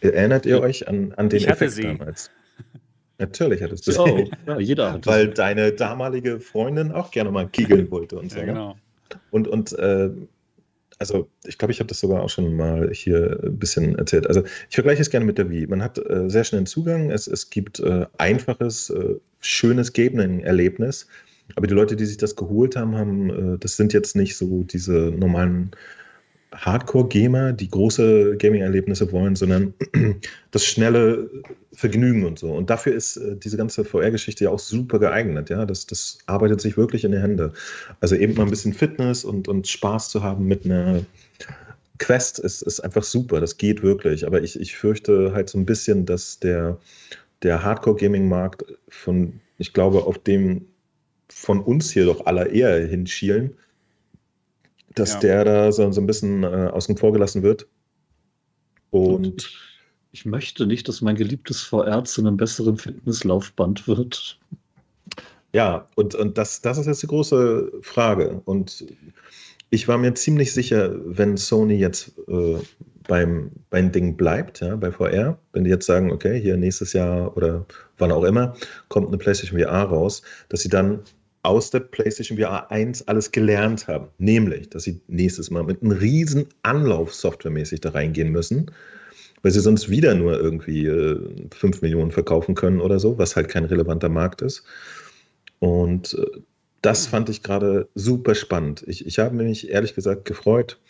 Erinnert 0.00 0.46
ihr 0.46 0.60
euch 0.60 0.88
an, 0.88 1.12
an 1.16 1.28
den 1.28 1.38
ich 1.38 1.48
Effekt 1.48 1.72
sie. 1.72 1.82
damals? 1.82 2.30
Natürlich 3.18 3.62
hattest 3.62 3.86
du 3.86 3.92
sie. 3.92 3.98
Oh, 3.98 4.28
ja, 4.46 4.58
jeder 4.58 4.92
hat 4.92 5.06
Weil 5.06 5.28
deine 5.28 5.72
damalige 5.72 6.38
Freundin 6.38 6.92
auch 6.92 7.10
gerne 7.10 7.30
mal 7.30 7.48
kiegeln 7.48 7.90
wollte 7.90 8.18
und 8.18 8.30
so. 8.30 8.38
Ja, 8.38 8.46
ne? 8.46 8.52
genau. 8.52 8.76
Und, 9.30 9.48
und 9.48 9.72
äh, 9.78 10.10
also 10.98 11.28
ich 11.44 11.58
glaube, 11.58 11.72
ich 11.72 11.80
habe 11.80 11.88
das 11.88 12.00
sogar 12.00 12.22
auch 12.22 12.30
schon 12.30 12.56
mal 12.56 12.90
hier 12.92 13.40
ein 13.42 13.58
bisschen 13.58 13.96
erzählt. 13.96 14.26
Also 14.26 14.42
ich 14.68 14.74
vergleiche 14.74 15.02
es 15.02 15.10
gerne 15.10 15.26
mit 15.26 15.38
der 15.38 15.50
Wii. 15.50 15.66
Man 15.66 15.82
hat 15.82 15.98
äh, 15.98 16.28
sehr 16.28 16.44
schnell 16.44 16.60
einen 16.60 16.66
Zugang. 16.66 17.10
Es, 17.10 17.26
es 17.26 17.50
gibt 17.50 17.80
äh, 17.80 18.06
einfaches, 18.18 18.90
äh, 18.90 19.16
schönes 19.40 19.92
Gaming-Erlebnis. 19.92 21.06
Aber 21.54 21.66
die 21.66 21.74
Leute, 21.74 21.96
die 21.96 22.06
sich 22.06 22.16
das 22.16 22.34
geholt 22.34 22.76
haben, 22.76 22.96
haben, 22.96 23.54
äh, 23.54 23.58
das 23.58 23.76
sind 23.76 23.92
jetzt 23.92 24.16
nicht 24.16 24.36
so 24.36 24.64
diese 24.64 25.12
normalen 25.16 25.70
Hardcore-Gamer, 26.56 27.52
die 27.52 27.68
große 27.68 28.36
Gaming-Erlebnisse 28.38 29.10
wollen, 29.12 29.36
sondern 29.36 29.74
das 30.50 30.64
schnelle 30.64 31.30
Vergnügen 31.72 32.24
und 32.24 32.38
so. 32.38 32.52
Und 32.52 32.70
dafür 32.70 32.94
ist 32.94 33.16
äh, 33.16 33.36
diese 33.36 33.56
ganze 33.56 33.84
VR-Geschichte 33.84 34.44
ja 34.44 34.50
auch 34.50 34.58
super 34.58 34.98
geeignet. 34.98 35.50
Ja? 35.50 35.66
Das, 35.66 35.86
das 35.86 36.18
arbeitet 36.26 36.60
sich 36.60 36.76
wirklich 36.76 37.04
in 37.04 37.12
die 37.12 37.20
Hände. 37.20 37.52
Also 38.00 38.16
eben 38.16 38.34
mal 38.34 38.44
ein 38.44 38.50
bisschen 38.50 38.72
Fitness 38.72 39.24
und, 39.24 39.48
und 39.48 39.68
Spaß 39.68 40.08
zu 40.08 40.22
haben 40.22 40.46
mit 40.46 40.64
einer 40.64 41.02
Quest 41.98 42.38
ist, 42.38 42.62
ist 42.62 42.80
einfach 42.80 43.04
super. 43.04 43.40
Das 43.40 43.58
geht 43.58 43.82
wirklich. 43.82 44.26
Aber 44.26 44.42
ich, 44.42 44.58
ich 44.58 44.76
fürchte 44.76 45.32
halt 45.34 45.48
so 45.48 45.58
ein 45.58 45.66
bisschen, 45.66 46.06
dass 46.06 46.40
der, 46.40 46.78
der 47.42 47.62
Hardcore-Gaming-Markt 47.62 48.64
von, 48.88 49.40
ich 49.58 49.72
glaube, 49.72 50.04
auf 50.04 50.18
dem 50.18 50.66
von 51.28 51.60
uns 51.60 51.90
hier 51.90 52.06
doch 52.06 52.24
aller 52.24 52.50
eher 52.50 52.86
hinschielen 52.86 53.56
dass 54.96 55.14
ja. 55.14 55.20
der 55.20 55.44
da 55.44 55.72
so, 55.72 55.90
so 55.92 56.00
ein 56.00 56.06
bisschen 56.06 56.42
äh, 56.42 56.70
außen 56.72 56.96
vor 56.96 57.12
gelassen 57.12 57.42
wird. 57.42 57.68
Und, 58.90 59.14
Und 59.14 59.42
ich, 59.42 59.58
ich, 60.12 60.26
möchte 60.26 60.66
nicht, 60.66 60.88
dass 60.88 61.02
mein 61.02 61.16
geliebtes 61.16 61.62
VR 61.62 62.04
zu 62.04 62.22
einem 62.22 62.36
besseren 62.36 62.76
Fitnesslaufband 62.76 63.86
wird. 63.86 64.38
Ja, 65.52 65.88
und, 65.94 66.14
und 66.14 66.36
das, 66.36 66.62
das 66.62 66.78
ist 66.78 66.86
jetzt 66.86 67.02
die 67.02 67.06
große 67.06 67.72
Frage. 67.82 68.40
Und 68.44 68.86
ich 69.70 69.86
war 69.86 69.98
mir 69.98 70.14
ziemlich 70.14 70.52
sicher, 70.52 70.94
wenn 71.04 71.36
Sony 71.36 71.74
jetzt 71.74 72.12
äh, 72.28 72.58
beim, 73.06 73.50
beim 73.70 73.92
Ding 73.92 74.16
bleibt, 74.16 74.60
ja, 74.60 74.76
bei 74.76 74.90
VR, 74.90 75.38
wenn 75.52 75.64
die 75.64 75.70
jetzt 75.70 75.86
sagen, 75.86 76.10
okay, 76.10 76.40
hier 76.40 76.56
nächstes 76.56 76.92
Jahr 76.92 77.36
oder 77.36 77.66
wann 77.98 78.12
auch 78.12 78.24
immer, 78.24 78.54
kommt 78.88 79.08
eine 79.08 79.18
PlayStation 79.18 79.60
VR 79.60 79.82
raus, 79.82 80.22
dass 80.48 80.60
sie 80.60 80.68
dann 80.68 81.00
aus 81.46 81.70
der 81.70 81.80
PlayStation 81.80 82.38
VR 82.38 82.70
1 82.70 83.06
alles 83.06 83.30
gelernt 83.30 83.86
haben. 83.86 84.08
Nämlich, 84.18 84.68
dass 84.68 84.82
sie 84.82 85.00
nächstes 85.06 85.50
Mal 85.50 85.62
mit 85.62 85.80
einem 85.80 85.92
riesen 85.92 86.48
Anlauf 86.62 87.14
softwaremäßig 87.14 87.80
da 87.80 87.90
reingehen 87.90 88.30
müssen, 88.30 88.72
weil 89.42 89.52
sie 89.52 89.60
sonst 89.60 89.88
wieder 89.88 90.14
nur 90.14 90.38
irgendwie 90.40 90.86
äh, 90.86 91.48
5 91.54 91.82
Millionen 91.82 92.10
verkaufen 92.10 92.56
können 92.56 92.80
oder 92.80 92.98
so, 92.98 93.16
was 93.16 93.36
halt 93.36 93.48
kein 93.48 93.64
relevanter 93.64 94.08
Markt 94.08 94.42
ist. 94.42 94.64
Und 95.60 96.14
äh, 96.14 96.40
das 96.82 97.06
fand 97.06 97.28
ich 97.28 97.44
gerade 97.44 97.88
super 97.94 98.34
spannend. 98.34 98.84
Ich, 98.86 99.06
ich 99.06 99.18
habe 99.20 99.36
mich 99.36 99.70
ehrlich 99.70 99.94
gesagt 99.94 100.24
gefreut, 100.24 100.80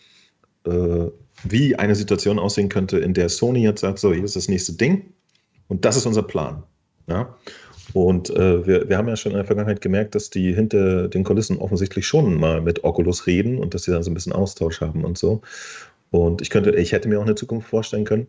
äh, 0.65 1.05
wie 1.43 1.75
eine 1.75 1.95
Situation 1.95 2.39
aussehen 2.39 2.69
könnte, 2.69 2.97
in 2.97 3.13
der 3.13 3.29
Sony 3.29 3.61
jetzt 3.61 3.81
sagt, 3.81 3.99
so, 3.99 4.11
hier 4.11 4.23
ist 4.23 4.35
das 4.35 4.47
nächste 4.47 4.73
Ding 4.73 5.13
und 5.67 5.85
das 5.85 5.97
ist 5.97 6.07
unser 6.07 6.23
Plan. 6.23 6.63
Ja? 7.07 7.35
Und 7.93 8.29
äh, 8.29 8.65
wir, 8.65 8.89
wir 8.89 8.97
haben 8.97 9.07
ja 9.07 9.15
schon 9.15 9.31
in 9.31 9.37
der 9.37 9.45
Vergangenheit 9.45 9.81
gemerkt, 9.81 10.15
dass 10.15 10.29
die 10.29 10.53
hinter 10.53 11.07
den 11.07 11.23
Kulissen 11.23 11.57
offensichtlich 11.57 12.05
schon 12.05 12.39
mal 12.39 12.61
mit 12.61 12.83
Oculus 12.83 13.27
reden 13.27 13.59
und 13.59 13.73
dass 13.73 13.83
sie 13.83 13.91
da 13.91 14.03
so 14.03 14.11
ein 14.11 14.13
bisschen 14.13 14.33
Austausch 14.33 14.81
haben 14.81 15.05
und 15.05 15.17
so. 15.17 15.41
Und 16.11 16.41
ich 16.41 16.49
könnte, 16.49 16.71
ich 16.71 16.91
hätte 16.91 17.07
mir 17.09 17.19
auch 17.19 17.25
eine 17.25 17.35
Zukunft 17.35 17.69
vorstellen 17.69 18.05
können, 18.05 18.27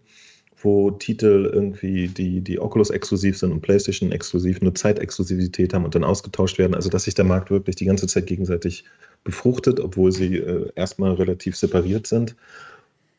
wo 0.61 0.91
Titel 0.91 1.49
irgendwie, 1.53 2.09
die, 2.09 2.41
die 2.41 2.59
Oculus 2.59 2.91
exklusiv 2.91 3.39
sind 3.39 3.53
und 3.53 3.61
PlayStation 3.61 4.11
exklusiv, 4.13 4.61
nur 4.61 4.75
Zeitexklusivität 4.75 5.73
haben 5.73 5.85
und 5.85 5.95
dann 5.95 6.05
ausgetauscht 6.05 6.59
werden. 6.59 6.75
Also 6.75 6.89
dass 6.89 7.05
sich 7.05 7.15
der 7.15 7.25
Markt 7.25 7.51
wirklich 7.51 7.77
die 7.77 7.85
ganze 7.85 8.07
Zeit 8.07 8.27
gegenseitig 8.27 8.85
befruchtet, 9.25 9.81
obwohl 9.81 10.13
sie 10.13 10.37
äh, 10.37 10.71
erstmal 10.75 11.15
relativ 11.15 11.57
separiert 11.57 12.07
sind. 12.07 12.35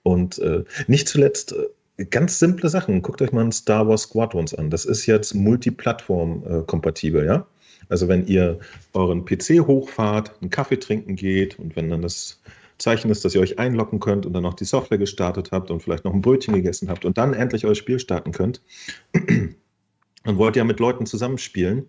Und 0.03 0.39
äh, 0.39 0.63
nicht 0.87 1.07
zuletzt 1.07 1.53
äh, 1.53 1.65
ganz 2.05 2.39
simple 2.39 2.69
Sachen. 2.69 3.01
Guckt 3.01 3.21
euch 3.21 3.31
mal 3.31 3.43
ein 3.43 3.51
Star 3.51 3.87
Wars 3.87 4.03
Squadrons 4.03 4.53
an. 4.53 4.69
Das 4.69 4.85
ist 4.85 5.05
jetzt 5.05 5.33
multiplattform-kompatibel, 5.33 7.25
ja? 7.25 7.45
Also 7.89 8.07
wenn 8.07 8.27
ihr 8.27 8.59
euren 8.93 9.25
PC 9.25 9.65
hochfahrt, 9.65 10.33
einen 10.41 10.49
Kaffee 10.49 10.77
trinken 10.77 11.15
geht 11.15 11.57
und 11.57 11.75
wenn 11.75 11.89
dann 11.89 12.01
das 12.01 12.39
Zeichen 12.77 13.09
ist, 13.09 13.25
dass 13.25 13.35
ihr 13.35 13.41
euch 13.41 13.59
einloggen 13.59 13.99
könnt 13.99 14.25
und 14.25 14.33
dann 14.33 14.43
noch 14.43 14.53
die 14.53 14.65
Software 14.65 14.97
gestartet 14.97 15.51
habt 15.51 15.71
und 15.71 15.81
vielleicht 15.81 16.05
noch 16.05 16.13
ein 16.13 16.21
Brötchen 16.21 16.53
gegessen 16.53 16.89
habt 16.89 17.03
und 17.03 17.17
dann 17.17 17.33
endlich 17.33 17.65
euer 17.65 17.75
Spiel 17.75 17.99
starten 17.99 18.31
könnt, 18.31 18.61
dann 19.13 20.37
wollt 20.37 20.55
ihr 20.55 20.63
mit 20.63 20.79
Leuten 20.79 21.05
zusammenspielen 21.05 21.87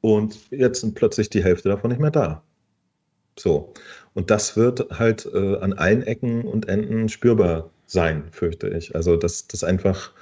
und 0.00 0.38
jetzt 0.50 0.82
sind 0.82 0.94
plötzlich 0.94 1.30
die 1.30 1.42
Hälfte 1.42 1.70
davon 1.70 1.90
nicht 1.90 2.00
mehr 2.00 2.10
da. 2.10 2.42
So. 3.38 3.72
Und 4.14 4.30
das 4.30 4.56
wird 4.56 4.88
halt 4.98 5.28
äh, 5.32 5.56
an 5.56 5.72
allen 5.72 6.02
Ecken 6.02 6.44
und 6.44 6.68
Enden 6.68 7.08
spürbar 7.08 7.70
sein, 7.86 8.24
fürchte 8.30 8.68
ich. 8.68 8.94
Also, 8.94 9.16
dass 9.16 9.46
das 9.46 9.64
einfach, 9.64 10.12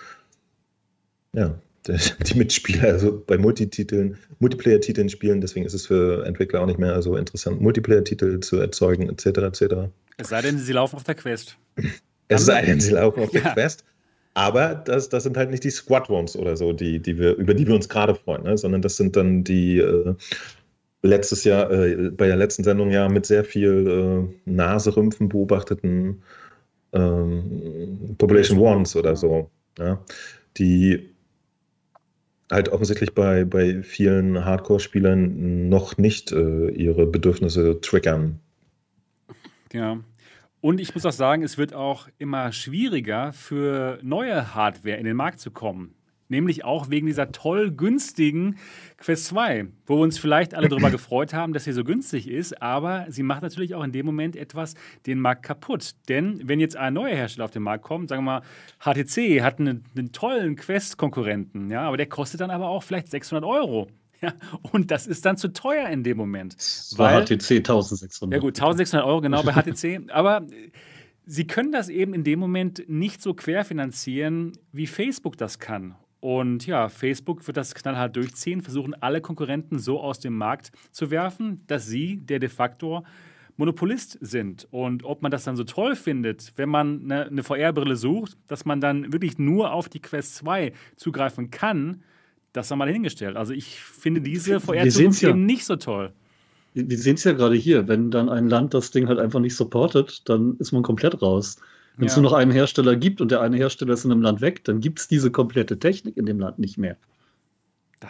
ja, 1.33 1.59
die 1.87 2.39
Mitspieler, 2.39 2.85
also 2.85 3.23
bei 3.27 3.37
Multititeln, 3.37 4.17
Multiplayer-Titeln 4.39 5.09
spielen, 5.09 5.41
deswegen 5.41 5.67
ist 5.67 5.75
es 5.75 5.87
für 5.87 6.25
Entwickler 6.25 6.63
auch 6.63 6.67
nicht 6.67 6.79
mehr 6.79 7.01
so 7.03 7.17
interessant, 7.17 7.61
Multiplayer-Titel 7.61 8.41
zu 8.41 8.59
erzeugen, 8.59 9.09
etc. 9.09 9.27
etc. 9.27 9.75
Es 10.17 10.29
sei 10.29 10.43
denn, 10.43 10.59
sie 10.59 10.73
laufen 10.73 10.97
auf 10.97 11.05
der 11.05 11.15
Quest. 11.15 11.57
Es 12.29 12.47
sei 12.47 12.63
denn, 12.63 12.81
sie 12.81 12.93
laufen 12.93 13.23
auf 13.23 13.33
ja. 13.33 13.41
der 13.41 13.53
Quest. 13.53 13.85
Aber 14.35 14.75
das, 14.75 15.09
das 15.09 15.23
sind 15.23 15.37
halt 15.37 15.51
nicht 15.51 15.63
die 15.63 15.71
Squadrons 15.71 16.37
oder 16.37 16.57
so, 16.57 16.73
die, 16.73 17.01
die 17.01 17.19
wir, 17.19 17.37
über 17.37 17.55
die 17.55 17.67
wir 17.67 17.75
uns 17.75 17.89
gerade 17.89 18.15
freuen, 18.15 18.43
ne? 18.43 18.59
sondern 18.59 18.83
das 18.83 18.97
sind 18.97 19.15
dann 19.15 19.45
die 19.45 19.79
äh, 19.79 20.15
letztes 21.03 21.45
Jahr, 21.45 21.71
äh, 21.71 22.11
bei 22.11 22.27
der 22.27 22.37
letzten 22.37 22.65
Sendung 22.65 22.91
ja 22.91 23.09
mit 23.09 23.27
sehr 23.27 23.45
viel 23.45 23.87
äh, 23.87 24.51
Naserümpfen 24.51 25.29
beobachteten 25.29 26.23
ähm, 26.95 28.15
Population 28.19 28.59
Ones 28.59 28.97
oder 28.97 29.17
so, 29.17 29.51
ja, 29.79 30.03
die 30.57 31.11
halt 32.51 32.69
offensichtlich 32.69 33.15
bei, 33.15 33.45
bei 33.45 33.83
vielen 33.83 34.45
Hardcore-Spielern 34.45 35.69
noch 35.69 35.99
nicht 35.99 36.33
äh, 36.33 36.71
ihre 36.71 37.07
Bedürfnisse 37.07 37.81
triggern. 37.81 38.39
Ja. 39.73 39.99
Und 40.61 40.81
ich 40.81 40.95
muss 40.95 41.05
auch 41.05 41.13
sagen, 41.13 41.43
es 41.43 41.59
wird 41.59 41.75
auch 41.75 42.09
immer 42.19 42.53
schwieriger 42.53 43.33
für 43.33 43.99
neue 44.03 44.55
Hardware 44.55 44.97
in 44.97 45.05
den 45.05 45.17
Markt 45.17 45.41
zu 45.41 45.51
kommen 45.51 45.95
nämlich 46.29 46.65
auch 46.65 46.91
wegen 46.91 47.07
dieser 47.07 47.33
toll 47.33 47.71
günstigen 47.71 48.57
Quest 48.97 49.27
2, 49.27 49.67
wo 49.87 49.97
wir 49.97 50.03
uns 50.03 50.19
vielleicht 50.19 50.55
alle 50.55 50.69
darüber 50.69 50.91
gefreut 50.91 51.35
haben, 51.35 51.53
dass 51.53 51.65
sie 51.65 51.73
so 51.73 51.85
günstig 51.85 52.29
ist, 52.29 52.61
aber 52.63 53.07
sie 53.09 53.23
macht 53.23 53.43
natürlich 53.43 53.75
auch 53.75 53.85
in 53.85 53.93
dem 53.93 54.07
Moment 54.07 54.37
etwas 54.37 54.75
den 55.07 55.21
Markt 55.21 55.43
kaputt. 55.43 55.95
Denn 56.09 56.41
wenn 56.45 56.61
jetzt 56.61 56.77
ein 56.77 56.95
neuer 56.95 57.15
Hersteller 57.15 57.45
auf 57.45 57.51
den 57.51 57.63
Markt 57.63 57.85
kommt, 57.85 58.09
sagen 58.09 58.25
wir 58.25 58.41
mal, 58.41 58.43
HTC 58.81 59.43
hat 59.43 59.61
einen, 59.61 59.85
einen 59.97 60.13
tollen 60.13 60.57
Quest-Konkurrenten, 60.57 61.71
ja, 61.71 61.83
aber 61.83 61.97
der 61.97 62.07
kostet 62.07 62.41
dann 62.41 62.51
aber 62.51 62.69
auch 62.69 62.83
vielleicht 62.83 63.11
600 63.11 63.45
Euro. 63.45 63.89
Ja, 64.21 64.33
und 64.73 64.91
das 64.91 65.07
ist 65.07 65.27
dann 65.27 65.37
zu 65.37 65.53
teuer 65.53 65.87
in 65.91 66.03
dem 66.03 66.17
Moment. 66.17 66.57
Bei 66.97 67.21
HTC 67.23 67.57
1600. 67.57 68.33
Ja 68.33 68.39
gut, 68.39 68.57
1600 68.57 69.07
Euro 69.07 69.21
genau 69.21 69.43
bei 69.43 69.53
HTC. 69.63 70.11
aber 70.11 70.47
sie 71.27 71.47
können 71.47 71.73
das 71.73 71.89
eben 71.91 72.15
in 72.15 72.25
dem 72.25 72.39
Moment 72.39 72.89
nicht 72.89 73.21
so 73.21 73.35
querfinanzieren, 73.35 74.53
wie 74.73 74.87
Facebook 74.87 75.37
das 75.37 75.59
kann. 75.59 75.97
Und 76.25 76.67
ja, 76.67 76.89
Facebook 76.89 77.47
wird 77.47 77.59
das 77.59 77.75
knallhart 77.75 78.17
durchziehen, 78.17 78.63
versuchen 78.63 78.95
alle 78.95 79.21
Konkurrenten 79.21 79.79
so 79.79 80.01
aus 80.01 80.21
dem 80.21 80.35
Markt 80.39 80.73
zu 80.91 81.11
werfen, 81.11 81.61
dass 81.67 81.87
sie 81.87 82.17
der 82.17 82.39
de 82.39 82.49
facto 82.49 83.05
Monopolist 83.59 84.17
sind. 84.23 84.67
Und 84.71 85.05
ob 85.05 85.21
man 85.21 85.31
das 85.31 85.45
dann 85.45 85.55
so 85.55 85.65
toll 85.65 85.95
findet, 85.95 86.55
wenn 86.57 86.71
man 86.71 87.03
eine, 87.03 87.27
eine 87.27 87.43
VR-Brille 87.43 87.97
sucht, 87.97 88.39
dass 88.47 88.65
man 88.65 88.81
dann 88.81 89.13
wirklich 89.13 89.37
nur 89.37 89.75
auf 89.75 89.91
die 89.91 90.01
Quest 90.01 90.37
2 90.37 90.73
zugreifen 90.97 91.51
kann, 91.51 92.03
das 92.55 92.71
haben 92.71 92.79
wir 92.79 92.87
hingestellt. 92.87 93.37
Also 93.37 93.53
ich 93.53 93.81
finde 93.81 94.23
diese 94.23 94.61
VR-Zukunft 94.61 95.21
ja. 95.21 95.29
eben 95.29 95.45
nicht 95.45 95.67
so 95.67 95.77
toll. 95.77 96.11
Wir 96.73 96.97
sehen 96.97 97.17
es 97.17 97.25
ja 97.25 97.33
gerade 97.33 97.55
hier, 97.55 97.87
wenn 97.87 98.11
dann 98.11 98.31
ein 98.31 98.49
Land 98.49 98.73
das 98.73 98.93
Ding 98.93 99.09
halt 99.09 99.19
einfach 99.19 99.41
nicht 99.41 99.57
supportet, 99.57 100.23
dann 100.25 100.57
ist 100.59 100.73
man 100.73 100.83
komplett 100.83 101.21
raus. 101.21 101.59
Wenn 101.97 102.09
es 102.09 102.17
nur 102.17 102.25
noch 102.25 102.33
einen 102.33 102.51
Hersteller 102.51 102.97
gibt 102.97 103.21
und 103.21 103.31
der 103.31 103.41
eine 103.41 103.57
Hersteller 103.57 103.95
ist 103.95 104.05
in 104.05 104.11
einem 104.11 104.23
Land 104.23 104.41
weg, 104.41 104.65
dann 104.65 104.81
gibt 104.81 104.99
es 104.99 105.09
diese 105.09 105.31
komplette 105.31 105.79
Technik 105.79 106.17
in 106.17 106.27
dem 106.27 106.41
Land 106.41 106.59
nicht 106.59 106.77
mehr. 106.77 106.97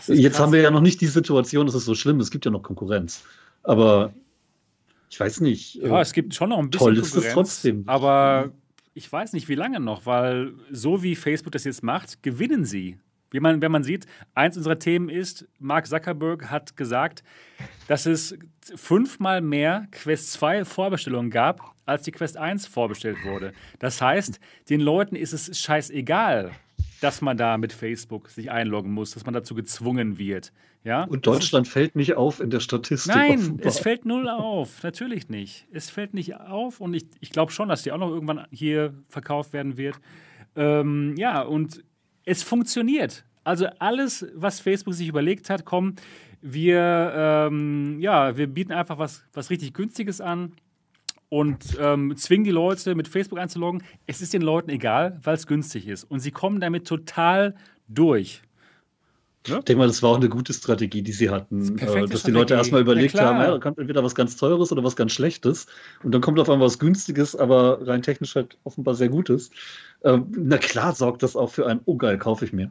Jetzt 0.07 0.09
krass. 0.09 0.41
haben 0.41 0.53
wir 0.53 0.61
ja 0.61 0.71
noch 0.71 0.81
nicht 0.81 1.01
die 1.01 1.07
Situation, 1.07 1.67
dass 1.67 1.75
es 1.75 1.85
so 1.85 1.95
schlimm 1.95 2.19
ist. 2.19 2.27
Es 2.27 2.31
gibt 2.31 2.45
ja 2.45 2.51
noch 2.51 2.63
Konkurrenz. 2.63 3.25
Aber 3.63 4.13
ich 5.11 5.21
weiß 5.21 5.41
nicht. 5.41 5.77
Ja, 5.77 6.01
es 6.01 6.13
gibt 6.13 6.35
schon 6.35 6.49
noch 6.49 6.59
ein 6.59 6.71
bisschen 6.71 6.87
toll 6.87 6.95
Konkurrenz. 6.95 7.17
Ist 7.17 7.27
es 7.27 7.33
trotzdem. 7.33 7.85
Aber 7.87 8.53
ich 8.95 9.13
weiß 9.13 9.33
nicht, 9.35 9.49
wie 9.49 9.55
lange 9.55 9.81
noch, 9.81 10.07
weil 10.07 10.55
so 10.71 11.03
wie 11.03 11.15
Facebook 11.15 11.53
das 11.53 11.65
jetzt 11.65 11.83
macht, 11.83 12.23
gewinnen 12.23 12.65
sie. 12.65 12.99
Wie 13.31 13.41
man, 13.41 13.61
wenn 13.61 13.73
man 13.73 13.83
sieht, 13.83 14.07
eins 14.35 14.57
unserer 14.57 14.79
Themen 14.79 15.09
ist, 15.09 15.49
Mark 15.59 15.89
Zuckerberg 15.89 16.51
hat 16.51 16.77
gesagt, 16.77 17.25
dass 17.89 18.07
es 18.07 18.39
fünfmal 18.77 19.41
mehr 19.41 19.89
Quest 19.91 20.33
2 20.33 20.65
Vorbestellungen 20.65 21.31
gab, 21.31 21.74
als 21.87 22.03
die 22.03 22.13
Quest 22.13 22.37
1 22.37 22.67
vorbestellt 22.67 23.19
wurde. 23.25 23.53
Das 23.79 24.01
heißt, 24.01 24.41
den 24.69 24.81
Leuten 24.81 25.17
ist 25.17 25.33
es 25.33 25.59
scheißegal, 25.61 26.53
dass 27.01 27.21
man 27.21 27.37
da 27.37 27.59
mit 27.59 27.73
Facebook 27.73 28.31
sich 28.31 28.51
einloggen 28.51 28.93
muss, 28.93 29.13
dass 29.13 29.25
man 29.25 29.35
dazu 29.35 29.55
gezwungen 29.55 30.19
wird. 30.19 30.53
Ja? 30.85 31.05
Und 31.05 31.27
Deutschland 31.27 31.69
fällt 31.69 31.97
nicht 31.97 32.15
auf 32.15 32.41
in 32.41 32.51
der 32.51 32.61
Statistik. 32.61 33.15
Nein, 33.15 33.39
offenbar. 33.39 33.67
es 33.67 33.79
fällt 33.79 34.05
null 34.05 34.29
auf. 34.29 34.83
Natürlich 34.83 35.29
nicht. 35.29 35.67
Es 35.73 35.91
fällt 35.91 36.15
nicht 36.15 36.37
auf 36.37 36.81
und 36.81 36.95
ich, 36.95 37.05
ich 37.21 37.31
glaube 37.31 37.53
schon, 37.53 37.69
dass 37.69 37.83
die 37.83 37.93
auch 37.93 37.99
noch 37.99 38.11
irgendwann 38.11 38.47
hier 38.51 38.95
verkauft 39.09 39.53
werden 39.53 39.77
wird. 39.77 39.97
Ähm, 40.57 41.15
ja, 41.17 41.43
und 41.43 41.85
es 42.25 42.43
funktioniert. 42.43 43.25
Also 43.45 43.67
alles, 43.79 44.27
was 44.35 44.61
Facebook 44.61 44.95
sich 44.95 45.09
überlegt 45.09 45.51
hat, 45.51 45.65
komm, 45.65 45.97
wir, 46.41 47.13
ähm, 47.15 47.99
ja, 48.01 48.37
wir 48.37 48.47
bieten 48.47 48.73
einfach 48.73 48.99
was, 48.99 49.25
was 49.33 49.51
richtig 49.51 49.75
Günstiges 49.75 50.21
an 50.21 50.53
und 51.35 51.77
ähm, 51.81 52.17
zwingen 52.17 52.45
die 52.45 52.53
Leute 52.53 52.95
mit 52.95 53.09
Facebook 53.09 53.41
einzuloggen. 53.41 53.83
Es 54.07 54.23
ist 54.23 54.33
den 54.35 54.43
Leuten 54.43 54.71
egal, 54.71 55.19
weil 55.25 55.35
es 55.35 55.49
günstig 55.49 55.89
ist. 55.89 56.05
Und 56.05 56.21
sie 56.21 56.31
kommen 56.31 56.61
damit 56.61 56.87
total 56.87 57.57
durch. 57.89 58.41
Ja? 59.49 59.59
Ich 59.59 59.65
denke 59.65 59.81
mal, 59.81 59.89
das 59.89 60.01
war 60.01 60.11
auch 60.11 60.17
eine 60.19 60.29
gute 60.29 60.53
Strategie, 60.53 61.03
die 61.03 61.11
sie 61.11 61.31
hatten, 61.31 61.77
das 61.77 61.93
äh, 61.93 62.07
dass 62.07 62.23
die 62.23 62.31
Leute 62.31 62.55
erstmal 62.55 62.83
überlegt 62.83 63.21
haben, 63.21 63.41
ja, 63.41 63.51
da 63.51 63.59
kommt 63.59 63.79
entweder 63.79 64.05
was 64.05 64.15
ganz 64.15 64.37
Teures 64.37 64.71
oder 64.71 64.85
was 64.85 64.95
ganz 64.95 65.11
Schlechtes. 65.11 65.67
Und 66.05 66.13
dann 66.13 66.21
kommt 66.21 66.39
auf 66.39 66.49
einmal 66.49 66.67
was 66.67 66.79
Günstiges, 66.79 67.35
aber 67.35 67.85
rein 67.85 68.03
technisch 68.03 68.37
halt 68.37 68.57
offenbar 68.63 68.95
sehr 68.95 69.09
Gutes. 69.09 69.51
Ähm, 70.05 70.29
na 70.37 70.57
klar 70.57 70.95
sorgt 70.95 71.25
das 71.25 71.35
auch 71.35 71.51
für 71.51 71.67
ein, 71.67 71.81
oh 71.85 71.97
geil, 71.97 72.17
kaufe 72.17 72.45
ich 72.45 72.53
mir. 72.53 72.71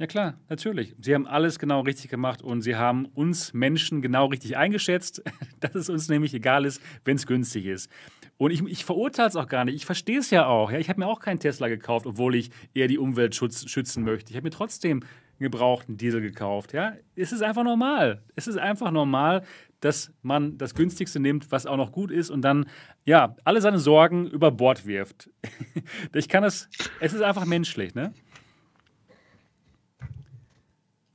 Ja 0.00 0.06
klar, 0.06 0.38
natürlich. 0.48 0.94
Sie 1.00 1.12
haben 1.12 1.26
alles 1.26 1.58
genau 1.58 1.80
richtig 1.80 2.08
gemacht 2.08 2.40
und 2.40 2.62
sie 2.62 2.76
haben 2.76 3.06
uns 3.06 3.52
Menschen 3.52 4.00
genau 4.00 4.26
richtig 4.26 4.56
eingeschätzt, 4.56 5.24
dass 5.60 5.74
es 5.74 5.90
uns 5.90 6.08
nämlich 6.08 6.32
egal 6.34 6.64
ist, 6.64 6.80
wenn 7.04 7.16
es 7.16 7.26
günstig 7.26 7.66
ist. 7.66 7.90
Und 8.36 8.52
ich, 8.52 8.62
ich 8.62 8.84
verurteile 8.84 9.28
es 9.28 9.34
auch 9.34 9.48
gar 9.48 9.64
nicht. 9.64 9.74
Ich 9.74 9.86
verstehe 9.86 10.20
es 10.20 10.30
ja 10.30 10.46
auch. 10.46 10.70
Ja? 10.70 10.78
Ich 10.78 10.88
habe 10.88 11.00
mir 11.00 11.08
auch 11.08 11.18
keinen 11.18 11.40
Tesla 11.40 11.66
gekauft, 11.66 12.06
obwohl 12.06 12.36
ich 12.36 12.50
eher 12.74 12.86
die 12.86 12.98
Umwelt 12.98 13.34
schützen 13.34 14.04
möchte. 14.04 14.30
Ich 14.30 14.36
habe 14.36 14.44
mir 14.44 14.52
trotzdem 14.52 15.02
gebrauchten 15.40 15.96
Diesel 15.96 16.20
gekauft. 16.20 16.72
Ja? 16.72 16.92
Es 17.16 17.32
ist 17.32 17.42
einfach 17.42 17.64
normal. 17.64 18.22
Es 18.36 18.46
ist 18.46 18.56
einfach 18.56 18.92
normal, 18.92 19.42
dass 19.80 20.12
man 20.22 20.58
das 20.58 20.76
günstigste 20.76 21.18
nimmt, 21.18 21.50
was 21.50 21.66
auch 21.66 21.76
noch 21.76 21.90
gut 21.90 22.12
ist 22.12 22.30
und 22.30 22.42
dann 22.42 22.66
ja 23.04 23.34
alle 23.44 23.60
seine 23.60 23.80
Sorgen 23.80 24.28
über 24.28 24.52
Bord 24.52 24.86
wirft. 24.86 25.28
ich 26.14 26.28
kann 26.28 26.44
es. 26.44 26.68
Es 27.00 27.12
ist 27.12 27.22
einfach 27.22 27.46
menschlich, 27.46 27.96
ne? 27.96 28.12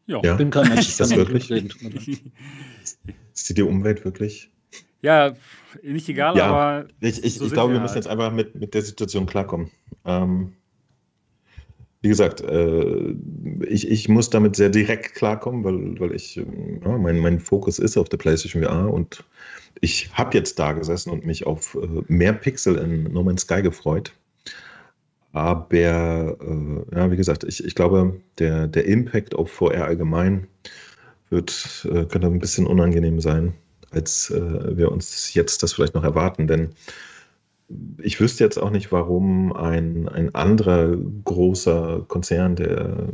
Ja. 0.05 0.21
ja. 0.23 0.31
Ich 0.31 0.37
bin 0.37 0.49
kein 0.49 0.67
Mensch. 0.69 0.89
Ist 0.89 0.99
das 0.99 1.15
wirklich? 1.15 1.49
Ist 3.33 3.57
die 3.57 3.61
Umwelt 3.61 4.03
wirklich? 4.05 4.51
Ja, 5.01 5.33
nicht 5.81 6.07
egal, 6.07 6.37
ja, 6.37 6.45
aber. 6.45 6.87
Ich, 7.01 7.23
ich, 7.23 7.35
so 7.35 7.45
ich 7.45 7.51
glaube, 7.51 7.71
wir, 7.71 7.75
wir 7.75 7.81
müssen 7.81 7.95
halt. 7.95 8.05
jetzt 8.05 8.11
einfach 8.11 8.31
mit, 8.31 8.55
mit 8.55 8.73
der 8.73 8.81
Situation 8.81 9.25
klarkommen. 9.25 9.71
Ähm, 10.05 10.53
wie 12.01 12.09
gesagt, 12.09 12.41
äh, 12.41 13.15
ich, 13.67 13.89
ich 13.89 14.09
muss 14.09 14.29
damit 14.29 14.57
sehr 14.57 14.69
direkt 14.69 15.15
klarkommen, 15.15 15.63
weil, 15.63 15.99
weil 15.99 16.15
ich, 16.15 16.35
ja, 16.35 16.97
mein, 16.97 17.19
mein 17.19 17.39
Fokus 17.39 17.79
ist 17.79 17.97
auf 17.97 18.09
der 18.09 18.17
PlayStation 18.17 18.61
VR 18.61 18.93
und 18.93 19.23
ich 19.79 20.09
habe 20.13 20.37
jetzt 20.37 20.59
da 20.59 20.73
gesessen 20.73 21.11
und 21.11 21.25
mich 21.25 21.45
auf 21.47 21.75
äh, 21.75 22.03
mehr 22.07 22.33
Pixel 22.33 22.75
in 22.75 23.03
No 23.13 23.23
Man's 23.23 23.43
Sky 23.43 23.61
gefreut. 23.61 24.13
Aber 25.33 25.73
äh, 25.73 26.95
ja, 26.95 27.11
wie 27.11 27.17
gesagt, 27.17 27.43
ich, 27.43 27.63
ich 27.65 27.75
glaube, 27.75 28.21
der, 28.37 28.67
der 28.67 28.85
Impact 28.85 29.35
auf 29.35 29.51
VR 29.51 29.85
allgemein 29.85 30.47
wird, 31.29 31.87
äh, 31.91 32.05
könnte 32.05 32.27
ein 32.27 32.39
bisschen 32.39 32.67
unangenehm 32.67 33.19
sein, 33.19 33.55
als 33.89 34.29
äh, 34.29 34.77
wir 34.77 34.91
uns 34.91 35.33
jetzt 35.33 35.63
das 35.63 35.73
vielleicht 35.73 35.95
noch 35.95 36.03
erwarten. 36.03 36.47
Denn 36.47 36.69
ich 37.97 38.21
wüsste 38.21 38.43
jetzt 38.43 38.59
auch 38.59 38.69
nicht, 38.69 38.91
warum 38.91 39.51
ein, 39.53 40.07
ein 40.07 40.35
anderer 40.35 40.95
großer 41.25 42.05
Konzern, 42.07 42.55
der 42.55 43.07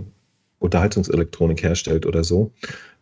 Unterhaltungselektronik 0.59 1.63
herstellt 1.63 2.05
oder 2.05 2.26
so, 2.26 2.51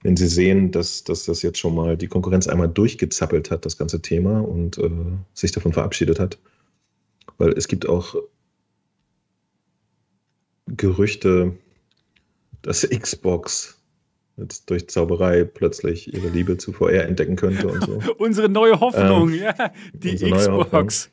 wenn 0.04 0.16
sie 0.16 0.28
sehen, 0.28 0.72
dass, 0.72 1.04
dass 1.04 1.26
das 1.26 1.42
jetzt 1.42 1.58
schon 1.58 1.74
mal 1.74 1.98
die 1.98 2.08
Konkurrenz 2.08 2.48
einmal 2.48 2.70
durchgezappelt 2.70 3.50
hat, 3.50 3.66
das 3.66 3.80
ganze 3.80 4.00
Thema, 4.04 4.42
und 4.42 4.78
äh, 4.78 4.92
sich 5.34 5.54
davon 5.54 5.74
verabschiedet 5.74 6.20
hat. 6.20 6.38
Weil 7.40 7.54
es 7.54 7.68
gibt 7.68 7.90
auch 7.90 8.16
Gerüchte, 10.68 11.54
dass 12.62 12.88
Xbox 12.88 13.78
jetzt 14.38 14.70
durch 14.70 14.88
Zauberei 14.88 15.44
plötzlich 15.44 16.14
ihre 16.14 16.30
Liebe 16.30 16.58
zu 16.58 16.72
VR 16.72 17.06
entdecken 17.06 17.36
könnte 17.36 17.68
und 17.68 17.84
so. 17.84 18.00
unsere 18.18 18.50
neue 18.50 18.80
Hoffnung, 18.80 19.30
ähm, 19.30 19.42
ja, 19.42 19.72
die 19.94 20.16
Xbox. 20.16 21.10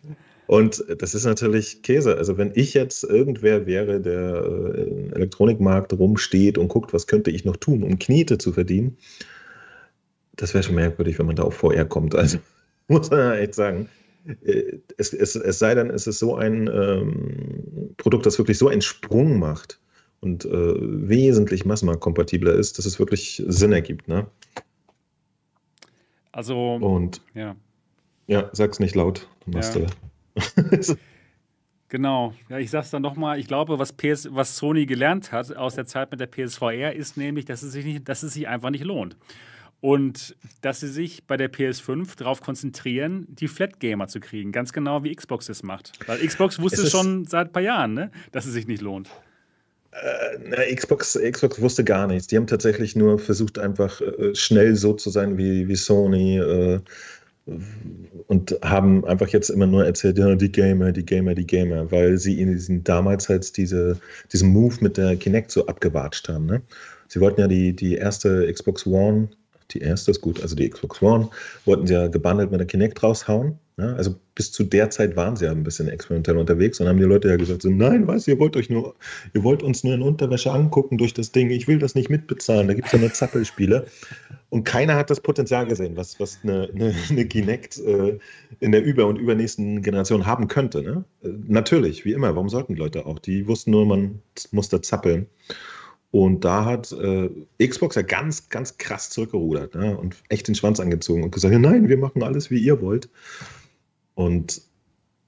Und 0.46 0.84
das 0.98 1.14
ist 1.14 1.24
natürlich 1.24 1.82
Käse. 1.82 2.16
Also 2.18 2.36
wenn 2.36 2.52
ich 2.54 2.74
jetzt 2.74 3.02
irgendwer 3.02 3.66
wäre, 3.66 4.00
der 4.00 4.44
äh, 4.44 4.82
im 4.82 5.12
Elektronikmarkt 5.14 5.94
rumsteht 5.94 6.58
und 6.58 6.68
guckt, 6.68 6.92
was 6.92 7.06
könnte 7.06 7.30
ich 7.30 7.46
noch 7.46 7.56
tun, 7.56 7.82
um 7.82 7.98
Knete 7.98 8.36
zu 8.36 8.52
verdienen, 8.52 8.98
das 10.36 10.52
wäre 10.52 10.62
schon 10.62 10.74
merkwürdig, 10.74 11.18
wenn 11.18 11.26
man 11.26 11.36
da 11.36 11.44
auf 11.44 11.54
VR 11.54 11.86
kommt. 11.86 12.14
Also 12.14 12.38
muss 12.88 13.10
man 13.10 13.20
ja 13.20 13.34
echt 13.36 13.54
sagen. 13.54 13.88
Äh, 14.26 14.78
es, 14.96 15.12
es, 15.12 15.36
es 15.36 15.58
sei 15.58 15.74
denn, 15.74 15.90
es 15.90 16.06
ist 16.06 16.18
so 16.18 16.36
ein 16.36 16.68
ähm, 16.68 17.94
Produkt, 17.96 18.26
das 18.26 18.38
wirklich 18.38 18.58
so 18.58 18.68
einen 18.68 18.82
Sprung 18.82 19.38
macht 19.38 19.80
und 20.20 20.44
äh, 20.44 20.50
wesentlich 20.50 21.64
massenmarktkompatibler 21.64 22.54
ist, 22.54 22.78
dass 22.78 22.86
es 22.86 22.98
wirklich 22.98 23.42
Sinn 23.46 23.72
ergibt. 23.72 24.08
Ne? 24.08 24.26
Also, 26.32 26.74
und 26.74 27.20
ja. 27.34 27.56
Ja, 28.26 28.48
sag's 28.52 28.80
nicht 28.80 28.94
laut, 28.94 29.28
ja. 29.46 29.60
Genau, 31.94 32.34
ja, 32.48 32.58
ich 32.58 32.70
sag's 32.70 32.90
dann 32.90 33.02
nochmal. 33.02 33.38
Ich 33.38 33.46
glaube, 33.46 33.78
was, 33.78 33.92
PS, 33.92 34.28
was 34.32 34.56
Sony 34.56 34.84
gelernt 34.84 35.30
hat 35.30 35.54
aus 35.54 35.76
der 35.76 35.86
Zeit 35.86 36.10
mit 36.10 36.18
der 36.18 36.26
PSVR, 36.26 36.92
ist 36.92 37.16
nämlich, 37.16 37.44
dass 37.44 37.62
es 37.62 37.70
sich, 37.70 37.84
nicht, 37.84 38.08
dass 38.08 38.24
es 38.24 38.34
sich 38.34 38.48
einfach 38.48 38.70
nicht 38.70 38.82
lohnt. 38.82 39.16
Und 39.84 40.34
dass 40.62 40.80
sie 40.80 40.88
sich 40.88 41.26
bei 41.26 41.36
der 41.36 41.52
PS5 41.52 42.16
darauf 42.16 42.40
konzentrieren, 42.40 43.26
die 43.28 43.48
Flat 43.48 43.80
Gamer 43.80 44.08
zu 44.08 44.18
kriegen. 44.18 44.50
Ganz 44.50 44.72
genau 44.72 45.04
wie 45.04 45.14
Xbox 45.14 45.50
es 45.50 45.62
macht. 45.62 45.92
Weil 46.06 46.26
Xbox 46.26 46.58
wusste 46.58 46.86
schon 46.86 47.26
seit 47.26 47.48
ein 47.48 47.52
paar 47.52 47.60
Jahren, 47.60 47.92
ne, 47.92 48.10
dass 48.32 48.46
es 48.46 48.54
sich 48.54 48.66
nicht 48.66 48.80
lohnt. 48.80 49.10
Äh, 49.90 50.38
na, 50.42 50.74
Xbox, 50.74 51.20
Xbox 51.22 51.60
wusste 51.60 51.84
gar 51.84 52.06
nichts. 52.06 52.28
Die 52.28 52.38
haben 52.38 52.46
tatsächlich 52.46 52.96
nur 52.96 53.18
versucht, 53.18 53.58
einfach 53.58 54.00
äh, 54.00 54.34
schnell 54.34 54.74
so 54.74 54.94
zu 54.94 55.10
sein 55.10 55.36
wie, 55.36 55.68
wie 55.68 55.76
Sony. 55.76 56.38
Äh, 56.38 56.80
und 58.26 58.58
haben 58.62 59.04
einfach 59.04 59.28
jetzt 59.28 59.50
immer 59.50 59.66
nur 59.66 59.84
erzählt, 59.84 60.16
ja, 60.16 60.34
die 60.34 60.50
Gamer, 60.50 60.92
die 60.92 61.04
Gamer, 61.04 61.34
die 61.34 61.46
Gamer, 61.46 61.92
weil 61.92 62.16
sie 62.16 62.40
in 62.40 62.50
diesen 62.50 62.84
damals 62.84 63.28
halt 63.28 63.54
diese, 63.58 64.00
diesen 64.32 64.48
Move 64.48 64.76
mit 64.80 64.96
der 64.96 65.14
Kinect 65.16 65.50
so 65.50 65.66
abgewatscht 65.66 66.26
haben. 66.30 66.46
Ne? 66.46 66.62
Sie 67.08 67.20
wollten 67.20 67.42
ja 67.42 67.48
die, 67.48 67.76
die 67.76 67.96
erste 67.96 68.50
Xbox 68.50 68.86
One 68.86 69.28
die 69.74 69.80
erste 69.80 70.10
ist 70.10 70.20
gut, 70.20 70.40
also 70.40 70.56
die 70.56 70.68
Xbox 70.68 71.02
One, 71.02 71.28
wollten 71.64 71.86
sie 71.86 71.94
ja 71.94 72.06
gebundelt 72.08 72.50
mit 72.50 72.60
der 72.60 72.66
Kinect 72.66 73.02
raushauen. 73.02 73.58
Ja, 73.76 73.92
also 73.94 74.14
bis 74.36 74.52
zu 74.52 74.62
der 74.62 74.90
Zeit 74.90 75.16
waren 75.16 75.34
sie 75.34 75.46
ja 75.46 75.50
ein 75.50 75.64
bisschen 75.64 75.88
experimentell 75.88 76.36
unterwegs 76.36 76.78
und 76.78 76.86
haben 76.86 76.98
die 76.98 77.04
Leute 77.04 77.28
ja 77.28 77.34
gesagt, 77.34 77.62
so, 77.62 77.70
nein, 77.70 78.06
was, 78.06 78.28
ihr 78.28 78.38
wollt 78.38 78.56
euch 78.56 78.70
nur, 78.70 78.94
ihr 79.34 79.42
wollt 79.42 79.64
uns 79.64 79.82
nur 79.82 79.94
in 79.94 80.02
Unterwäsche 80.02 80.52
angucken 80.52 80.96
durch 80.96 81.12
das 81.12 81.32
Ding, 81.32 81.50
ich 81.50 81.66
will 81.66 81.80
das 81.80 81.96
nicht 81.96 82.08
mitbezahlen, 82.08 82.68
da 82.68 82.74
gibt 82.74 82.86
es 82.86 82.92
ja 82.92 83.00
nur 83.00 83.12
Zappelspiele. 83.12 83.86
Und 84.48 84.62
keiner 84.62 84.94
hat 84.94 85.10
das 85.10 85.20
Potenzial 85.20 85.66
gesehen, 85.66 85.96
was, 85.96 86.20
was 86.20 86.38
eine, 86.44 86.70
eine, 86.72 86.94
eine 87.10 87.26
Kinect 87.26 87.78
äh, 87.78 88.16
in 88.60 88.70
der 88.70 88.84
über- 88.84 89.06
und 89.06 89.16
übernächsten 89.16 89.82
Generation 89.82 90.24
haben 90.24 90.46
könnte. 90.46 90.80
Ne? 90.82 91.04
Äh, 91.24 91.30
natürlich, 91.48 92.04
wie 92.04 92.12
immer, 92.12 92.36
warum 92.36 92.48
sollten 92.48 92.74
die 92.74 92.80
Leute 92.80 93.06
auch? 93.06 93.18
Die 93.18 93.48
wussten 93.48 93.72
nur, 93.72 93.86
man 93.86 94.22
muss 94.52 94.68
da 94.68 94.80
zappeln. 94.80 95.26
Und 96.14 96.44
da 96.44 96.64
hat 96.64 96.92
äh, 96.92 97.28
Xbox 97.58 97.96
ja 97.96 98.02
ganz, 98.02 98.48
ganz 98.48 98.78
krass 98.78 99.10
zurückgerudert 99.10 99.74
ne? 99.74 99.98
und 99.98 100.14
echt 100.28 100.46
den 100.46 100.54
Schwanz 100.54 100.78
angezogen 100.78 101.24
und 101.24 101.32
gesagt, 101.32 101.52
ja, 101.52 101.58
nein, 101.58 101.88
wir 101.88 101.98
machen 101.98 102.22
alles, 102.22 102.52
wie 102.52 102.60
ihr 102.60 102.80
wollt. 102.80 103.08
Und 104.14 104.62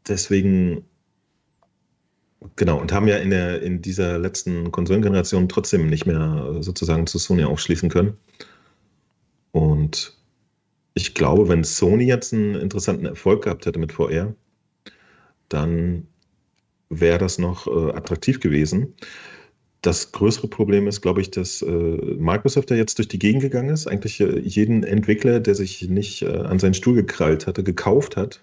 deswegen, 0.07 0.85
genau, 2.55 2.81
und 2.81 2.93
haben 2.93 3.09
ja 3.09 3.17
in, 3.17 3.31
der, 3.31 3.63
in 3.63 3.83
dieser 3.83 4.17
letzten 4.21 4.71
Konsolengeneration 4.71 5.49
trotzdem 5.49 5.89
nicht 5.91 6.07
mehr 6.07 6.59
sozusagen 6.61 7.09
zu 7.09 7.19
Sony 7.19 7.43
aufschließen 7.43 7.91
können. 7.91 8.17
Und 9.51 10.17
ich 10.95 11.15
glaube, 11.15 11.49
wenn 11.49 11.65
Sony 11.65 12.05
jetzt 12.05 12.33
einen 12.33 12.55
interessanten 12.55 13.07
Erfolg 13.07 13.43
gehabt 13.43 13.67
hätte 13.67 13.81
mit 13.81 13.91
VR, 13.91 14.37
dann 15.49 16.07
wäre 16.91 17.19
das 17.19 17.39
noch 17.39 17.67
äh, 17.67 17.91
attraktiv 17.91 18.39
gewesen. 18.39 18.95
Das 19.83 20.13
größere 20.13 20.49
Problem 20.49 20.89
ist, 20.89 21.01
glaube 21.01 21.21
ich, 21.21 21.31
dass 21.31 21.63
äh, 21.63 21.69
Microsoft 21.69 22.71
ja 22.71 22.77
jetzt 22.77 22.99
durch 22.99 23.09
die 23.09 23.19
Gegend 23.19 23.43
gegangen 23.43 23.71
ist, 23.71 23.87
eigentlich 23.87 24.21
äh, 24.21 24.41
jeden 24.41 24.83
Entwickler, 24.83 25.41
der 25.41 25.55
sich 25.55 25.89
nicht 25.89 26.23
äh, 26.23 26.29
an 26.29 26.59
seinen 26.59 26.75
Stuhl 26.75 26.95
gekrallt 26.95 27.47
hatte, 27.47 27.63
gekauft 27.63 28.17
hat 28.17 28.43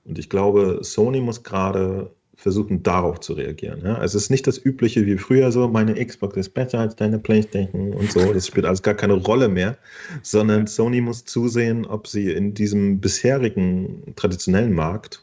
Und 0.04 0.18
ich 0.18 0.28
glaube, 0.28 0.80
Sony 0.82 1.20
muss 1.20 1.44
gerade 1.44 2.10
versuchen, 2.44 2.82
darauf 2.82 3.20
zu 3.20 3.32
reagieren. 3.32 3.80
Ja? 3.82 3.94
Also 3.94 4.18
es 4.18 4.24
ist 4.24 4.30
nicht 4.30 4.46
das 4.46 4.62
Übliche 4.62 5.06
wie 5.06 5.16
früher 5.16 5.50
so, 5.50 5.66
meine 5.66 5.94
Xbox 5.94 6.36
ist 6.36 6.50
besser 6.50 6.78
als 6.78 6.94
deine 6.94 7.18
Playstation 7.18 7.94
und 7.94 8.12
so. 8.12 8.34
Das 8.34 8.46
spielt 8.46 8.66
alles 8.66 8.82
gar 8.82 8.92
keine 8.92 9.14
Rolle 9.14 9.48
mehr, 9.48 9.78
sondern 10.22 10.66
Sony 10.66 11.00
muss 11.00 11.24
zusehen, 11.24 11.86
ob 11.86 12.06
sie 12.06 12.32
in 12.32 12.52
diesem 12.52 13.00
bisherigen 13.00 14.12
traditionellen 14.14 14.74
Markt 14.74 15.22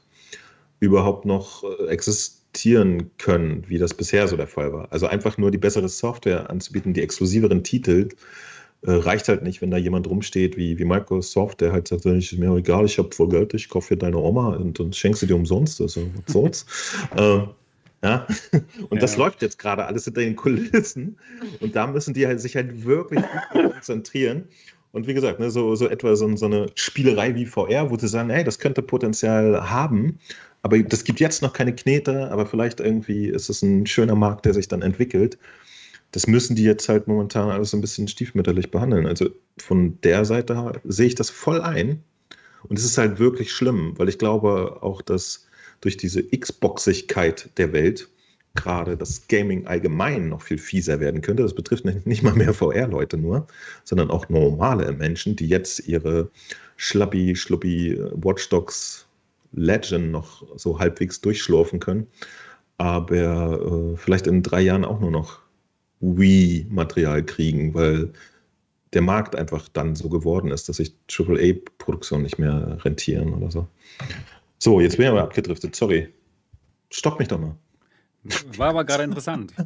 überhaupt 0.80 1.26
noch 1.26 1.64
äh, 1.64 1.90
existieren 1.90 3.12
können, 3.20 3.66
wie 3.68 3.78
das 3.78 3.94
bisher 3.94 4.28
so 4.28 4.36
der 4.36 4.48
Fall 4.48 4.74
war. 4.74 4.92
Also 4.92 5.06
einfach 5.06 5.38
nur 5.38 5.52
die 5.52 5.60
bessere 5.60 5.90
Software 5.90 6.50
anzubieten, 6.50 6.96
die 6.96 7.04
exklusiveren 7.04 7.64
Titel, 7.64 8.10
äh, 8.84 8.92
reicht 8.92 9.28
halt 9.28 9.44
nicht, 9.44 9.62
wenn 9.62 9.72
da 9.72 9.78
jemand 9.78 10.08
rumsteht 10.08 10.58
wie, 10.58 10.80
wie 10.80 10.86
Microsoft, 10.86 11.62
der 11.62 11.72
halt 11.72 11.88
sagt, 11.88 12.06
ist 12.06 12.34
mir 12.34 12.56
egal, 12.56 12.86
ich 12.86 12.98
habe 12.98 13.14
voll 13.14 13.30
Geld, 13.30 13.54
ich 13.54 13.70
kaufe 13.70 13.90
für 13.90 13.98
deine 13.98 14.18
Oma 14.18 14.56
und, 14.56 14.80
und 14.80 14.96
schenkst 14.96 15.22
sie 15.22 15.28
dir 15.28 15.36
umsonst. 15.36 15.82
Also, 15.82 16.08
was 16.26 16.34
soll's? 16.34 16.66
äh, 17.16 17.42
ja, 18.04 18.26
und 18.90 18.96
ja. 18.96 19.00
das 19.00 19.18
läuft 19.18 19.44
jetzt 19.44 19.60
gerade 19.60 19.86
alles 19.86 20.06
hinter 20.06 20.22
den 20.22 20.36
Kulissen. 20.36 21.18
Und 21.60 21.76
da 21.76 21.86
müssen 21.86 22.14
die 22.14 22.26
halt 22.26 22.42
sich 22.42 22.56
halt 22.56 22.84
wirklich 22.84 23.24
konzentrieren. 23.74 24.46
Und 24.92 25.08
wie 25.08 25.14
gesagt, 25.14 25.40
ne, 25.40 25.52
so, 25.52 25.76
so 25.76 25.88
etwa 25.88 26.16
so, 26.16 26.36
so, 26.36 26.46
eine 26.48 26.68
Spielerei 26.76 27.36
wie 27.36 27.46
VR, 27.46 27.92
wo 27.92 27.98
sie 27.98 28.08
sagen, 28.08 28.30
hey, 28.30 28.44
das 28.44 28.60
könnte 28.60 28.82
Potenzial 28.82 29.70
haben, 29.70 30.20
aber 30.64 30.80
das 30.80 31.04
gibt 31.04 31.20
jetzt 31.20 31.42
noch 31.42 31.54
keine 31.54 31.74
Knete, 31.74 32.30
aber 32.32 32.46
vielleicht 32.46 32.80
irgendwie 32.80 33.28
ist 33.28 33.50
es 33.50 33.62
ein 33.62 33.86
schöner 33.86 34.16
Markt, 34.16 34.46
der 34.46 34.54
sich 34.54 34.68
dann 34.68 34.82
entwickelt 34.82 35.38
das 36.12 36.28
müssen 36.28 36.56
die 36.56 36.64
jetzt 36.64 36.90
halt 36.90 37.08
momentan 37.08 37.50
alles 37.50 37.74
ein 37.74 37.82
bisschen 37.82 38.08
stiefmütterlich 38.08 38.72
behandeln. 38.72 39.06
Also 39.06 39.30
von 39.58 40.00
der 40.02 40.26
Seite 40.26 40.82
sehe 40.84 41.08
ich 41.08 41.16
das 41.16 41.30
voll 41.30 41.62
ein. 41.62 42.04
Und 42.68 42.78
es 42.78 42.86
ist 42.86 42.98
halt 42.98 43.18
wirklich 43.18 43.52
schlimm, 43.52 43.94
weil 43.98 44.10
ich 44.10 44.20
glaube 44.20 44.84
auch, 44.84 45.02
dass 45.02 45.48
durch 45.80 45.98
diese 45.98 46.24
Xboxigkeit 46.24 47.50
der 47.58 47.74
Welt 47.74 48.08
gerade 48.56 48.98
das 48.98 49.28
Gaming 49.28 49.66
allgemein 49.66 50.30
noch 50.30 50.42
viel 50.42 50.58
fieser 50.58 51.00
werden 51.00 51.22
könnte. 51.22 51.44
Das 51.44 51.56
betrifft 51.56 51.86
nicht 51.86 52.24
mal 52.24 52.34
mehr 52.34 52.54
VR-Leute 52.54 53.18
nur, 53.18 53.48
sondern 53.84 54.12
auch 54.12 54.30
normale 54.30 54.92
Menschen, 54.92 55.36
die 55.36 55.48
jetzt 55.48 55.88
ihre 55.88 56.30
schlappi, 56.76 57.36
schluppi 57.36 57.98
Watch 58.16 58.50
Dogs 58.50 59.08
Legend 59.54 60.12
noch 60.12 60.44
so 60.58 60.80
halbwegs 60.80 61.22
durchschlurfen 61.22 61.80
können, 61.80 62.08
aber 62.78 63.94
äh, 63.94 63.98
vielleicht 63.98 64.28
in 64.28 64.44
drei 64.44 64.62
Jahren 64.62 64.86
auch 64.86 65.00
nur 65.00 65.12
noch 65.12 65.41
Wii-Material 66.02 67.24
kriegen, 67.24 67.74
weil 67.74 68.12
der 68.94 69.02
Markt 69.02 69.36
einfach 69.36 69.70
dann 69.70 69.96
so 69.96 70.10
geworden 70.10 70.52
ist, 70.52 70.68
dass 70.68 70.78
sich 70.78 70.94
AAA-Produktionen 71.10 72.24
nicht 72.24 72.40
mehr 72.40 72.78
rentieren 72.84 73.34
oder 73.34 73.50
so. 73.50 73.68
So, 74.60 74.82
jetzt 74.82 74.98
bin 74.98 75.06
ich 75.06 75.12
aber 75.12 75.24
abgedriftet. 75.24 75.76
Sorry. 75.76 76.10
Stopp 76.90 77.20
mich 77.20 77.30
doch 77.30 77.40
mal. 77.40 77.56
War 78.58 78.70
aber 78.70 78.84
gerade 78.84 79.04
interessant. 79.04 79.54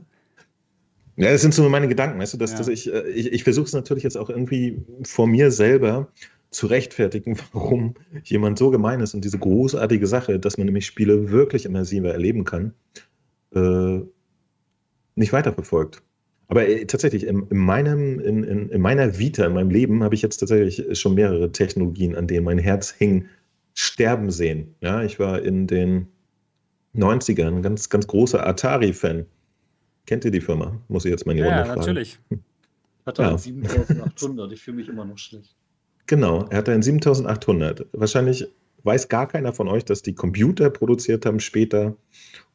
Ja, 1.17 1.31
das 1.31 1.41
sind 1.41 1.53
so 1.53 1.67
meine 1.69 1.87
Gedanken, 1.87 2.19
weißt 2.19 2.33
du, 2.33 2.37
dass, 2.37 2.51
ja. 2.51 2.57
dass 2.57 2.67
ich, 2.67 2.91
äh, 2.91 3.07
ich, 3.09 3.31
ich 3.31 3.43
versuche 3.45 3.65
es 3.65 3.71
natürlich 3.71 4.03
jetzt 4.03 4.17
auch 4.17 4.29
irgendwie 4.29 4.83
vor 5.03 5.27
mir 5.27 5.49
selber 5.49 6.09
zu 6.49 6.67
rechtfertigen, 6.67 7.37
warum 7.53 7.95
jemand 8.25 8.57
so 8.57 8.69
gemein 8.69 8.99
ist 8.99 9.13
und 9.13 9.23
diese 9.23 9.39
großartige 9.39 10.07
Sache, 10.07 10.39
dass 10.39 10.57
man 10.57 10.65
nämlich 10.65 10.85
Spiele 10.85 11.31
wirklich 11.31 11.65
immersiver 11.65 12.11
erleben 12.11 12.43
kann, 12.43 12.73
äh, 13.53 14.01
nicht 15.15 15.31
weiterverfolgt. 15.31 16.03
Aber 16.47 16.67
äh, 16.67 16.85
tatsächlich, 16.85 17.25
in, 17.25 17.47
in, 17.49 17.57
meinem, 17.57 18.19
in, 18.19 18.43
in, 18.43 18.69
in, 18.69 18.81
meiner 18.81 19.17
Vita, 19.17 19.45
in 19.45 19.53
meinem 19.53 19.69
Leben, 19.69 20.03
habe 20.03 20.15
ich 20.15 20.21
jetzt 20.21 20.37
tatsächlich 20.37 20.99
schon 20.99 21.15
mehrere 21.15 21.51
Technologien, 21.51 22.15
an 22.15 22.27
denen 22.27 22.45
mein 22.45 22.59
Herz 22.59 22.91
hing, 22.91 23.27
sterben 23.73 24.31
sehen. 24.31 24.75
Ja, 24.81 25.03
ich 25.03 25.19
war 25.19 25.41
in 25.41 25.67
den 25.67 26.07
90ern 26.95 27.57
ein 27.57 27.61
ganz, 27.61 27.89
ganz 27.89 28.07
großer 28.07 28.45
Atari-Fan. 28.45 29.25
Kennt 30.05 30.23
ihr 30.23 30.31
die 30.31 30.41
Firma? 30.41 30.79
Muss 30.87 31.05
ich 31.05 31.11
jetzt 31.11 31.25
mal 31.25 31.31
in 31.31 31.37
die 31.37 31.43
ja, 31.43 31.49
Runde 31.49 31.65
fragen. 31.65 31.79
natürlich. 31.79 32.19
Hat 33.05 33.19
er 33.19 33.31
ja. 33.31 33.37
7800, 33.37 34.51
ich 34.51 34.61
fühle 34.61 34.77
mich 34.77 34.89
immer 34.89 35.05
noch 35.05 35.17
schlecht. 35.17 35.55
Genau, 36.07 36.45
er 36.49 36.59
hatte 36.59 36.71
einen 36.71 36.83
7800. 36.83 37.87
Wahrscheinlich 37.93 38.47
weiß 38.83 39.09
gar 39.09 39.27
keiner 39.27 39.53
von 39.53 39.67
euch, 39.67 39.85
dass 39.85 40.01
die 40.01 40.13
Computer 40.13 40.69
produziert 40.69 41.25
haben 41.25 41.39
später 41.39 41.95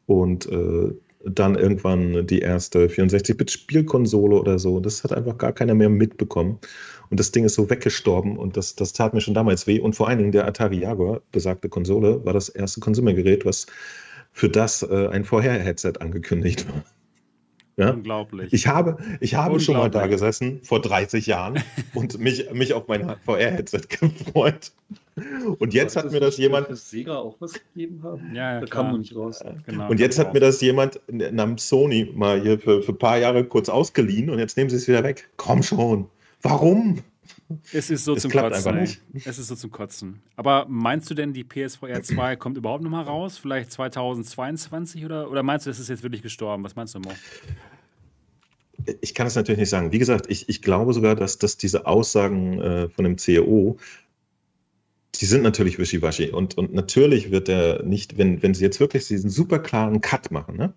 und 0.07 0.47
äh, 0.47 0.93
dann 1.25 1.57
irgendwann 1.57 2.27
die 2.27 2.41
erste 2.41 2.87
64-Bit-Spielkonsole 2.87 4.37
oder 4.37 4.59
so. 4.59 4.81
Das 4.81 5.05
hat 5.05 5.13
einfach 5.13 5.37
gar 5.39 5.53
keiner 5.53 5.75
mehr 5.75 5.91
mitbekommen. 5.91 6.59
Und 7.11 7.21
das 7.21 7.33
Ding 7.33 7.45
ist 7.45 7.55
so 7.55 7.69
weggestorben 7.69 8.39
und 8.39 8.57
das, 8.57 8.77
das 8.77 8.93
tat 8.93 9.15
mir 9.15 9.21
schon 9.21 9.35
damals 9.35 9.67
weh. 9.67 9.81
Und 9.81 9.97
vor 9.97 10.09
allen 10.09 10.19
Dingen 10.19 10.33
der 10.33 10.47
Atari 10.47 10.79
Jaguar, 10.79 11.21
besagte 11.33 11.69
Konsole, 11.69 12.25
war 12.25 12.33
das 12.33 12.49
erste 12.49 12.81
Konsumergerät, 12.81 13.45
was 13.45 13.67
für 14.33 14.49
das 14.49 14.83
äh, 14.83 15.09
ein 15.09 15.25
Vorher-Headset 15.25 15.95
angekündigt 16.01 16.67
war. 16.69 16.85
Ja? 17.81 17.90
Unglaublich. 17.93 18.52
Ich 18.52 18.66
habe, 18.66 18.98
ich 19.20 19.35
habe 19.35 19.59
schon 19.59 19.77
mal 19.77 19.90
da 19.90 20.07
gesessen, 20.07 20.61
vor 20.62 20.82
30 20.82 21.27
Jahren, 21.27 21.62
und 21.94 22.19
mich, 22.19 22.52
mich 22.52 22.74
auf 22.74 22.89
mein 22.89 23.16
VR-Headset 23.24 23.81
gefreut. 23.89 24.73
Und 25.59 25.73
jetzt 25.73 25.97
hat 25.97 26.12
mir 26.12 26.20
das 26.20 26.36
jemand. 26.36 26.69
Das 26.69 26.90
Sega 26.90 27.16
auch 27.16 27.36
was 27.40 27.55
gegeben 27.55 28.02
haben? 28.02 28.35
Ja, 28.35 28.55
ja 28.55 28.61
da 28.61 28.66
kam 28.66 28.93
man 28.93 29.01
nicht 29.01 29.16
raus. 29.16 29.43
Genau, 29.66 29.89
und 29.89 29.98
jetzt 29.98 30.19
hat 30.19 30.35
mir 30.35 30.40
das 30.40 30.61
jemand 30.61 31.01
namens 31.09 31.69
Sony 31.69 32.11
mal 32.15 32.40
hier 32.40 32.59
für, 32.59 32.82
für 32.82 32.93
ein 32.93 32.98
paar 32.98 33.19
Jahre 33.19 33.44
kurz 33.44 33.69
ausgeliehen 33.69 34.28
und 34.28 34.39
jetzt 34.39 34.57
nehmen 34.57 34.69
sie 34.69 34.77
es 34.77 34.86
wieder 34.86 35.02
weg. 35.02 35.28
Komm 35.36 35.62
schon. 35.62 36.07
Warum? 36.43 37.02
Es 37.73 37.91
ist 37.91 38.05
so 38.05 38.15
es 38.15 38.23
zum 38.23 38.31
Kotzen. 38.31 38.89
Es 39.25 39.39
ist 39.39 39.49
so 39.49 39.55
zum 39.57 39.71
Kotzen. 39.71 40.23
Aber 40.37 40.67
meinst 40.69 41.11
du 41.11 41.15
denn, 41.15 41.33
die 41.33 41.45
PSVR 41.45 42.03
2 42.03 42.37
kommt 42.37 42.57
überhaupt 42.57 42.83
noch 42.83 42.91
mal 42.91 43.03
raus? 43.03 43.39
Vielleicht 43.39 43.73
2022 43.73 45.05
oder, 45.05 45.31
oder 45.31 45.43
meinst 45.43 45.67
du, 45.67 45.71
es 45.71 45.79
ist 45.79 45.89
jetzt 45.89 46.03
wirklich 46.03 46.23
gestorben? 46.23 46.63
Was 46.65 46.77
meinst 46.77 46.95
du, 46.95 47.01
Mo? 47.01 47.11
Ich 49.01 49.15
kann 49.15 49.27
es 49.27 49.35
natürlich 49.35 49.59
nicht 49.59 49.69
sagen. 49.69 49.93
Wie 49.93 49.99
gesagt, 49.99 50.27
ich, 50.31 50.49
ich 50.49 50.63
glaube 50.63 50.93
sogar, 50.93 51.15
dass, 51.15 51.39
dass 51.39 51.57
diese 51.57 51.87
Aussagen 51.87 52.61
äh, 52.61 52.89
von 52.89 53.05
dem 53.05 53.19
CEO, 53.19 53.79
die 55.17 55.27
sind 55.27 55.43
natürlich 55.43 55.79
wischiwaschi. 55.79 56.31
Und, 56.31 56.57
und 56.57 56.73
natürlich 56.73 57.31
wird 57.31 57.49
er 57.49 57.83
nicht, 57.83 58.17
wenn, 58.17 58.43
wenn 58.43 58.55
sie 58.55 58.65
jetzt 58.65 58.81
wirklich 58.81 59.07
diesen 59.07 59.29
super 59.29 59.59
klaren 59.59 60.01
Cut 60.01 60.31
machen, 60.31 60.57
ne? 60.57 60.73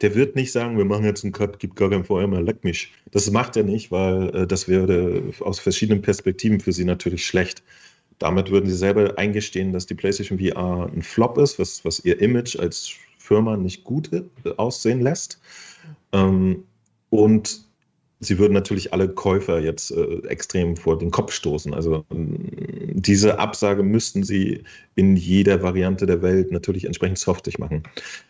Der 0.00 0.14
wird 0.14 0.36
nicht 0.36 0.52
sagen, 0.52 0.78
wir 0.78 0.84
machen 0.84 1.04
jetzt 1.04 1.24
einen 1.24 1.32
Cut, 1.32 1.58
gibt 1.58 1.76
gar 1.76 1.90
kein 1.90 2.04
VR 2.04 2.26
mehr, 2.26 2.40
leck 2.40 2.62
mich. 2.64 2.92
Das 3.10 3.30
macht 3.30 3.56
er 3.56 3.64
nicht, 3.64 3.90
weil 3.90 4.34
äh, 4.34 4.46
das 4.46 4.68
wäre 4.68 5.22
aus 5.40 5.58
verschiedenen 5.58 6.02
Perspektiven 6.02 6.60
für 6.60 6.72
sie 6.72 6.84
natürlich 6.84 7.26
schlecht. 7.26 7.62
Damit 8.18 8.50
würden 8.50 8.68
sie 8.68 8.76
selber 8.76 9.16
eingestehen, 9.16 9.72
dass 9.72 9.86
die 9.86 9.94
PlayStation 9.94 10.38
VR 10.38 10.90
ein 10.92 11.02
Flop 11.02 11.38
ist, 11.38 11.58
was, 11.58 11.84
was 11.84 12.04
ihr 12.04 12.20
Image 12.20 12.58
als 12.58 12.92
Firma 13.18 13.56
nicht 13.56 13.84
gut 13.84 14.12
äh, 14.12 14.22
aussehen 14.56 15.00
lässt. 15.00 15.40
Ähm, 16.12 16.64
und 17.10 17.67
sie 18.20 18.38
würden 18.38 18.52
natürlich 18.52 18.92
alle 18.92 19.08
Käufer 19.08 19.60
jetzt 19.60 19.90
äh, 19.90 20.18
extrem 20.28 20.76
vor 20.76 20.98
den 20.98 21.10
Kopf 21.10 21.32
stoßen. 21.32 21.72
Also 21.74 22.04
äh, 22.10 22.16
diese 22.92 23.38
Absage 23.38 23.82
müssten 23.82 24.24
sie 24.24 24.64
in 24.96 25.16
jeder 25.16 25.62
Variante 25.62 26.06
der 26.06 26.22
Welt 26.22 26.50
natürlich 26.50 26.84
entsprechend 26.84 27.18
softig 27.18 27.58
machen. 27.58 27.82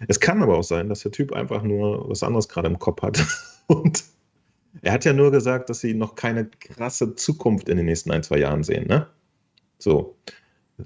Es 0.06 0.20
kann 0.20 0.42
aber 0.42 0.58
auch 0.58 0.64
sein, 0.64 0.88
dass 0.88 1.00
der 1.00 1.12
Typ 1.12 1.32
einfach 1.32 1.62
nur 1.62 2.08
was 2.08 2.22
anderes 2.22 2.48
gerade 2.48 2.68
im 2.68 2.78
Kopf 2.78 3.02
hat. 3.02 3.24
Und 3.66 4.04
er 4.82 4.92
hat 4.92 5.04
ja 5.04 5.12
nur 5.12 5.30
gesagt, 5.30 5.70
dass 5.70 5.80
sie 5.80 5.94
noch 5.94 6.14
keine 6.14 6.46
krasse 6.46 7.14
Zukunft 7.14 7.68
in 7.68 7.76
den 7.78 7.86
nächsten 7.86 8.10
ein, 8.10 8.22
zwei 8.22 8.38
Jahren 8.38 8.62
sehen. 8.62 8.86
Ne? 8.86 9.06
So. 9.78 10.16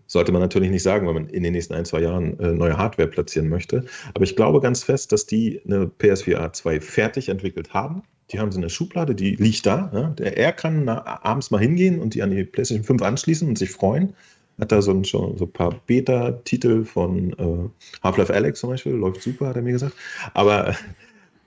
Sollte 0.07 0.33
man 0.33 0.41
natürlich 0.41 0.71
nicht 0.71 0.83
sagen, 0.83 1.07
wenn 1.07 1.13
man 1.13 1.29
in 1.29 1.43
den 1.43 1.53
nächsten 1.53 1.75
ein, 1.75 1.85
zwei 1.85 2.01
Jahren 2.01 2.41
äh, 2.41 2.53
neue 2.53 2.79
Hardware 2.79 3.09
platzieren 3.09 3.51
möchte. 3.51 3.85
Aber 4.15 4.25
ich 4.25 4.37
glaube 4.37 4.61
ganz 4.61 4.83
fest, 4.83 5.13
dass 5.13 5.27
die 5.27 5.61
eine 5.67 5.87
PSVR 5.87 6.51
2 6.51 6.81
fertig 6.81 7.29
entwickelt 7.29 7.75
haben 7.75 8.03
die 8.33 8.39
haben 8.39 8.51
sie 8.51 8.57
in 8.57 8.63
der 8.63 8.69
Schublade, 8.69 9.15
die 9.15 9.37
liegt 9.37 9.67
da. 9.67 9.91
Ja. 9.93 10.09
Der, 10.11 10.37
er 10.37 10.53
kann 10.53 10.85
na, 10.85 11.05
abends 11.23 11.51
mal 11.51 11.61
hingehen 11.61 12.01
und 12.01 12.15
die 12.15 12.23
an 12.23 12.31
die 12.31 12.45
PlayStation 12.45 12.85
5 12.85 13.03
anschließen 13.03 13.47
und 13.49 13.59
sich 13.59 13.71
freuen. 13.71 14.15
Hat 14.61 14.73
da 14.73 14.83
so 14.83 14.93
ein, 14.93 15.05
so 15.05 15.37
ein 15.41 15.53
paar 15.53 15.75
Beta-Titel 15.87 16.85
von 16.85 17.33
äh, 17.33 18.03
Half-Life 18.03 18.33
Alex 18.33 18.61
zum 18.61 18.71
Beispiel, 18.71 18.93
läuft 18.93 19.23
super, 19.23 19.49
hat 19.49 19.57
er 19.57 19.63
mir 19.63 19.73
gesagt. 19.73 19.95
Aber 20.35 20.77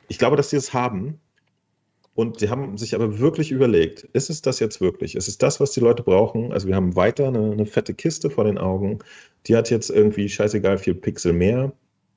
ich 0.08 0.18
glaube, 0.18 0.36
dass 0.36 0.50
sie 0.50 0.58
es 0.58 0.74
haben. 0.74 1.20
Und 2.14 2.40
sie 2.40 2.50
haben 2.50 2.78
sich 2.78 2.96
aber 2.96 3.20
wirklich 3.20 3.52
überlegt, 3.52 4.04
ist 4.14 4.30
es 4.30 4.42
das 4.42 4.60
jetzt 4.62 4.80
wirklich? 4.80 5.16
Ist 5.16 5.28
es 5.28 5.38
das, 5.38 5.60
was 5.60 5.72
die 5.72 5.82
Leute 5.82 6.02
brauchen? 6.02 6.54
Also 6.54 6.68
wir 6.68 6.76
haben 6.76 6.96
weiter 6.96 7.28
eine, 7.28 7.52
eine 7.52 7.66
fette 7.66 7.94
Kiste 7.94 8.30
vor 8.30 8.46
den 8.46 8.58
Augen. 8.58 9.00
Die 9.48 9.56
hat 9.56 9.70
jetzt 9.70 9.90
irgendwie 9.90 10.30
scheißegal 10.30 10.78
viel 10.78 10.96
Pixel 10.96 11.34
mehr. 11.34 11.74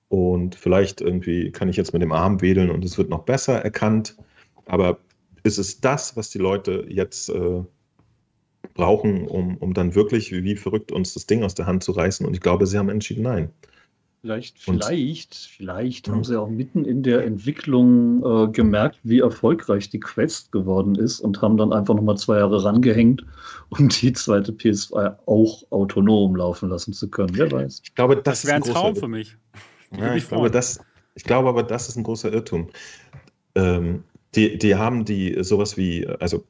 Und 0.09 0.55
vielleicht 0.55 1.01
irgendwie 1.01 1.51
kann 1.51 1.69
ich 1.69 1.77
jetzt 1.77 1.93
mit 1.93 2.01
dem 2.01 2.13
Arm 2.13 2.41
wedeln 2.41 2.71
und 2.71 2.85
es 2.85 2.97
wird 2.97 3.11
noch 3.11 3.25
besser 3.25 3.57
erkannt. 3.63 4.17
Aber 4.69 4.99
ist 5.43 5.59
es 5.59 5.81
das, 5.81 6.17
was 6.17 6.31
die 6.31 6.39
Leute 6.39 6.87
jetzt 6.89 7.31
äh, 7.31 7.63
brauchen, 8.75 9.27
um, 9.27 9.57
um 9.57 9.75
dann 9.75 9.95
wirklich 9.95 10.31
wie, 10.31 10.45
wie 10.45 10.57
verrückt 10.57 10.93
uns 10.93 11.15
das 11.15 11.27
Ding 11.27 11.43
aus 11.43 11.55
der 11.55 11.67
Hand 11.67 11.83
zu 11.83 11.93
reißen? 11.93 12.25
Und 12.27 12.35
ich 12.35 12.41
glaube, 12.41 12.67
sie 12.67 12.79
haben 12.79 12.89
entschieden, 12.89 13.23
nein. 13.23 13.51
Vielleicht, 14.21 14.59
vielleicht, 14.59 15.35
vielleicht 15.37 16.09
haben 16.09 16.25
sie 16.25 16.39
auch 16.39 16.51
mitten 16.51 16.85
in 16.85 17.05
der 17.05 17.25
Entwicklung 17.25 18.25
äh, 18.25 18.51
gemerkt, 18.51 18.99
wie 19.05 19.21
erfolgreich 19.21 19.91
die 19.91 20.01
Quest 20.01 20.51
geworden 20.51 20.97
ist 20.97 21.21
und 21.21 21.41
haben 21.41 21.57
dann 21.57 21.73
einfach 21.73 21.95
nochmal 21.95 22.19
zwei 22.19 22.39
Jahre 22.39 22.65
rangehängt, 22.65 23.25
um 23.69 23.89
die 23.89 24.13
zweite 24.13 24.51
PS2 24.51 25.17
auch 25.27 25.63
autonom 25.71 26.35
laufen 26.35 26.69
lassen 26.69 26.93
zu 26.93 27.09
können. 27.09 27.31
Wer 27.35 27.51
weiß. 27.53 27.81
Ich 27.85 27.95
glaube, 27.95 28.17
das, 28.17 28.43
das 28.43 28.47
wäre 28.47 28.57
ein, 28.57 28.65
ein 28.65 28.73
Traum 28.73 28.97
für 28.97 29.07
mich. 29.07 29.37
Ja, 29.97 30.17
ich, 30.17 30.29
glaube, 30.29 30.51
das, 30.51 30.81
ich 31.15 31.23
glaube 31.23 31.49
aber, 31.49 31.63
das 31.63 31.89
ist 31.89 31.97
ein 31.97 32.03
großer 32.03 32.33
Irrtum. 32.33 32.71
Ähm, 33.55 34.03
die, 34.35 34.59
die 34.59 34.75
haben 34.75 35.05
die 35.05 35.37
sowas 35.43 35.77
wie, 35.77 36.07
also 36.07 36.45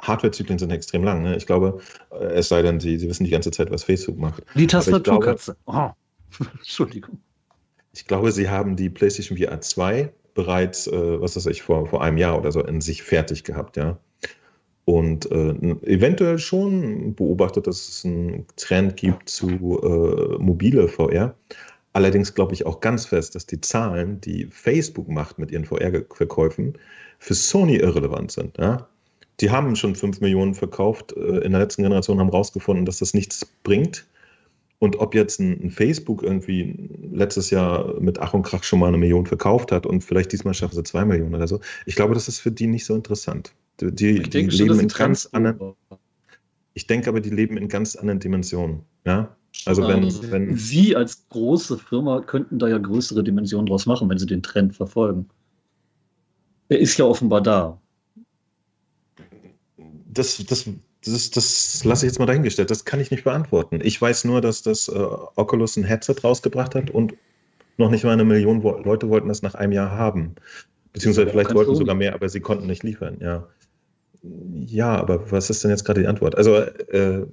Hardware-Zyklen 0.00 0.58
sind 0.58 0.70
extrem 0.70 1.04
lang. 1.04 1.22
Ne? 1.22 1.36
Ich 1.36 1.46
glaube, 1.46 1.80
äh, 2.10 2.24
es 2.24 2.48
sei 2.48 2.62
denn, 2.62 2.80
sie, 2.80 2.98
sie 2.98 3.08
wissen 3.08 3.24
die 3.24 3.30
ganze 3.30 3.50
Zeit, 3.50 3.70
was 3.70 3.84
Facebook 3.84 4.18
macht. 4.18 4.42
Die 4.54 4.66
Tastaturkatze. 4.66 5.56
Oh. 5.66 5.90
Entschuldigung. 6.58 7.18
Ich 7.92 8.06
glaube, 8.06 8.32
sie 8.32 8.48
haben 8.48 8.76
die 8.76 8.90
PlayStation 8.90 9.38
VR 9.38 9.60
2 9.60 10.12
bereits, 10.34 10.86
äh, 10.88 11.20
was 11.20 11.36
weiß 11.36 11.46
ich, 11.46 11.62
vor, 11.62 11.86
vor 11.86 12.02
einem 12.02 12.18
Jahr 12.18 12.36
oder 12.38 12.50
so 12.50 12.60
in 12.60 12.80
sich 12.80 13.02
fertig 13.02 13.44
gehabt, 13.44 13.76
ja. 13.76 13.98
Und 14.84 15.30
äh, 15.30 15.54
eventuell 15.86 16.38
schon 16.38 17.14
beobachtet, 17.14 17.66
dass 17.66 17.88
es 17.88 18.04
einen 18.04 18.46
Trend 18.56 18.96
gibt 18.96 19.30
zu 19.30 19.48
äh, 19.48 20.42
mobile 20.42 20.88
VR. 20.88 21.34
Allerdings 21.94 22.34
glaube 22.34 22.54
ich 22.54 22.66
auch 22.66 22.80
ganz 22.80 23.06
fest, 23.06 23.36
dass 23.36 23.46
die 23.46 23.60
Zahlen, 23.60 24.20
die 24.20 24.48
Facebook 24.50 25.08
macht 25.08 25.38
mit 25.38 25.52
ihren 25.52 25.64
VR-Verkäufen, 25.64 26.76
für 27.20 27.34
Sony 27.34 27.76
irrelevant 27.76 28.32
sind. 28.32 28.58
Ja? 28.58 28.88
Die 29.40 29.50
haben 29.50 29.76
schon 29.76 29.94
5 29.94 30.20
Millionen 30.20 30.54
verkauft 30.54 31.16
äh, 31.16 31.38
in 31.38 31.52
der 31.52 31.60
letzten 31.60 31.84
Generation, 31.84 32.18
haben 32.18 32.30
herausgefunden, 32.30 32.84
dass 32.84 32.98
das 32.98 33.14
nichts 33.14 33.46
bringt. 33.62 34.06
Und 34.80 34.96
ob 34.96 35.14
jetzt 35.14 35.38
ein, 35.38 35.70
Facebook 35.70 36.24
irgendwie 36.24 36.90
letztes 37.12 37.50
Jahr 37.50 37.94
mit 38.00 38.18
Ach 38.18 38.34
und 38.34 38.42
Krach 38.42 38.64
schon 38.64 38.80
mal 38.80 38.88
eine 38.88 38.98
Million 38.98 39.24
verkauft 39.24 39.70
hat 39.70 39.86
und 39.86 40.02
vielleicht 40.02 40.32
diesmal 40.32 40.52
schaffen 40.52 40.74
sie 40.74 40.82
zwei 40.82 41.04
Millionen 41.04 41.36
oder 41.36 41.46
so, 41.46 41.60
ich 41.86 41.94
glaube, 41.94 42.14
das 42.14 42.26
ist 42.26 42.40
für 42.40 42.50
die 42.50 42.66
nicht 42.66 42.84
so 42.84 42.96
interessant. 42.96 43.54
Die, 43.80 43.92
die, 43.92 44.10
ich 44.18 44.30
denke 44.30 44.50
die 44.50 44.58
schon, 44.58 44.66
leben 44.66 44.80
in 44.80 44.88
ganz 44.88 45.26
anderen. 45.26 45.74
Ich 46.74 46.88
denke 46.88 47.08
aber, 47.08 47.20
die 47.20 47.30
leben 47.30 47.56
in 47.56 47.68
ganz 47.68 47.94
anderen 47.94 48.18
Dimensionen. 48.18 48.80
Ja? 49.06 49.36
Also 49.66 49.86
wenn, 49.86 50.04
ähm, 50.04 50.18
wenn 50.30 50.56
Sie 50.56 50.94
als 50.96 51.28
große 51.28 51.78
Firma 51.78 52.20
könnten 52.20 52.58
da 52.58 52.68
ja 52.68 52.78
größere 52.78 53.24
Dimensionen 53.24 53.66
draus 53.66 53.86
machen, 53.86 54.08
wenn 54.08 54.18
Sie 54.18 54.26
den 54.26 54.42
Trend 54.42 54.74
verfolgen. 54.74 55.28
Er 56.68 56.78
ist 56.78 56.96
ja 56.98 57.04
offenbar 57.04 57.42
da. 57.42 57.80
Das, 60.06 60.44
das 60.46 60.68
das, 61.06 61.30
das 61.30 61.84
lasse 61.84 62.06
ich 62.06 62.12
jetzt 62.12 62.18
mal 62.18 62.26
dahingestellt. 62.26 62.70
Das 62.70 62.84
kann 62.84 63.00
ich 63.00 63.10
nicht 63.10 63.24
beantworten. 63.24 63.80
Ich 63.82 64.00
weiß 64.00 64.24
nur, 64.24 64.40
dass 64.40 64.62
das 64.62 64.88
äh, 64.88 64.92
Oculus 65.36 65.76
ein 65.76 65.84
Headset 65.84 66.16
rausgebracht 66.22 66.74
hat 66.74 66.90
und 66.90 67.14
noch 67.76 67.90
nicht 67.90 68.04
mal 68.04 68.12
eine 68.12 68.24
Million 68.24 68.62
Leute 68.62 69.08
wollten 69.08 69.28
das 69.28 69.42
nach 69.42 69.54
einem 69.54 69.72
Jahr 69.72 69.90
haben. 69.90 70.34
Beziehungsweise 70.92 71.30
vielleicht 71.30 71.54
wollten 71.54 71.74
sogar 71.74 71.94
mehr, 71.94 72.14
aber 72.14 72.28
sie 72.28 72.40
konnten 72.40 72.66
nicht 72.66 72.84
liefern, 72.84 73.16
ja. 73.20 73.46
Ja, 74.66 74.96
aber 74.96 75.30
was 75.30 75.50
ist 75.50 75.62
denn 75.64 75.70
jetzt 75.70 75.84
gerade 75.84 76.00
die 76.00 76.06
Antwort? 76.06 76.36
Also, 76.36 76.56
äh, 76.56 77.26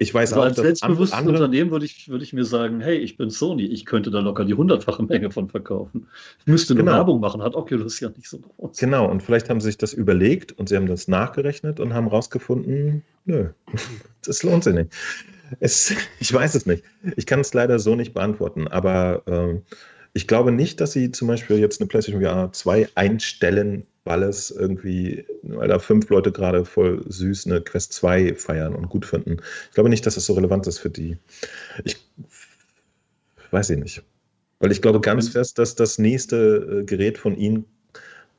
ich 0.00 0.14
weiß 0.14 0.32
also 0.32 0.40
auch, 0.40 0.46
als 0.46 0.56
selbstbewusstes 0.56 1.18
andere... 1.18 1.34
Unternehmen 1.36 1.72
würde 1.72 1.84
ich, 1.84 2.08
würde 2.08 2.22
ich 2.22 2.32
mir 2.32 2.44
sagen, 2.44 2.80
hey, 2.80 2.96
ich 2.98 3.16
bin 3.16 3.30
Sony, 3.30 3.64
ich 3.64 3.84
könnte 3.84 4.12
da 4.12 4.20
locker 4.20 4.44
die 4.44 4.54
hundertfache 4.54 5.02
Menge 5.02 5.32
von 5.32 5.48
verkaufen. 5.48 6.06
Ich 6.38 6.46
müsste 6.46 6.74
nur 6.74 6.84
genau. 6.84 6.96
Werbung 6.96 7.20
machen, 7.20 7.42
hat 7.42 7.56
Oculus 7.56 7.98
ja 7.98 8.08
nicht 8.10 8.28
so 8.28 8.38
groß. 8.38 8.78
Genau, 8.78 9.10
und 9.10 9.24
vielleicht 9.24 9.50
haben 9.50 9.60
sie 9.60 9.66
sich 9.66 9.78
das 9.78 9.92
überlegt 9.92 10.52
und 10.52 10.68
sie 10.68 10.76
haben 10.76 10.86
das 10.86 11.08
nachgerechnet 11.08 11.80
und 11.80 11.94
haben 11.94 12.06
rausgefunden, 12.06 13.02
nö, 13.24 13.48
das 14.24 14.44
lohnt 14.44 14.62
sich 14.62 14.74
nicht. 14.74 14.92
Es, 15.58 15.92
ich 16.20 16.32
weiß 16.32 16.54
es 16.54 16.66
nicht. 16.66 16.84
Ich 17.16 17.26
kann 17.26 17.40
es 17.40 17.52
leider 17.52 17.80
so 17.80 17.96
nicht 17.96 18.14
beantworten, 18.14 18.68
aber 18.68 19.22
ähm, 19.26 19.62
ich 20.12 20.26
glaube 20.26 20.52
nicht, 20.52 20.80
dass 20.80 20.92
sie 20.92 21.10
zum 21.12 21.28
Beispiel 21.28 21.58
jetzt 21.58 21.80
eine 21.80 21.88
PlayStation 21.88 22.22
VR 22.22 22.52
2 22.52 22.88
einstellen 22.94 23.86
weil 24.08 24.22
es 24.22 24.50
irgendwie, 24.50 25.26
weil 25.42 25.68
da 25.68 25.78
fünf 25.78 26.08
Leute 26.08 26.32
gerade 26.32 26.64
voll 26.64 27.04
süß 27.06 27.46
eine 27.46 27.60
Quest 27.60 27.92
2 27.92 28.34
feiern 28.36 28.74
und 28.74 28.88
gut 28.88 29.04
finden. 29.04 29.36
Ich 29.68 29.74
glaube 29.74 29.90
nicht, 29.90 30.06
dass 30.06 30.16
es 30.16 30.24
so 30.24 30.32
relevant 30.32 30.66
ist 30.66 30.78
für 30.78 30.88
die. 30.88 31.18
Ich 31.84 31.98
weiß 33.50 33.68
ich 33.68 33.78
nicht. 33.78 34.02
Weil 34.60 34.72
ich 34.72 34.80
glaube 34.80 35.00
ganz 35.02 35.28
fest, 35.28 35.58
dass 35.58 35.74
das 35.74 35.98
nächste 35.98 36.80
äh, 36.80 36.84
Gerät 36.84 37.18
von 37.18 37.36
ihnen 37.36 37.66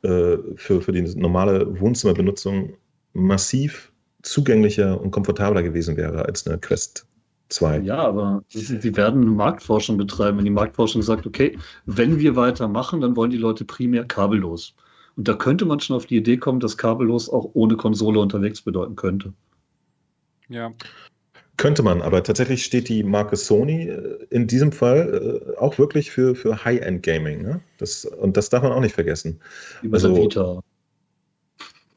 äh, 0.01 0.37
für, 0.55 0.81
für 0.81 0.91
die 0.91 1.03
normale 1.03 1.79
Wohnzimmerbenutzung 1.79 2.73
massiv 3.13 3.91
zugänglicher 4.23 4.99
und 4.99 5.11
komfortabler 5.11 5.61
gewesen 5.61 5.97
wäre 5.97 6.25
als 6.25 6.47
eine 6.47 6.57
Quest 6.57 7.05
2. 7.49 7.79
Ja, 7.79 7.97
aber 7.97 8.43
sie 8.49 8.95
werden 8.95 9.35
Marktforschung 9.35 9.97
betreiben. 9.97 10.37
Wenn 10.37 10.45
die 10.45 10.51
Marktforschung 10.51 11.01
sagt, 11.01 11.25
okay, 11.25 11.57
wenn 11.85 12.19
wir 12.19 12.35
weitermachen, 12.35 13.01
dann 13.01 13.15
wollen 13.15 13.31
die 13.31 13.37
Leute 13.37 13.65
primär 13.65 14.05
kabellos. 14.05 14.75
Und 15.15 15.27
da 15.27 15.33
könnte 15.33 15.65
man 15.65 15.79
schon 15.79 15.95
auf 15.95 16.05
die 16.05 16.17
Idee 16.17 16.37
kommen, 16.37 16.59
dass 16.59 16.77
kabellos 16.77 17.29
auch 17.29 17.49
ohne 17.53 17.75
Konsole 17.75 18.19
unterwegs 18.19 18.61
bedeuten 18.61 18.95
könnte. 18.95 19.33
Ja. 20.47 20.71
Könnte 21.57 21.83
man, 21.83 22.01
aber 22.01 22.23
tatsächlich 22.23 22.63
steht 22.63 22.87
die 22.87 23.03
Marke 23.03 23.35
Sony 23.35 23.89
äh, 23.89 24.25
in 24.29 24.47
diesem 24.47 24.71
Fall 24.71 25.51
äh, 25.51 25.57
auch 25.57 25.77
wirklich 25.77 26.09
für, 26.09 26.35
für 26.35 26.63
High-End-Gaming. 26.63 27.41
Ne? 27.41 27.59
Das, 27.79 28.05
und 28.05 28.37
das 28.37 28.49
darf 28.49 28.63
man 28.63 28.71
auch 28.71 28.79
nicht 28.79 28.95
vergessen. 28.95 29.41
Bei 29.83 29.97
also, 29.97 30.13
der 30.13 30.23
Vita. 30.23 30.63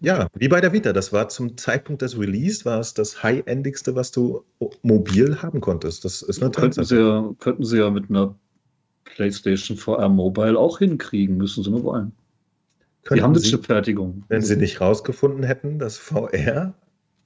Ja, 0.02 0.26
wie 0.34 0.48
bei 0.48 0.60
der 0.60 0.72
Vita. 0.72 0.92
Das 0.92 1.12
war 1.12 1.28
zum 1.28 1.56
Zeitpunkt 1.56 2.02
des 2.02 2.18
Release 2.18 2.64
war 2.64 2.80
es 2.80 2.92
das 2.92 3.22
High-Endigste, 3.22 3.94
was 3.94 4.10
du 4.10 4.44
mobil 4.82 5.40
haben 5.40 5.60
konntest. 5.60 6.04
Das 6.04 6.22
ist 6.22 6.42
eine 6.42 6.50
könnten 6.50 6.82
sie, 6.82 6.98
ja, 6.98 7.32
könnten 7.38 7.64
sie 7.64 7.78
ja 7.78 7.88
mit 7.88 8.10
einer 8.10 8.34
PlayStation 9.04 9.76
VR 9.76 10.08
Mobile 10.08 10.58
auch 10.58 10.78
hinkriegen, 10.78 11.36
müssen 11.36 11.62
sie 11.62 11.70
nur 11.70 11.84
wollen. 11.84 12.12
Die 13.14 13.22
haben 13.22 13.32
eine 13.32 13.42
Chipfertigung. 13.42 14.24
Wenn 14.28 14.42
sie 14.42 14.56
nicht 14.56 14.80
rausgefunden 14.80 15.44
hätten, 15.44 15.78
dass 15.78 15.98
VR 15.98 16.74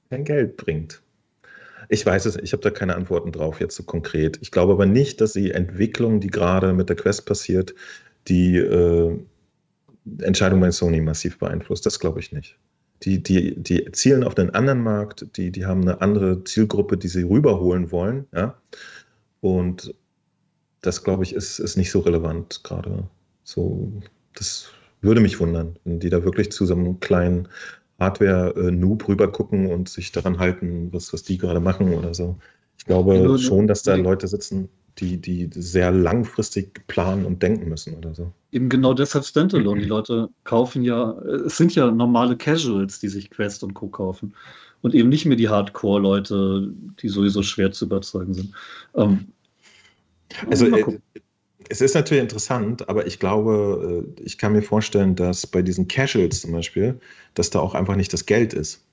kein 0.09 0.23
Geld 0.23 0.57
bringt. 0.57 1.01
Ich 1.89 2.05
weiß 2.05 2.25
es, 2.25 2.35
ich 2.35 2.53
habe 2.53 2.61
da 2.61 2.69
keine 2.69 2.95
Antworten 2.95 3.31
drauf 3.31 3.59
jetzt 3.59 3.75
so 3.75 3.83
konkret. 3.83 4.37
Ich 4.41 4.51
glaube 4.51 4.73
aber 4.73 4.85
nicht, 4.85 5.19
dass 5.21 5.33
die 5.33 5.51
Entwicklung, 5.51 6.19
die 6.19 6.29
gerade 6.29 6.73
mit 6.73 6.89
der 6.89 6.95
Quest 6.95 7.25
passiert, 7.25 7.73
die 8.27 8.57
äh, 8.57 9.17
Entscheidung 10.19 10.59
bei 10.59 10.69
Sony 10.71 11.01
massiv 11.01 11.39
beeinflusst. 11.39 11.85
Das 11.85 11.99
glaube 11.99 12.19
ich 12.19 12.31
nicht. 12.31 12.57
Die, 13.03 13.21
die, 13.21 13.55
die 13.55 13.91
zielen 13.91 14.23
auf 14.23 14.37
einen 14.37 14.49
anderen 14.51 14.81
Markt, 14.81 15.37
die, 15.37 15.51
die 15.51 15.65
haben 15.65 15.81
eine 15.81 16.01
andere 16.01 16.43
Zielgruppe, 16.43 16.97
die 16.97 17.07
sie 17.07 17.23
rüberholen 17.23 17.91
wollen. 17.91 18.25
Ja? 18.33 18.59
Und 19.41 19.93
das, 20.81 21.03
glaube 21.03 21.23
ich, 21.23 21.33
ist, 21.33 21.59
ist 21.59 21.77
nicht 21.77 21.91
so 21.91 21.99
relevant 21.99 22.63
gerade. 22.63 23.07
So, 23.43 23.91
das 24.33 24.69
würde 25.01 25.21
mich 25.21 25.39
wundern, 25.39 25.77
wenn 25.83 25.99
die 25.99 26.09
da 26.09 26.23
wirklich 26.23 26.51
zu 26.51 26.65
so 26.65 26.73
einem 26.73 26.99
kleinen 26.99 27.47
Hardware-Noob 27.99 29.07
rüber 29.07 29.31
gucken 29.31 29.71
und 29.71 29.89
sich 29.89 30.11
daran 30.11 30.39
halten, 30.39 30.91
was, 30.91 31.13
was 31.13 31.23
die 31.23 31.37
gerade 31.37 31.59
machen 31.59 31.93
oder 31.93 32.13
so. 32.13 32.37
Ich 32.77 32.85
glaube 32.85 33.15
ja, 33.15 33.37
schon, 33.37 33.67
dass 33.67 33.83
da 33.83 33.95
Leute 33.95 34.27
sitzen, 34.27 34.69
die, 34.99 35.17
die 35.17 35.49
sehr 35.53 35.91
langfristig 35.91 36.85
planen 36.87 37.25
und 37.25 37.41
denken 37.43 37.69
müssen 37.69 37.95
oder 37.95 38.13
so. 38.13 38.31
Eben 38.51 38.69
genau 38.69 38.93
deshalb 38.93 39.25
Standalone. 39.25 39.81
Die 39.81 39.87
Leute 39.87 40.29
kaufen 40.43 40.83
ja, 40.83 41.11
es 41.45 41.57
sind 41.57 41.75
ja 41.75 41.91
normale 41.91 42.37
Casuals, 42.37 42.99
die 42.99 43.09
sich 43.09 43.29
Quest 43.29 43.63
und 43.63 43.73
Co. 43.73 43.87
kaufen. 43.87 44.33
Und 44.81 44.93
eben 44.93 45.09
nicht 45.09 45.25
mehr 45.25 45.37
die 45.37 45.49
Hardcore-Leute, 45.49 46.71
die 47.01 47.09
sowieso 47.09 47.41
schwer 47.41 47.71
zu 47.71 47.85
überzeugen 47.85 48.33
sind. 48.33 48.53
Ähm, 48.95 49.27
also, 50.49 50.65
äh, 50.67 50.99
es 51.69 51.81
ist 51.81 51.95
natürlich 51.95 52.21
interessant, 52.21 52.87
aber 52.87 53.07
ich 53.07 53.19
glaube, 53.19 54.05
äh, 54.17 54.21
ich 54.23 54.37
kann 54.37 54.53
mir 54.53 54.61
vorstellen, 54.61 55.15
dass 55.15 55.47
bei 55.47 55.61
diesen 55.61 55.87
Casuals 55.87 56.41
zum 56.41 56.51
Beispiel, 56.51 56.99
dass 57.33 57.49
da 57.49 57.59
auch 57.59 57.73
einfach 57.73 57.95
nicht 57.95 58.13
das 58.13 58.25
Geld 58.25 58.53
ist. 58.53 58.86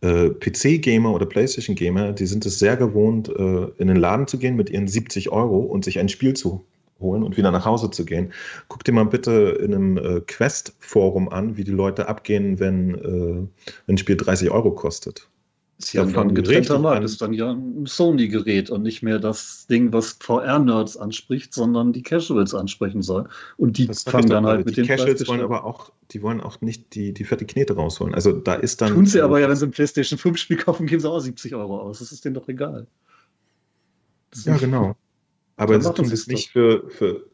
Äh, 0.00 0.30
PC-Gamer 0.30 1.12
oder 1.12 1.26
PlayStation-Gamer, 1.26 2.12
die 2.12 2.26
sind 2.26 2.44
es 2.46 2.58
sehr 2.58 2.76
gewohnt, 2.76 3.28
äh, 3.28 3.66
in 3.78 3.88
den 3.88 3.96
Laden 3.96 4.26
zu 4.26 4.38
gehen 4.38 4.56
mit 4.56 4.70
ihren 4.70 4.88
70 4.88 5.30
Euro 5.30 5.58
und 5.58 5.84
sich 5.84 5.98
ein 5.98 6.08
Spiel 6.08 6.34
zu 6.34 6.64
holen 6.98 7.22
und 7.22 7.36
wieder 7.36 7.50
nach 7.50 7.66
Hause 7.66 7.90
zu 7.90 8.04
gehen. 8.04 8.32
Guck 8.68 8.84
dir 8.84 8.92
mal 8.92 9.04
bitte 9.04 9.58
in 9.62 9.74
einem 9.74 10.24
Quest-Forum 10.26 11.28
an, 11.28 11.58
wie 11.58 11.64
die 11.64 11.70
Leute 11.70 12.08
abgehen, 12.08 12.58
wenn 12.58 13.50
ein 13.86 13.98
Spiel 13.98 14.16
30 14.16 14.50
Euro 14.50 14.70
kostet. 14.70 15.28
Ist 15.78 15.92
ja 15.92 16.04
ein 16.04 16.34
getrennter 16.34 16.78
Markt, 16.78 17.04
ist 17.04 17.20
dann 17.20 17.34
ja 17.34 17.50
ein 17.52 17.84
Sony-Gerät 17.84 18.70
und 18.70 18.82
nicht 18.82 19.02
mehr 19.02 19.18
das 19.18 19.66
Ding, 19.66 19.92
was 19.92 20.16
VR-Nerds 20.20 20.96
anspricht, 20.96 21.52
sondern 21.52 21.92
die 21.92 22.02
Casuals 22.02 22.54
ansprechen 22.54 23.02
soll. 23.02 23.28
Und 23.58 23.76
die 23.76 23.86
fangen 23.92 24.30
dann 24.30 24.46
halt 24.46 24.64
mit 24.64 24.78
den 24.78 24.86
Casuals 24.86 25.28
wollen 25.28 25.42
aber 25.42 25.64
auch, 25.64 25.92
die 26.12 26.22
wollen 26.22 26.40
auch 26.40 26.62
nicht 26.62 26.94
die, 26.94 27.12
die 27.12 27.24
fette 27.24 27.44
Knete 27.44 27.74
rausholen. 27.74 28.14
Also 28.14 28.32
da 28.32 28.54
ist 28.54 28.80
dann. 28.80 28.94
Tun 28.94 29.04
sie 29.04 29.20
aber 29.20 29.38
ja, 29.38 29.50
wenn 29.50 29.56
sie 29.56 29.66
ein 29.66 29.70
PlayStation 29.70 30.18
5 30.18 30.38
Spiel 30.38 30.56
kaufen, 30.56 30.86
geben 30.86 31.00
sie 31.00 31.10
auch 31.10 31.20
70 31.20 31.54
Euro 31.54 31.78
aus. 31.78 31.98
Das 31.98 32.10
ist 32.10 32.24
denen 32.24 32.34
doch 32.34 32.48
egal. 32.48 32.86
Ja, 34.44 34.56
genau. 34.56 34.96
Aber 35.56 35.78
sie 35.78 35.92
tun 35.92 36.08
das 36.08 36.26
nicht 36.26 36.50
für, 36.50 36.88
für. 36.88 37.26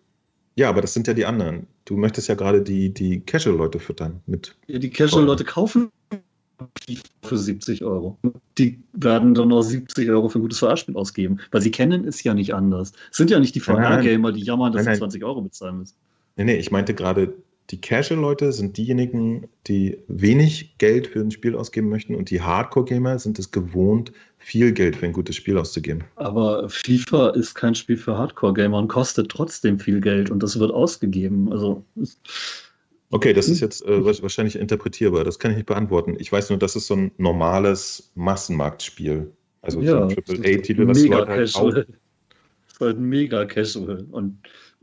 Ja, 0.57 0.69
aber 0.69 0.81
das 0.81 0.95
sind 0.95 1.07
ja 1.07 1.15
die 1.15 1.27
anderen. 1.27 1.69
Du 1.85 1.97
möchtest 1.97 2.29
ja 2.29 2.35
gerade 2.35 2.61
die, 2.61 2.93
die 2.93 3.21
Casual-Leute 3.21 3.79
füttern 3.79 4.21
mit. 4.27 4.57
Ja, 4.67 4.81
die 4.81 4.91
Casual-Leute 4.91 5.45
kaufen 5.45 5.91
für 7.23 7.39
70 7.39 7.85
Euro. 7.85 8.19
die 8.59 8.81
werden 8.93 9.35
dann 9.35 9.49
noch 9.49 9.63
70 9.63 10.11
Euro 10.11 10.29
für 10.29 10.39
ein 10.39 10.43
gutes 10.43 10.59
VR-Spiel 10.59 10.97
ausgeben, 10.97 11.39
weil 11.51 11.63
sie 11.63 11.71
kennen 11.71 12.07
es 12.07 12.23
ja 12.23 12.35
nicht 12.35 12.55
anders. 12.55 12.93
Es 13.11 13.17
sind 13.17 13.31
ja 13.31 13.41
nicht 13.41 13.55
die 13.55 13.61
VR-Gamer, 13.61 14.33
die 14.33 14.43
jammern, 14.43 14.73
dass 14.73 14.85
sie 14.85 14.93
20 14.93 15.25
Euro 15.25 15.43
bezahlen 15.43 15.79
müssen. 15.79 15.95
Nee, 16.37 16.45
nee, 16.45 16.57
ich 16.57 16.71
meinte 16.71 16.95
gerade, 16.95 17.35
die 17.71 17.81
Casual-Leute 17.81 18.53
sind 18.53 18.77
diejenigen, 18.77 19.49
die 19.67 19.99
wenig 20.09 20.77
Geld 20.79 21.07
für 21.07 21.21
ein 21.21 21.31
Spiel 21.31 21.57
ausgeben 21.57 21.89
möchten 21.89 22.15
und 22.15 22.31
die 22.31 22.41
Hardcore-Gamer 22.41 23.19
sind 23.19 23.39
es 23.39 23.51
gewohnt, 23.51 24.13
viel 24.39 24.73
Geld 24.73 24.97
für 24.97 25.07
ein 25.07 25.13
gutes 25.13 25.37
Spiel 25.37 25.57
auszugeben. 25.57 26.05
Aber 26.17 26.69
FIFA 26.69 27.31
ist 27.31 27.55
kein 27.55 27.75
Spiel 27.75 27.97
für 27.97 28.19
Hardcore-Gamer 28.19 28.77
und 28.77 28.89
kostet 28.89 29.31
trotzdem 29.31 29.79
viel 29.79 30.01
Geld 30.01 30.31
und 30.31 30.43
das 30.43 30.59
wird 30.59 30.71
ausgegeben. 30.71 31.51
Also. 31.53 31.85
Okay, 33.13 33.35
das 33.35 33.47
ist 33.49 33.61
jetzt 33.61 33.85
äh, 33.85 34.05
wahrscheinlich 34.23 34.57
interpretierbar. 34.57 35.23
Das 35.23 35.39
kann 35.39 35.51
ich 35.51 35.59
nicht 35.59 35.67
beantworten. 35.67 36.17
Ich 36.19 36.33
weiß 36.33 36.49
nur, 36.49 36.59
das 36.59 36.77
ist 36.77 36.87
so 36.87 36.95
ein 36.95 37.13
normales 37.19 38.11
Massenmarktspiel. 38.15 39.31
Also 39.61 39.83
ja, 39.83 40.09
so 40.09 40.17
ein 40.33 40.45
AAA-Titel, 40.45 40.89
was 40.89 41.05
Leute 41.05 41.31
halt 41.31 41.55
auch. 41.55 41.71
Das 41.71 41.85
ist 42.73 42.81
halt 42.81 42.99
mega 42.99 43.45
casual. 43.45 44.07
Und 44.11 44.39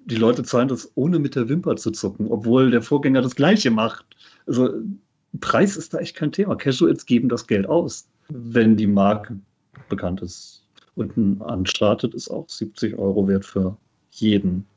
die 0.05 0.15
Leute 0.15 0.43
zahlen 0.43 0.67
das 0.67 0.91
ohne 0.93 1.17
mit 1.17 1.35
der 1.35 1.49
Wimper 1.49 1.75
zu 1.75 1.89
zucken, 1.89 2.27
obwohl 2.29 2.69
der 2.69 2.83
Vorgänger 2.83 3.23
das 3.23 3.35
Gleiche 3.35 3.71
macht. 3.71 4.05
Also 4.45 4.73
Preis 5.39 5.75
ist 5.75 5.95
da 5.95 5.97
echt 5.97 6.15
kein 6.15 6.31
Thema. 6.31 6.55
Casuals 6.55 7.07
geben 7.07 7.29
das 7.29 7.47
Geld 7.47 7.67
aus, 7.67 8.07
wenn 8.29 8.77
die 8.77 8.87
Marke 8.87 9.39
bekannt 9.89 10.21
ist. 10.21 10.63
Und 10.93 11.17
ein 11.17 11.37
Uncharted 11.37 12.13
ist 12.13 12.29
auch 12.29 12.47
70 12.47 12.95
Euro 12.99 13.27
wert 13.27 13.43
für 13.43 13.75
jeden. 14.11 14.67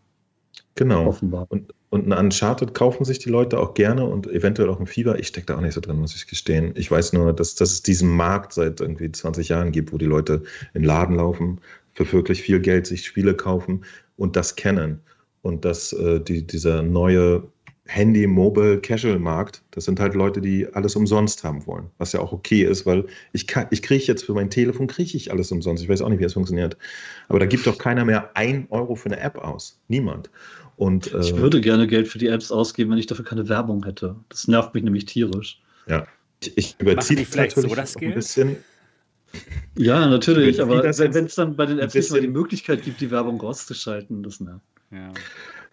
Genau. 0.75 1.07
Offenbar. 1.07 1.47
Und, 1.51 1.75
und 1.93 2.11
ein 2.11 2.19
Uncharted 2.19 2.73
kaufen 2.73 3.05
sich 3.05 3.19
die 3.19 3.29
Leute 3.29 3.61
auch 3.61 3.75
gerne 3.75 4.07
und 4.07 4.27
eventuell 4.27 4.71
auch 4.71 4.81
ein 4.81 4.87
Fieber. 4.87 5.19
Ich 5.19 5.27
stecke 5.27 5.49
da 5.49 5.59
auch 5.59 5.61
nicht 5.61 5.75
so 5.75 5.81
drin, 5.83 5.99
muss 5.99 6.17
ich 6.17 6.27
gestehen. 6.27 6.73
Ich 6.75 6.91
weiß 6.91 7.13
nur, 7.13 7.35
dass, 7.35 7.55
dass 7.55 7.71
es 7.71 7.83
diesen 7.83 8.09
Markt 8.09 8.55
seit 8.55 8.81
irgendwie 8.81 9.13
20 9.13 9.51
Jahren 9.51 9.73
gibt, 9.73 9.93
wo 9.93 9.99
die 9.99 10.07
Leute 10.07 10.43
in 10.73 10.85
Laden 10.85 11.17
laufen, 11.17 11.61
für 11.93 12.11
wirklich 12.11 12.41
viel 12.41 12.61
Geld 12.61 12.87
sich 12.87 13.05
Spiele 13.05 13.35
kaufen 13.35 13.85
und 14.17 14.37
das 14.37 14.57
kennen 14.57 15.01
und 15.43 15.67
dass 15.67 15.93
äh, 15.93 16.19
die, 16.19 16.47
dieser 16.47 16.81
neue 16.81 17.43
Handy, 17.85 18.27
Mobile, 18.27 18.81
Casual-Markt, 18.81 19.63
das 19.73 19.85
sind 19.85 20.01
halt 20.01 20.15
Leute, 20.15 20.41
die 20.41 20.67
alles 20.73 20.97
umsonst 20.97 21.45
haben 21.45 21.67
wollen, 21.67 21.91
was 21.99 22.13
ja 22.13 22.21
auch 22.21 22.33
okay 22.33 22.63
ist, 22.63 22.87
weil 22.87 23.05
ich 23.33 23.47
ich 23.71 23.83
kriege 23.83 24.05
jetzt 24.05 24.25
für 24.25 24.33
mein 24.33 24.49
Telefon, 24.49 24.87
kriege 24.87 25.15
ich 25.15 25.31
alles 25.31 25.53
umsonst. 25.53 25.83
Ich 25.83 25.91
weiß 25.91 26.01
auch 26.01 26.09
nicht, 26.09 26.21
wie 26.21 26.25
es 26.25 26.33
funktioniert. 26.33 26.79
Aber 27.29 27.39
da 27.39 27.45
gibt 27.45 27.67
doch 27.67 27.77
keiner 27.77 28.07
mehr 28.07 28.31
ein 28.35 28.67
Euro 28.71 28.95
für 28.95 29.11
eine 29.11 29.21
App 29.21 29.37
aus. 29.37 29.79
Niemand. 29.89 30.31
Und, 30.83 31.15
äh, 31.15 31.21
ich 31.21 31.37
würde 31.37 31.61
gerne 31.61 31.87
Geld 31.87 32.09
für 32.09 32.19
die 32.19 32.27
Apps 32.27 32.51
ausgeben, 32.51 32.91
wenn 32.91 32.99
ich 32.99 33.07
dafür 33.07 33.25
keine 33.25 33.49
Werbung 33.49 33.85
hätte. 33.85 34.17
Das 34.29 34.49
nervt 34.49 34.75
mich 34.75 34.83
nämlich 34.83 35.05
tierisch. 35.05 35.61
Ja, 35.87 36.09
ich, 36.41 36.59
ich 36.59 36.77
überziehe 36.81 37.21
natürlich 37.21 37.55
so 37.55 37.73
das 37.73 37.97
ein 37.97 38.15
bisschen. 38.15 38.57
Ja, 39.79 40.09
natürlich, 40.09 40.61
aber 40.61 40.83
wenn 40.83 41.25
es 41.27 41.35
dann 41.37 41.55
bei 41.55 41.67
den 41.67 41.79
Apps 41.79 41.95
nicht 41.95 42.11
mal 42.11 42.21
die 42.21 42.27
Möglichkeit 42.27 42.83
gibt, 42.83 43.01
die 43.01 43.13
Werbung 43.13 43.41
rauszuschalten, 43.41 44.25
das 44.25 44.41
nervt. 44.41 44.61
Ja. 44.91 45.13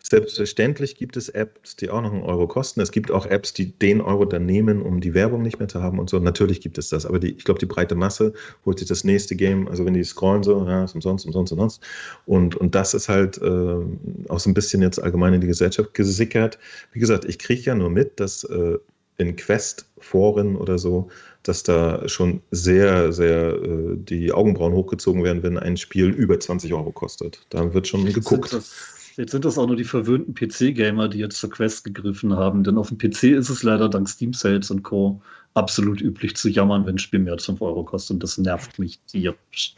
Selbstverständlich 0.01 0.95
gibt 0.95 1.17
es 1.17 1.29
Apps, 1.29 1.75
die 1.75 1.89
auch 1.89 2.01
noch 2.01 2.13
einen 2.13 2.23
Euro 2.23 2.47
kosten. 2.47 2.81
Es 2.81 2.91
gibt 2.91 3.11
auch 3.11 3.25
Apps, 3.25 3.53
die 3.53 3.71
den 3.71 4.01
Euro 4.01 4.25
dann 4.25 4.45
nehmen, 4.45 4.81
um 4.81 5.01
die 5.01 5.13
Werbung 5.13 5.41
nicht 5.41 5.59
mehr 5.59 5.67
zu 5.67 5.81
haben 5.81 5.99
und 5.99 6.09
so. 6.09 6.19
Natürlich 6.19 6.61
gibt 6.61 6.77
es 6.77 6.89
das, 6.89 7.05
aber 7.05 7.19
die, 7.19 7.31
ich 7.31 7.43
glaube, 7.43 7.59
die 7.59 7.65
breite 7.65 7.95
Masse 7.95 8.33
holt 8.65 8.79
sich 8.79 8.87
das 8.87 9.03
nächste 9.03 9.35
Game, 9.35 9.67
also 9.67 9.85
wenn 9.85 9.93
die 9.93 10.03
scrollen 10.03 10.43
so, 10.43 10.65
ja, 10.65 10.85
ist 10.85 10.95
umsonst, 10.95 11.25
umsonst, 11.25 11.51
umsonst. 11.51 11.81
Und, 12.25 12.55
und 12.55 12.75
das 12.75 12.93
ist 12.93 13.09
halt 13.09 13.39
äh, 13.41 14.29
auch 14.29 14.39
so 14.39 14.49
ein 14.49 14.53
bisschen 14.53 14.81
jetzt 14.81 14.99
allgemein 14.99 15.33
in 15.33 15.41
die 15.41 15.47
Gesellschaft 15.47 15.93
gesickert. 15.93 16.57
Wie 16.91 16.99
gesagt, 16.99 17.25
ich 17.25 17.37
kriege 17.37 17.61
ja 17.61 17.75
nur 17.75 17.89
mit, 17.89 18.19
dass 18.19 18.43
äh, 18.45 18.77
in 19.17 19.35
Quest-Foren 19.35 20.55
oder 20.55 20.79
so, 20.79 21.09
dass 21.43 21.63
da 21.63 22.07
schon 22.07 22.41
sehr, 22.51 23.11
sehr 23.11 23.53
äh, 23.53 23.95
die 23.97 24.31
Augenbrauen 24.31 24.73
hochgezogen 24.73 25.23
werden, 25.23 25.43
wenn 25.43 25.57
ein 25.57 25.77
Spiel 25.77 26.09
über 26.09 26.39
20 26.39 26.73
Euro 26.73 26.91
kostet. 26.91 27.45
Da 27.49 27.73
wird 27.73 27.87
schon 27.87 28.05
geguckt. 28.05 28.53
Das, 28.53 28.98
Jetzt 29.19 29.31
sind 29.31 29.43
das 29.43 29.57
auch 29.57 29.67
nur 29.67 29.75
die 29.75 29.83
verwöhnten 29.83 30.33
PC-Gamer, 30.33 31.09
die 31.09 31.17
jetzt 31.17 31.39
zur 31.39 31.49
Quest 31.49 31.83
gegriffen 31.83 32.37
haben. 32.37 32.63
Denn 32.63 32.77
auf 32.77 32.87
dem 32.87 32.97
PC 32.97 33.23
ist 33.23 33.49
es 33.49 33.63
leider 33.63 33.89
dank 33.89 34.07
Steam 34.07 34.31
Sales 34.31 34.71
und 34.71 34.83
Co. 34.83 35.21
absolut 35.55 35.99
üblich 35.99 36.37
zu 36.37 36.47
jammern, 36.47 36.85
wenn 36.85 36.95
ein 36.95 36.99
Spiel 36.99 37.19
mehr 37.19 37.33
als 37.33 37.45
5 37.45 37.61
Euro 37.61 37.83
kostet. 37.83 38.13
Und 38.15 38.23
das 38.23 38.37
nervt 38.37 38.79
mich 38.79 39.01
tierisch. 39.07 39.75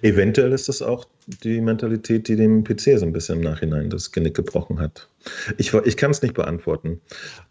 Eventuell 0.00 0.52
ist 0.52 0.70
das 0.70 0.80
auch 0.80 1.04
die 1.42 1.60
Mentalität, 1.60 2.26
die 2.26 2.36
dem 2.36 2.64
PC 2.64 2.98
so 2.98 3.04
ein 3.04 3.12
bisschen 3.12 3.40
im 3.40 3.44
Nachhinein 3.44 3.90
das 3.90 4.12
Genick 4.12 4.34
gebrochen 4.34 4.78
hat. 4.78 5.10
Ich, 5.58 5.74
ich 5.74 5.98
kann 5.98 6.12
es 6.12 6.22
nicht 6.22 6.32
beantworten. 6.32 7.02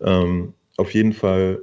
Ähm, 0.01 0.53
auf 0.77 0.95
jeden 0.95 1.13
Fall 1.13 1.61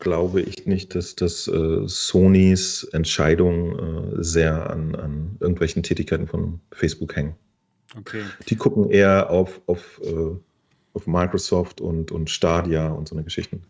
glaube 0.00 0.40
ich 0.40 0.66
nicht, 0.66 0.96
dass 0.96 1.14
das 1.14 1.46
äh, 1.46 1.82
Sonys 1.86 2.82
Entscheidung 2.92 3.78
äh, 3.78 4.24
sehr 4.24 4.70
an, 4.70 4.96
an 4.96 5.36
irgendwelchen 5.38 5.84
Tätigkeiten 5.84 6.26
von 6.26 6.58
Facebook 6.72 7.14
hängen. 7.14 7.36
Okay. 7.96 8.24
Die 8.48 8.56
gucken 8.56 8.90
eher 8.90 9.30
auf, 9.30 9.60
auf, 9.66 10.00
äh, 10.02 10.36
auf 10.94 11.06
Microsoft 11.06 11.80
und, 11.80 12.10
und 12.10 12.30
Stadia 12.30 12.88
und 12.88 13.08
so 13.08 13.14
eine 13.14 13.24
Geschichten. 13.24 13.62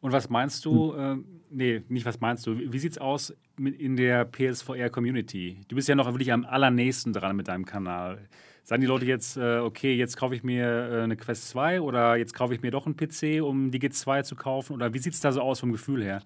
Und 0.00 0.12
was 0.12 0.28
meinst 0.30 0.64
du, 0.64 0.94
hm. 0.94 1.20
äh, 1.20 1.24
nee, 1.50 1.82
nicht 1.88 2.06
was 2.06 2.20
meinst 2.20 2.46
du, 2.46 2.58
wie 2.58 2.78
sieht 2.78 2.92
es 2.92 2.98
aus 2.98 3.34
mit 3.58 3.80
in 3.80 3.96
der 3.96 4.24
PSVR-Community? 4.24 5.60
Du 5.68 5.76
bist 5.76 5.88
ja 5.88 5.94
noch 5.94 6.06
wirklich 6.06 6.32
am 6.32 6.44
allernächsten 6.44 7.12
dran 7.12 7.36
mit 7.36 7.48
deinem 7.48 7.64
Kanal. 7.64 8.28
Sagen 8.64 8.80
die 8.80 8.86
Leute 8.86 9.06
jetzt, 9.06 9.36
äh, 9.36 9.58
okay, 9.58 9.94
jetzt 9.94 10.16
kaufe 10.16 10.34
ich 10.34 10.44
mir 10.44 10.66
äh, 10.66 11.02
eine 11.02 11.16
Quest 11.16 11.48
2 11.48 11.80
oder 11.80 12.16
jetzt 12.16 12.32
kaufe 12.34 12.54
ich 12.54 12.62
mir 12.62 12.70
doch 12.70 12.86
einen 12.86 12.96
PC, 12.96 13.42
um 13.42 13.72
die 13.72 13.80
G2 13.80 14.22
zu 14.22 14.36
kaufen? 14.36 14.74
Oder 14.74 14.94
wie 14.94 14.98
sieht 14.98 15.14
es 15.14 15.20
da 15.20 15.32
so 15.32 15.40
aus 15.40 15.60
vom 15.60 15.72
Gefühl 15.72 16.02
her? 16.02 16.22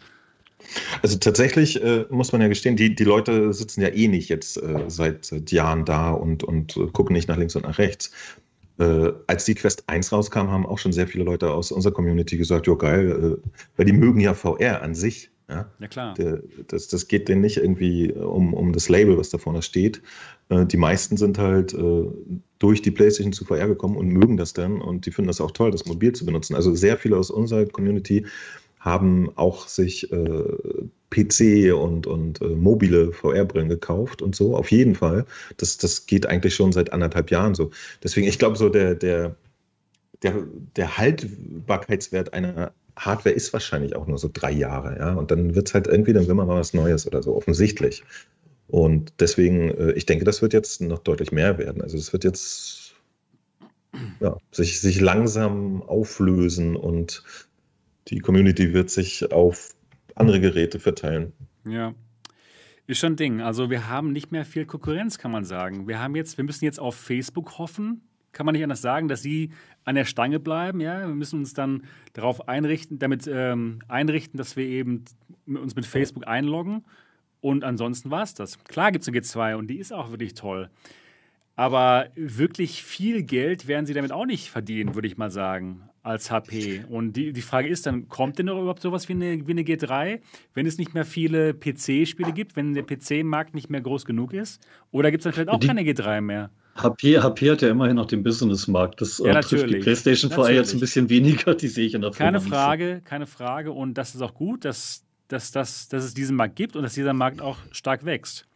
Also 1.03 1.19
tatsächlich 1.19 1.83
äh, 1.83 2.07
muss 2.11 2.33
man 2.33 2.41
ja 2.41 2.49
gestehen, 2.49 2.77
die, 2.77 2.95
die 2.95 3.05
Leute 3.05 3.53
sitzen 3.53 3.83
ja 3.83 3.89
eh 3.89 4.09
nicht 4.09 4.29
jetzt 4.29 4.61
äh, 4.61 4.85
seit, 4.89 5.25
seit, 5.25 5.53
Jahren 5.53 5.85
da 5.85 6.11
und, 6.11 6.45
und 6.45 6.77
äh, 6.77 6.87
gucken 6.87 7.15
nicht 7.15 7.29
nach 7.29 7.37
links 7.37 7.57
und 7.57 7.63
nach 7.63 7.79
rechts. 7.79 8.11
Äh, 8.79 9.13
als 9.27 9.45
die 9.45 9.55
Quest 9.55 9.85
1 9.87 10.13
rauskam, 10.13 10.49
haben 10.49 10.67
auch 10.67 10.79
schon 10.79 10.93
sehr 10.93 11.07
viele 11.07 11.25
Leute 11.25 11.51
aus 11.51 11.73
unserer 11.73 11.93
Community 11.93 12.37
gesagt, 12.37 12.67
ja 12.67 12.75
geil, 12.75 13.39
äh, 13.39 13.49
weil 13.77 13.87
die 13.87 13.93
mögen 13.93 14.21
ja 14.21 14.35
VR 14.35 14.83
an 14.83 14.95
sich. 14.95 15.31
Ja, 15.49 15.71
ja 15.79 15.87
klar. 15.87 16.15
Der, 16.15 16.43
das, 16.67 16.89
das 16.89 17.07
geht 17.07 17.29
denen 17.29 17.41
nicht 17.41 17.59
irgendwie 17.59 18.13
um, 18.13 18.53
um 18.53 18.73
das 18.73 18.89
Label, 18.89 19.17
was 19.17 19.31
da 19.31 19.39
vorne 19.39 19.63
steht. 19.63 20.03
Äh, 20.49 20.67
die 20.67 20.77
meisten 20.77 21.17
sind 21.17 21.39
halt 21.39 21.75
durch 22.59 22.81
die 22.83 22.91
PlayStation 22.91 23.33
zu 23.33 23.45
VR 23.45 23.69
gekommen 23.69 23.97
und 23.97 24.09
mögen 24.09 24.37
das 24.37 24.55
dann 24.55 24.81
und 24.81 25.07
die 25.07 25.13
finden 25.13 25.29
das 25.29 25.41
auch 25.41 25.51
toll, 25.51 25.71
das 25.71 25.85
mobil 25.85 26.13
zu 26.13 26.25
benutzen. 26.25 26.55
Also 26.55 26.75
sehr 26.75 26.97
viele 26.97 27.17
aus 27.17 27.31
unserer 27.31 27.67
Community 27.67 28.25
haben 28.87 29.31
auch 29.35 29.67
sich 29.67 30.11
äh, 30.13 30.45
PC 31.11 31.75
und, 31.75 32.07
und 32.07 32.41
äh, 32.41 32.47
mobile 32.47 33.13
VR-Brillen 33.13 33.69
gekauft 33.69 34.23
und 34.23 34.35
so, 34.37 34.57
auf 34.57 34.71
jeden 34.71 34.95
Fall. 34.95 35.27
Das, 35.57 35.77
das 35.77 36.07
geht 36.07 36.25
eigentlich 36.27 36.55
schon 36.55 36.73
seit 36.73 36.93
anderthalb 36.93 37.31
Jahren 37.31 37.55
so. 37.55 37.71
Deswegen, 38.03 38.29
ich 38.29 38.39
glaube, 38.39 38.57
so 38.57 38.69
der, 38.69 38.95
der, 38.95 39.35
der, 40.23 40.45
der 40.77 40.97
Haltbarkeitswert 40.97 42.33
einer 42.33 42.73
Hardware 42.97 43.35
ist 43.35 43.53
wahrscheinlich 43.53 43.97
auch 43.97 44.07
nur 44.07 44.19
so 44.19 44.31
drei 44.33 44.53
Jahre, 44.53 44.97
ja. 44.99 45.15
Und 45.15 45.31
dann 45.33 45.55
wird 45.57 45.69
es 45.69 45.75
halt 45.75 45.89
irgendwie, 45.89 46.13
dann 46.13 46.29
will 46.29 46.35
man 46.35 46.47
mal 46.47 46.61
was 46.61 46.73
Neues 46.73 47.07
oder 47.07 47.23
so, 47.23 47.35
offensichtlich. 47.35 48.05
Und 48.69 49.13
deswegen, 49.19 49.71
äh, 49.71 49.93
ich 49.93 50.07
denke, 50.07 50.25
das 50.25 50.43
wird 50.43 50.53
jetzt 50.53 50.81
noch 50.81 51.01
deutlich 51.01 51.33
mehr 51.33 51.59
werden. 51.59 51.83
Also 51.83 51.99
es 51.99 52.13
wird 52.13 52.23
jetzt 52.23 52.95
ja, 54.21 54.37
sich, 54.53 54.81
sich 54.81 55.01
langsam 55.01 55.83
auflösen 55.83 56.77
und 56.77 57.25
die 58.09 58.21
Community 58.21 58.73
wird 58.73 58.91
sich 58.91 59.33
auf 59.33 59.75
andere 60.15 60.41
Geräte 60.41 60.79
verteilen. 60.79 61.33
Ja. 61.65 61.95
Ist 62.87 62.99
schon 62.99 63.15
ein 63.15 63.17
Ding. 63.17 63.41
Also 63.41 63.69
wir 63.69 63.89
haben 63.89 64.13
nicht 64.13 64.31
mehr 64.31 64.45
viel 64.45 64.65
Konkurrenz, 64.65 65.19
kann 65.19 65.33
man 65.33 65.45
sagen. 65.45 65.89
Wir 65.89 65.99
haben 65.99 66.15
jetzt, 66.15 66.39
wir 66.39 66.45
müssen 66.45 66.65
jetzt 66.65 66.79
auf 66.79 66.95
Facebook 66.95 67.59
hoffen, 67.59 68.03
kann 68.33 68.47
man 68.47 68.53
nicht 68.55 68.63
anders 68.63 68.83
sagen, 68.83 69.09
dass 69.09 69.23
sie 69.23 69.51
an 69.85 69.97
der 69.97 70.05
Stange 70.05 70.39
bleiben. 70.39 70.81
Ja, 70.81 71.01
wir 71.01 71.15
müssen 71.15 71.41
uns 71.41 71.53
dann 71.53 71.83
darauf 72.13 72.49
einrichten, 72.49 72.99
damit 72.99 73.27
ähm, 73.27 73.81
einrichten, 73.89 74.39
dass 74.39 74.57
wir 74.57 74.65
eben 74.65 75.05
uns 75.47 75.75
mit 75.75 75.85
Facebook 75.85 76.29
einloggen. 76.29 76.85
Und 77.41 77.65
ansonsten 77.65 78.11
war 78.11 78.23
es 78.23 78.35
das. 78.35 78.63
Klar 78.65 78.93
gibt 78.93 79.03
es 79.03 79.09
eine 79.09 79.19
G2 79.19 79.57
und 79.57 79.67
die 79.69 79.79
ist 79.79 79.93
auch 79.93 80.11
wirklich 80.11 80.35
toll. 80.35 80.71
Aber 81.57 82.09
wirklich 82.15 82.85
viel 82.85 83.23
Geld 83.23 83.67
werden 83.67 83.87
sie 83.87 83.95
damit 83.95 84.13
auch 84.13 84.27
nicht 84.27 84.51
verdienen, 84.51 84.95
würde 84.95 85.09
ich 85.09 85.17
mal 85.17 85.31
sagen 85.31 85.89
als 86.07 86.31
HP. 86.31 86.85
Und 86.89 87.15
die, 87.15 87.33
die 87.33 87.43
Frage 87.43 87.69
ist 87.69 87.85
dann, 87.85 88.09
kommt 88.09 88.39
denn 88.39 88.47
noch 88.47 88.61
überhaupt 88.61 88.81
sowas 88.81 89.09
wie 89.09 89.15
eine, 89.15 89.47
wie 89.47 89.51
eine 89.51 89.63
G3, 89.63 90.21
wenn 90.55 90.65
es 90.65 90.79
nicht 90.79 90.95
mehr 90.95 91.05
viele 91.05 91.53
PC-Spiele 91.53 92.33
gibt, 92.33 92.55
wenn 92.55 92.75
der 92.75 92.85
PC-Markt 92.85 93.55
nicht 93.55 93.71
mehr 93.71 93.81
groß 93.81 94.05
genug 94.05 94.33
ist? 94.33 94.65
Oder 94.93 95.11
gibt 95.11 95.23
es 95.23 95.25
dann 95.25 95.33
vielleicht 95.33 95.49
auch 95.49 95.59
die, 95.59 95.67
keine 95.67 95.83
G3 95.83 96.21
mehr? 96.21 96.51
HP, 96.77 97.19
HP 97.19 97.51
hat 97.51 97.63
ja 97.63 97.71
immerhin 97.71 97.97
noch 97.97 98.07
den 98.07 98.23
Business-Markt. 98.23 99.01
Das 99.01 99.19
ja, 99.19 99.37
äh, 99.37 99.41
trifft 99.41 99.69
die 99.69 99.79
PlayStation 99.79 100.31
VR 100.31 100.53
jetzt 100.53 100.73
ein 100.75 100.81
bisschen 100.81 101.09
weniger, 101.09 101.55
die 101.55 101.69
sehe 101.69 101.87
ich 101.87 101.95
in 101.95 102.03
der 102.03 102.13
Keine 102.13 102.41
Frage, 102.41 103.01
so. 103.03 103.09
keine 103.09 103.27
Frage. 103.27 103.73
Und 103.73 103.95
das 103.95 104.15
ist 104.15 104.23
auch 104.23 104.35
gut, 104.35 104.65
dass, 104.65 105.05
dass, 105.27 105.51
dass, 105.51 105.89
dass 105.89 106.05
es 106.05 106.15
diesen 106.15 106.37
Markt 106.37 106.55
gibt 106.55 106.77
und 106.77 106.85
dass 106.85 106.95
dieser 106.95 107.15
Markt 107.15 107.41
auch 107.41 107.59
stark 107.73 108.05
wächst. 108.05 108.47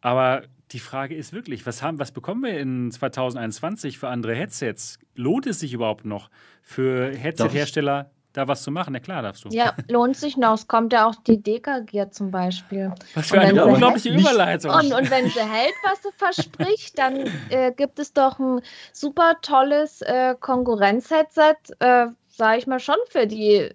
Aber 0.00 0.42
die 0.72 0.78
Frage 0.78 1.14
ist 1.14 1.32
wirklich, 1.32 1.66
was, 1.66 1.82
haben, 1.82 1.98
was 1.98 2.12
bekommen 2.12 2.42
wir 2.44 2.58
in 2.58 2.90
2021 2.90 3.98
für 3.98 4.08
andere 4.08 4.34
Headsets? 4.34 4.98
Lohnt 5.14 5.46
es 5.46 5.60
sich 5.60 5.72
überhaupt 5.72 6.04
noch 6.04 6.30
für 6.62 7.14
Headset-Hersteller 7.14 8.10
da 8.32 8.48
was 8.48 8.62
zu 8.62 8.70
machen. 8.70 8.94
Ja, 8.94 9.00
klar 9.00 9.22
darfst 9.22 9.44
du. 9.44 9.50
Ja, 9.50 9.74
lohnt 9.88 10.16
sich 10.16 10.36
noch. 10.36 10.54
Es 10.54 10.66
kommt 10.66 10.92
ja 10.92 11.06
auch 11.06 11.14
die 11.26 11.42
Dekagier 11.42 12.10
zum 12.10 12.30
Beispiel. 12.30 12.92
Was 13.14 13.28
für 13.28 13.40
eine 13.40 13.64
unglaubliche 13.64 14.10
hält, 14.10 14.20
Überleitung. 14.20 14.70
Und, 14.70 14.92
und, 14.92 15.10
wenn 15.10 15.28
sie 15.28 15.40
hält, 15.40 15.74
was 15.84 16.02
sie 16.02 16.08
verspricht, 16.16 16.98
dann 16.98 17.30
äh, 17.50 17.72
gibt 17.72 17.98
es 17.98 18.12
doch 18.12 18.38
ein 18.38 18.62
super 18.92 19.36
tolles 19.42 20.00
äh, 20.02 20.34
Konkurrenz-Headset, 20.38 21.74
äh, 21.80 22.06
sage 22.28 22.58
ich 22.58 22.66
mal 22.66 22.80
schon, 22.80 22.96
für 23.10 23.26
die 23.26 23.70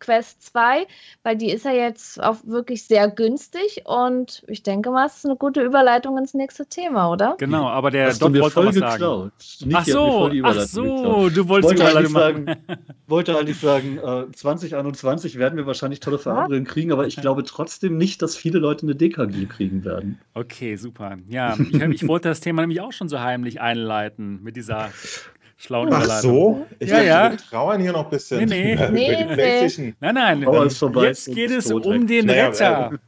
Quest 0.00 0.42
2, 0.42 0.86
weil 1.22 1.36
die 1.36 1.50
ist 1.50 1.64
ja 1.64 1.72
jetzt 1.72 2.22
auch 2.22 2.36
wirklich 2.44 2.84
sehr 2.84 3.08
günstig 3.08 3.82
und 3.84 4.42
ich 4.48 4.62
denke 4.62 4.90
mal, 4.90 5.06
es 5.06 5.18
ist 5.18 5.26
eine 5.26 5.36
gute 5.36 5.62
Überleitung 5.62 6.18
ins 6.18 6.34
nächste 6.34 6.66
Thema, 6.66 7.10
oder? 7.10 7.36
Genau, 7.38 7.68
aber 7.68 7.90
der 7.90 8.12
Dot 8.14 8.34
wollte 8.38 8.50
voll 8.50 8.66
was 8.68 8.74
sagen. 8.74 9.32
Ach 9.72 9.84
so, 9.84 10.30
ach 10.42 10.60
so, 10.60 11.28
du 11.28 11.48
wolltest 11.48 11.78
wollte 11.78 11.96
eigentlich 11.96 12.12
sagen, 12.12 12.46
wollte 13.06 13.38
eigentlich 13.38 13.60
sagen, 13.60 13.98
äh, 13.98 14.32
2021 14.32 15.38
werden 15.38 15.56
wir 15.56 15.66
wahrscheinlich 15.66 16.00
tolle 16.00 16.18
Verabredungen 16.18 16.64
kriegen, 16.64 16.92
aber 16.92 17.06
ich 17.06 17.16
glaube 17.16 17.44
trotzdem 17.44 17.96
nicht, 17.96 18.22
dass 18.22 18.36
viele 18.36 18.58
Leute 18.58 18.86
eine 18.86 18.94
DKG 18.94 19.46
kriegen 19.46 19.84
werden. 19.84 20.18
Okay, 20.34 20.76
super. 20.76 21.18
Ja, 21.28 21.56
ich, 21.58 21.74
ich 21.74 22.08
wollte 22.08 22.28
das 22.28 22.40
Thema 22.40 22.62
nämlich 22.62 22.80
auch 22.80 22.92
schon 22.92 23.08
so 23.08 23.20
heimlich 23.20 23.60
einleiten 23.60 24.42
mit 24.42 24.56
dieser 24.56 24.90
schlauen 25.60 25.92
Ach 25.92 26.20
so? 26.20 26.66
Ich 26.78 26.88
ja, 26.88 27.02
ja. 27.02 27.30
wir 27.30 27.38
trauern 27.38 27.80
hier 27.80 27.92
noch 27.92 28.04
ein 28.04 28.10
bisschen. 28.10 28.48
Nee, 28.48 28.74
nee. 28.74 28.88
nee, 28.90 29.24
nee. 29.36 29.94
Nein, 30.00 30.14
nein. 30.14 30.46
Oh, 30.46 30.64
Jetzt 30.64 31.26
geht 31.26 31.50
es 31.50 31.70
um 31.70 32.06
den 32.06 32.26
naja, 32.26 32.48
Retter. 32.48 32.98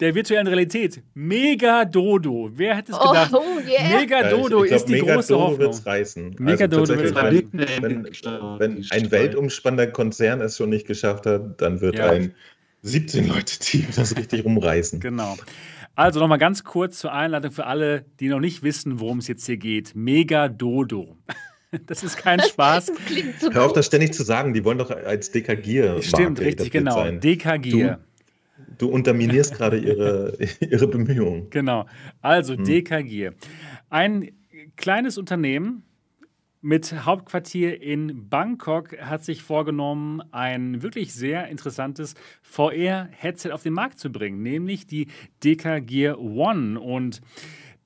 Der 0.00 0.14
virtuellen 0.14 0.46
Realität. 0.46 1.02
Mega 1.12 1.84
Dodo. 1.84 2.50
Wer 2.54 2.74
hätte 2.74 2.92
es 2.92 2.98
oh, 2.98 3.08
gedacht? 3.08 3.34
Oh, 3.34 3.60
yeah. 3.68 3.98
Mega 3.98 4.30
Dodo 4.30 4.64
ich, 4.64 4.64
ich 4.64 4.68
glaub, 4.68 4.76
ist 4.76 4.88
die 4.88 4.92
Mega 4.92 5.14
große 5.14 5.32
Dodo 5.34 5.42
Hoffnung. 5.42 5.58
Wird's 5.60 5.86
reißen. 5.86 6.36
Mega 6.38 6.64
also 6.64 6.78
Dodo 6.78 6.98
wird 6.98 7.16
reißen. 7.16 7.50
Wenn, 7.52 8.04
wenn 8.58 8.86
ein 8.90 9.10
weltumspannender 9.10 9.88
Konzern 9.88 10.40
es 10.40 10.56
schon 10.56 10.70
nicht 10.70 10.86
geschafft 10.86 11.26
hat, 11.26 11.60
dann 11.60 11.82
wird 11.82 11.98
ja. 11.98 12.10
ein 12.10 12.34
17-Leute-Team 12.82 13.88
das 13.96 14.16
richtig 14.16 14.44
rumreißen. 14.44 15.00
Genau. 15.00 15.36
Also 15.96 16.18
nochmal 16.18 16.38
ganz 16.38 16.64
kurz 16.64 16.98
zur 16.98 17.12
Einladung 17.12 17.50
für 17.50 17.66
alle, 17.66 18.06
die 18.20 18.28
noch 18.28 18.40
nicht 18.40 18.62
wissen, 18.62 19.00
worum 19.00 19.18
es 19.18 19.28
jetzt 19.28 19.44
hier 19.44 19.58
geht. 19.58 19.94
Mega 19.94 20.48
Dodo. 20.48 21.18
Das 21.86 22.02
ist 22.02 22.16
kein 22.16 22.40
Spaß. 22.40 22.92
So 23.38 23.52
Hör 23.52 23.66
auf, 23.66 23.72
das 23.72 23.86
ständig 23.86 24.12
zu 24.12 24.22
sagen. 24.22 24.54
Die 24.54 24.64
wollen 24.64 24.78
doch 24.78 24.90
als 24.90 25.30
Dekagier. 25.30 26.02
Stimmt, 26.02 26.40
richtig, 26.40 26.70
genau. 26.70 27.10
Dekagier. 27.10 28.00
Du, 28.78 28.86
du 28.86 28.88
unterminierst 28.88 29.54
gerade 29.54 29.78
ihre, 29.78 30.36
ihre 30.60 30.88
Bemühungen. 30.88 31.48
Genau. 31.50 31.86
Also, 32.20 32.56
hm. 32.56 32.64
Dekagier. 32.64 33.34
Ein 33.88 34.32
kleines 34.76 35.18
Unternehmen 35.18 35.84
mit 36.62 37.06
Hauptquartier 37.06 37.80
in 37.80 38.28
Bangkok 38.28 38.98
hat 39.00 39.24
sich 39.24 39.42
vorgenommen, 39.42 40.22
ein 40.30 40.82
wirklich 40.82 41.14
sehr 41.14 41.48
interessantes 41.48 42.14
VR-Headset 42.42 43.52
auf 43.52 43.62
den 43.62 43.72
Markt 43.72 43.98
zu 43.98 44.12
bringen, 44.12 44.42
nämlich 44.42 44.86
die 44.86 45.06
Dekagier 45.42 46.18
One. 46.18 46.78
Und 46.78 47.22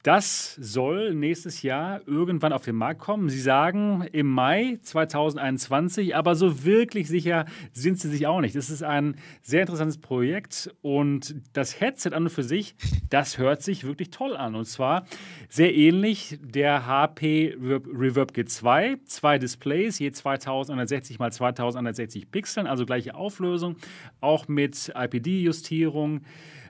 das 0.05 0.55
soll 0.57 1.15
nächstes 1.15 1.63
Jahr 1.63 2.07
irgendwann 2.07 2.53
auf 2.53 2.63
den 2.63 2.77
Markt 2.77 3.01
kommen. 3.01 3.31
Sie 3.31 3.41
sagen 3.41 4.07
im 4.13 4.31
Mai 4.31 4.79
2021, 4.83 6.15
aber 6.15 6.35
so 6.35 6.63
wirklich 6.63 7.09
sicher 7.09 7.47
sind 7.73 7.99
Sie 7.99 8.11
sich 8.11 8.27
auch 8.27 8.43
nicht. 8.43 8.55
Das 8.55 8.69
ist 8.69 8.83
ein 8.83 9.17
sehr 9.41 9.63
interessantes 9.63 9.97
Projekt 9.97 10.71
und 10.83 11.35
das 11.55 11.81
Headset 11.81 12.11
an 12.13 12.25
und 12.25 12.29
für 12.29 12.43
sich, 12.43 12.77
das 13.09 13.39
hört 13.39 13.63
sich 13.63 13.85
wirklich 13.85 14.11
toll 14.11 14.37
an. 14.37 14.55
Und 14.55 14.67
zwar 14.67 15.07
sehr 15.49 15.75
ähnlich 15.75 16.39
der 16.43 16.87
HP 16.87 17.57
Reverb 17.59 18.33
G2. 18.33 19.07
Zwei 19.07 19.39
Displays, 19.39 19.99
je 19.99 20.13
2160 20.13 21.19
x 21.19 21.37
2160 21.37 22.31
Pixeln, 22.31 22.67
also 22.67 22.85
gleiche 22.85 23.15
Auflösung, 23.15 23.77
auch 24.21 24.49
mit 24.49 24.93
IPD-Justierung. 24.95 26.21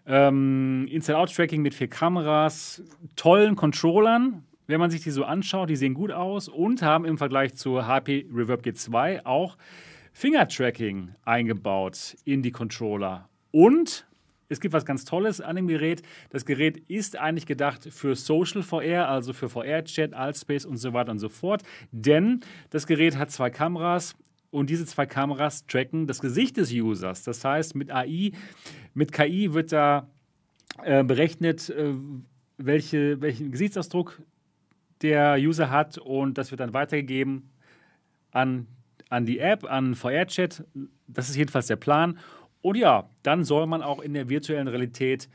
Ähm, 0.06 0.86
Inside-Out-Tracking 0.90 1.62
mit 1.62 1.74
vier 1.74 1.88
Kameras, 1.88 2.82
tollen 3.16 3.56
Controllern, 3.56 4.44
wenn 4.66 4.80
man 4.80 4.90
sich 4.90 5.02
die 5.02 5.10
so 5.10 5.24
anschaut, 5.24 5.70
die 5.70 5.76
sehen 5.76 5.94
gut 5.94 6.10
aus 6.10 6.48
und 6.48 6.82
haben 6.82 7.04
im 7.04 7.18
Vergleich 7.18 7.54
zur 7.54 7.86
HP 7.86 8.26
Reverb 8.32 8.62
G2 8.62 9.24
auch 9.24 9.56
Finger-Tracking 10.12 11.14
eingebaut 11.24 12.16
in 12.24 12.42
die 12.42 12.52
Controller. 12.52 13.28
Und 13.50 14.06
es 14.48 14.60
gibt 14.60 14.74
was 14.74 14.84
ganz 14.84 15.04
Tolles 15.04 15.40
an 15.40 15.56
dem 15.56 15.66
Gerät. 15.66 16.02
Das 16.30 16.44
Gerät 16.44 16.78
ist 16.88 17.18
eigentlich 17.18 17.46
gedacht 17.46 17.88
für 17.90 18.14
Social 18.14 18.62
VR, 18.62 19.08
also 19.08 19.32
für 19.32 19.48
VR-Chat, 19.48 20.14
Altspace 20.14 20.66
und 20.66 20.76
so 20.76 20.92
weiter 20.92 21.10
und 21.10 21.18
so 21.18 21.28
fort. 21.28 21.62
Denn 21.92 22.40
das 22.70 22.86
Gerät 22.86 23.16
hat 23.16 23.30
zwei 23.30 23.50
Kameras 23.50 24.16
und 24.54 24.70
diese 24.70 24.86
zwei 24.86 25.04
Kameras 25.04 25.66
tracken 25.66 26.06
das 26.06 26.20
Gesicht 26.20 26.56
des 26.56 26.72
Users. 26.72 27.24
Das 27.24 27.44
heißt, 27.44 27.74
mit 27.74 27.90
AI, 27.90 28.30
mit 28.94 29.10
KI 29.10 29.52
wird 29.52 29.72
da 29.72 30.08
äh, 30.84 31.02
berechnet, 31.02 31.70
äh, 31.70 31.92
welche, 32.56 33.20
welchen 33.20 33.50
Gesichtsausdruck 33.50 34.22
der 35.02 35.36
User 35.40 35.70
hat 35.70 35.98
und 35.98 36.38
das 36.38 36.52
wird 36.52 36.60
dann 36.60 36.72
weitergegeben 36.72 37.50
an, 38.30 38.68
an 39.10 39.26
die 39.26 39.40
App, 39.40 39.64
an 39.64 39.96
VR-Chat. 39.96 40.64
Das 41.08 41.28
ist 41.28 41.34
jedenfalls 41.34 41.66
der 41.66 41.76
Plan. 41.76 42.18
Und 42.62 42.76
ja, 42.76 43.10
dann 43.24 43.42
soll 43.42 43.66
man 43.66 43.82
auch 43.82 44.00
in 44.00 44.14
der 44.14 44.28
virtuellen 44.28 44.68
Realität 44.68 45.28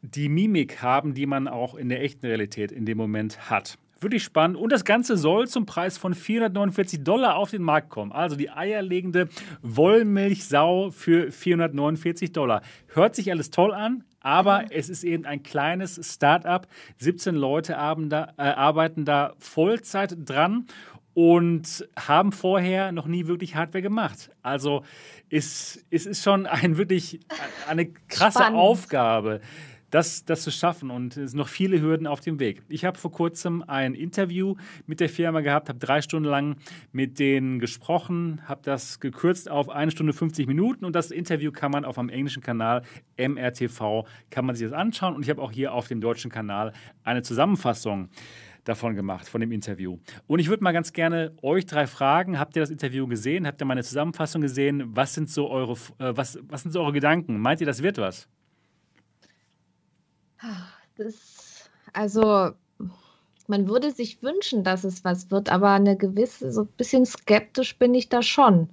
die 0.00 0.28
Mimik 0.28 0.80
haben, 0.80 1.12
die 1.12 1.26
man 1.26 1.48
auch 1.48 1.74
in 1.74 1.88
der 1.88 2.02
echten 2.02 2.26
Realität 2.26 2.70
in 2.70 2.86
dem 2.86 2.98
Moment 2.98 3.50
hat. 3.50 3.78
Wirklich 3.98 4.24
spannend. 4.24 4.58
Und 4.58 4.72
das 4.72 4.84
Ganze 4.84 5.16
soll 5.16 5.48
zum 5.48 5.64
Preis 5.64 5.96
von 5.96 6.14
449 6.14 7.02
Dollar 7.02 7.36
auf 7.36 7.50
den 7.50 7.62
Markt 7.62 7.88
kommen. 7.88 8.12
Also 8.12 8.36
die 8.36 8.50
eierlegende 8.50 9.28
Wollmilchsau 9.62 10.90
für 10.90 11.32
449 11.32 12.32
Dollar. 12.32 12.60
Hört 12.88 13.14
sich 13.14 13.30
alles 13.30 13.50
toll 13.50 13.72
an, 13.72 14.04
aber 14.20 14.62
mhm. 14.62 14.68
es 14.70 14.90
ist 14.90 15.02
eben 15.02 15.24
ein 15.24 15.42
kleines 15.42 15.98
Start-up. 16.14 16.66
17 16.98 17.34
Leute 17.34 17.72
da, 18.08 18.34
äh, 18.36 18.42
arbeiten 18.42 19.06
da 19.06 19.32
Vollzeit 19.38 20.14
dran 20.18 20.66
und 21.14 21.88
haben 21.98 22.32
vorher 22.32 22.92
noch 22.92 23.06
nie 23.06 23.26
wirklich 23.26 23.56
Hardware 23.56 23.80
gemacht. 23.80 24.30
Also 24.42 24.84
es, 25.30 25.82
es 25.90 26.04
ist 26.04 26.22
schon 26.22 26.44
ein 26.44 26.76
wirklich 26.76 27.20
eine 27.66 27.86
krasse 27.86 28.40
Spannend. 28.40 28.58
Aufgabe 28.58 29.40
das, 29.96 30.26
das 30.26 30.42
zu 30.42 30.50
schaffen. 30.50 30.90
Und 30.90 31.16
es 31.16 31.30
sind 31.30 31.38
noch 31.38 31.48
viele 31.48 31.80
Hürden 31.80 32.06
auf 32.06 32.20
dem 32.20 32.38
Weg. 32.38 32.62
Ich 32.68 32.84
habe 32.84 32.98
vor 32.98 33.10
kurzem 33.10 33.64
ein 33.66 33.94
Interview 33.94 34.56
mit 34.86 35.00
der 35.00 35.08
Firma 35.08 35.40
gehabt, 35.40 35.70
habe 35.70 35.78
drei 35.78 36.02
Stunden 36.02 36.28
lang 36.28 36.56
mit 36.92 37.18
denen 37.18 37.60
gesprochen, 37.60 38.42
habe 38.46 38.60
das 38.62 39.00
gekürzt 39.00 39.50
auf 39.50 39.70
eine 39.70 39.90
Stunde 39.90 40.12
50 40.12 40.46
Minuten 40.46 40.84
und 40.84 40.94
das 40.94 41.10
Interview 41.10 41.50
kann 41.50 41.70
man 41.70 41.86
auf 41.86 41.98
einem 41.98 42.10
englischen 42.10 42.42
Kanal 42.42 42.82
MRTV, 43.16 44.06
kann 44.28 44.44
man 44.44 44.54
sich 44.54 44.68
das 44.68 44.74
anschauen. 44.74 45.14
Und 45.14 45.22
ich 45.22 45.30
habe 45.30 45.40
auch 45.40 45.50
hier 45.50 45.72
auf 45.72 45.88
dem 45.88 46.02
deutschen 46.02 46.30
Kanal 46.30 46.74
eine 47.02 47.22
Zusammenfassung 47.22 48.10
davon 48.64 48.96
gemacht, 48.96 49.26
von 49.26 49.40
dem 49.40 49.50
Interview. 49.50 49.98
Und 50.26 50.40
ich 50.40 50.48
würde 50.50 50.62
mal 50.62 50.72
ganz 50.72 50.92
gerne 50.92 51.32
euch 51.40 51.64
drei 51.64 51.86
fragen: 51.86 52.38
Habt 52.38 52.54
ihr 52.56 52.60
das 52.60 52.68
Interview 52.70 53.06
gesehen? 53.06 53.46
Habt 53.46 53.62
ihr 53.62 53.64
meine 53.64 53.82
Zusammenfassung 53.82 54.42
gesehen? 54.42 54.94
Was 54.94 55.14
sind 55.14 55.30
so 55.30 55.48
eure, 55.48 55.72
äh, 55.98 56.14
was, 56.14 56.38
was 56.42 56.62
sind 56.62 56.72
so 56.72 56.82
eure 56.82 56.92
Gedanken? 56.92 57.40
Meint 57.40 57.62
ihr, 57.62 57.66
das 57.66 57.82
wird 57.82 57.96
was? 57.96 58.28
Das, 60.96 61.68
also, 61.92 62.52
man 63.46 63.68
würde 63.68 63.90
sich 63.90 64.22
wünschen, 64.22 64.64
dass 64.64 64.84
es 64.84 65.04
was 65.04 65.30
wird, 65.30 65.50
aber 65.50 65.70
eine 65.70 65.96
gewisse, 65.96 66.52
so 66.52 66.62
ein 66.62 66.68
bisschen 66.76 67.06
skeptisch 67.06 67.76
bin 67.78 67.94
ich 67.94 68.08
da 68.08 68.22
schon. 68.22 68.70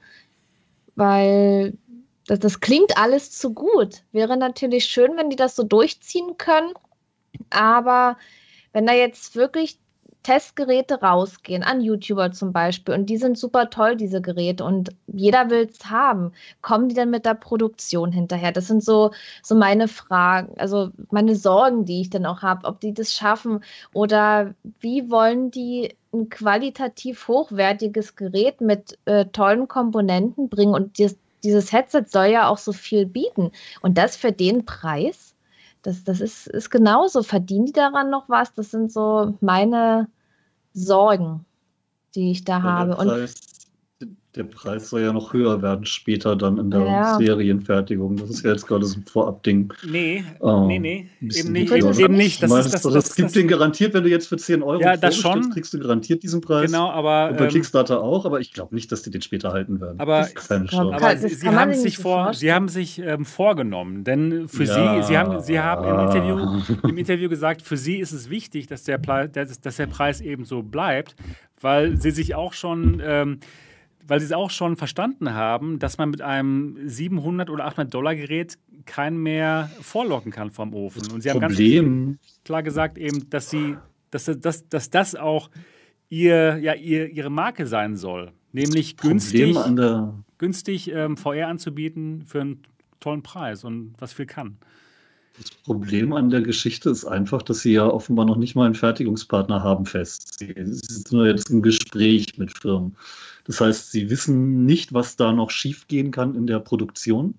Weil 0.96 1.78
das, 2.28 2.40
das 2.40 2.60
klingt 2.60 2.98
alles 2.98 3.32
zu 3.32 3.54
gut. 3.54 4.04
Wäre 4.12 4.38
natürlich 4.38 4.86
schön, 4.86 5.18
wenn 5.18 5.30
die 5.30 5.36
das 5.36 5.56
so 5.56 5.64
durchziehen 5.64 6.38
können. 6.38 6.74
Aber 7.50 8.18
wenn 8.72 8.86
da 8.86 8.94
jetzt 8.94 9.36
wirklich 9.36 9.80
Testgeräte 10.24 11.02
rausgehen, 11.02 11.64
an 11.64 11.82
YouTuber 11.82 12.32
zum 12.32 12.54
Beispiel, 12.54 12.96
und 12.96 13.08
die 13.08 13.18
sind 13.18 13.38
super 13.38 13.70
toll, 13.70 13.96
diese 13.96 14.22
Geräte, 14.22 14.64
und 14.64 14.92
jeder 15.08 15.50
will 15.50 15.70
es 15.70 15.90
haben. 15.90 16.32
Kommen 16.62 16.90
die 16.90 16.96
dann 16.96 17.10
mit 17.10 17.26
der 17.26 17.36
Produktion 17.36 18.12
hinterher? 18.12 18.52
Das 18.52 18.68
sind 18.68 18.84
so, 18.84 19.12
so 19.42 19.56
meine 19.56 19.88
Fragen, 19.88 20.58
also 20.58 20.92
meine 21.12 21.36
Sorgen, 21.36 21.86
die 21.86 22.02
ich 22.02 22.10
dann 22.10 22.26
auch 22.26 22.42
habe, 22.42 22.66
ob 22.68 22.80
die 22.80 22.94
das 22.94 23.14
schaffen 23.14 23.64
oder 23.94 24.54
wie 24.80 25.12
wollen 25.12 25.52
die 25.52 25.96
ein 26.14 26.30
qualitativ 26.30 27.28
hochwertiges 27.28 28.16
Gerät 28.16 28.62
mit 28.62 28.98
äh, 29.06 29.26
tollen 29.26 29.68
Komponenten 29.68 30.50
bringen 30.50 30.74
und 30.74 30.98
dieses, 30.98 31.18
dieses 31.44 31.72
Headset 31.72 32.06
soll 32.08 32.28
ja 32.28 32.48
auch 32.48 32.58
so 32.58 32.72
viel 32.72 33.06
bieten. 33.06 33.52
Und 33.82 33.98
das 33.98 34.16
für 34.16 34.32
den 34.32 34.66
Preis? 34.66 35.33
Das, 35.84 36.04
das 36.04 36.22
ist, 36.22 36.48
ist 36.48 36.72
genauso. 36.72 37.24
Verdienen 37.24 37.68
die 37.68 37.74
daran 37.74 38.10
noch 38.10 38.30
was? 38.30 38.54
Das 38.54 38.72
sind 38.72 38.92
so 38.92 39.38
meine 39.42 40.08
Sorgen, 40.74 41.46
die 42.16 42.32
ich 42.32 42.44
da 42.46 42.62
habe. 42.62 42.96
Das 42.96 43.06
heißt, 43.06 43.53
der 44.36 44.46
Preis 44.46 44.90
soll 44.90 45.02
ja 45.02 45.14
noch 45.14 45.32
höher 45.32 45.62
werden 45.62 45.86
später 45.86 46.36
dann 46.36 46.58
in 46.58 46.72
der 46.72 46.82
ja. 46.82 47.18
Serienfertigung. 47.18 48.18
Das 48.18 48.32
ist 48.32 48.44
ja 48.44 48.52
jetzt 48.52 48.66
gerade 48.66 48.84
so 48.86 48.98
ein 48.98 49.06
Vorabding. 49.06 49.72
Nee, 49.88 50.24
oh, 50.40 50.66
nee, 50.66 50.80
nee. 50.80 51.08
Eben 51.22 51.52
nicht. 51.52 51.72
Eben 51.72 52.16
nicht. 52.16 52.42
Das, 52.42 52.52
ist, 52.52 52.74
das, 52.74 52.82
das, 52.82 52.94
das 52.94 53.16
gibt 53.16 53.36
den 53.36 53.48
garantiert, 53.48 53.94
wenn 53.94 54.04
du 54.04 54.10
jetzt 54.10 54.28
für 54.28 54.38
10 54.38 54.64
Euro 54.64 54.82
ja, 54.82 54.98
das 54.98 55.18
schon. 55.18 55.52
kriegst 55.52 55.76
du 55.76 55.80
garantiert 55.80 56.24
diesen 56.24 56.42
Preis. 56.42 56.72
Genau, 56.72 56.90
aber. 56.90 57.30
Und 57.30 57.38
bei 57.38 57.44
ähm, 57.44 57.52
Kickstarter 57.52 58.02
auch, 58.02 58.26
aber 58.26 58.40
ich 58.40 58.54
glaube 58.54 58.74
nicht, 58.74 58.92
dass 58.92 59.04
die 59.04 59.12
den 59.12 59.22
später 59.22 59.52
halten 59.52 59.80
werden. 59.80 60.00
Aber, 60.00 60.28
aber 60.50 61.18
sie, 61.18 61.30
sie 61.30 61.50
haben 61.50 61.74
sich, 61.76 62.00
vor, 62.00 62.34
sie 62.34 62.52
haben 62.52 62.70
sich 62.70 63.00
ähm, 63.00 63.26
vorgenommen, 63.26 64.04
denn 64.04 64.48
für 64.48 64.64
ja. 64.64 65.04
sie, 65.04 65.10
sie 65.10 65.18
haben, 65.18 65.42
sie 65.42 65.60
haben 65.60 65.86
im, 65.86 66.08
Interview, 66.08 66.80
im 66.90 66.98
Interview 66.98 67.30
gesagt, 67.30 67.62
für 67.62 67.78
sie 67.78 67.98
ist 67.98 68.14
es 68.14 68.32
wichtig, 68.32 68.66
dass 68.66 68.84
der, 68.84 68.98
dass, 68.98 69.62
dass 69.62 69.76
der 69.76 69.88
Preis 69.88 70.22
eben 70.22 70.44
so 70.44 70.64
bleibt, 70.64 71.16
weil 71.62 71.98
sie 71.98 72.10
sich 72.10 72.34
auch 72.34 72.54
schon. 72.54 73.00
Ähm, 73.06 73.40
weil 74.08 74.20
sie 74.20 74.26
es 74.26 74.32
auch 74.32 74.50
schon 74.50 74.76
verstanden 74.76 75.34
haben, 75.34 75.80
dass 75.80 75.98
man 75.98 76.10
mit 76.10 76.22
einem 76.22 76.78
700 76.86 77.50
oder 77.50 77.66
800 77.66 77.94
Dollar 77.94 78.16
Gerät 78.16 78.58
keinen 78.86 79.18
mehr 79.18 79.70
vorlocken 79.82 80.32
kann 80.32 80.52
vom 80.52 80.74
Ofen. 80.74 81.12
Und 81.12 81.22
sie 81.22 81.30
haben 81.30 81.40
Problem. 81.40 82.06
ganz 82.06 82.40
klar 82.44 82.64
gesagt 82.64 82.98
eben, 82.98 83.30
dass 83.30 83.50
sie, 83.50 83.78
dass, 84.12 84.26
dass, 84.26 84.68
dass 84.68 84.90
das 84.90 85.16
auch 85.16 85.50
ihr, 86.10 86.58
ja, 86.60 86.74
ihr, 86.74 87.10
ihre 87.10 87.30
Marke 87.30 87.66
sein 87.66 87.96
soll. 87.96 88.32
Nämlich 88.52 88.98
günstig, 88.98 89.58
günstig 90.38 90.92
ähm, 90.92 91.18
VR 91.18 91.48
anzubieten 91.48 92.24
für 92.26 92.42
einen 92.42 92.64
tollen 93.00 93.24
Preis 93.24 93.64
und 93.64 93.96
was 93.98 94.14
viel 94.14 94.28
kann. 94.28 94.58
Das 95.38 95.50
Problem 95.50 96.14
an 96.14 96.30
der 96.30 96.42
Geschichte 96.42 96.92
ist 96.92 97.06
einfach, 97.06 97.42
dass 97.42 97.62
sie 97.62 97.74
ja 97.74 97.88
offenbar 97.88 98.26
noch 98.26 98.38
nicht 98.38 98.56
mal 98.56 98.66
einen 98.66 98.76
Fertigungspartner 98.76 99.64
haben 99.64 99.88
fest. 99.88 100.38
Sie 100.38 100.54
sind 100.56 101.12
nur 101.12 101.26
jetzt 101.26 101.50
im 101.50 101.64
Gespräch 101.64 102.38
mit 102.38 102.56
Firmen. 102.56 102.96
Das 103.46 103.60
heißt, 103.60 103.92
sie 103.92 104.10
wissen 104.10 104.66
nicht, 104.66 104.94
was 104.94 105.16
da 105.16 105.34
noch 105.34 105.50
schiefgehen 105.50 106.12
kann 106.12 106.36
in 106.36 106.48
der 106.48 106.60
Produktion. 106.60 107.36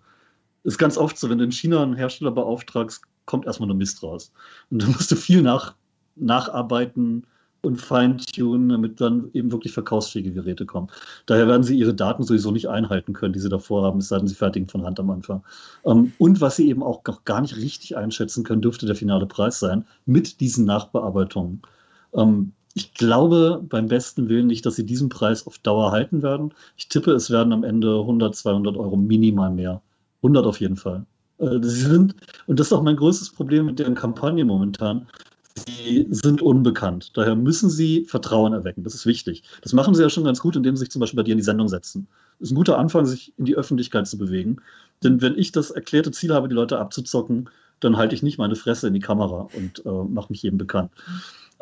Ist 0.65 0.79
ganz 0.79 0.97
oft 0.97 1.19
so, 1.19 1.31
wenn 1.31 1.39
du 1.39 1.45
in 1.45 1.53
China 1.53 1.83
einen 1.83 1.95
Hersteller 1.95 2.31
beauftragst, 2.31 3.03
kommt 3.27 3.47
erstmal 3.47 3.69
nur 3.69 3.77
Mist 3.77 4.03
raus. 4.03 4.33
Und 4.71 4.83
dann 4.83 4.93
musst 4.93 5.11
du 5.11 5.17
viel 5.17 5.43
nach, 5.43 5.75
nacharbeiten 6.17 7.27
und 7.65 7.81
feintunen, 7.81 8.69
damit 8.69 9.01
dann 9.01 9.31
eben 9.33 9.51
wirklich 9.51 9.73
verkaufsfähige 9.73 10.33
Geräte 10.33 10.67
kommen. 10.67 10.89
Daher 11.27 11.49
werden 11.49 11.63
sie 11.63 11.79
ihre 11.79 11.95
Daten 11.95 12.23
sowieso 12.23 12.51
nicht 12.51 12.69
einhalten 12.69 13.15
können, 13.15 13.33
die 13.33 13.41
sie 13.41 13.49
davor 13.49 13.85
haben, 13.85 13.99
es 13.99 14.09
sei 14.09 14.19
denn, 14.19 14.29
sie 14.29 14.35
fertigen 14.35 14.69
von 14.69 14.85
Hand 14.85 15.01
am 15.01 15.11
Anfang. 15.11 15.43
Ähm, 15.85 16.13
und 16.19 16.41
was 16.41 16.57
sie 16.57 16.69
eben 16.69 16.83
auch 16.83 17.03
noch 17.07 17.25
gar 17.25 17.41
nicht 17.41 17.57
richtig 17.57 17.97
einschätzen 17.97 18.45
können, 18.45 18.63
dürfte 18.63 18.87
der 18.87 18.97
finale 18.97 19.27
Preis 19.27 19.59
sein, 19.59 19.87
mit 20.05 20.41
diesen 20.41 20.67
Nachbearbeitungen. 20.67 21.63
Ich 22.75 22.93
glaube 22.93 23.65
beim 23.69 23.87
besten 23.87 24.29
Willen 24.29 24.49
nicht, 24.49 24.67
dass 24.67 24.75
sie 24.75 24.85
diesen 24.85 25.09
Preis 25.09 25.47
auf 25.47 25.59
Dauer 25.59 25.93
halten 25.93 26.23
werden. 26.23 26.53
Ich 26.77 26.89
tippe, 26.89 27.13
es 27.13 27.31
werden 27.31 27.53
am 27.53 27.63
Ende 27.63 28.01
100, 28.01 28.35
200 28.35 28.77
Euro 28.77 28.97
minimal 28.97 29.53
mehr. 29.53 29.81
100 30.19 30.45
auf 30.45 30.61
jeden 30.61 30.77
Fall. 30.77 31.07
Äh, 31.39 31.61
sie 31.63 31.83
sind, 31.83 32.17
und 32.47 32.59
das 32.59 32.69
ist 32.69 32.73
auch 32.73 32.83
mein 32.83 32.97
größtes 32.97 33.31
Problem 33.31 33.67
mit 33.67 33.79
deren 33.79 33.95
Kampagne 33.95 34.45
momentan, 34.45 35.07
sie 35.55 36.09
sind 36.11 36.43
unbekannt. 36.43 37.13
Daher 37.15 37.37
müssen 37.37 37.71
sie 37.71 38.05
Vertrauen 38.07 38.53
erwecken. 38.53 38.83
Das 38.83 38.95
ist 38.95 39.07
wichtig. 39.07 39.45
Das 39.63 39.73
machen 39.73 39.95
sie 39.95 40.03
ja 40.03 40.11
schon 40.11 40.25
ganz 40.25 40.41
gut, 40.41 40.57
indem 40.57 40.75
sie 40.75 40.81
sich 40.81 40.91
zum 40.91 40.99
Beispiel 40.99 41.19
bei 41.19 41.23
dir 41.23 41.33
in 41.33 41.39
die 41.39 41.45
Sendung 41.45 41.69
setzen. 41.69 42.09
Das 42.41 42.49
ist 42.49 42.53
ein 42.53 42.57
guter 42.57 42.79
Anfang, 42.79 43.07
sich 43.07 43.33
in 43.39 43.45
die 43.45 43.57
Öffentlichkeit 43.57 44.09
zu 44.09 44.19
bewegen. 44.19 44.57
Denn 45.05 45.23
wenn 45.23 45.39
ich 45.39 45.53
das 45.53 45.71
erklärte 45.71 46.11
Ziel 46.11 46.35
habe, 46.35 46.49
die 46.49 46.55
Leute 46.57 46.79
abzuzocken, 46.79 47.49
dann 47.79 47.97
halte 47.97 48.15
ich 48.15 48.23
nicht 48.23 48.39
meine 48.39 48.57
Fresse 48.57 48.89
in 48.89 48.95
die 48.95 49.01
Kamera 49.01 49.49
und 49.55 49.85
äh, 49.85 49.91
mache 50.09 50.33
mich 50.33 50.43
jedem 50.43 50.59
bekannt. 50.59 50.91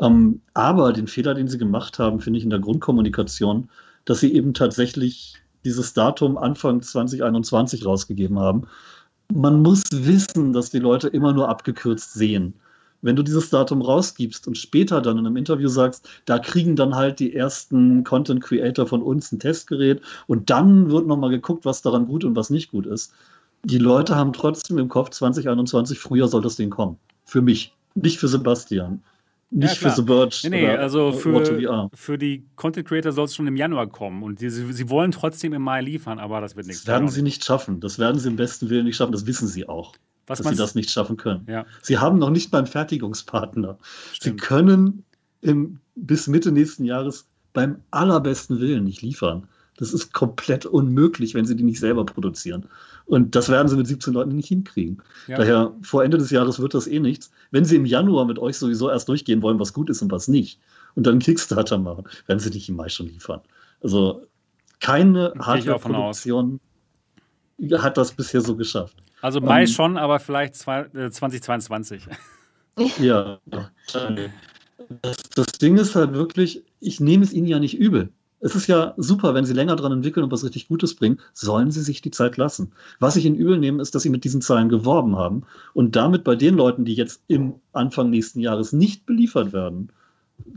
Ähm, 0.02 0.42
aber 0.52 0.92
den 0.92 1.06
Fehler, 1.06 1.34
den 1.34 1.48
sie 1.48 1.58
gemacht 1.58 1.98
haben, 1.98 2.20
finde 2.20 2.38
ich 2.38 2.44
in 2.44 2.50
der 2.50 2.58
Grundkommunikation, 2.58 3.70
dass 4.04 4.20
sie 4.20 4.34
eben 4.34 4.52
tatsächlich 4.52 5.36
dieses 5.64 5.94
Datum 5.94 6.36
Anfang 6.36 6.82
2021 6.82 7.86
rausgegeben 7.86 8.38
haben. 8.38 8.64
Man 9.32 9.62
muss 9.62 9.84
wissen, 9.92 10.52
dass 10.52 10.70
die 10.70 10.80
Leute 10.80 11.08
immer 11.08 11.32
nur 11.32 11.48
abgekürzt 11.48 12.14
sehen. 12.14 12.54
Wenn 13.00 13.16
du 13.16 13.22
dieses 13.22 13.50
Datum 13.50 13.80
rausgibst 13.80 14.46
und 14.46 14.58
später 14.58 15.00
dann 15.00 15.18
in 15.18 15.26
einem 15.26 15.36
Interview 15.36 15.68
sagst, 15.68 16.08
da 16.24 16.38
kriegen 16.38 16.76
dann 16.76 16.94
halt 16.94 17.20
die 17.20 17.34
ersten 17.34 18.04
Content 18.04 18.42
Creator 18.42 18.86
von 18.86 19.02
uns 19.02 19.32
ein 19.32 19.38
Testgerät 19.38 20.00
und 20.26 20.50
dann 20.50 20.90
wird 20.90 21.06
nochmal 21.06 21.30
geguckt, 21.30 21.64
was 21.64 21.82
daran 21.82 22.06
gut 22.06 22.24
und 22.24 22.36
was 22.36 22.50
nicht 22.50 22.70
gut 22.70 22.86
ist. 22.86 23.12
Die 23.64 23.78
Leute 23.78 24.16
haben 24.16 24.32
trotzdem 24.32 24.78
im 24.78 24.88
Kopf 24.88 25.10
2021, 25.10 25.98
früher 25.98 26.28
soll 26.28 26.42
das 26.42 26.56
Ding 26.56 26.70
kommen. 26.70 26.96
Für 27.24 27.42
mich, 27.42 27.74
nicht 27.94 28.18
für 28.18 28.28
Sebastian. 28.28 29.02
Nicht 29.54 29.82
ja, 29.82 29.90
für 29.90 29.96
The 29.96 30.06
Verge. 30.06 30.40
Nee, 30.44 30.48
nee 30.48 30.68
also 30.68 31.12
für, 31.12 31.90
für 31.92 32.16
die 32.16 32.46
Content 32.56 32.88
Creator 32.88 33.12
soll 33.12 33.26
es 33.26 33.34
schon 33.34 33.46
im 33.46 33.56
Januar 33.56 33.86
kommen. 33.86 34.22
Und 34.22 34.40
die, 34.40 34.48
sie, 34.48 34.72
sie, 34.72 34.88
wollen 34.88 35.10
trotzdem 35.10 35.52
im 35.52 35.60
Mai 35.60 35.82
liefern, 35.82 36.18
aber 36.18 36.40
das 36.40 36.56
wird 36.56 36.66
nichts. 36.66 36.84
Das 36.84 36.92
werden 36.92 37.08
sie 37.08 37.20
nicht 37.20 37.44
schaffen. 37.44 37.78
Das 37.80 37.98
werden 37.98 38.18
sie 38.18 38.28
im 38.28 38.36
besten 38.36 38.70
Willen 38.70 38.86
nicht 38.86 38.96
schaffen. 38.96 39.12
Das 39.12 39.26
wissen 39.26 39.46
sie 39.46 39.68
auch. 39.68 39.94
Was 40.26 40.38
dass 40.38 40.48
sie 40.48 40.56
das 40.56 40.74
nicht 40.74 40.90
schaffen 40.90 41.18
können. 41.18 41.44
Ja. 41.48 41.66
Sie 41.82 41.98
haben 41.98 42.18
noch 42.18 42.30
nicht 42.30 42.50
mal 42.50 42.58
einen 42.58 42.66
Fertigungspartner. 42.66 43.78
Stimmt. 44.14 44.40
Sie 44.40 44.46
können 44.46 45.04
im, 45.42 45.80
bis 45.96 46.28
Mitte 46.28 46.50
nächsten 46.50 46.84
Jahres 46.84 47.26
beim 47.52 47.82
allerbesten 47.90 48.58
Willen 48.58 48.84
nicht 48.84 49.02
liefern. 49.02 49.48
Das 49.78 49.92
ist 49.92 50.12
komplett 50.12 50.66
unmöglich, 50.66 51.34
wenn 51.34 51.46
sie 51.46 51.56
die 51.56 51.64
nicht 51.64 51.80
selber 51.80 52.04
produzieren. 52.04 52.66
Und 53.06 53.34
das 53.34 53.48
werden 53.48 53.68
sie 53.68 53.76
mit 53.76 53.86
17 53.86 54.12
Leuten 54.12 54.36
nicht 54.36 54.48
hinkriegen. 54.48 55.02
Ja. 55.26 55.38
Daher, 55.38 55.72
vor 55.82 56.04
Ende 56.04 56.18
des 56.18 56.30
Jahres 56.30 56.60
wird 56.60 56.74
das 56.74 56.86
eh 56.86 57.00
nichts. 57.00 57.30
Wenn 57.50 57.64
sie 57.64 57.76
im 57.76 57.86
Januar 57.86 58.26
mit 58.26 58.38
euch 58.38 58.58
sowieso 58.58 58.90
erst 58.90 59.08
durchgehen 59.08 59.42
wollen, 59.42 59.58
was 59.58 59.72
gut 59.72 59.90
ist 59.90 60.02
und 60.02 60.12
was 60.12 60.28
nicht, 60.28 60.60
und 60.94 61.06
dann 61.06 61.18
Kickstarter 61.18 61.78
machen, 61.78 62.04
werden 62.26 62.38
sie 62.38 62.50
nicht 62.50 62.68
im 62.68 62.76
Mai 62.76 62.88
schon 62.88 63.06
liefern. 63.06 63.40
Also 63.82 64.26
keine 64.80 65.32
Hardware-Produktion 65.38 66.60
hat 67.72 67.96
das 67.96 68.12
bisher 68.12 68.40
so 68.40 68.56
geschafft. 68.56 68.96
Also 69.20 69.40
Mai 69.40 69.46
um, 69.46 69.60
ähm, 69.60 69.66
schon, 69.68 69.96
aber 69.96 70.20
vielleicht 70.20 70.56
zwei, 70.56 70.80
äh, 70.94 71.10
2022. 71.10 72.06
Ja. 72.98 73.38
Das, 75.02 75.16
das 75.34 75.46
Ding 75.60 75.76
ist 75.76 75.94
halt 75.94 76.14
wirklich, 76.14 76.64
ich 76.80 77.00
nehme 77.00 77.22
es 77.22 77.30
ihnen 77.34 77.46
ja 77.46 77.58
nicht 77.58 77.78
übel. 77.78 78.10
Es 78.42 78.56
ist 78.56 78.66
ja 78.66 78.92
super, 78.96 79.34
wenn 79.34 79.44
sie 79.44 79.54
länger 79.54 79.76
dran 79.76 79.92
entwickeln 79.92 80.24
und 80.24 80.32
was 80.32 80.44
richtig 80.44 80.68
Gutes 80.68 80.94
bringen, 80.94 81.20
sollen 81.32 81.70
sie 81.70 81.80
sich 81.80 82.02
die 82.02 82.10
Zeit 82.10 82.36
lassen. 82.36 82.72
Was 82.98 83.16
ich 83.16 83.24
ihnen 83.24 83.36
übel 83.36 83.56
nehme, 83.56 83.80
ist, 83.80 83.94
dass 83.94 84.02
sie 84.02 84.10
mit 84.10 84.24
diesen 84.24 84.42
Zahlen 84.42 84.68
geworben 84.68 85.16
haben 85.16 85.44
und 85.74 85.94
damit 85.94 86.24
bei 86.24 86.34
den 86.34 86.56
Leuten, 86.56 86.84
die 86.84 86.94
jetzt 86.94 87.22
im 87.28 87.54
Anfang 87.72 88.10
nächsten 88.10 88.40
Jahres 88.40 88.72
nicht 88.72 89.06
beliefert 89.06 89.52
werden, 89.52 89.90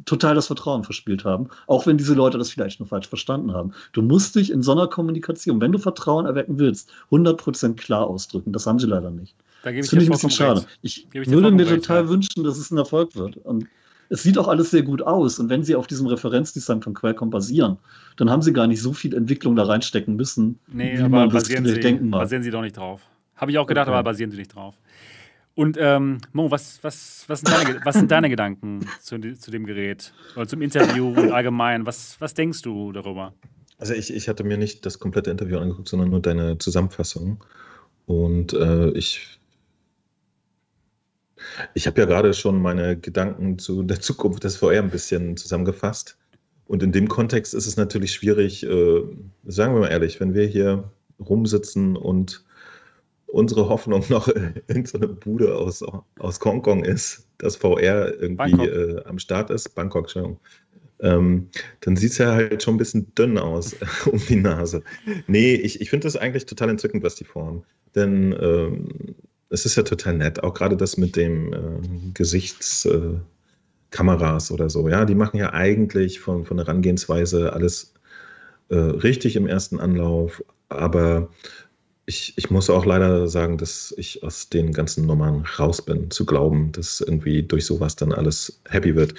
total 0.06 0.34
das 0.36 0.48
Vertrauen 0.48 0.84
verspielt 0.84 1.26
haben, 1.26 1.50
auch 1.68 1.86
wenn 1.86 1.98
diese 1.98 2.16
Leute 2.16 2.40
das 2.40 2.50
vielleicht 2.50 2.80
nur 2.80 2.88
falsch 2.88 3.08
verstanden 3.08 3.54
haben. 3.54 3.72
Du 3.94 4.02
musst 4.02 4.36
dich 4.36 4.52
in 4.52 4.64
so 4.64 4.72
einer 4.72 4.88
Kommunikation, 4.88 5.62
wenn 5.62 5.72
du 5.72 5.78
Vertrauen 5.78 6.26
erwecken 6.26 6.58
willst, 6.58 6.90
100% 7.12 7.76
klar 7.76 8.08
ausdrücken. 8.08 8.52
Das 8.52 8.66
haben 8.66 8.80
sie 8.80 8.88
leider 8.88 9.12
nicht. 9.12 9.36
Da 9.64 9.72
das 9.72 9.90
finde 9.90 10.06
ich 10.06 10.10
ein 10.10 10.14
bisschen 10.14 10.32
schade. 10.32 10.66
Ich, 10.82 11.08
ich 11.12 11.30
würde 11.30 11.52
mir 11.52 11.68
total 11.68 12.02
recht, 12.02 12.10
wünschen, 12.10 12.44
dass 12.44 12.58
es 12.58 12.72
ein 12.72 12.78
Erfolg 12.78 13.16
wird. 13.16 13.38
Und 13.38 13.68
es 14.10 14.24
sieht 14.24 14.38
auch 14.38 14.48
alles 14.48 14.72
sehr 14.72 14.84
gut 14.84 15.02
aus. 15.02 15.40
Und 15.40 15.50
wenn 15.50 15.64
sie 15.64 15.76
auf 15.76 15.88
diesem 15.88 16.08
Referenzdesign 16.08 16.82
von 16.82 16.94
Qualcomm 16.94 17.30
basieren, 17.30 17.78
dann 18.18 18.30
haben 18.30 18.42
sie 18.42 18.54
gar 18.54 18.68
nicht 18.68 18.82
so 18.82 18.94
viel 18.94 19.14
Entwicklung 19.16 19.56
da 19.56 19.64
reinstecken 19.64 20.16
müssen, 20.16 20.60
nee, 20.68 20.98
wie 20.98 21.10
man 21.10 21.30
das 21.30 21.46
sie, 21.46 21.56
denken 21.56 22.10
mag. 22.10 22.22
Basieren 22.22 22.44
sie 22.44 22.52
doch 22.52 22.62
nicht 22.62 22.78
drauf. 22.78 23.02
Habe 23.36 23.52
ich 23.52 23.58
auch 23.58 23.68
gedacht, 23.68 23.88
okay. 23.88 23.96
aber 23.96 24.04
basieren 24.04 24.32
sie 24.32 24.38
nicht 24.38 24.56
drauf. 24.56 24.76
Und 25.56 25.78
ähm, 25.80 26.20
Mo, 26.34 26.52
was, 26.52 26.84
was, 26.84 27.24
was, 27.28 27.40
sind 27.40 27.50
deine, 27.50 27.80
was 27.86 27.96
sind 27.96 28.12
deine 28.12 28.30
Gedanken 28.30 28.86
zu, 29.02 29.20
zu, 29.20 29.52
dem 29.52 29.66
Gerät 29.66 30.14
oder 30.36 30.48
zum 30.48 30.62
Interview 30.62 31.08
und 31.08 31.32
allgemein? 31.32 31.86
Was, 31.86 32.18
was 32.20 32.34
denkst 32.34 32.62
du 32.62 32.92
darüber? 32.92 33.34
Also 33.78 33.94
ich, 33.94 34.14
ich 34.14 34.28
hatte 34.28 34.44
mir 34.44 34.58
nicht 34.58 34.86
das 34.86 35.00
komplette 35.00 35.32
Interview 35.32 35.58
angeguckt, 35.58 35.88
sondern 35.88 36.10
nur 36.10 36.22
deine 36.22 36.58
Zusammenfassung. 36.58 37.44
Und 38.06 38.54
äh, 38.54 38.90
ich 38.92 39.40
ich 41.74 41.88
habe 41.88 42.02
ja 42.02 42.08
gerade 42.08 42.34
schon 42.34 42.62
meine 42.62 42.98
Gedanken 42.98 43.60
zu 43.60 43.84
der 43.84 44.00
Zukunft 44.00 44.44
des 44.44 44.58
VR 44.58 44.82
ein 44.82 44.90
bisschen 44.90 45.38
zusammengefasst. 45.38 46.18
Und 46.68 46.82
in 46.82 46.92
dem 46.92 47.08
Kontext 47.08 47.54
ist 47.54 47.68
es 47.68 47.78
natürlich 47.78 48.14
schwierig, 48.14 48.66
äh, 48.66 49.04
sagen 49.46 49.74
wir 49.76 49.82
mal 49.82 49.92
ehrlich, 49.92 50.20
wenn 50.20 50.34
wir 50.34 50.48
hier 50.48 50.92
rumsitzen 51.20 51.96
und 51.96 52.44
unsere 53.28 53.70
Hoffnung 53.70 54.04
noch 54.10 54.28
in 54.68 54.86
so 54.86 54.98
eine 54.98 55.08
Bude 55.08 55.56
aus, 55.56 55.84
aus 56.20 56.40
Hongkong 56.44 56.84
ist, 56.84 57.28
dass 57.38 57.58
VR 57.58 58.20
irgendwie 58.20 58.66
äh, 58.66 59.04
am 59.06 59.20
Start 59.20 59.50
ist, 59.50 59.76
Bangkok, 59.76 60.06
Entschuldigung, 60.06 60.40
ähm, 61.02 61.50
dann 61.82 61.98
sieht 61.98 62.12
es 62.12 62.18
ja 62.18 62.34
halt 62.34 62.64
schon 62.64 62.76
ein 62.76 62.80
bisschen 62.80 63.14
dünn 63.16 63.38
aus 63.38 63.76
um 64.12 64.20
die 64.28 64.38
Nase. 64.38 64.82
Nee, 65.28 65.56
ich, 65.56 65.82
ich 65.82 65.90
finde 65.90 66.08
das 66.08 66.16
eigentlich 66.16 66.46
total 66.46 66.70
entzückend, 66.70 67.04
was 67.04 67.16
die 67.16 67.26
vorhaben. 67.26 67.64
Denn 67.96 68.36
ähm, 68.40 69.16
es 69.50 69.66
ist 69.66 69.76
ja 69.76 69.84
total 69.84 70.16
nett, 70.16 70.44
auch 70.44 70.54
gerade 70.54 70.78
das 70.78 70.98
mit 70.98 71.16
dem 71.16 71.54
äh, 71.54 71.58
Gesichtskameras 72.14 74.50
äh, 74.50 74.54
oder 74.54 74.70
so. 74.70 74.90
Ja, 74.90 75.06
die 75.06 75.16
machen 75.16 75.38
ja 75.38 75.54
eigentlich 75.54 76.20
von, 76.20 76.46
von 76.46 76.58
der 76.58 76.66
Herangehensweise 76.66 77.54
alles 77.54 77.94
äh, 78.70 78.76
richtig 78.76 79.36
im 79.36 79.48
ersten 79.48 79.80
Anlauf, 79.80 80.44
aber 80.70 81.30
ich, 82.08 82.34
ich 82.38 82.52
muss 82.52 82.70
auch 82.70 82.86
leider 82.86 83.28
sagen, 83.28 83.58
dass 83.58 83.94
ich 83.98 84.24
aus 84.24 84.50
den 84.50 84.74
ganzen 84.74 85.08
Nummern 85.08 85.44
raus 85.58 85.82
bin, 85.82 86.12
zu 86.12 86.26
glauben, 86.26 86.72
dass 86.72 87.02
irgendwie 87.02 87.42
durch 87.42 87.66
sowas 87.66 87.96
dann 87.96 88.12
alles 88.12 88.62
happy 88.70 88.96
wird. 88.96 89.16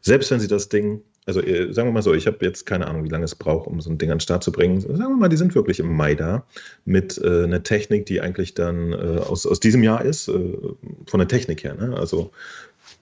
Selbst 0.00 0.30
wenn 0.30 0.40
sie 0.40 0.48
das 0.48 0.68
Ding 0.68 1.02
also 1.26 1.40
äh, 1.40 1.72
sagen 1.72 1.88
wir 1.88 1.92
mal 1.92 2.02
so, 2.02 2.14
ich 2.14 2.26
habe 2.26 2.38
jetzt 2.40 2.66
keine 2.66 2.86
Ahnung, 2.86 3.04
wie 3.04 3.08
lange 3.08 3.24
es 3.24 3.34
braucht, 3.34 3.66
um 3.66 3.80
so 3.80 3.90
ein 3.90 3.98
Ding 3.98 4.10
an 4.10 4.16
den 4.16 4.20
Start 4.20 4.42
zu 4.42 4.50
bringen. 4.50 4.80
Sagen 4.80 4.98
wir 4.98 5.16
mal, 5.16 5.28
die 5.28 5.36
sind 5.36 5.54
wirklich 5.54 5.78
im 5.78 5.94
Mai 5.94 6.14
da 6.14 6.44
mit 6.84 7.18
äh, 7.18 7.44
einer 7.44 7.62
Technik, 7.62 8.06
die 8.06 8.20
eigentlich 8.20 8.54
dann 8.54 8.92
äh, 8.92 9.20
aus, 9.20 9.46
aus 9.46 9.60
diesem 9.60 9.82
Jahr 9.82 10.04
ist, 10.04 10.28
äh, 10.28 10.58
von 11.06 11.18
der 11.18 11.28
Technik 11.28 11.62
her, 11.64 11.74
ne? 11.74 11.96
also 11.96 12.32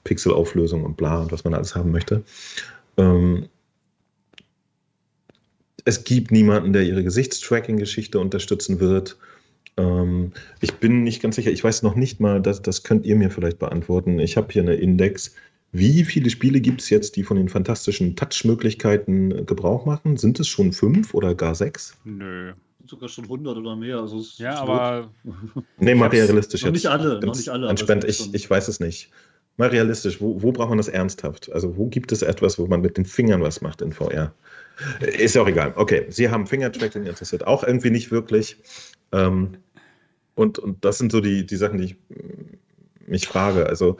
Pixelauflösung 0.05 0.85
und 0.85 0.97
bla 0.97 1.23
und 1.23 1.33
was 1.33 1.45
man 1.45 1.55
alles 1.55 1.75
haben 1.75 1.91
möchte. 1.93 2.23
Ähm, 2.97 3.49
es 5.85 6.05
gibt 6.05 6.31
niemanden, 6.31 6.73
der 6.73 6.83
ihre 6.83 7.03
Gesichtstracking-Geschichte 7.03 8.19
unterstützen 8.19 8.81
wird. 8.81 9.17
Ähm, 9.77 10.33
ich 10.61 10.75
bin 10.75 11.05
nicht 11.05 11.23
ganz 11.23 11.37
sicher, 11.37 11.51
ich 11.51 11.65
weiß 11.65 11.83
noch 11.83 11.95
nicht 11.95 12.21
mal, 12.21 12.41
das, 12.41 12.61
das 12.61 12.83
könnt 12.83 13.07
ihr 13.07 13.17
mir 13.17 13.31
vielleicht 13.31 13.59
beantworten. 13.59 14.19
Ich 14.19 14.37
habe 14.37 14.53
hier 14.53 14.63
eine 14.63 14.75
Index. 14.75 15.35
Wie 15.73 16.05
viele 16.05 16.31
Spiele 16.31 16.61
gibt 16.61 16.81
es 16.81 16.91
jetzt, 16.91 17.17
die 17.17 17.23
von 17.23 17.37
den 17.37 17.49
fantastischen 17.49 18.17
Touch-Möglichkeiten 18.17 19.47
Gebrauch 19.47 19.87
machen? 19.87 20.17
Sind 20.17 20.41
es 20.41 20.49
schon 20.49 20.73
fünf 20.73 21.15
oder 21.15 21.35
gar 21.35 21.55
sechs? 21.55 21.97
Nö. 22.05 22.53
Sogar 22.87 23.09
schon 23.09 23.25
100 23.25 23.57
oder 23.57 23.77
mehr. 23.77 23.99
Also 23.99 24.25
ja, 24.37 24.57
aber. 24.57 25.11
nee, 25.79 25.95
mal 25.95 26.09
realistisch 26.09 26.63
jetzt. 26.63 26.73
Nicht 26.73 26.87
alle, 26.87 27.21
noch 27.21 27.37
nicht 27.37 27.49
alle. 27.49 27.69
Entspannt, 27.69 28.05
ich, 28.05 28.35
ich 28.35 28.51
weiß 28.51 28.67
es 28.67 28.81
nicht. 28.81 29.11
Mal 29.59 29.69
realistisch, 29.69 30.21
wo, 30.21 30.43
wo 30.43 30.51
braucht 30.51 30.71
man 30.71 30.79
das 30.79 30.89
ernsthaft? 30.89 31.53
Also, 31.53 31.77
wo 31.77 31.87
gibt 31.87 32.11
es 32.11 32.23
etwas, 32.23 32.59
wo 32.59 32.67
man 32.67 32.81
mit 32.81 32.97
den 32.97 33.05
Fingern 33.05 33.43
was 33.43 33.61
macht 33.61 33.83
in 33.83 33.93
VR? 33.93 34.35
Ist 35.01 35.35
ja 35.35 35.43
auch 35.43 35.49
egal. 35.49 35.75
Okay, 35.77 36.07
Sie 36.09 36.31
haben 36.31 36.47
Fingertracking 36.47 37.05
interessiert 37.05 37.47
auch 37.47 37.63
irgendwie 37.63 37.91
nicht 37.91 38.11
wirklich. 38.11 38.57
Ähm, 39.13 39.59
und, 40.35 40.59
und 40.59 40.85
das 40.85 40.99
sind 40.99 41.13
so 41.13 41.21
die, 41.21 41.45
die 41.45 41.57
Sachen, 41.57 41.79
die 41.79 41.85
ich 41.85 41.97
mich 43.11 43.27
frage. 43.27 43.67
Also 43.67 43.97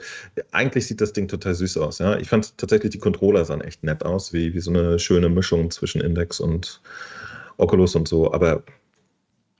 eigentlich 0.51 0.87
sieht 0.87 1.01
das 1.01 1.13
Ding 1.13 1.27
total 1.27 1.55
süß 1.55 1.77
aus. 1.77 1.99
Ja? 1.99 2.17
Ich 2.17 2.29
fand 2.29 2.57
tatsächlich, 2.57 2.91
die 2.91 2.99
Controller 2.99 3.45
sahen 3.45 3.61
echt 3.61 3.83
nett 3.83 4.03
aus, 4.03 4.33
wie, 4.33 4.53
wie 4.53 4.59
so 4.59 4.71
eine 4.71 4.99
schöne 4.99 5.29
Mischung 5.29 5.71
zwischen 5.71 6.01
Index 6.01 6.39
und 6.39 6.81
Oculus 7.57 7.95
und 7.95 8.07
so. 8.07 8.33
Aber 8.33 8.63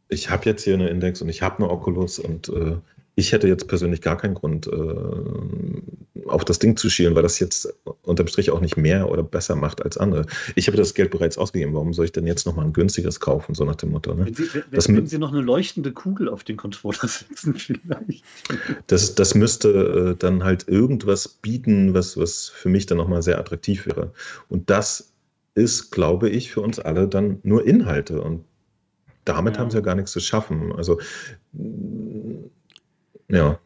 ich 0.09 0.29
habe 0.29 0.45
jetzt 0.45 0.63
hier 0.63 0.73
eine 0.73 0.89
Index 0.89 1.21
und 1.21 1.29
ich 1.29 1.41
habe 1.41 1.57
eine 1.57 1.69
Oculus 1.69 2.19
und 2.19 2.49
äh, 2.49 2.77
ich 3.15 3.31
hätte 3.33 3.47
jetzt 3.47 3.67
persönlich 3.67 4.01
gar 4.01 4.17
keinen 4.17 4.35
Grund, 4.35 4.67
äh, 4.67 6.27
auf 6.27 6.45
das 6.45 6.59
Ding 6.59 6.77
zu 6.77 6.89
schielen, 6.89 7.15
weil 7.15 7.23
das 7.23 7.39
jetzt 7.39 7.73
unterm 8.03 8.27
Strich 8.27 8.51
auch 8.51 8.61
nicht 8.61 8.77
mehr 8.77 9.09
oder 9.09 9.23
besser 9.23 9.55
macht 9.55 9.83
als 9.83 9.97
andere. 9.97 10.25
Ich 10.55 10.67
habe 10.67 10.77
das 10.77 10.93
Geld 10.93 11.11
bereits 11.11 11.37
ausgegeben. 11.37 11.73
Warum 11.73 11.93
soll 11.93 12.05
ich 12.05 12.11
denn 12.11 12.25
jetzt 12.25 12.45
nochmal 12.45 12.65
ein 12.65 12.73
günstiges 12.73 13.19
kaufen, 13.19 13.53
so 13.53 13.65
nach 13.65 13.75
dem 13.75 13.91
Motto? 13.91 14.13
Ne? 14.13 14.25
Wenn, 14.25 14.33
Sie, 14.33 14.53
wenn, 14.53 14.63
das, 14.71 14.87
wenn 14.87 15.07
Sie 15.07 15.17
noch 15.17 15.31
eine 15.31 15.41
leuchtende 15.41 15.91
Kugel 15.91 16.29
auf 16.29 16.43
den 16.43 16.57
Controller 16.57 17.07
setzen, 17.07 17.53
vielleicht. 17.57 18.23
Das, 18.87 19.15
das 19.15 19.35
müsste 19.35 20.13
äh, 20.13 20.15
dann 20.17 20.43
halt 20.43 20.67
irgendwas 20.67 21.27
bieten, 21.27 21.93
was, 21.93 22.17
was 22.17 22.49
für 22.49 22.69
mich 22.69 22.85
dann 22.85 22.97
nochmal 22.97 23.21
sehr 23.21 23.39
attraktiv 23.39 23.85
wäre. 23.87 24.13
Und 24.47 24.69
das 24.69 25.11
ist, 25.53 25.91
glaube 25.91 26.29
ich, 26.29 26.51
für 26.51 26.61
uns 26.61 26.79
alle 26.79 27.07
dann 27.07 27.39
nur 27.43 27.65
Inhalte. 27.65 28.21
Und 28.21 28.45
damit 29.25 29.55
ja. 29.55 29.61
haben 29.61 29.69
sie 29.69 29.77
ja 29.77 29.81
gar 29.81 29.95
nichts 29.95 30.11
zu 30.11 30.19
schaffen. 30.19 30.73
Also 30.75 30.99
ja. 33.31 33.59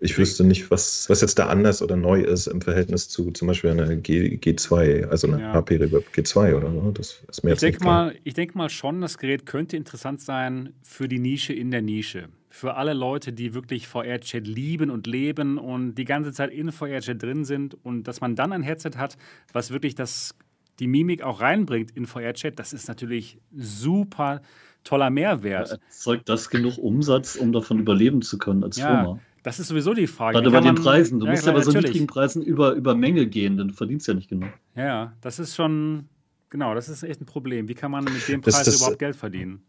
Ich 0.00 0.18
wüsste 0.18 0.44
nicht, 0.44 0.70
was, 0.70 1.08
was 1.08 1.20
jetzt 1.20 1.38
da 1.38 1.46
anders 1.46 1.80
oder 1.80 1.96
neu 1.96 2.20
ist 2.20 2.48
im 2.48 2.60
Verhältnis 2.60 3.08
zu 3.08 3.30
zum 3.30 3.48
Beispiel 3.48 3.70
einer 3.70 3.94
G, 3.94 4.36
G2, 4.36 5.06
also 5.06 5.28
einer 5.28 5.40
ja. 5.40 5.52
HP 5.52 5.76
Reverb 5.76 6.04
G2 6.12 6.54
oder 6.56 6.70
so. 6.72 6.90
Das 6.90 7.22
ist 7.28 7.44
mir 7.44 7.52
ich 7.52 7.60
denke 7.60 7.84
mal, 7.84 8.14
ich 8.24 8.34
denke 8.34 8.58
mal 8.58 8.68
schon, 8.68 9.00
das 9.00 9.18
Gerät 9.18 9.46
könnte 9.46 9.76
interessant 9.76 10.20
sein 10.20 10.74
für 10.82 11.06
die 11.06 11.20
Nische 11.20 11.52
in 11.52 11.70
der 11.70 11.80
Nische. 11.80 12.28
Für 12.50 12.74
alle 12.74 12.92
Leute, 12.92 13.32
die 13.32 13.54
wirklich 13.54 13.86
VR-Chat 13.86 14.46
lieben 14.46 14.90
und 14.90 15.06
leben 15.06 15.58
und 15.58 15.94
die 15.94 16.04
ganze 16.04 16.32
Zeit 16.32 16.50
in 16.50 16.72
VR-Chat 16.72 17.22
drin 17.22 17.44
sind 17.44 17.74
und 17.84 18.04
dass 18.04 18.20
man 18.20 18.34
dann 18.34 18.52
ein 18.52 18.62
Headset 18.62 18.92
hat, 18.96 19.16
was 19.52 19.70
wirklich 19.70 19.94
das, 19.94 20.34
die 20.80 20.88
Mimik 20.88 21.22
auch 21.22 21.40
reinbringt 21.40 21.92
in 21.92 22.06
VR-Chat, 22.06 22.58
das 22.58 22.72
ist 22.72 22.88
natürlich 22.88 23.38
super 23.56 24.42
toller 24.84 25.10
Mehrwert. 25.10 25.68
Ja, 25.68 25.74
erzeugt 25.74 26.28
das 26.28 26.50
genug 26.50 26.78
Umsatz, 26.78 27.36
um 27.36 27.52
davon 27.52 27.78
überleben 27.78 28.22
zu 28.22 28.38
können 28.38 28.62
als 28.62 28.76
ja, 28.76 28.86
Firma? 28.86 29.20
Das 29.42 29.58
ist 29.58 29.68
sowieso 29.68 29.92
die 29.92 30.06
Frage. 30.06 30.38
Gerade 30.38 30.50
bei 30.50 30.60
den 30.60 30.74
Preisen. 30.74 31.20
Du 31.20 31.26
ja, 31.26 31.32
musst 31.32 31.46
ja 31.46 31.52
bei 31.52 31.60
so 31.60 31.72
niedrigen 31.72 32.06
Preisen 32.06 32.42
über, 32.42 32.72
über 32.72 32.94
Menge 32.94 33.26
gehen, 33.26 33.58
dann 33.58 33.70
verdienst 33.70 34.06
du 34.06 34.12
ja 34.12 34.16
nicht 34.16 34.30
genug. 34.30 34.50
Ja, 34.74 35.12
das 35.20 35.38
ist 35.38 35.54
schon, 35.54 36.08
genau, 36.48 36.74
das 36.74 36.88
ist 36.88 37.02
echt 37.02 37.20
ein 37.20 37.26
Problem. 37.26 37.68
Wie 37.68 37.74
kann 37.74 37.90
man 37.90 38.04
mit 38.04 38.26
dem 38.26 38.40
Preis 38.40 38.54
das, 38.54 38.64
das, 38.64 38.76
überhaupt 38.76 38.98
Geld 38.98 39.16
verdienen? 39.16 39.62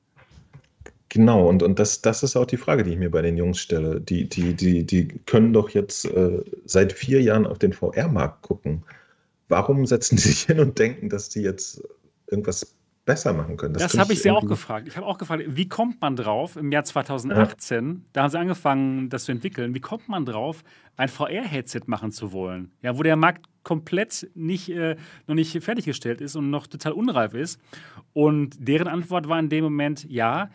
Genau, 1.10 1.48
und, 1.48 1.64
und 1.64 1.80
das, 1.80 2.02
das 2.02 2.24
ist 2.24 2.36
auch 2.36 2.46
die 2.46 2.58
Frage, 2.58 2.84
die 2.84 2.92
ich 2.92 2.98
mir 2.98 3.12
bei 3.12 3.22
den 3.22 3.38
Jungs 3.38 3.60
stelle. 3.60 4.02
Die, 4.02 4.28
die, 4.28 4.54
die, 4.54 4.86
die 4.86 5.08
können 5.26 5.54
doch 5.54 5.70
jetzt 5.70 6.06
äh, 6.06 6.42
seit 6.66 6.94
vier 6.94 7.22
Jahren 7.22 7.46
auf 7.46 7.60
den 7.60 7.74
VR-Markt 7.74 8.42
gucken. 8.42 8.84
Warum 9.48 9.86
setzen 9.86 10.18
sie 10.18 10.30
sich 10.30 10.44
hin 10.44 10.60
und 10.60 10.80
denken, 10.80 11.10
dass 11.10 11.30
die 11.30 11.42
jetzt 11.42 11.84
irgendwas 12.28 12.76
besser 13.06 13.34
machen 13.34 13.56
können. 13.56 13.74
Das, 13.74 13.92
das 13.92 14.00
habe 14.00 14.14
ich 14.14 14.22
sie 14.22 14.32
auch 14.32 14.46
gefragt. 14.46 14.88
Ich 14.88 14.98
habe 14.98 15.06
auch 15.06 15.18
gefragt, 15.18 15.44
wie 15.48 15.70
kommt 15.70 16.02
man 16.02 16.16
drauf 16.16 16.56
im 16.56 16.72
Jahr 16.72 16.84
2018, 16.84 17.88
ja. 17.88 17.96
da 18.14 18.24
haben 18.24 18.30
sie 18.30 18.40
angefangen, 18.40 19.10
das 19.10 19.26
zu 19.26 19.32
entwickeln, 19.32 19.76
wie 19.76 19.80
kommt 19.80 20.10
man 20.10 20.26
drauf, 20.26 20.64
ein 20.98 21.08
VR-Headset 21.08 21.82
machen 21.86 22.12
zu 22.12 22.32
wollen? 22.32 22.72
Ja, 22.82 22.98
wo 22.98 23.04
der 23.04 23.16
Markt 23.16 23.46
komplett 23.64 24.30
nicht, 24.34 24.70
äh, 24.70 24.96
noch 25.28 25.36
nicht 25.36 25.64
fertiggestellt 25.64 26.20
ist 26.20 26.36
und 26.36 26.50
noch 26.50 26.68
total 26.68 26.94
unreif 26.94 27.34
ist. 27.34 27.60
Und 28.14 28.56
deren 28.60 28.88
Antwort 28.88 29.30
war 29.30 29.40
in 29.40 29.50
dem 29.50 29.64
Moment, 29.64 30.06
ja, 30.10 30.50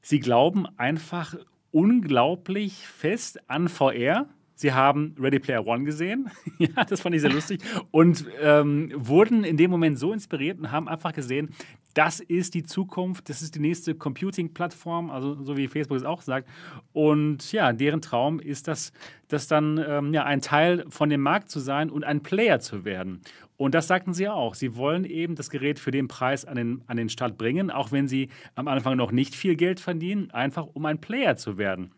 sie 0.00 0.20
glauben 0.20 0.66
einfach 0.76 1.36
unglaublich 1.70 2.86
fest 2.86 3.38
an 3.48 3.68
VR 3.68 4.26
Sie 4.62 4.72
haben 4.72 5.16
Ready 5.18 5.40
Player 5.40 5.66
One 5.66 5.82
gesehen. 5.82 6.30
ja, 6.58 6.84
das 6.84 7.00
fand 7.00 7.16
ich 7.16 7.20
sehr 7.20 7.32
lustig. 7.32 7.60
Und 7.90 8.24
ähm, 8.40 8.92
wurden 8.94 9.42
in 9.42 9.56
dem 9.56 9.72
Moment 9.72 9.98
so 9.98 10.12
inspiriert 10.12 10.60
und 10.60 10.70
haben 10.70 10.86
einfach 10.86 11.12
gesehen, 11.12 11.50
das 11.94 12.20
ist 12.20 12.54
die 12.54 12.62
Zukunft, 12.62 13.28
das 13.28 13.42
ist 13.42 13.54
die 13.54 13.60
nächste 13.60 13.94
Computing-Plattform, 13.94 15.10
also 15.10 15.42
so 15.42 15.56
wie 15.56 15.68
Facebook 15.68 15.98
es 15.98 16.04
auch 16.04 16.22
sagt. 16.22 16.48
Und 16.92 17.52
ja, 17.52 17.72
deren 17.72 18.00
Traum 18.00 18.40
ist 18.40 18.68
das, 18.68 18.92
das 19.28 19.48
dann 19.48 19.82
ähm, 19.86 20.14
ja, 20.14 20.24
ein 20.24 20.40
Teil 20.40 20.84
von 20.88 21.10
dem 21.10 21.20
Markt 21.20 21.50
zu 21.50 21.60
sein 21.60 21.90
und 21.90 22.04
ein 22.04 22.22
Player 22.22 22.60
zu 22.60 22.84
werden. 22.84 23.20
Und 23.56 23.74
das 23.74 23.86
sagten 23.86 24.14
sie 24.14 24.28
auch. 24.28 24.54
Sie 24.54 24.76
wollen 24.76 25.04
eben 25.04 25.36
das 25.36 25.50
Gerät 25.50 25.78
für 25.78 25.90
den 25.90 26.08
Preis 26.08 26.44
an 26.44 26.56
den, 26.56 26.82
an 26.86 26.96
den 26.96 27.08
Start 27.08 27.38
bringen, 27.38 27.70
auch 27.70 27.92
wenn 27.92 28.08
sie 28.08 28.28
am 28.54 28.68
Anfang 28.68 28.96
noch 28.96 29.12
nicht 29.12 29.34
viel 29.34 29.54
Geld 29.56 29.78
verdienen, 29.78 30.30
einfach 30.30 30.66
um 30.72 30.86
ein 30.86 31.00
Player 31.00 31.36
zu 31.36 31.58
werden. 31.58 31.92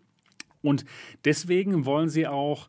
Und 0.61 0.85
deswegen 1.25 1.85
wollen 1.85 2.09
sie 2.09 2.27
auch 2.27 2.69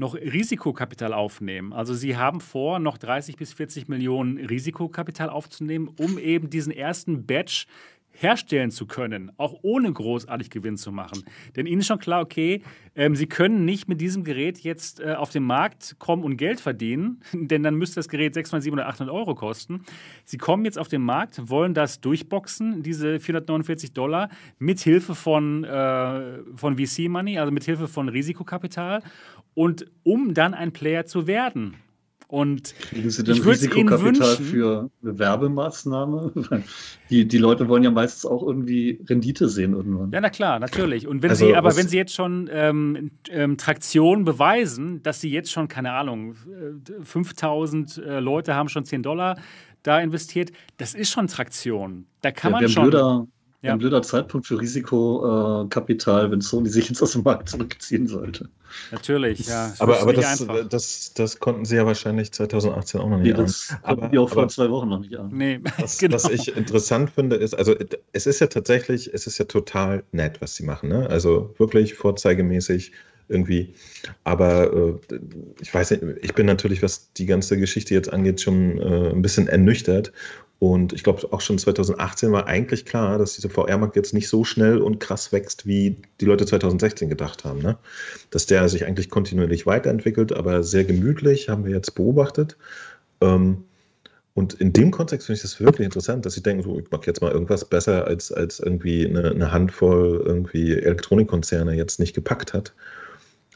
noch 0.00 0.14
Risikokapital 0.14 1.12
aufnehmen. 1.12 1.72
Also 1.72 1.94
sie 1.94 2.16
haben 2.16 2.40
vor, 2.40 2.78
noch 2.78 2.98
30 2.98 3.36
bis 3.36 3.52
40 3.52 3.86
Millionen 3.86 4.38
Risikokapital 4.38 5.28
aufzunehmen, 5.28 5.88
um 5.98 6.18
eben 6.18 6.48
diesen 6.50 6.72
ersten 6.72 7.26
Batch 7.26 7.66
herstellen 8.12 8.70
zu 8.70 8.86
können, 8.86 9.32
auch 9.36 9.54
ohne 9.62 9.92
großartig 9.92 10.50
Gewinn 10.50 10.76
zu 10.76 10.92
machen. 10.92 11.22
Denn 11.56 11.66
ihnen 11.66 11.80
ist 11.80 11.86
schon 11.86 11.98
klar, 11.98 12.20
okay, 12.20 12.62
ähm, 12.94 13.16
sie 13.16 13.26
können 13.26 13.64
nicht 13.64 13.88
mit 13.88 14.00
diesem 14.00 14.24
Gerät 14.24 14.58
jetzt 14.58 15.00
äh, 15.00 15.14
auf 15.14 15.30
den 15.30 15.44
Markt 15.44 15.96
kommen 15.98 16.22
und 16.22 16.36
Geld 16.36 16.60
verdienen, 16.60 17.22
denn 17.32 17.62
dann 17.62 17.76
müsste 17.76 17.96
das 17.96 18.08
Gerät 18.08 18.34
600, 18.34 18.62
700, 18.64 18.86
800 18.88 19.14
Euro 19.14 19.34
kosten. 19.34 19.84
Sie 20.24 20.38
kommen 20.38 20.64
jetzt 20.64 20.78
auf 20.78 20.88
den 20.88 21.02
Markt, 21.02 21.48
wollen 21.48 21.72
das 21.72 22.00
durchboxen, 22.00 22.82
diese 22.82 23.20
449 23.20 23.92
Dollar, 23.92 24.28
mit 24.58 24.80
Hilfe 24.80 25.14
von, 25.14 25.64
äh, 25.64 26.38
von 26.56 26.76
VC-Money, 26.76 27.38
also 27.38 27.52
mit 27.52 27.64
Hilfe 27.64 27.88
von 27.88 28.08
Risikokapital 28.08 29.02
und 29.60 29.84
um 30.04 30.32
dann 30.32 30.54
ein 30.54 30.72
Player 30.72 31.04
zu 31.04 31.26
werden. 31.26 31.74
Und 32.28 32.74
Kriegen 32.78 33.10
Sie 33.10 33.22
denn 33.22 33.42
Risikokapital 33.42 34.36
für 34.36 34.90
eine 35.02 35.18
Werbemaßnahme? 35.18 36.32
Die, 37.10 37.28
die 37.28 37.36
Leute 37.36 37.68
wollen 37.68 37.82
ja 37.82 37.90
meistens 37.90 38.24
auch 38.24 38.42
irgendwie 38.42 39.04
Rendite 39.06 39.50
sehen 39.50 39.74
irgendwann. 39.74 40.12
Ja, 40.12 40.20
na 40.22 40.30
klar, 40.30 40.60
natürlich. 40.60 41.06
Und 41.06 41.22
wenn 41.22 41.30
also, 41.30 41.46
Sie, 41.46 41.54
aber 41.54 41.76
wenn 41.76 41.88
Sie 41.88 41.98
jetzt 41.98 42.14
schon 42.14 42.48
ähm, 42.50 43.10
ähm, 43.28 43.58
Traktion 43.58 44.24
beweisen, 44.24 45.02
dass 45.02 45.20
Sie 45.20 45.30
jetzt 45.30 45.52
schon, 45.52 45.68
keine 45.68 45.92
Ahnung, 45.92 46.36
5000 47.02 47.98
äh, 47.98 48.02
äh, 48.02 48.20
Leute 48.20 48.54
haben 48.54 48.70
schon 48.70 48.86
10 48.86 49.02
Dollar 49.02 49.36
da 49.82 50.00
investiert, 50.00 50.52
das 50.78 50.94
ist 50.94 51.10
schon 51.10 51.26
Traktion. 51.26 52.06
Da 52.22 52.30
kann 52.30 52.52
ja, 52.52 52.60
man 52.60 52.68
schon. 52.70 52.82
Blöder, 52.84 53.26
ja. 53.62 53.72
Ein 53.72 53.78
blöder 53.78 54.00
Zeitpunkt 54.00 54.46
für 54.46 54.58
Risikokapital, 54.58 56.30
wenn 56.30 56.40
Sony 56.40 56.70
sich 56.70 56.88
jetzt 56.88 57.02
aus 57.02 57.12
dem 57.12 57.22
Markt 57.24 57.50
zurückziehen 57.50 58.06
sollte. 58.06 58.48
Natürlich, 58.90 59.46
ja. 59.48 59.74
Aber, 59.78 60.00
aber 60.00 60.14
das, 60.14 60.46
das, 60.70 61.12
das, 61.12 61.40
konnten 61.40 61.66
sie 61.66 61.76
ja 61.76 61.84
wahrscheinlich 61.84 62.32
2018 62.32 63.00
auch 63.00 63.10
noch 63.10 63.18
nicht 63.18 63.36
nee, 63.36 63.42
das 63.42 63.68
an. 63.82 63.98
Aber 63.98 64.08
die 64.08 64.18
auch 64.18 64.30
vor 64.30 64.48
zwei 64.48 64.70
Wochen 64.70 64.88
noch 64.88 65.00
nicht 65.00 65.14
an. 65.16 65.30
Nee, 65.32 65.60
was, 65.78 65.98
genau. 65.98 66.14
was 66.14 66.30
ich 66.30 66.56
interessant 66.56 67.10
finde, 67.10 67.36
ist, 67.36 67.52
also 67.52 67.74
es 68.12 68.26
ist 68.26 68.40
ja 68.40 68.46
tatsächlich, 68.46 69.12
es 69.12 69.26
ist 69.26 69.36
ja 69.36 69.44
total 69.44 70.04
nett, 70.12 70.40
was 70.40 70.54
sie 70.54 70.64
machen. 70.64 70.88
Ne? 70.88 71.10
Also 71.10 71.54
wirklich 71.58 71.94
vorzeigemäßig 71.94 72.92
irgendwie. 73.28 73.74
Aber 74.24 74.72
äh, 74.72 75.18
ich 75.60 75.72
weiß 75.72 75.90
nicht, 75.90 76.02
ich 76.22 76.34
bin 76.34 76.46
natürlich, 76.46 76.82
was 76.82 77.12
die 77.12 77.26
ganze 77.26 77.58
Geschichte 77.58 77.92
jetzt 77.92 78.10
angeht, 78.10 78.40
schon 78.40 78.78
äh, 78.78 79.10
ein 79.10 79.20
bisschen 79.20 79.48
ernüchtert 79.48 80.12
und 80.60 80.92
ich 80.92 81.02
glaube, 81.02 81.26
auch 81.32 81.40
schon 81.40 81.58
2018 81.58 82.30
war 82.32 82.46
eigentlich 82.46 82.84
klar, 82.84 83.18
dass 83.18 83.34
dieser 83.34 83.48
VR-Markt 83.50 83.96
jetzt 83.96 84.14
nicht 84.14 84.28
so 84.28 84.44
schnell 84.44 84.78
und 84.78 85.00
krass 85.00 85.32
wächst, 85.32 85.66
wie 85.66 85.96
die 86.20 86.26
Leute 86.26 86.46
2016 86.46 87.08
gedacht 87.08 87.44
haben. 87.44 87.60
Ne? 87.62 87.78
Dass 88.30 88.46
der 88.46 88.68
sich 88.68 88.84
eigentlich 88.84 89.10
kontinuierlich 89.10 89.66
weiterentwickelt, 89.66 90.32
aber 90.32 90.62
sehr 90.62 90.84
gemütlich, 90.84 91.48
haben 91.48 91.64
wir 91.64 91.72
jetzt 91.72 91.94
beobachtet. 91.94 92.58
Ähm, 93.22 93.64
Und 94.34 94.54
in 94.54 94.72
dem 94.72 94.90
Kontext 94.90 95.26
finde 95.26 95.38
ich 95.38 95.42
das 95.42 95.60
wirklich 95.60 95.84
interessant, 95.86 96.24
dass 96.26 96.34
sie 96.34 96.42
denken, 96.42 96.62
so, 96.62 96.78
ich 96.78 96.90
mache 96.90 97.06
jetzt 97.06 97.20
mal 97.20 97.32
irgendwas 97.32 97.64
besser, 97.64 98.06
als, 98.06 98.30
als 98.32 98.60
irgendwie 98.60 99.06
eine, 99.06 99.30
eine 99.30 99.52
Handvoll 99.52 100.22
irgendwie 100.24 100.74
Elektronikkonzerne 100.74 101.74
jetzt 101.74 101.98
nicht 102.00 102.14
gepackt 102.14 102.52
hat. 102.54 102.74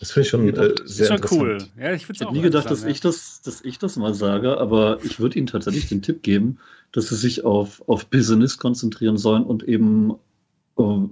Das 0.01 0.11
finde 0.11 0.25
ich 0.25 0.31
schon 0.31 0.55
äh, 0.55 0.75
sehr 0.85 1.07
schon 1.07 1.21
cool. 1.31 1.59
Ja, 1.79 1.93
ich 1.93 2.03
ich 2.03 2.21
hätte 2.21 2.33
nie 2.33 2.43
gedacht, 2.43 2.71
dass, 2.71 2.83
ja. 2.83 2.89
ich 2.89 3.01
das, 3.01 3.43
dass 3.43 3.61
ich 3.63 3.79
das 3.79 3.97
mal 3.97 4.15
sage, 4.15 4.59
aber 4.59 4.99
ich 5.05 5.21
würde 5.21 5.39
Ihnen 5.39 5.47
tatsächlich 5.47 5.89
den 5.89 6.03
Tipp 6.03 6.23
geben, 6.23 6.59
dass 6.93 7.09
Sie 7.09 7.17
sich 7.17 7.45
auf, 7.45 7.83
auf 7.89 8.07
Business 8.07 8.59
konzentrieren 8.59 9.17
sollen 9.17 9.45
und 9.45 9.63
eben 9.63 10.15
uh, 10.77 11.09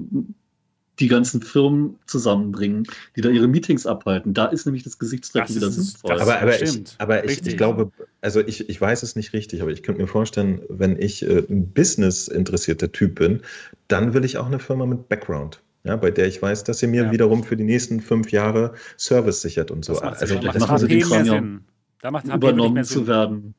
die 0.98 1.08
ganzen 1.08 1.42
Firmen 1.42 1.98
zusammenbringen, 2.06 2.86
die 3.16 3.22
da 3.22 3.30
ihre 3.30 3.48
Meetings 3.48 3.86
abhalten. 3.86 4.34
Da 4.34 4.46
ist 4.46 4.66
nämlich 4.66 4.84
das 4.84 4.98
Gesichtstreffen 4.98 5.56
wieder 5.56 5.70
sinnvoll. 5.70 6.20
Aber, 6.20 6.40
aber, 6.40 6.62
ich, 6.62 6.82
aber 6.98 7.24
ich, 7.24 7.46
ich, 7.46 7.56
glaube, 7.56 7.90
also 8.20 8.40
ich, 8.40 8.68
ich 8.68 8.80
weiß 8.80 9.02
es 9.02 9.16
nicht 9.16 9.32
richtig, 9.32 9.62
aber 9.62 9.70
ich 9.70 9.82
könnte 9.82 10.02
mir 10.02 10.06
vorstellen, 10.06 10.60
wenn 10.68 11.00
ich 11.00 11.22
äh, 11.22 11.44
ein 11.48 11.72
Business 11.72 12.28
interessierter 12.28 12.92
Typ 12.92 13.16
bin, 13.16 13.40
dann 13.88 14.12
will 14.12 14.24
ich 14.24 14.36
auch 14.36 14.46
eine 14.46 14.58
Firma 14.58 14.86
mit 14.86 15.08
Background 15.08 15.60
ja, 15.84 15.96
bei 15.96 16.10
der 16.10 16.26
ich 16.26 16.40
weiß, 16.40 16.64
dass 16.64 16.78
sie 16.78 16.86
mir 16.86 17.04
ja. 17.04 17.12
wiederum 17.12 17.42
für 17.42 17.56
die 17.56 17.64
nächsten 17.64 18.00
fünf 18.00 18.30
Jahre 18.30 18.72
Service 18.98 19.42
sichert 19.42 19.70
und 19.70 19.84
so. 19.84 19.94
Das 19.94 20.02
also 20.02 20.38
das 20.38 20.58
macht 20.58 20.70
HP 20.70 21.04
mehr 21.04 21.24
Sinn. 21.24 21.60
Da 22.00 22.10
macht 22.10 22.26
übernommen 22.26 22.84
zu 22.84 23.06
werden. 23.06 23.54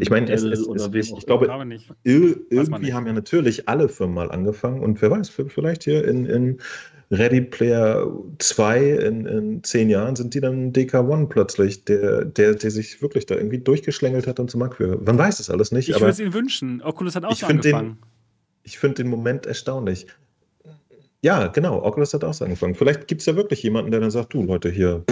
Ich 0.00 0.10
meine, 0.10 0.30
es, 0.32 0.42
es, 0.42 0.66
es, 0.66 0.88
ich, 0.92 1.16
ich 1.16 1.26
glaube, 1.26 1.46
irgendwie 2.04 2.92
haben 2.92 3.06
ja 3.06 3.12
natürlich 3.12 3.68
alle 3.68 3.88
Firmen 3.88 4.16
mal 4.16 4.30
angefangen 4.32 4.80
und 4.80 5.00
wer 5.00 5.12
weiß, 5.12 5.28
vielleicht 5.28 5.84
hier 5.84 6.04
in, 6.06 6.26
in 6.26 6.58
Ready 7.12 7.40
Player 7.40 8.06
2 8.38 8.80
in, 8.80 9.26
in 9.26 9.62
zehn 9.62 9.88
Jahren 9.88 10.16
sind 10.16 10.34
die 10.34 10.40
dann 10.40 10.72
DK1 10.72 11.26
plötzlich, 11.28 11.84
der, 11.84 12.24
der, 12.24 12.54
der 12.54 12.70
sich 12.70 13.00
wirklich 13.02 13.26
da 13.26 13.36
irgendwie 13.36 13.58
durchgeschlängelt 13.58 14.26
hat 14.26 14.40
und 14.40 14.50
zum 14.50 14.60
Marktführer. 14.60 15.00
Man 15.00 15.18
weiß 15.18 15.38
es 15.38 15.50
alles 15.50 15.70
nicht. 15.70 15.88
Ich 15.88 15.94
würde 15.94 16.10
es 16.10 16.20
ihnen 16.20 16.34
wünschen. 16.34 16.82
Oculus 16.82 17.14
hat 17.14 17.24
auch 17.24 17.36
schon 17.36 17.50
angefangen. 17.50 17.88
Den, 17.88 17.98
ich 18.64 18.78
finde 18.78 19.02
den 19.02 19.08
Moment 19.08 19.46
erstaunlich. 19.46 20.06
Ja, 21.22 21.48
genau. 21.48 21.82
Oculus 21.82 22.14
hat 22.14 22.24
auch 22.24 22.34
so 22.34 22.44
angefangen. 22.44 22.74
Vielleicht 22.74 23.06
gibt 23.06 23.20
es 23.20 23.26
ja 23.26 23.36
wirklich 23.36 23.62
jemanden, 23.62 23.90
der 23.90 24.00
dann 24.00 24.10
sagt, 24.10 24.32
du 24.32 24.42
Leute, 24.42 24.70
hier. 24.70 25.04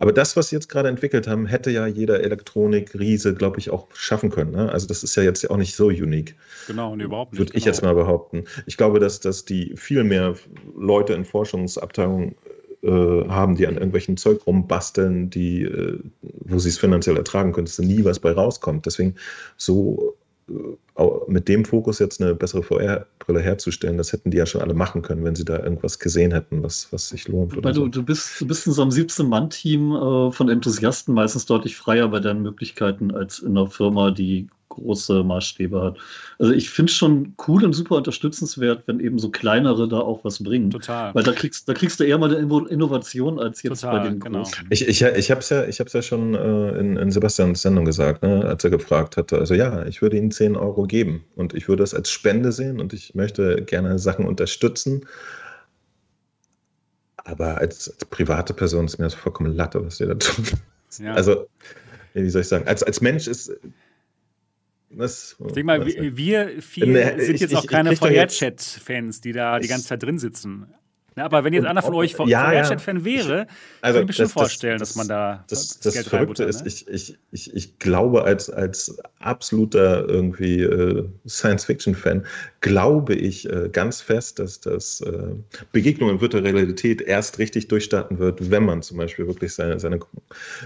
Aber 0.00 0.12
das, 0.12 0.36
was 0.36 0.48
sie 0.48 0.56
jetzt 0.56 0.68
gerade 0.68 0.88
entwickelt 0.88 1.28
haben, 1.28 1.46
hätte 1.46 1.70
ja 1.70 1.86
jeder 1.86 2.20
Elektronik-Riese, 2.20 3.34
glaube 3.34 3.60
ich, 3.60 3.70
auch 3.70 3.86
schaffen 3.94 4.30
können. 4.30 4.50
Ne? 4.50 4.70
Also 4.70 4.88
das 4.88 5.04
ist 5.04 5.14
ja 5.14 5.22
jetzt 5.22 5.48
auch 5.48 5.56
nicht 5.56 5.76
so 5.76 5.86
unique. 5.86 6.34
Genau, 6.66 6.92
und 6.92 7.00
überhaupt 7.00 7.32
nicht. 7.32 7.38
Würde 7.38 7.52
genau. 7.52 7.58
ich 7.58 7.64
jetzt 7.64 7.82
mal 7.82 7.94
behaupten. 7.94 8.44
Ich 8.66 8.76
glaube, 8.76 8.98
dass, 8.98 9.20
dass 9.20 9.44
die 9.44 9.74
viel 9.76 10.02
mehr 10.02 10.34
Leute 10.76 11.14
in 11.14 11.24
Forschungsabteilungen 11.24 12.34
äh, 12.82 12.88
haben, 12.90 13.54
die 13.54 13.68
an 13.68 13.74
irgendwelchen 13.74 14.16
Zeug 14.16 14.44
rumbasteln, 14.44 15.30
die, 15.30 15.62
äh, 15.62 16.00
wo 16.20 16.58
sie 16.58 16.70
es 16.70 16.78
finanziell 16.78 17.16
ertragen 17.16 17.52
können, 17.52 17.66
dass 17.66 17.76
da 17.76 17.84
nie 17.84 18.04
was 18.04 18.18
bei 18.18 18.32
rauskommt. 18.32 18.86
Deswegen 18.86 19.14
so 19.56 20.16
mit 21.26 21.48
dem 21.48 21.64
Fokus 21.64 21.98
jetzt 21.98 22.22
eine 22.22 22.34
bessere 22.34 22.62
VR-Brille 22.62 23.40
herzustellen, 23.40 23.98
das 23.98 24.12
hätten 24.12 24.30
die 24.30 24.36
ja 24.36 24.46
schon 24.46 24.60
alle 24.60 24.74
machen 24.74 25.02
können, 25.02 25.24
wenn 25.24 25.34
sie 25.34 25.44
da 25.44 25.58
irgendwas 25.58 25.98
gesehen 25.98 26.32
hätten, 26.32 26.62
was, 26.62 26.92
was 26.92 27.08
sich 27.08 27.26
lohnt. 27.26 27.62
Weil 27.64 27.74
so. 27.74 27.82
du, 27.82 28.00
du, 28.00 28.02
bist, 28.04 28.40
du 28.40 28.46
bist 28.46 28.66
in 28.66 28.72
so 28.72 28.82
einem 28.82 28.92
17-Mann-Team 28.92 29.92
äh, 29.92 30.30
von 30.30 30.48
Enthusiasten 30.48 31.12
meistens 31.14 31.46
deutlich 31.46 31.76
freier 31.76 32.08
bei 32.08 32.20
deinen 32.20 32.42
Möglichkeiten 32.42 33.12
als 33.12 33.40
in 33.40 33.58
einer 33.58 33.68
Firma, 33.68 34.12
die 34.12 34.48
große 34.74 35.22
Maßstäbe 35.22 35.80
hat. 35.80 35.98
Also 36.38 36.52
ich 36.52 36.70
finde 36.70 36.90
es 36.90 36.96
schon 36.96 37.34
cool 37.46 37.64
und 37.64 37.72
super 37.72 37.96
unterstützenswert, 37.96 38.82
wenn 38.86 39.00
eben 39.00 39.18
so 39.18 39.30
kleinere 39.30 39.88
da 39.88 40.00
auch 40.00 40.24
was 40.24 40.42
bringen. 40.42 40.70
Total. 40.70 41.14
Weil 41.14 41.22
da 41.22 41.32
kriegst, 41.32 41.68
da 41.68 41.74
kriegst 41.74 42.00
du 42.00 42.04
eher 42.04 42.18
mal 42.18 42.34
eine 42.34 42.68
Innovation 42.68 43.38
als 43.38 43.62
jetzt 43.62 43.82
Total, 43.82 44.00
bei 44.00 44.08
den 44.08 44.20
genau. 44.20 44.38
Großen. 44.42 44.66
Ich, 44.70 44.86
ich, 44.88 45.02
ich 45.02 45.30
habe 45.30 45.40
es 45.40 45.48
ja, 45.50 45.64
ja 45.64 46.02
schon 46.02 46.34
äh, 46.34 46.78
in, 46.78 46.96
in 46.96 47.10
Sebastians 47.10 47.62
Sendung 47.62 47.84
gesagt, 47.84 48.22
ne, 48.22 48.44
als 48.44 48.64
er 48.64 48.70
gefragt 48.70 49.16
hatte. 49.16 49.38
Also 49.38 49.54
ja, 49.54 49.86
ich 49.86 50.02
würde 50.02 50.16
Ihnen 50.16 50.30
10 50.30 50.56
Euro 50.56 50.83
geben 50.86 51.24
und 51.36 51.54
ich 51.54 51.68
würde 51.68 51.82
es 51.82 51.94
als 51.94 52.10
Spende 52.10 52.52
sehen 52.52 52.80
und 52.80 52.92
ich 52.92 53.14
möchte 53.14 53.62
gerne 53.64 53.98
Sachen 53.98 54.26
unterstützen. 54.26 55.06
Aber 57.16 57.58
als, 57.58 57.90
als 57.90 58.04
private 58.04 58.52
Person 58.52 58.84
ist 58.84 58.98
mir 58.98 59.04
das 59.04 59.14
vollkommen 59.14 59.54
Latte, 59.54 59.84
was 59.84 60.00
ihr 60.00 60.08
da 60.08 60.14
tut. 60.14 60.52
Ja. 60.98 61.14
Also, 61.14 61.48
wie 62.12 62.28
soll 62.30 62.42
ich 62.42 62.48
sagen, 62.48 62.68
als, 62.68 62.82
als 62.82 63.00
Mensch 63.00 63.26
ist 63.26 63.50
was, 64.96 65.36
ich 65.40 65.52
denke 65.52 65.64
mal, 65.64 65.86
wir, 65.86 66.16
wir 66.16 66.62
vier 66.62 66.86
nee, 66.86 67.24
sind 67.24 67.40
jetzt 67.40 67.52
ich, 67.52 67.58
auch 67.58 67.66
keine 67.66 67.96
VR-Chat-Fans, 67.96 69.20
die 69.20 69.32
da 69.32 69.58
die 69.58 69.68
ganze 69.68 69.88
Zeit 69.88 70.02
drin 70.02 70.18
sitzen. 70.18 70.66
Ja, 71.16 71.24
aber 71.26 71.44
wenn 71.44 71.52
jetzt 71.52 71.62
und, 71.62 71.68
einer 71.68 71.82
von 71.82 71.94
euch 71.94 72.16
ja, 72.26 72.50
VR-Chat-Fan 72.50 73.04
wäre, 73.04 73.46
also 73.80 74.00
kann 74.00 74.02
ich 74.02 74.08
mir 74.08 74.24
schon 74.24 74.28
vorstellen, 74.28 74.78
das, 74.78 74.90
dass 74.90 74.96
man 74.96 75.06
da 75.06 75.44
das, 75.48 75.78
das, 75.78 75.94
Geld 75.94 76.08
Verrückte 76.08 76.42
ist, 76.44 76.62
ne? 76.62 76.68
ich, 76.68 76.88
ich, 76.88 77.18
ich, 77.30 77.54
ich 77.54 77.78
glaube, 77.78 78.24
als, 78.24 78.50
als 78.50 78.98
absoluter 79.20 80.08
irgendwie 80.08 80.62
äh, 80.62 81.08
Science-Fiction-Fan, 81.26 82.26
glaube 82.60 83.14
ich 83.14 83.48
äh, 83.48 83.68
ganz 83.70 84.00
fest, 84.00 84.40
dass 84.40 84.60
das 84.60 85.02
äh, 85.02 85.34
Begegnung 85.70 86.10
in 86.10 86.20
virtueller 86.20 86.52
Realität 86.52 87.00
erst 87.00 87.38
richtig 87.38 87.68
durchstarten 87.68 88.18
wird, 88.18 88.50
wenn 88.50 88.64
man 88.64 88.82
zum 88.82 88.96
Beispiel 88.96 89.28
wirklich 89.28 89.54
seine, 89.54 89.78
seine 89.78 90.00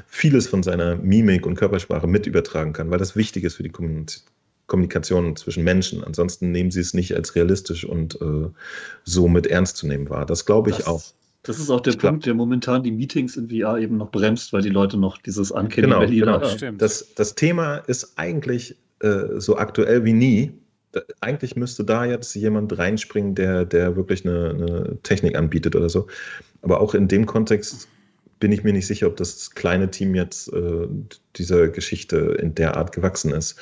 vieles 0.07 0.49
von 0.49 0.63
seiner 0.63 0.97
Mimik 0.97 1.47
und 1.47 1.57
Körpersprache 1.57 2.07
mit 2.07 2.27
übertragen 2.27 2.73
kann, 2.73 2.91
weil 2.91 2.99
das 2.99 3.17
wichtig 3.17 3.45
ist 3.45 3.57
für 3.57 3.63
die 3.63 3.71
Kommunikation 3.71 4.38
Kommunikation 4.69 5.35
zwischen 5.35 5.65
Menschen. 5.65 6.05
Ansonsten 6.05 6.53
nehmen 6.53 6.71
sie 6.71 6.81
es 6.81 6.95
nicht 6.95 7.17
als 7.17 7.35
realistisch 7.35 7.85
und 7.85 8.21
äh, 8.21 8.49
so 9.03 9.27
mit 9.27 9.49
ernst 9.49 9.79
zu 9.79 9.89
nehmen 9.89 10.09
wahr. 10.09 10.27
Das 10.27 10.45
glaube 10.45 10.71
ich 10.71 10.77
das, 10.77 10.87
auch. 10.87 11.03
Das 11.43 11.59
ist 11.59 11.71
auch 11.71 11.81
der 11.81 11.95
ich 11.95 11.99
Punkt, 11.99 12.27
der 12.27 12.35
momentan 12.35 12.83
die 12.83 12.93
Meetings 12.93 13.37
in 13.37 13.49
VR 13.49 13.79
eben 13.79 13.97
noch 13.97 14.11
bremst, 14.11 14.53
weil 14.53 14.63
die 14.63 14.69
Leute 14.69 14.99
noch 14.99 15.19
dieses 15.19 15.51
Ankennen 15.51 15.91
genau, 15.91 16.07
genau. 16.07 16.45
Stimmt. 16.49 16.83
Das, 16.83 17.15
das 17.17 17.35
Thema 17.35 17.79
ist 17.79 18.13
eigentlich 18.17 18.77
äh, 19.01 19.39
so 19.39 19.57
aktuell 19.57 20.05
wie 20.05 20.13
nie. 20.13 20.53
Da, 20.93 21.01
eigentlich 21.21 21.57
müsste 21.57 21.85
da 21.85 22.05
jetzt 22.05 22.35
jemand 22.35 22.77
reinspringen, 22.77 23.35
der, 23.35 23.65
der 23.65 23.97
wirklich 23.97 24.27
eine, 24.27 24.51
eine 24.51 24.99
Technik 25.03 25.37
anbietet 25.37 25.77
oder 25.77 25.89
so. 25.89 26.07
Aber 26.61 26.81
auch 26.81 26.95
in 26.95 27.09
dem 27.09 27.25
Kontext 27.25 27.89
bin 28.39 28.53
ich 28.53 28.65
mir 28.65 28.75
nicht 28.75 28.87
sicher, 28.87 29.07
ob 29.07 29.17
das 29.17 29.53
kleine 29.53 29.91
Team 29.91 30.15
jetzt 30.15 30.53
äh, 30.53 30.87
dieser 31.37 31.69
Geschichte 31.69 32.37
in 32.39 32.55
der 32.55 32.77
Art 32.77 32.93
gewachsen 32.93 33.33
ist. 33.33 33.57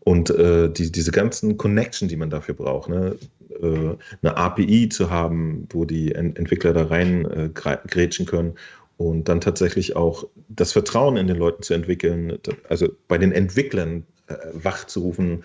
Und 0.00 0.30
äh, 0.30 0.70
die, 0.70 0.90
diese 0.90 1.10
ganzen 1.10 1.56
Connection, 1.56 2.08
die 2.08 2.16
man 2.16 2.30
dafür 2.30 2.54
braucht, 2.54 2.88
ne? 2.88 3.16
äh, 3.60 3.96
eine 4.22 4.36
API 4.36 4.88
zu 4.88 5.10
haben, 5.10 5.66
wo 5.70 5.84
die 5.84 6.12
Ent 6.14 6.38
Entwickler 6.38 6.72
da 6.72 6.84
rein 6.84 7.24
äh, 7.26 7.50
grätschen 7.52 8.26
können 8.26 8.54
und 8.96 9.28
dann 9.28 9.40
tatsächlich 9.40 9.96
auch 9.96 10.26
das 10.48 10.72
Vertrauen 10.72 11.16
in 11.16 11.26
den 11.26 11.36
Leuten 11.36 11.62
zu 11.62 11.74
entwickeln, 11.74 12.38
also 12.68 12.88
bei 13.06 13.18
den 13.18 13.32
Entwicklern 13.32 14.04
äh, 14.26 14.34
wachzurufen, 14.52 15.44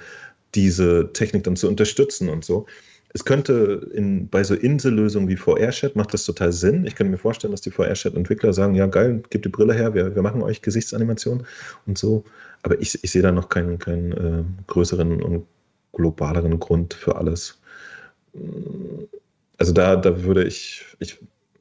diese 0.55 1.11
Technik 1.13 1.43
dann 1.43 1.55
zu 1.55 1.67
unterstützen 1.67 2.29
und 2.29 2.45
so. 2.45 2.65
Es 3.13 3.25
könnte 3.25 3.89
in, 3.93 4.27
bei 4.27 4.43
so 4.43 4.55
Insellösungen 4.55 5.29
wie 5.29 5.35
VR-Chat 5.35 5.95
macht 5.95 6.13
das 6.13 6.25
total 6.25 6.51
Sinn. 6.51 6.85
Ich 6.85 6.95
könnte 6.95 7.11
mir 7.11 7.17
vorstellen, 7.17 7.51
dass 7.51 7.61
die 7.61 7.71
VR-Chat-Entwickler 7.71 8.53
sagen, 8.53 8.73
ja 8.73 8.87
geil, 8.87 9.21
gib 9.29 9.43
die 9.43 9.49
Brille 9.49 9.73
her, 9.73 9.93
wir, 9.93 10.15
wir 10.15 10.21
machen 10.23 10.41
euch 10.41 10.61
Gesichtsanimationen 10.61 11.45
und 11.85 11.97
so 11.97 12.23
aber 12.63 12.81
ich, 12.81 13.03
ich 13.03 13.11
sehe 13.11 13.21
da 13.21 13.31
noch 13.31 13.49
keinen, 13.49 13.77
keinen 13.77 14.11
äh, 14.13 14.43
größeren 14.67 15.21
und 15.21 15.45
globaleren 15.91 16.59
Grund 16.59 16.93
für 16.93 17.17
alles. 17.17 17.61
Also 19.57 19.73
da, 19.73 19.95
da 19.97 20.23
würde 20.23 20.45
ich, 20.45 20.83
ich, 20.99 21.19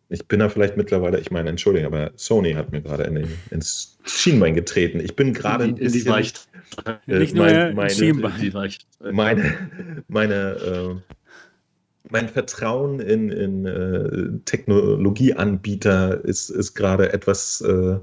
ich 0.09 0.27
bin 0.27 0.39
da 0.39 0.49
vielleicht 0.49 0.77
mittlerweile, 0.77 1.21
ich 1.21 1.31
meine, 1.31 1.51
entschuldige, 1.51 1.87
aber 1.87 2.13
Sony 2.17 2.55
hat 2.55 2.73
mir 2.73 2.81
gerade 2.81 3.03
in 3.03 3.29
ins 3.51 3.99
Schienbein 4.05 4.55
getreten. 4.55 5.01
Ich 5.01 5.17
bin 5.17 5.35
gerade 5.35 5.65
in, 5.65 5.77
in 5.77 5.93
die 5.93 6.07
Weicht. 6.07 6.49
Äh, 6.87 7.19
Nicht 7.19 7.35
nur 7.35 7.47
mein, 7.47 7.75
meine, 7.75 7.91
Schienbein. 7.91 8.41
Die 8.41 8.55
Weicht. 8.55 8.87
Meine, 9.01 9.55
meine, 10.09 10.35
äh, 10.35 10.95
mein 12.13 12.29
Vertrauen 12.29 13.01
in, 13.01 13.31
in 13.31 13.67
äh, 13.67 14.39
Technologieanbieter 14.45 16.25
ist, 16.25 16.51
ist 16.51 16.75
gerade 16.75 17.13
etwas 17.13 17.63
äh, 17.63 17.99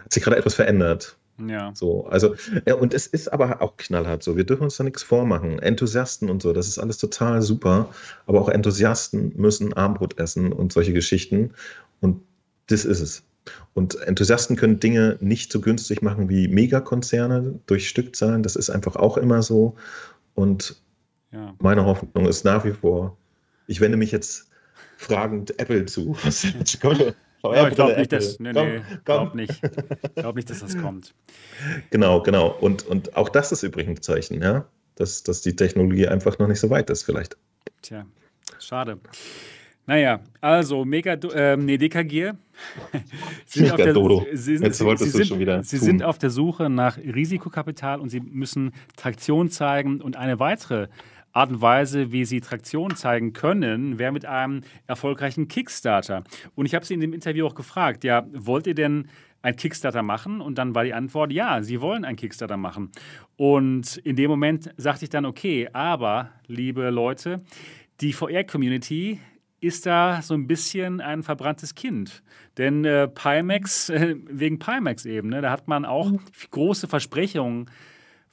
hat 0.00 0.12
sich 0.12 0.22
gerade 0.22 0.36
etwas 0.36 0.54
verändert. 0.54 1.16
Ja. 1.48 1.72
So, 1.74 2.06
also, 2.06 2.34
ja, 2.66 2.74
und 2.74 2.94
es 2.94 3.08
ist 3.08 3.32
aber 3.32 3.60
auch 3.60 3.76
knallhart 3.76 4.22
so. 4.22 4.36
Wir 4.36 4.44
dürfen 4.44 4.62
uns 4.64 4.76
da 4.76 4.84
nichts 4.84 5.02
vormachen. 5.02 5.58
Enthusiasten 5.58 6.30
und 6.30 6.42
so, 6.42 6.52
das 6.52 6.68
ist 6.68 6.78
alles 6.78 6.98
total 6.98 7.42
super. 7.42 7.90
Aber 8.26 8.40
auch 8.40 8.48
Enthusiasten 8.48 9.32
müssen 9.36 9.72
Armbrot 9.72 10.18
essen 10.18 10.52
und 10.52 10.72
solche 10.72 10.92
Geschichten. 10.92 11.52
Und 12.00 12.22
das 12.68 12.84
ist 12.84 13.00
es. 13.00 13.22
Und 13.74 14.00
Enthusiasten 14.02 14.56
können 14.56 14.78
Dinge 14.78 15.18
nicht 15.20 15.52
so 15.52 15.60
günstig 15.60 16.02
machen 16.02 16.28
wie 16.28 16.46
Megakonzerne 16.46 17.58
durch 17.66 17.88
Stückzahlen. 17.88 18.44
Das 18.44 18.54
ist 18.54 18.70
einfach 18.70 18.94
auch 18.94 19.16
immer 19.16 19.42
so. 19.42 19.74
Und 20.34 20.76
ja. 21.34 21.54
meine 21.58 21.84
Hoffnung 21.84 22.26
ist 22.26 22.44
nach 22.44 22.64
wie 22.64 22.72
vor, 22.72 23.16
ich 23.66 23.80
wende 23.80 23.96
mich 23.96 24.12
jetzt 24.12 24.48
fragend 24.96 25.58
Apple 25.58 25.84
zu. 25.86 26.16
Ja, 27.52 27.68
ich 27.68 27.74
glaube 27.74 27.98
nicht, 27.98 28.10
dass, 28.10 28.40
nee, 28.40 28.54
nee, 28.54 28.80
glaub 29.04 29.34
nicht. 29.34 29.60
glaub 30.14 30.34
nicht, 30.34 30.48
dass 30.48 30.60
das 30.60 30.78
kommt. 30.78 31.12
Genau, 31.90 32.22
genau. 32.22 32.48
Und, 32.48 32.86
und 32.86 33.18
auch 33.18 33.28
das 33.28 33.52
ist 33.52 33.62
übrigens 33.62 33.98
ein 33.98 34.02
Zeichen, 34.02 34.40
ja? 34.40 34.64
dass, 34.96 35.22
dass 35.22 35.42
die 35.42 35.54
Technologie 35.56 36.06
einfach 36.08 36.38
noch 36.38 36.48
nicht 36.48 36.60
so 36.60 36.70
weit 36.70 36.90
ist, 36.90 37.02
vielleicht. 37.02 37.36
Tja, 37.82 38.06
schade. 38.58 38.98
Naja, 39.86 40.20
also 40.40 40.86
Mega, 40.86 41.12
äh, 41.12 41.56
nee, 41.58 41.76
sind 43.46 43.78
der, 43.78 43.92
Dodo. 43.92 44.26
Sie, 44.32 44.54
Jetzt 44.54 44.82
wolltest 44.82 45.12
sie, 45.12 45.18
du 45.18 45.24
schon 45.26 45.38
wieder. 45.40 45.62
Sie 45.62 45.76
tun. 45.76 45.86
sind 45.86 46.02
auf 46.02 46.16
der 46.16 46.30
Suche 46.30 46.70
nach 46.70 46.96
Risikokapital 46.96 48.00
und 48.00 48.08
sie 48.08 48.20
müssen 48.20 48.72
Traktion 48.96 49.50
zeigen 49.50 50.00
und 50.00 50.16
eine 50.16 50.38
weitere 50.38 50.88
Art 51.34 51.50
und 51.50 51.60
Weise, 51.60 52.12
wie 52.12 52.24
sie 52.24 52.40
Traktion 52.40 52.94
zeigen 52.94 53.32
können, 53.32 53.98
wäre 53.98 54.12
mit 54.12 54.24
einem 54.24 54.62
erfolgreichen 54.86 55.48
Kickstarter. 55.48 56.22
Und 56.54 56.66
ich 56.66 56.74
habe 56.74 56.86
sie 56.86 56.94
in 56.94 57.00
dem 57.00 57.12
Interview 57.12 57.46
auch 57.46 57.56
gefragt, 57.56 58.04
ja, 58.04 58.24
wollt 58.32 58.68
ihr 58.68 58.74
denn 58.74 59.08
ein 59.42 59.56
Kickstarter 59.56 60.02
machen? 60.02 60.40
Und 60.40 60.58
dann 60.58 60.74
war 60.76 60.84
die 60.84 60.94
Antwort, 60.94 61.32
ja, 61.32 61.60
sie 61.62 61.80
wollen 61.80 62.04
einen 62.04 62.16
Kickstarter 62.16 62.56
machen. 62.56 62.92
Und 63.36 63.96
in 63.98 64.14
dem 64.14 64.30
Moment 64.30 64.70
sagte 64.76 65.04
ich 65.04 65.10
dann, 65.10 65.26
okay, 65.26 65.68
aber, 65.72 66.30
liebe 66.46 66.88
Leute, 66.90 67.42
die 68.00 68.12
VR-Community 68.12 69.20
ist 69.60 69.86
da 69.86 70.22
so 70.22 70.34
ein 70.34 70.46
bisschen 70.46 71.00
ein 71.00 71.24
verbranntes 71.24 71.74
Kind. 71.74 72.22
Denn 72.58 72.84
äh, 72.84 73.08
Pimax, 73.08 73.88
äh, 73.88 74.14
wegen 74.26 74.60
Pimax 74.60 75.04
eben, 75.04 75.30
ne, 75.30 75.40
da 75.40 75.50
hat 75.50 75.66
man 75.66 75.84
auch 75.84 76.12
mhm. 76.12 76.20
große 76.50 76.86
Versprechungen 76.86 77.66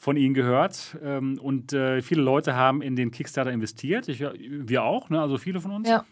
von 0.01 0.17
ihnen 0.17 0.33
gehört. 0.33 0.97
Ähm, 1.03 1.39
und 1.39 1.73
äh, 1.73 2.01
viele 2.01 2.23
Leute 2.23 2.55
haben 2.55 2.81
in 2.81 2.95
den 2.95 3.11
Kickstarter 3.11 3.51
investiert. 3.51 4.07
Ich, 4.07 4.19
wir 4.19 4.83
auch, 4.83 5.11
ne? 5.11 5.21
also 5.21 5.37
viele 5.37 5.61
von 5.61 5.69
uns. 5.69 5.87
Ja. 5.87 6.05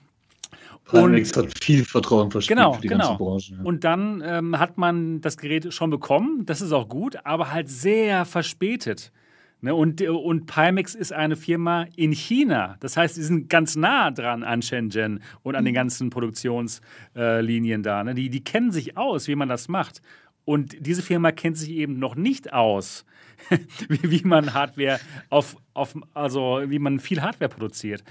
Pimax 0.86 1.36
hat 1.36 1.48
viel 1.60 1.84
Vertrauen 1.84 2.30
verspielt 2.30 2.58
genau, 2.58 2.74
für 2.74 2.82
die 2.82 2.88
genau. 2.88 3.08
ganze 3.08 3.18
Branche. 3.18 3.54
Ja. 3.56 3.64
Und 3.64 3.84
dann 3.84 4.22
ähm, 4.24 4.60
hat 4.60 4.78
man 4.78 5.22
das 5.22 5.38
Gerät 5.38 5.74
schon 5.74 5.90
bekommen, 5.90 6.46
das 6.46 6.62
ist 6.62 6.72
auch 6.72 6.88
gut, 6.88 7.18
aber 7.24 7.52
halt 7.52 7.68
sehr 7.68 8.26
verspätet. 8.26 9.12
Ne, 9.62 9.74
und, 9.74 10.02
und 10.02 10.46
Pimax 10.46 10.94
ist 10.94 11.12
eine 11.12 11.36
Firma 11.36 11.88
in 11.96 12.12
China. 12.12 12.78
Das 12.82 12.96
heißt, 12.96 13.16
sie 13.16 13.24
sind 13.24 13.50
ganz 13.50 13.76
nah 13.76 14.12
dran 14.12 14.44
an 14.44 14.62
Shenzhen 14.62 15.22
und 15.42 15.56
an 15.56 15.66
den 15.66 15.74
mhm. 15.74 15.78
ganzen 15.78 16.10
Produktionslinien 16.12 17.82
äh, 17.82 17.84
da. 17.84 18.04
Ne? 18.04 18.14
Die, 18.14 18.30
die 18.30 18.44
kennen 18.44 18.72
sich 18.72 18.98
aus, 18.98 19.28
wie 19.28 19.36
man 19.36 19.50
das 19.50 19.68
macht. 19.68 20.04
Und 20.46 20.76
diese 20.80 21.02
Firma 21.02 21.32
kennt 21.32 21.58
sich 21.58 21.72
eben 21.72 21.98
noch 21.98 22.16
nicht 22.16 22.54
aus, 22.54 23.06
wie, 23.90 24.12
wie 24.12 24.28
man 24.28 24.54
Hardware 24.54 25.00
auf, 25.30 25.56
auf, 25.74 25.96
also 26.14 26.62
wie 26.66 26.80
man 26.80 27.00
viel 27.00 27.22
Hardware 27.22 27.50
produziert. 27.50 28.04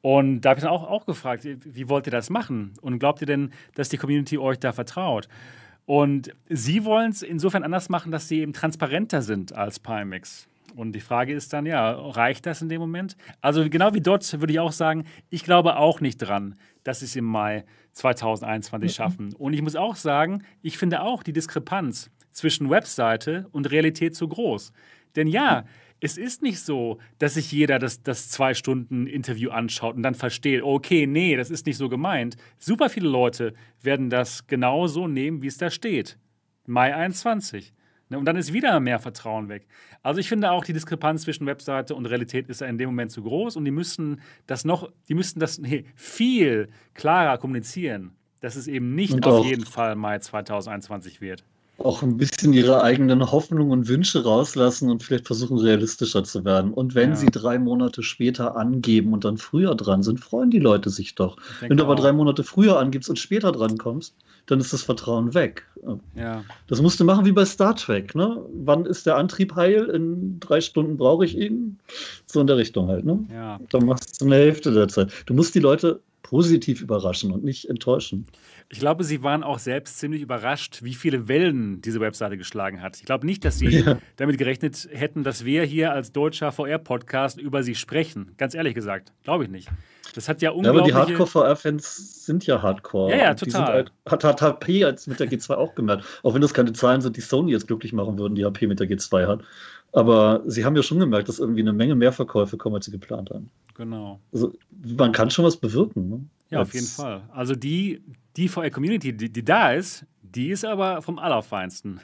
Und 0.00 0.42
da 0.42 0.50
habe 0.50 0.58
ich 0.58 0.64
dann 0.64 0.72
auch, 0.72 0.88
auch 0.88 1.06
gefragt, 1.06 1.44
wie 1.44 1.88
wollt 1.88 2.06
ihr 2.06 2.12
das 2.12 2.30
machen? 2.30 2.72
Und 2.80 2.98
glaubt 2.98 3.20
ihr 3.20 3.26
denn, 3.26 3.52
dass 3.74 3.88
die 3.88 3.96
Community 3.96 4.38
euch 4.38 4.58
da 4.58 4.72
vertraut? 4.72 5.28
Und 5.86 6.32
sie 6.48 6.84
wollen 6.84 7.10
es 7.10 7.22
insofern 7.22 7.64
anders 7.64 7.88
machen, 7.88 8.12
dass 8.12 8.28
sie 8.28 8.40
eben 8.40 8.52
transparenter 8.52 9.22
sind 9.22 9.54
als 9.54 9.80
Pimax. 9.80 10.46
Und 10.76 10.92
die 10.92 11.00
Frage 11.00 11.32
ist 11.32 11.52
dann, 11.52 11.66
ja, 11.66 11.90
reicht 11.90 12.46
das 12.46 12.62
in 12.62 12.68
dem 12.68 12.80
Moment? 12.80 13.16
Also 13.40 13.68
genau 13.68 13.94
wie 13.94 14.00
dort 14.00 14.30
würde 14.40 14.52
ich 14.52 14.60
auch 14.60 14.72
sagen, 14.72 15.04
ich 15.30 15.44
glaube 15.44 15.76
auch 15.76 16.00
nicht 16.00 16.18
dran, 16.18 16.56
dass 16.84 17.00
sie 17.00 17.06
es 17.06 17.16
im 17.16 17.24
Mai 17.24 17.64
2021 17.94 18.90
mhm. 18.90 18.94
schaffen. 18.94 19.34
Und 19.34 19.54
ich 19.54 19.62
muss 19.62 19.76
auch 19.76 19.96
sagen, 19.96 20.44
ich 20.62 20.78
finde 20.78 21.02
auch 21.02 21.22
die 21.22 21.32
Diskrepanz 21.32 22.10
zwischen 22.38 22.70
Webseite 22.70 23.46
und 23.52 23.70
Realität 23.70 24.14
zu 24.14 24.28
groß. 24.28 24.72
Denn 25.16 25.26
ja, 25.26 25.64
es 26.00 26.16
ist 26.16 26.42
nicht 26.42 26.60
so, 26.60 26.98
dass 27.18 27.34
sich 27.34 27.50
jeder 27.50 27.78
das, 27.78 28.02
das 28.02 28.30
Zwei-Stunden-Interview 28.30 29.50
anschaut 29.50 29.96
und 29.96 30.02
dann 30.02 30.14
versteht, 30.14 30.62
okay, 30.62 31.06
nee, 31.06 31.36
das 31.36 31.50
ist 31.50 31.66
nicht 31.66 31.76
so 31.76 31.88
gemeint. 31.88 32.36
Super 32.58 32.88
viele 32.88 33.08
Leute 33.08 33.54
werden 33.82 34.10
das 34.10 34.46
genauso 34.46 35.08
nehmen, 35.08 35.42
wie 35.42 35.48
es 35.48 35.58
da 35.58 35.70
steht. 35.70 36.18
Mai 36.66 36.94
21. 36.94 37.72
Ne, 38.10 38.18
und 38.18 38.24
dann 38.24 38.36
ist 38.36 38.52
wieder 38.52 38.80
mehr 38.80 38.98
Vertrauen 38.98 39.48
weg. 39.48 39.66
Also 40.02 40.20
ich 40.20 40.28
finde 40.28 40.50
auch, 40.50 40.64
die 40.64 40.72
Diskrepanz 40.72 41.22
zwischen 41.22 41.46
Webseite 41.46 41.94
und 41.94 42.06
Realität 42.06 42.48
ist 42.48 42.62
in 42.62 42.78
dem 42.78 42.90
Moment 42.90 43.10
zu 43.10 43.22
groß 43.22 43.56
und 43.56 43.64
die 43.64 43.70
müssen 43.70 44.20
das 44.46 44.64
noch, 44.64 44.90
die 45.08 45.14
müssten 45.14 45.40
das 45.40 45.58
nee, 45.58 45.84
viel 45.94 46.70
klarer 46.94 47.38
kommunizieren, 47.38 48.12
dass 48.40 48.56
es 48.56 48.66
eben 48.66 48.94
nicht 48.94 49.26
auf 49.26 49.44
jeden 49.44 49.66
Fall 49.66 49.94
Mai 49.94 50.20
2021 50.20 51.20
wird. 51.20 51.44
Auch 51.78 52.02
ein 52.02 52.16
bisschen 52.16 52.52
ihre 52.52 52.82
eigenen 52.82 53.30
Hoffnungen 53.30 53.70
und 53.70 53.88
Wünsche 53.88 54.24
rauslassen 54.24 54.90
und 54.90 55.04
vielleicht 55.04 55.28
versuchen, 55.28 55.58
realistischer 55.58 56.24
zu 56.24 56.44
werden. 56.44 56.72
Und 56.72 56.96
wenn 56.96 57.10
ja. 57.10 57.16
sie 57.16 57.26
drei 57.26 57.56
Monate 57.58 58.02
später 58.02 58.56
angeben 58.56 59.12
und 59.12 59.24
dann 59.24 59.38
früher 59.38 59.76
dran 59.76 60.02
sind, 60.02 60.18
freuen 60.18 60.50
die 60.50 60.58
Leute 60.58 60.90
sich 60.90 61.14
doch. 61.14 61.36
Wenn 61.60 61.76
du 61.76 61.84
aber 61.84 61.94
auch. 61.94 62.00
drei 62.00 62.12
Monate 62.12 62.42
früher 62.42 62.80
angibst 62.80 63.08
und 63.08 63.18
später 63.18 63.52
dran 63.52 63.78
kommst, 63.78 64.14
dann 64.46 64.58
ist 64.58 64.72
das 64.72 64.82
Vertrauen 64.82 65.34
weg. 65.34 65.66
Ja. 66.16 66.42
Das 66.66 66.82
musst 66.82 66.98
du 66.98 67.04
machen 67.04 67.24
wie 67.24 67.32
bei 67.32 67.44
Star 67.44 67.76
Trek. 67.76 68.14
Ne? 68.14 68.44
Wann 68.64 68.84
ist 68.84 69.06
der 69.06 69.16
Antrieb 69.16 69.54
heil? 69.54 69.84
In 69.90 70.40
drei 70.40 70.60
Stunden 70.60 70.96
brauche 70.96 71.24
ich 71.24 71.36
ihn. 71.36 71.78
So 72.26 72.40
in 72.40 72.48
der 72.48 72.56
Richtung 72.56 72.88
halt. 72.88 73.04
Ne? 73.04 73.24
Ja. 73.32 73.60
Dann 73.70 73.86
machst 73.86 74.20
du 74.20 74.24
eine 74.24 74.36
Hälfte 74.36 74.72
der 74.72 74.88
Zeit. 74.88 75.12
Du 75.26 75.34
musst 75.34 75.54
die 75.54 75.60
Leute 75.60 76.00
positiv 76.22 76.82
überraschen 76.82 77.30
und 77.30 77.44
nicht 77.44 77.68
enttäuschen. 77.70 78.26
Ich 78.70 78.80
glaube, 78.80 79.02
Sie 79.02 79.22
waren 79.22 79.44
auch 79.44 79.58
selbst 79.58 79.98
ziemlich 79.98 80.20
überrascht, 80.20 80.80
wie 80.82 80.92
viele 80.92 81.26
Wellen 81.26 81.80
diese 81.80 82.00
Webseite 82.00 82.36
geschlagen 82.36 82.82
hat. 82.82 82.98
Ich 82.98 83.06
glaube 83.06 83.24
nicht, 83.24 83.42
dass 83.46 83.58
Sie 83.58 83.68
ja. 83.80 83.98
damit 84.16 84.36
gerechnet 84.36 84.88
hätten, 84.92 85.24
dass 85.24 85.46
wir 85.46 85.62
hier 85.64 85.92
als 85.92 86.12
deutscher 86.12 86.52
VR-Podcast 86.52 87.40
über 87.40 87.62
Sie 87.62 87.74
sprechen. 87.74 88.34
Ganz 88.36 88.54
ehrlich 88.54 88.74
gesagt, 88.74 89.12
glaube 89.24 89.44
ich 89.44 89.50
nicht. 89.50 89.70
Das 90.14 90.28
hat 90.28 90.42
ja 90.42 90.50
unglaublich. 90.50 90.88
Ja, 90.88 90.96
aber 90.96 91.06
die 91.06 91.12
Hardcore-VR-Fans 91.16 92.26
sind 92.26 92.46
ja 92.46 92.60
Hardcore. 92.60 93.10
Ja, 93.10 93.16
ja, 93.16 93.34
total. 93.34 93.66
Halt, 93.66 93.92
hat, 94.06 94.24
hat 94.24 94.42
HP 94.42 94.80
jetzt 94.80 95.08
mit 95.08 95.18
der 95.18 95.28
G2 95.28 95.54
auch 95.54 95.74
gemerkt. 95.74 96.04
Auch 96.22 96.34
wenn 96.34 96.42
das 96.42 96.52
keine 96.52 96.74
Zahlen 96.74 97.00
sind, 97.00 97.16
die 97.16 97.22
Sony 97.22 97.52
jetzt 97.52 97.68
glücklich 97.68 97.94
machen 97.94 98.18
würden, 98.18 98.34
die 98.34 98.44
HP 98.44 98.66
mit 98.66 98.80
der 98.80 98.88
G2 98.88 99.26
hat. 99.26 99.40
Aber 99.92 100.42
sie 100.46 100.66
haben 100.66 100.76
ja 100.76 100.82
schon 100.82 100.98
gemerkt, 100.98 101.28
dass 101.28 101.38
irgendwie 101.38 101.60
eine 101.60 101.72
Menge 101.72 101.94
mehr 101.94 102.12
Verkäufe 102.12 102.58
kommen, 102.58 102.76
als 102.76 102.84
sie 102.84 102.90
geplant 102.90 103.30
haben. 103.30 103.50
Genau. 103.74 104.20
Also 104.32 104.52
man 104.96 105.12
kann 105.12 105.30
schon 105.30 105.46
was 105.46 105.56
bewirken. 105.56 106.08
Ne? 106.10 106.20
Ja, 106.50 106.62
auf 106.62 106.72
jeden 106.72 106.86
Fall. 106.86 107.28
Also 107.32 107.54
die, 107.54 108.02
die 108.36 108.48
VR-Community, 108.48 109.16
die, 109.16 109.30
die 109.30 109.44
da 109.44 109.72
ist, 109.72 110.06
die 110.22 110.48
ist 110.50 110.64
aber 110.64 111.02
vom 111.02 111.18
Allerfeinsten. 111.18 112.00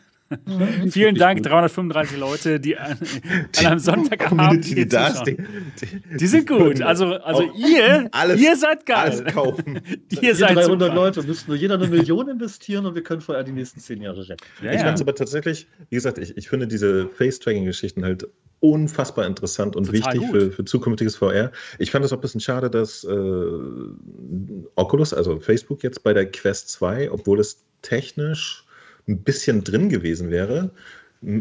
Vielen 0.91 1.17
Dank, 1.17 1.43
335 1.43 2.19
Leute, 2.19 2.59
die 2.59 2.77
an, 2.77 2.99
an 3.59 3.67
einem 3.67 3.79
Sonntagabend 3.79 4.65
die, 4.65 4.75
die, 4.75 4.89
die, 4.89 5.37
die, 6.19 6.27
sind 6.27 6.49
gut. 6.49 6.81
Also, 6.81 7.15
also 7.15 7.43
ihr, 7.55 8.09
alles, 8.11 8.41
ihr 8.41 8.57
seid 8.57 8.87
geil. 8.87 9.11
Alles 9.11 9.35
kaufen. 9.35 9.81
ihr 10.23 10.35
seid 10.35 10.57
300 10.57 10.67
super. 10.67 10.95
Leute 10.95 11.23
müssen 11.23 11.45
nur 11.49 11.57
jeder 11.57 11.75
eine 11.75 11.89
Million 11.89 12.29
investieren 12.29 12.87
und 12.87 12.95
wir 12.95 13.03
können 13.03 13.21
vorher 13.21 13.45
die 13.45 13.53
nächsten 13.53 13.81
zehn 13.81 14.01
Jahre 14.01 14.27
retten. 14.29 14.45
Ja, 14.63 14.73
ich 14.73 14.79
ja. 14.79 14.85
fand 14.85 14.97
es 14.97 15.03
aber 15.03 15.15
tatsächlich, 15.15 15.67
wie 15.91 15.97
gesagt, 15.97 16.19
ich, 16.19 16.37
ich 16.37 16.49
finde 16.49 16.67
diese 16.67 17.09
Face-Tracking-Geschichten 17.09 18.03
halt 18.03 18.27
unfassbar 18.61 19.27
interessant 19.27 19.77
und 19.77 19.87
Total 19.87 20.15
wichtig 20.15 20.31
für, 20.31 20.51
für, 20.51 20.65
zukünftiges 20.65 21.17
VR. 21.17 21.53
Ich 21.79 21.91
fand 21.91 22.03
es 22.05 22.13
auch 22.13 22.17
ein 22.17 22.23
bisschen 22.23 22.41
schade, 22.41 22.71
dass 22.71 23.05
äh, 23.05 23.47
Oculus, 24.75 25.13
also 25.13 25.39
Facebook 25.39 25.83
jetzt 25.83 26.03
bei 26.03 26.15
der 26.15 26.31
Quest 26.31 26.71
2, 26.71 27.11
obwohl 27.11 27.41
es 27.41 27.63
technisch 27.83 28.64
ein 29.09 29.23
bisschen 29.23 29.65
drin 29.65 29.89
gewesen 29.89 30.31
wäre, 30.31 30.71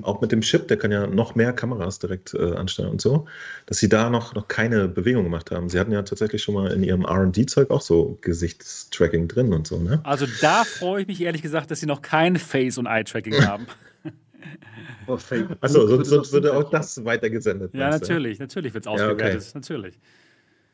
auch 0.04 0.22
mit 0.22 0.32
dem 0.32 0.42
Chip, 0.42 0.68
der 0.68 0.78
kann 0.78 0.92
ja 0.92 1.08
noch 1.08 1.36
mehr 1.36 1.54
Kameras 1.54 2.00
direkt 2.00 2.34
äh, 2.34 2.54
anstellen 2.56 2.90
und 2.90 3.02
so, 3.02 3.28
dass 3.66 3.78
sie 3.80 3.90
da 3.90 4.10
noch, 4.10 4.34
noch 4.34 4.48
keine 4.48 4.88
Bewegung 4.88 5.24
gemacht 5.24 5.52
haben. 5.52 5.70
Sie 5.70 5.80
hatten 5.80 5.92
ja 5.92 6.02
tatsächlich 6.04 6.42
schon 6.42 6.56
mal 6.56 6.72
in 6.72 6.84
ihrem 6.84 7.06
RD-Zeug 7.06 7.70
auch 7.70 7.82
so 7.82 8.18
Gesichtstracking 8.22 9.28
drin 9.28 9.54
und 9.54 9.68
so, 9.68 9.80
ne? 9.80 10.00
Also 10.04 10.26
da 10.42 10.64
freue 10.64 11.02
ich 11.02 11.08
mich 11.08 11.22
ehrlich 11.22 11.42
gesagt, 11.42 11.72
dass 11.72 11.80
sie 11.80 11.86
noch 11.86 12.02
kein 12.02 12.38
Face- 12.38 12.78
und 12.78 12.86
Eye-Tracking 12.86 13.34
haben. 13.46 13.68
Oh, 15.06 15.18
Achso, 15.60 15.88
sonst, 15.88 16.08
sonst 16.08 16.32
würde 16.32 16.54
auch 16.54 16.70
das 16.70 17.04
weitergesendet 17.04 17.74
Ja, 17.74 17.90
natürlich, 17.90 18.40
natürlich 18.40 18.74
wird 18.74 18.86
es 18.86 18.88
ausgewertet, 18.88 19.20
ja, 19.20 19.38
okay. 19.38 19.52
natürlich. 19.54 20.00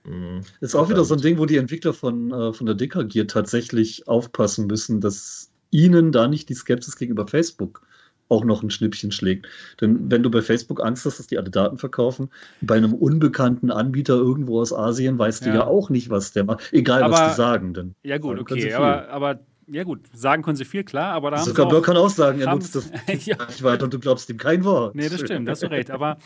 Mhm. 0.04 0.42
Ist 0.62 0.76
auch 0.76 0.90
wieder 0.90 1.04
so 1.04 1.16
ein 1.16 1.22
Ding, 1.22 1.40
wo 1.40 1.46
die 1.46 1.58
Entwickler 1.58 1.94
von, 1.94 2.32
äh, 2.32 2.54
von 2.54 2.66
der 2.66 2.76
Dicker 2.76 3.04
Gear 3.06 3.28
tatsächlich 3.28 4.08
aufpassen 4.08 4.68
müssen, 4.68 5.02
dass 5.02 5.50
ihnen 5.72 6.12
da 6.12 6.28
nicht 6.28 6.50
die 6.50 6.56
Skepsis 6.56 6.98
gegenüber 6.98 7.28
Facebook 7.28 7.82
auch 8.30 8.46
noch 8.46 8.64
ein 8.64 8.70
Schnippchen 8.70 9.12
schlägt. 9.12 9.48
Denn 9.82 10.10
wenn 10.10 10.24
du 10.24 10.30
bei 10.30 10.42
Facebook 10.42 10.84
Angst 10.84 11.06
hast, 11.06 11.20
dass 11.20 11.28
die 11.28 11.38
alle 11.38 11.50
Daten 11.50 11.78
verkaufen, 11.78 12.30
bei 12.62 12.76
einem 12.76 12.94
unbekannten 12.94 13.72
Anbieter 13.72 14.16
irgendwo 14.16 14.62
aus 14.62 14.72
Asien 14.72 15.18
weißt 15.18 15.46
ja. 15.46 15.52
du 15.52 15.58
ja 15.60 15.68
auch 15.68 15.90
nicht, 15.90 16.10
was 16.10 16.32
der 16.32 16.44
macht. 16.44 16.72
Egal, 16.72 17.04
aber, 17.04 17.14
was 17.14 17.32
die 17.32 17.38
sagen. 17.38 17.74
Denn 17.74 17.96
ja 18.04 18.18
gut, 18.18 18.40
okay, 18.40 18.74
aber, 18.74 19.10
aber 19.10 19.40
ja 19.68 19.84
gut, 19.84 20.02
sagen 20.14 20.44
können 20.44 20.56
sie 20.56 20.66
viel, 20.66 20.84
klar, 20.84 21.14
aber 21.14 21.32
da 21.32 21.38
haben 21.38 21.46
Zuckerberg 21.46 21.84
kann 21.84 21.98
auch 21.98 22.10
sagen, 22.10 22.40
er 22.40 22.54
nutzt 22.54 22.76
das 22.76 22.92
ja. 23.26 23.38
nicht 23.46 23.64
weiter 23.64 23.84
und 23.86 23.94
du 23.94 24.00
glaubst 24.00 24.30
ihm 24.30 24.38
kein 24.38 24.64
Wort. 24.64 24.96
Nee, 24.96 25.10
das 25.10 25.22
stimmt, 25.22 25.50
hast 25.50 25.64
du 25.64 25.68
recht. 25.68 25.92
Aber 25.92 26.18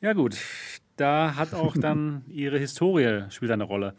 ja 0.00 0.12
gut, 0.12 0.36
da 0.96 1.34
hat 1.36 1.54
auch 1.54 1.76
dann 1.76 2.24
ihre 2.28 2.58
Historie 2.58 3.24
spielt 3.30 3.50
eine 3.50 3.64
Rolle. 3.64 3.94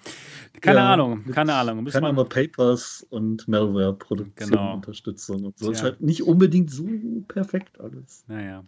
Keine 0.61 0.79
ja, 0.79 0.93
Ahnung, 0.93 1.25
keine 1.31 1.53
Ahnung. 1.53 1.83
Müssen 1.83 2.01
kann 2.01 2.05
aber 2.05 2.25
Papers 2.25 3.05
und 3.09 3.47
Malware-Produktion, 3.47 4.49
genau. 4.49 4.75
Unterstützung 4.75 5.45
und 5.45 5.57
so. 5.57 5.67
Tja. 5.67 5.73
Ist 5.73 5.83
halt 5.83 6.01
nicht 6.01 6.23
unbedingt 6.23 6.71
so 6.71 6.87
perfekt 7.27 7.79
alles. 7.79 8.23
Naja. 8.27 8.63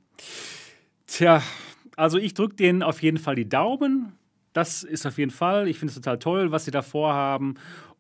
Tja, 1.07 1.41
also 1.95 2.17
ich 2.17 2.33
drücke 2.33 2.55
denen 2.55 2.83
auf 2.83 3.01
jeden 3.01 3.17
Fall 3.17 3.35
die 3.35 3.47
Daumen. 3.47 4.13
Das 4.53 4.83
ist 4.83 5.05
auf 5.05 5.17
jeden 5.17 5.31
Fall. 5.31 5.67
Ich 5.67 5.79
finde 5.79 5.91
es 5.91 5.95
total 5.95 6.19
toll, 6.19 6.51
was 6.51 6.65
sie 6.65 6.71
da 6.71 6.81
vorhaben. 6.81 7.55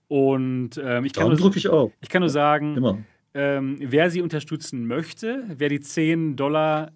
Und 0.07 0.79
ähm, 0.81 1.05
ich, 1.05 1.13
kann 1.13 1.29
nur, 1.29 1.55
ich, 1.55 1.69
auch. 1.69 1.91
ich 2.01 2.09
kann 2.09 2.21
nur 2.21 2.29
sagen, 2.29 3.05
ähm, 3.33 3.77
wer 3.79 4.09
sie 4.09 4.21
unterstützen 4.21 4.87
möchte, 4.87 5.45
wer 5.49 5.69
die 5.69 5.79
10 5.79 6.35
Dollar 6.35 6.91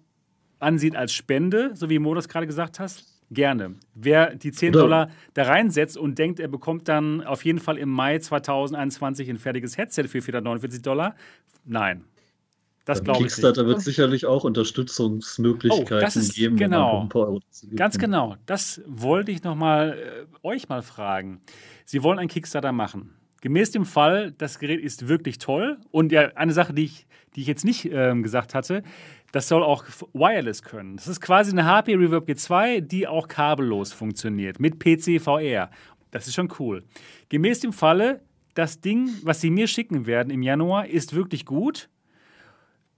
ansieht 0.58 0.96
als 0.96 1.12
Spende, 1.12 1.72
so 1.74 1.90
wie 1.90 1.98
Mo 1.98 2.14
das 2.14 2.28
gerade 2.28 2.46
gesagt 2.46 2.80
hast, 2.80 3.11
Gerne. 3.32 3.76
Wer 3.94 4.34
die 4.34 4.52
10 4.52 4.70
Oder 4.70 4.80
Dollar 4.80 5.10
da 5.34 5.44
reinsetzt 5.44 5.96
und 5.96 6.18
denkt, 6.18 6.38
er 6.38 6.48
bekommt 6.48 6.88
dann 6.88 7.22
auf 7.22 7.44
jeden 7.44 7.60
Fall 7.60 7.78
im 7.78 7.88
Mai 7.88 8.18
2021 8.18 9.30
ein 9.30 9.38
fertiges 9.38 9.78
Headset 9.78 10.04
für 10.04 10.20
449 10.20 10.82
Dollar, 10.82 11.16
nein. 11.64 12.04
Das 12.84 13.04
glaube 13.04 13.20
ich 13.20 13.26
Kickstarter 13.26 13.66
wird 13.66 13.80
sicherlich 13.80 14.26
auch 14.26 14.42
Unterstützungsmöglichkeiten 14.44 16.22
oh, 16.22 16.32
geben. 16.34 16.56
Genau. 16.56 17.08
Ganz 17.76 17.96
genau. 17.96 18.36
Das 18.44 18.82
wollte 18.86 19.30
ich 19.30 19.44
noch 19.44 19.54
mal 19.54 19.96
äh, 19.96 20.46
euch 20.46 20.68
mal 20.68 20.82
fragen. 20.82 21.40
Sie 21.84 22.02
wollen 22.02 22.18
einen 22.18 22.28
Kickstarter 22.28 22.72
machen. 22.72 23.14
Gemäß 23.40 23.70
dem 23.70 23.84
Fall, 23.84 24.32
das 24.32 24.58
Gerät 24.58 24.80
ist 24.80 25.08
wirklich 25.08 25.38
toll. 25.38 25.78
Und 25.90 26.12
ja, 26.12 26.32
eine 26.34 26.52
Sache, 26.52 26.72
die 26.72 26.84
ich, 26.84 27.06
die 27.34 27.42
ich 27.42 27.46
jetzt 27.46 27.64
nicht 27.64 27.88
ähm, 27.90 28.22
gesagt 28.22 28.54
hatte, 28.54 28.82
das 29.32 29.48
soll 29.48 29.62
auch 29.62 29.84
wireless 30.12 30.62
können. 30.62 30.96
Das 30.96 31.08
ist 31.08 31.20
quasi 31.20 31.50
eine 31.50 31.64
HP 31.64 31.94
Reverb 31.94 32.28
G2, 32.28 32.82
die 32.82 33.08
auch 33.08 33.28
kabellos 33.28 33.92
funktioniert 33.92 34.60
mit 34.60 34.78
PC 34.78 35.20
VR. 35.20 35.70
Das 36.10 36.28
ist 36.28 36.34
schon 36.34 36.52
cool. 36.58 36.84
Gemäß 37.30 37.60
dem 37.60 37.72
Falle, 37.72 38.20
das 38.54 38.80
Ding, 38.80 39.08
was 39.22 39.40
sie 39.40 39.50
mir 39.50 39.66
schicken 39.66 40.06
werden 40.06 40.30
im 40.30 40.42
Januar, 40.42 40.86
ist 40.86 41.14
wirklich 41.14 41.46
gut. 41.46 41.88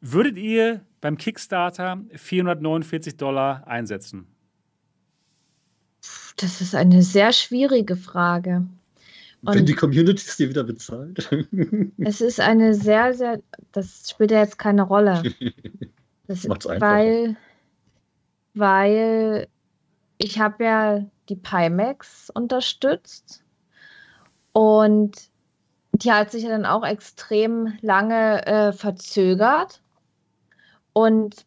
Würdet 0.01 0.37
ihr 0.37 0.85
beim 1.01 1.17
Kickstarter 1.17 2.03
449 2.13 3.17
Dollar 3.17 3.67
einsetzen? 3.69 4.27
Das 6.37 6.61
ist 6.61 6.75
eine 6.75 7.03
sehr 7.03 7.33
schwierige 7.33 7.95
Frage. 7.95 8.67
Und 9.43 9.55
Wenn 9.55 9.67
die 9.67 9.75
Community 9.75 10.25
es 10.27 10.37
dir 10.37 10.49
wieder 10.49 10.65
bezahlt. 10.65 11.31
Es 11.99 12.21
ist 12.21 12.41
eine 12.41 12.75
sehr, 12.75 13.15
sehr, 13.15 13.41
das 13.73 14.11
spielt 14.11 14.33
ja 14.33 14.41
jetzt 14.41 14.59
keine 14.59 14.83
Rolle. 14.83 15.23
Das, 16.27 16.47
Macht's 16.47 16.67
einfach. 16.67 16.89
Weil, 16.89 17.37
weil 18.55 19.49
ich 20.19 20.39
habe 20.39 20.65
ja 20.65 21.05
die 21.29 21.37
Pimax 21.37 22.31
unterstützt 22.31 23.45
und 24.53 25.31
die 25.93 26.13
hat 26.13 26.31
sich 26.31 26.43
ja 26.43 26.49
dann 26.49 26.67
auch 26.67 26.85
extrem 26.85 27.79
lange 27.81 28.47
äh, 28.47 28.73
verzögert. 28.73 29.81
Und 30.93 31.47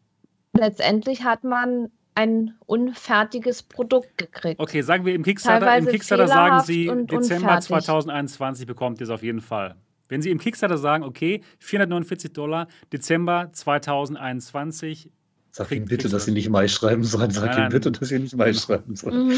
letztendlich 0.52 1.24
hat 1.24 1.44
man 1.44 1.90
ein 2.14 2.54
unfertiges 2.66 3.62
Produkt 3.62 4.18
gekriegt. 4.18 4.60
Okay, 4.60 4.82
sagen 4.82 5.04
wir 5.04 5.14
im 5.14 5.22
Kickstarter, 5.22 5.76
im 5.76 5.86
Kickstarter 5.86 6.26
sagen 6.26 6.60
Sie, 6.64 6.86
Dezember 6.86 7.16
unfertig. 7.18 7.66
2021 7.68 8.66
bekommt 8.66 9.00
ihr 9.00 9.04
es 9.04 9.10
auf 9.10 9.22
jeden 9.22 9.40
Fall. 9.40 9.76
Wenn 10.08 10.22
Sie 10.22 10.30
im 10.30 10.38
Kickstarter 10.38 10.78
sagen, 10.78 11.04
okay, 11.04 11.42
449 11.58 12.32
Dollar, 12.32 12.68
Dezember 12.92 13.50
2021. 13.52 15.10
Sag 15.50 15.72
Ihnen 15.72 15.86
bitte, 15.86 16.08
dass 16.08 16.24
Sie 16.24 16.32
nicht 16.32 16.50
Mai 16.50 16.68
schreiben 16.68 17.04
sollen. 17.04 17.30
Sag 17.30 17.56
Ihnen 17.56 17.70
bitte, 17.70 17.90
dass 17.90 18.08
Sie 18.08 18.18
nicht 18.18 18.36
Mai 18.36 18.52
schreiben 18.52 18.96
sollen. 18.96 19.30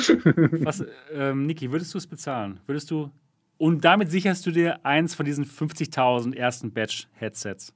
Was, 0.65 0.85
ähm, 1.13 1.47
Niki, 1.47 1.71
würdest 1.71 1.95
du 1.95 1.99
es 1.99 2.07
bezahlen? 2.07 2.61
Würdest 2.67 2.91
du. 2.91 3.11
Und 3.59 3.85
damit 3.85 4.11
sicherst 4.11 4.47
du 4.47 4.51
dir 4.51 4.85
eins 4.85 5.15
von 5.15 5.27
diesen 5.27 5.45
50.000 5.45 6.35
ersten 6.35 6.73
Batch-Headsets? 6.73 7.75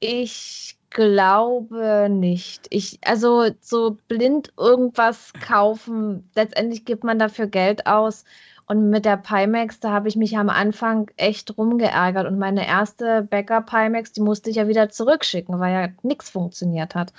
Ich 0.00 0.76
glaube 0.90 2.08
nicht. 2.10 2.66
Ich, 2.70 2.98
also 3.04 3.50
so 3.60 3.98
blind 4.08 4.52
irgendwas 4.58 5.32
kaufen, 5.46 6.28
letztendlich 6.34 6.84
gibt 6.84 7.04
man 7.04 7.18
dafür 7.18 7.46
Geld 7.46 7.86
aus. 7.86 8.24
Und 8.72 8.88
mit 8.88 9.04
der 9.04 9.18
Pimax, 9.18 9.80
da 9.80 9.90
habe 9.90 10.08
ich 10.08 10.16
mich 10.16 10.38
am 10.38 10.48
Anfang 10.48 11.10
echt 11.18 11.58
rumgeärgert. 11.58 12.26
Und 12.26 12.38
meine 12.38 12.66
erste 12.66 13.20
Bäcker 13.20 13.60
Pimax, 13.60 14.12
die 14.12 14.22
musste 14.22 14.48
ich 14.48 14.56
ja 14.56 14.66
wieder 14.66 14.88
zurückschicken, 14.88 15.60
weil 15.60 15.74
ja 15.74 15.88
nichts 16.02 16.30
funktioniert 16.30 16.94
hat. 16.94 17.12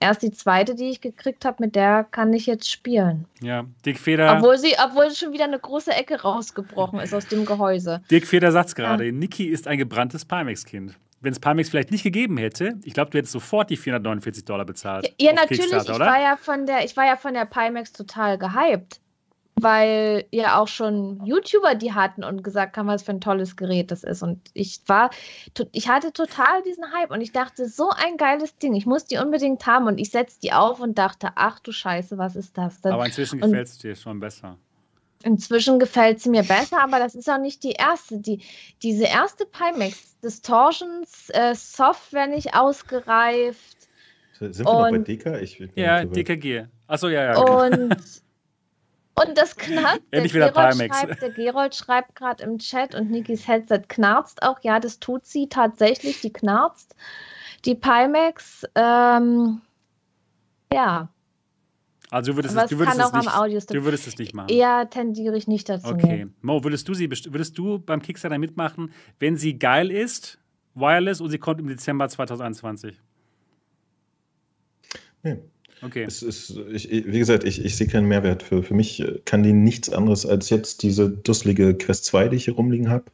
Erst 0.00 0.22
die 0.22 0.30
zweite, 0.30 0.74
die 0.74 0.88
ich 0.88 1.02
gekriegt 1.02 1.44
habe, 1.44 1.62
mit 1.62 1.76
der 1.76 2.04
kann 2.04 2.32
ich 2.32 2.46
jetzt 2.46 2.70
spielen. 2.70 3.26
Ja, 3.42 3.66
Dick 3.84 3.98
Feder. 3.98 4.34
Obwohl 4.38 4.56
sie, 4.56 4.74
obwohl 4.82 5.10
schon 5.10 5.34
wieder 5.34 5.44
eine 5.44 5.58
große 5.58 5.92
Ecke 5.92 6.22
rausgebrochen 6.22 6.98
ist 7.00 7.12
aus 7.12 7.28
dem 7.28 7.44
Gehäuse. 7.44 8.00
Dick 8.10 8.26
Feder 8.26 8.50
sagt 8.50 8.68
es 8.70 8.74
gerade. 8.74 9.04
Ja. 9.04 9.12
Niki 9.12 9.44
ist 9.44 9.68
ein 9.68 9.76
gebranntes 9.76 10.24
Pimax-Kind 10.24 10.94
wenn 11.20 11.32
es 11.32 11.40
Pimax 11.40 11.70
vielleicht 11.70 11.90
nicht 11.90 12.02
gegeben 12.02 12.36
hätte, 12.36 12.74
ich 12.84 12.92
glaube, 12.92 13.10
du 13.10 13.16
hättest 13.16 13.32
sofort 13.32 13.70
die 13.70 13.78
449 13.78 14.44
Dollar 14.44 14.66
bezahlt. 14.66 15.06
Ja, 15.18 15.30
ja 15.30 15.32
natürlich. 15.32 15.72
Ich 15.72 15.88
war 15.88 16.20
ja, 16.20 16.36
von 16.36 16.66
der, 16.66 16.84
ich 16.84 16.94
war 16.98 17.06
ja 17.06 17.16
von 17.16 17.32
der 17.32 17.46
Pimax 17.46 17.94
total 17.94 18.36
gehypt. 18.36 19.00
Weil 19.56 20.24
ja 20.32 20.58
auch 20.58 20.66
schon 20.68 21.24
YouTuber 21.24 21.76
die 21.76 21.92
hatten 21.92 22.24
und 22.24 22.42
gesagt 22.42 22.76
haben, 22.76 22.88
was 22.88 23.04
für 23.04 23.12
ein 23.12 23.20
tolles 23.20 23.56
Gerät 23.56 23.90
das 23.90 24.02
ist. 24.02 24.22
Und 24.22 24.40
ich 24.52 24.80
war, 24.86 25.10
ich 25.72 25.88
hatte 25.88 26.12
total 26.12 26.62
diesen 26.62 26.92
Hype 26.92 27.12
und 27.12 27.20
ich 27.20 27.32
dachte, 27.32 27.68
so 27.68 27.88
ein 27.90 28.16
geiles 28.16 28.58
Ding, 28.58 28.74
ich 28.74 28.84
muss 28.84 29.04
die 29.04 29.18
unbedingt 29.18 29.64
haben. 29.66 29.86
Und 29.86 29.98
ich 29.98 30.10
setzte 30.10 30.40
die 30.40 30.52
auf 30.52 30.80
und 30.80 30.98
dachte, 30.98 31.30
ach 31.36 31.60
du 31.60 31.70
Scheiße, 31.70 32.18
was 32.18 32.34
ist 32.34 32.58
das 32.58 32.80
denn? 32.80 32.92
Aber 32.92 33.06
inzwischen 33.06 33.40
gefällt 33.40 33.68
es 33.68 33.78
dir 33.78 33.94
schon 33.94 34.18
besser. 34.18 34.58
Inzwischen 35.24 35.78
gefällt 35.78 36.20
sie 36.20 36.28
mir 36.28 36.42
besser, 36.42 36.82
aber 36.82 36.98
das 36.98 37.14
ist 37.14 37.30
auch 37.30 37.38
nicht 37.38 37.64
die 37.64 37.72
erste. 37.72 38.18
Die, 38.18 38.42
diese 38.82 39.04
erste 39.04 39.46
Pimax 39.46 40.18
Distortions 40.20 41.30
äh, 41.30 41.54
Software 41.54 42.26
nicht 42.26 42.54
ausgereift. 42.54 43.88
Sind 44.38 44.58
wir 44.58 44.64
noch 44.64 44.90
bei 44.90 44.98
DK? 44.98 45.40
Ich, 45.40 45.62
ja, 45.76 46.04
DKG. 46.04 46.64
Achso, 46.86 47.08
ja, 47.08 47.24
ja. 47.24 47.34
Genau. 47.34 47.64
Und, 47.64 47.96
und 49.14 49.38
das 49.38 49.56
knarzt. 49.56 50.02
Der, 50.12 50.22
Gerold 50.22 50.74
schreibt, 50.74 51.22
der 51.22 51.30
Gerold 51.30 51.74
schreibt 51.74 52.16
gerade 52.16 52.42
im 52.42 52.58
Chat 52.58 52.94
und 52.94 53.10
Nikis 53.10 53.46
Headset 53.46 53.82
knarzt 53.88 54.42
auch. 54.42 54.58
Ja, 54.62 54.80
das 54.80 54.98
tut 54.98 55.26
sie 55.26 55.48
tatsächlich. 55.48 56.20
Die 56.20 56.32
knarzt. 56.32 56.94
Die 57.64 57.74
Pimax, 57.74 58.64
ähm, 58.74 59.62
ja, 60.72 61.08
also 62.14 62.30
du 62.30 62.36
würdest, 62.36 62.56
es, 62.56 62.70
du 62.70 62.78
würdest, 62.78 63.00
es, 63.00 63.12
nicht, 63.12 63.74
du 63.74 63.84
würdest 63.84 64.06
es 64.06 64.18
nicht 64.18 64.34
machen. 64.34 64.48
Eher 64.48 64.88
tendiere 64.88 65.36
ich 65.36 65.48
nicht 65.48 65.68
dazu. 65.68 65.88
Okay. 65.88 66.28
Mo, 66.42 66.62
würdest 66.62 66.86
du, 66.88 66.94
sie, 66.94 67.10
würdest 67.10 67.58
du 67.58 67.80
beim 67.80 68.02
Kickstarter 68.02 68.38
mitmachen, 68.38 68.92
wenn 69.18 69.36
sie 69.36 69.58
geil 69.58 69.90
ist, 69.90 70.38
wireless 70.74 71.20
und 71.20 71.30
sie 71.30 71.38
kommt 71.38 71.58
im 71.58 71.66
Dezember 71.66 72.08
2021? 72.08 73.00
Nee. 75.24 75.38
Okay. 75.84 76.04
Es 76.04 76.22
ist, 76.22 76.56
ich, 76.72 76.90
wie 76.90 77.18
gesagt, 77.18 77.44
ich, 77.44 77.64
ich 77.64 77.76
sehe 77.76 77.86
keinen 77.86 78.08
Mehrwert. 78.08 78.42
Für, 78.42 78.62
für 78.62 78.74
mich 78.74 79.04
kann 79.24 79.42
die 79.42 79.52
nichts 79.52 79.90
anderes 79.90 80.24
als 80.24 80.48
jetzt 80.50 80.82
diese 80.82 81.10
dusselige 81.10 81.74
Quest 81.74 82.06
2, 82.06 82.28
die 82.28 82.36
ich 82.36 82.44
hier 82.46 82.54
rumliegen 82.54 82.88
habe. 82.88 83.04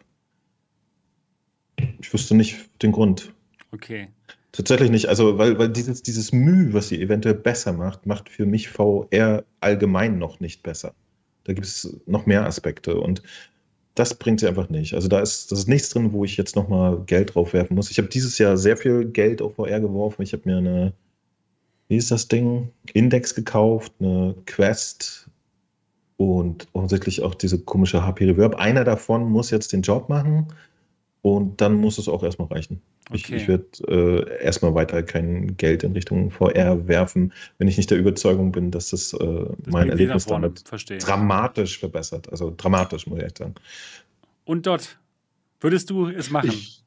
Ich 2.00 2.12
wüsste 2.12 2.36
nicht 2.36 2.70
den 2.82 2.92
Grund. 2.92 3.32
Okay. 3.72 4.08
Tatsächlich 4.52 4.90
nicht. 4.90 5.08
Also, 5.08 5.38
weil, 5.38 5.58
weil 5.58 5.68
dieses, 5.68 6.02
dieses 6.02 6.32
Mühe, 6.32 6.72
was 6.72 6.88
sie 6.88 7.00
eventuell 7.00 7.34
besser 7.34 7.72
macht, 7.72 8.06
macht 8.06 8.28
für 8.28 8.46
mich 8.46 8.68
VR 8.68 9.44
allgemein 9.60 10.18
noch 10.18 10.40
nicht 10.40 10.62
besser. 10.62 10.94
Da 11.44 11.52
gibt 11.52 11.66
es 11.66 11.96
noch 12.06 12.26
mehr 12.26 12.46
Aspekte 12.46 13.00
und 13.00 13.22
das 13.94 14.14
bringt 14.14 14.40
sie 14.40 14.48
einfach 14.48 14.68
nicht. 14.68 14.94
Also 14.94 15.08
da 15.08 15.20
ist, 15.20 15.50
das 15.50 15.60
ist 15.60 15.68
nichts 15.68 15.90
drin, 15.90 16.12
wo 16.12 16.24
ich 16.24 16.36
jetzt 16.36 16.56
nochmal 16.56 17.02
Geld 17.06 17.34
drauf 17.34 17.52
werfen 17.52 17.74
muss. 17.74 17.90
Ich 17.90 17.98
habe 17.98 18.08
dieses 18.08 18.38
Jahr 18.38 18.56
sehr 18.56 18.76
viel 18.76 19.04
Geld 19.06 19.42
auf 19.42 19.56
VR 19.56 19.80
geworfen. 19.80 20.22
Ich 20.22 20.32
habe 20.32 20.42
mir 20.44 20.58
eine, 20.58 20.92
wie 21.90 21.96
ist 21.96 22.12
das 22.12 22.28
Ding? 22.28 22.70
Index 22.94 23.34
gekauft, 23.34 23.92
eine 23.98 24.36
Quest 24.46 25.28
und 26.16 26.68
offensichtlich 26.72 27.20
auch 27.22 27.34
diese 27.34 27.58
komische 27.58 28.06
HP 28.06 28.26
Reverb. 28.26 28.54
Einer 28.54 28.84
davon 28.84 29.28
muss 29.28 29.50
jetzt 29.50 29.72
den 29.72 29.82
Job 29.82 30.08
machen 30.08 30.46
und 31.22 31.60
dann 31.60 31.74
muss 31.74 31.98
es 31.98 32.08
auch 32.08 32.22
erstmal 32.22 32.46
reichen. 32.46 32.80
Okay. 33.08 33.16
Ich, 33.16 33.32
ich 33.32 33.48
werde 33.48 33.66
äh, 33.88 34.44
erstmal 34.44 34.72
weiter 34.76 35.02
kein 35.02 35.56
Geld 35.56 35.82
in 35.82 35.92
Richtung 35.92 36.30
VR 36.30 36.86
werfen, 36.86 37.32
wenn 37.58 37.66
ich 37.66 37.76
nicht 37.76 37.90
der 37.90 37.98
Überzeugung 37.98 38.52
bin, 38.52 38.70
dass 38.70 38.90
das, 38.90 39.12
äh, 39.12 39.18
das 39.18 39.72
mein 39.72 39.90
Erlebnis 39.90 40.26
damit 40.26 40.60
verstehe. 40.60 40.98
dramatisch 40.98 41.80
verbessert. 41.80 42.30
Also 42.30 42.54
dramatisch, 42.56 43.08
muss 43.08 43.18
ich 43.18 43.24
echt 43.24 43.38
sagen. 43.38 43.56
Und 44.44 44.64
dort, 44.64 44.96
würdest 45.58 45.90
du 45.90 46.06
es 46.06 46.30
machen? 46.30 46.50
Ich, 46.50 46.84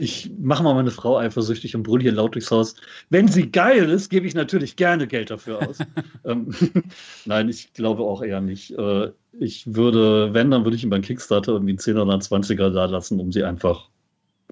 ich 0.00 0.30
mache 0.38 0.62
mal 0.62 0.74
meine 0.74 0.90
Frau 0.90 1.18
eifersüchtig 1.18 1.76
und 1.76 1.82
brülle 1.82 2.02
hier 2.02 2.12
laut 2.12 2.34
durchs 2.34 2.50
Haus. 2.50 2.74
Wenn 3.10 3.28
sie 3.28 3.50
geil 3.50 3.90
ist, 3.90 4.08
gebe 4.08 4.26
ich 4.26 4.34
natürlich 4.34 4.76
gerne 4.76 5.06
Geld 5.06 5.30
dafür 5.30 5.68
aus. 5.68 5.78
ähm, 6.24 6.54
Nein, 7.26 7.48
ich 7.50 7.74
glaube 7.74 8.02
auch 8.02 8.22
eher 8.22 8.40
nicht. 8.40 8.70
Äh, 8.72 9.10
ich 9.38 9.74
würde, 9.74 10.32
wenn, 10.32 10.50
dann 10.50 10.64
würde 10.64 10.76
ich 10.76 10.84
ihn 10.84 10.90
beim 10.90 11.02
Kickstarter 11.02 11.52
irgendwie 11.52 11.76
10 11.76 11.98
oder 11.98 12.14
20er 12.14 12.70
da 12.70 12.86
lassen, 12.86 13.20
um 13.20 13.30
sie 13.30 13.44
einfach 13.44 13.90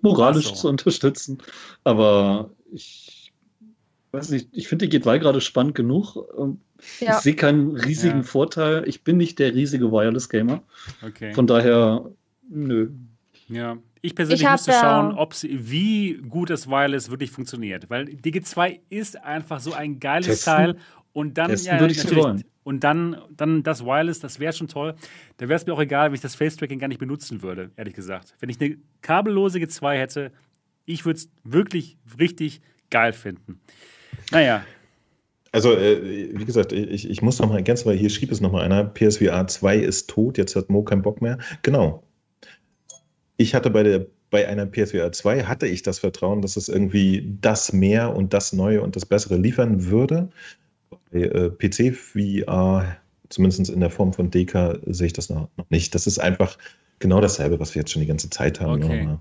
moralisch 0.03 0.49
so. 0.49 0.55
zu 0.55 0.69
unterstützen. 0.69 1.39
Aber 1.83 2.51
ich 2.71 3.33
weiß 4.13 4.29
nicht, 4.29 4.51
ich 4.53 4.69
finde 4.69 4.89
die 4.89 5.01
G2 5.01 5.19
gerade 5.19 5.41
spannend 5.41 5.75
genug. 5.75 6.17
Ähm, 6.39 6.61
ja. 7.01 7.17
Ich 7.17 7.23
sehe 7.23 7.35
keinen 7.35 7.75
riesigen 7.75 8.19
ja. 8.19 8.23
Vorteil. 8.23 8.87
Ich 8.87 9.03
bin 9.03 9.17
nicht 9.17 9.39
der 9.39 9.55
riesige 9.55 9.91
Wireless-Gamer. 9.91 10.63
Okay. 11.05 11.33
Von 11.33 11.47
daher, 11.47 12.11
nö. 12.51 12.91
Ja, 13.49 13.79
ich 14.03 14.15
persönlich 14.15 14.43
ich 14.43 14.51
müsste 14.51 14.73
schauen, 14.73 15.13
ob 15.13 15.35
sie, 15.35 15.71
wie 15.71 16.15
gut 16.29 16.51
das 16.51 16.69
Wireless 16.69 17.11
wirklich 17.11 17.31
funktioniert. 17.31 17.89
Weil 17.91 18.07
die 18.07 18.33
G2 18.33 18.81
ist 18.91 19.23
einfach 19.23 19.61
so 19.61 19.73
ein 19.73 20.01
geiles 20.01 20.27
Testen. 20.27 20.53
Teil. 20.53 20.77
Und 21.13 21.39
dann, 21.39 21.51
Testen 21.51 21.75
ja, 21.75 21.81
würde 21.81 21.93
ich 21.93 21.99
natürlich, 21.99 22.25
wollen. 22.25 22.45
Und 22.63 22.85
dann, 22.85 23.17
dann 23.35 23.63
das 23.63 23.85
Wireless, 23.85 24.21
das 24.21 24.41
wäre 24.41 24.53
schon 24.53 24.69
toll. 24.69 24.95
Da 25.39 25.49
wäre 25.49 25.57
es 25.57 25.67
mir 25.67 25.73
auch 25.73 25.81
egal, 25.81 26.09
wenn 26.09 26.15
ich 26.15 26.21
das 26.21 26.35
Face-Tracking 26.35 26.79
gar 26.79 26.89
nicht 26.89 26.99
benutzen 26.99 27.43
würde, 27.43 27.71
ehrlich 27.77 27.95
gesagt. 27.95 28.35
Wenn 28.41 28.51
ich 28.51 28.61
eine 28.61 28.77
kabellose 29.01 29.59
G2 29.59 29.95
hätte, 29.95 30.33
ich 30.85 31.05
würde 31.05 31.19
es 31.19 31.31
wirklich 31.45 31.97
richtig 32.19 32.61
geil 32.91 33.13
finden. 33.13 33.61
Naja. 34.31 34.65
also, 35.53 35.73
äh, 35.73 36.31
wie 36.39 36.45
gesagt, 36.45 36.73
ich, 36.73 37.09
ich 37.09 37.23
muss 37.23 37.39
noch 37.39 37.49
mal 37.49 37.57
ergänzen, 37.57 37.87
weil 37.87 37.97
hier 37.97 38.11
schrieb 38.11 38.31
es 38.31 38.41
noch 38.41 38.53
mal 38.53 38.63
einer, 38.63 38.85
PSVR 38.85 39.47
2 39.47 39.79
ist 39.79 40.11
tot, 40.11 40.39
jetzt 40.39 40.55
hat 40.55 40.69
Mo 40.69 40.83
keinen 40.83 41.03
Bock 41.03 41.23
mehr. 41.23 41.39
Genau. 41.63 42.03
Ich 43.39 43.55
hatte 43.55 43.71
bei 43.71 43.83
der 43.83 44.07
bei 44.31 44.47
einer 44.47 44.67
PSVR 44.67 45.11
2 45.11 45.45
hatte 45.45 45.67
ich 45.67 45.83
das 45.83 46.01
Vertrauen, 46.01 46.43
dass 46.43 46.57
es 46.57 46.69
irgendwie 46.69 47.37
das 47.41 47.73
mehr 47.73 48.15
und 48.15 48.35
das 48.35 48.53
Neue 48.53 48.83
und 48.83 48.97
das 48.97 49.07
Bessere 49.07 49.37
liefern 49.37 49.87
würde. 49.87 50.29
Bei 51.11 51.21
äh, 51.21 51.51
PC 51.51 51.95
VR, 51.95 52.99
zumindest 53.31 53.71
in 53.71 53.81
der 53.81 53.91
Form 53.91 54.13
von 54.13 54.31
DK, 54.31 54.81
sehe 54.87 55.07
ich 55.07 55.13
das 55.13 55.31
noch, 55.31 55.49
nicht. 55.71 55.95
Das 55.95 56.07
ist 56.07 56.19
einfach 56.19 56.59
genau 56.99 57.21
dasselbe, 57.21 57.59
was 57.59 57.75
wir 57.75 57.81
jetzt 57.81 57.93
schon 57.93 58.03
die 58.03 58.09
ganze 58.09 58.29
Zeit 58.29 58.61
haben. 58.61 58.83
Okay. 58.83 59.07
Ne? 59.07 59.21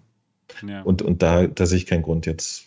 Ja. 0.68 0.82
Und, 0.82 1.02
und 1.02 1.22
da, 1.22 1.48
da 1.48 1.66
sehe 1.66 1.78
ich 1.78 1.86
keinen 1.86 2.04
Grund 2.04 2.26
jetzt 2.26 2.66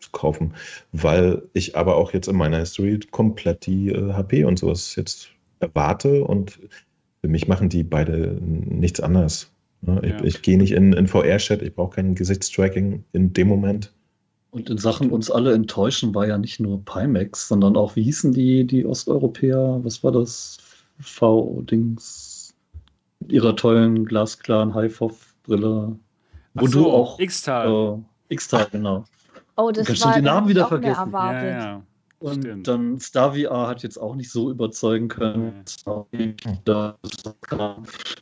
zu 0.00 0.10
kaufen, 0.12 0.54
weil 0.92 1.42
ich 1.52 1.76
aber 1.76 1.96
auch 1.96 2.12
jetzt 2.12 2.28
in 2.28 2.36
meiner 2.36 2.58
History 2.58 3.00
komplett 3.10 3.66
die 3.66 3.88
äh, 3.90 4.12
HP 4.12 4.44
und 4.44 4.58
sowas 4.58 4.94
jetzt 4.96 5.30
erwarte 5.60 6.24
und 6.24 6.58
für 7.20 7.28
mich 7.28 7.48
machen 7.48 7.68
die 7.68 7.82
beide 7.82 8.38
nichts 8.40 9.00
anderes. 9.00 9.50
Ne? 9.86 10.00
Ich, 10.02 10.10
ja. 10.10 10.24
ich 10.24 10.42
gehe 10.42 10.58
nicht 10.58 10.72
in, 10.72 10.92
in 10.92 11.06
VR-Chat, 11.06 11.62
ich 11.62 11.74
brauche 11.74 11.96
kein 11.96 12.14
Gesichtstracking 12.14 13.04
in 13.12 13.32
dem 13.32 13.48
Moment. 13.48 13.92
Und 14.50 14.70
in 14.70 14.78
Sachen 14.78 15.10
uns 15.10 15.30
alle 15.30 15.52
enttäuschen 15.52 16.14
war 16.14 16.26
ja 16.26 16.38
nicht 16.38 16.60
nur 16.60 16.84
Pimax, 16.84 17.48
sondern 17.48 17.76
auch, 17.76 17.96
wie 17.96 18.02
hießen 18.02 18.32
die, 18.32 18.66
die 18.66 18.86
Osteuropäer, 18.86 19.80
was 19.82 20.02
war 20.02 20.12
das? 20.12 20.58
V-Dings, 20.98 22.54
mit 23.20 23.32
ihrer 23.32 23.54
tollen 23.54 24.06
glasklaren 24.06 24.74
Highfoff-Brille. 24.74 25.98
Wo 26.54 26.66
so, 26.66 26.84
du 26.84 26.90
auch. 26.90 27.18
X-Tal. 27.18 27.98
Äh, 28.28 28.34
X-Tal, 28.34 28.68
genau. 28.72 29.04
Oh, 29.56 29.70
das 29.70 29.88
war 29.88 29.96
schon 29.96 30.12
den 30.12 30.24
Namen 30.24 30.48
wieder 30.48 30.66
vergessen. 30.68 31.12
Ja, 31.12 31.44
ja. 31.44 31.82
Und 32.18 32.44
Stimmt. 32.44 32.66
dann 32.66 32.98
Star 32.98 33.34
VR 33.34 33.68
hat 33.68 33.82
jetzt 33.82 33.98
auch 33.98 34.14
nicht 34.14 34.30
so 34.30 34.50
überzeugen 34.50 35.08
können. 35.08 35.64
Mhm. 36.12 36.34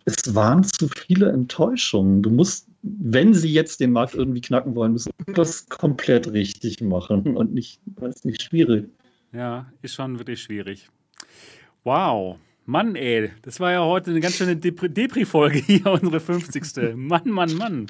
Es 0.05 0.35
waren 0.35 0.65
zu 0.65 0.89
viele 0.89 1.31
Enttäuschungen. 1.31 2.23
Du 2.23 2.31
musst, 2.31 2.67
wenn 2.83 3.35
sie 3.35 3.53
jetzt 3.53 3.79
den 3.81 3.93
Markt 3.93 4.15
irgendwie 4.15 4.41
knacken 4.41 4.75
wollen, 4.75 4.93
müssen 4.93 5.13
das 5.35 5.69
komplett 5.69 6.33
richtig 6.33 6.81
machen 6.81 7.37
und 7.37 7.55
nicht, 7.55 7.81
weiß 7.97 8.25
nicht, 8.25 8.43
schwierig. 8.43 8.89
Ja, 9.33 9.67
ist 9.83 9.95
schon 9.95 10.19
wirklich 10.19 10.43
schwierig. 10.43 10.89
Wow. 11.85 12.39
Mann, 12.67 12.97
ey, 12.97 13.31
das 13.43 13.61
war 13.61 13.73
ja 13.73 13.85
heute 13.85 14.11
eine 14.11 14.21
ganz 14.21 14.37
schöne 14.37 14.57
Depri-Folge 14.57 15.59
hier, 15.59 15.87
unsere 16.03 16.19
50. 16.19 16.97
Mann, 16.97 17.31
Mann, 17.31 17.55
Mann 17.55 17.87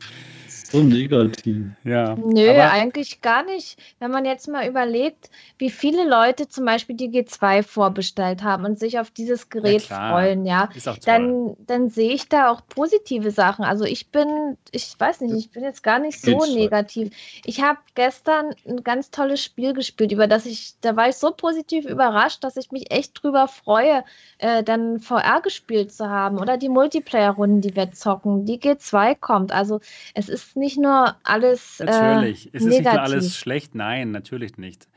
so 0.74 0.82
negativ. 0.82 1.66
Ja. 1.84 2.16
Nö, 2.16 2.50
eigentlich 2.50 3.20
gar 3.20 3.44
nicht. 3.44 3.78
Wenn 4.00 4.10
man 4.10 4.24
jetzt 4.24 4.48
mal 4.48 4.68
überlegt, 4.68 5.30
wie 5.58 5.70
viele 5.70 6.08
Leute 6.08 6.48
zum 6.48 6.64
Beispiel 6.64 6.96
die 6.96 7.10
G2 7.10 7.62
vorbestellt 7.62 8.42
haben 8.42 8.64
und 8.64 8.78
sich 8.78 8.98
auf 8.98 9.10
dieses 9.10 9.48
Gerät 9.50 9.88
ja, 9.88 10.10
freuen, 10.10 10.44
ja, 10.44 10.68
dann, 11.04 11.56
dann 11.66 11.90
sehe 11.90 12.12
ich 12.12 12.28
da 12.28 12.50
auch 12.50 12.62
positive 12.68 13.30
Sachen. 13.30 13.64
Also 13.64 13.84
ich 13.84 14.08
bin, 14.08 14.58
ich 14.72 14.94
weiß 14.98 15.20
nicht, 15.20 15.34
ich 15.36 15.50
bin 15.50 15.62
jetzt 15.62 15.82
gar 15.82 16.00
nicht 16.00 16.20
so 16.20 16.38
Geht's 16.38 16.54
negativ. 16.54 17.10
Ich 17.44 17.62
habe 17.62 17.78
gestern 17.94 18.54
ein 18.66 18.82
ganz 18.82 19.10
tolles 19.10 19.42
Spiel 19.42 19.74
gespielt, 19.74 20.10
über 20.10 20.26
das 20.26 20.44
ich, 20.44 20.74
da 20.80 20.96
war 20.96 21.08
ich 21.08 21.16
so 21.16 21.30
positiv 21.30 21.84
überrascht, 21.84 22.42
dass 22.42 22.56
ich 22.56 22.72
mich 22.72 22.90
echt 22.90 23.22
drüber 23.22 23.46
freue, 23.46 24.04
äh, 24.38 24.64
dann 24.64 24.98
VR 24.98 25.40
gespielt 25.40 25.92
zu 25.92 26.08
haben 26.08 26.38
oder 26.38 26.56
die 26.56 26.68
Multiplayer-Runden, 26.68 27.60
die 27.60 27.76
wir 27.76 27.92
zocken. 27.92 28.44
Die 28.44 28.58
G2 28.58 29.14
kommt. 29.14 29.52
Also 29.52 29.80
es 30.14 30.28
ist 30.28 30.56
nicht 30.56 30.63
nur 30.76 31.16
alles. 31.22 31.80
Äh, 31.80 31.86
natürlich. 31.86 32.46
Äh, 32.46 32.50
es 32.54 32.62
ist 32.62 32.68
nicht 32.68 32.84
nur 32.84 33.00
alles 33.00 33.36
schlecht. 33.36 33.74
Nein, 33.74 34.10
natürlich 34.10 34.56
nicht. 34.56 34.88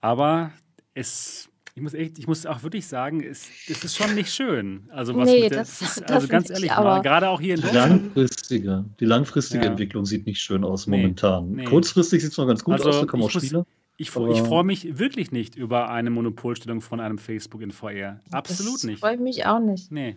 Aber 0.00 0.52
es. 0.94 1.48
Ich 1.76 1.82
muss 1.82 1.92
echt, 1.92 2.20
ich 2.20 2.28
muss 2.28 2.46
auch 2.46 2.62
wirklich 2.62 2.86
sagen, 2.86 3.20
es, 3.20 3.48
es 3.68 3.82
ist 3.82 3.96
schon 3.96 4.14
nicht 4.14 4.32
schön. 4.32 4.88
Also 4.92 5.16
was 5.16 5.28
nee, 5.28 5.48
das, 5.48 5.78
das 5.80 5.96
ist, 5.96 6.08
also 6.08 6.28
ganz 6.28 6.48
ehrlich 6.48 6.70
mal, 6.70 7.02
gerade 7.02 7.28
auch 7.28 7.40
hier 7.40 7.56
in 7.56 7.62
Deutschland. 7.62 8.14
Langfristige, 8.14 8.84
die 9.00 9.04
langfristige 9.04 9.64
ja. 9.64 9.70
Entwicklung 9.72 10.06
sieht 10.06 10.24
nicht 10.24 10.40
schön 10.40 10.62
aus 10.62 10.86
nee, 10.86 10.98
momentan. 10.98 11.50
Nee. 11.50 11.64
Kurzfristig 11.64 12.22
sieht 12.22 12.30
es 12.30 12.38
noch 12.38 12.46
ganz 12.46 12.62
gut 12.62 12.74
also 12.74 12.90
aus, 12.90 13.00
da 13.00 13.06
kommen 13.06 13.24
auch 13.24 13.30
Spiele. 13.30 13.66
Ich, 13.96 14.08
ich 14.08 14.12
freue 14.12 14.64
mich 14.64 14.98
wirklich 14.98 15.32
nicht 15.32 15.56
über 15.56 15.88
eine 15.88 16.10
Monopolstellung 16.10 16.80
von 16.80 17.00
einem 17.00 17.18
Facebook 17.18 17.60
in 17.60 17.72
VR. 17.72 18.20
Absolut 18.30 18.74
das 18.74 18.84
nicht. 18.84 19.00
Freue 19.00 19.18
mich 19.18 19.46
auch 19.46 19.60
nicht. 19.60 19.90
Nee. 19.90 20.16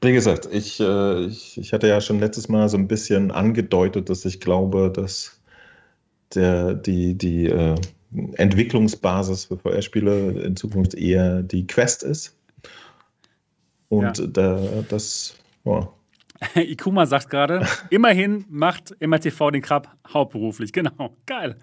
Wie 0.00 0.12
gesagt, 0.12 0.48
ich, 0.50 0.78
äh, 0.80 1.24
ich, 1.26 1.58
ich 1.58 1.72
hatte 1.72 1.88
ja 1.88 2.00
schon 2.00 2.20
letztes 2.20 2.48
Mal 2.48 2.68
so 2.68 2.76
ein 2.76 2.86
bisschen 2.86 3.30
angedeutet, 3.30 4.08
dass 4.08 4.24
ich 4.24 4.40
glaube, 4.40 4.92
dass 4.94 5.40
der, 6.34 6.74
die, 6.74 7.16
die 7.16 7.46
äh, 7.46 7.74
Entwicklungsbasis 8.34 9.46
für 9.46 9.58
VR-Spiele 9.58 10.42
in 10.42 10.56
Zukunft 10.56 10.94
eher 10.94 11.42
die 11.42 11.66
Quest 11.66 12.02
ist. 12.02 12.36
Und 13.88 14.18
ja. 14.18 14.26
da, 14.26 14.84
das, 14.88 15.36
ja. 15.64 15.88
Ikuma 16.54 17.06
sagt 17.06 17.30
gerade, 17.30 17.66
immerhin 17.90 18.44
macht 18.48 18.94
MRTV 19.00 19.50
den 19.50 19.62
Krab 19.62 19.96
hauptberuflich. 20.12 20.72
Genau, 20.72 21.16
geil. 21.26 21.56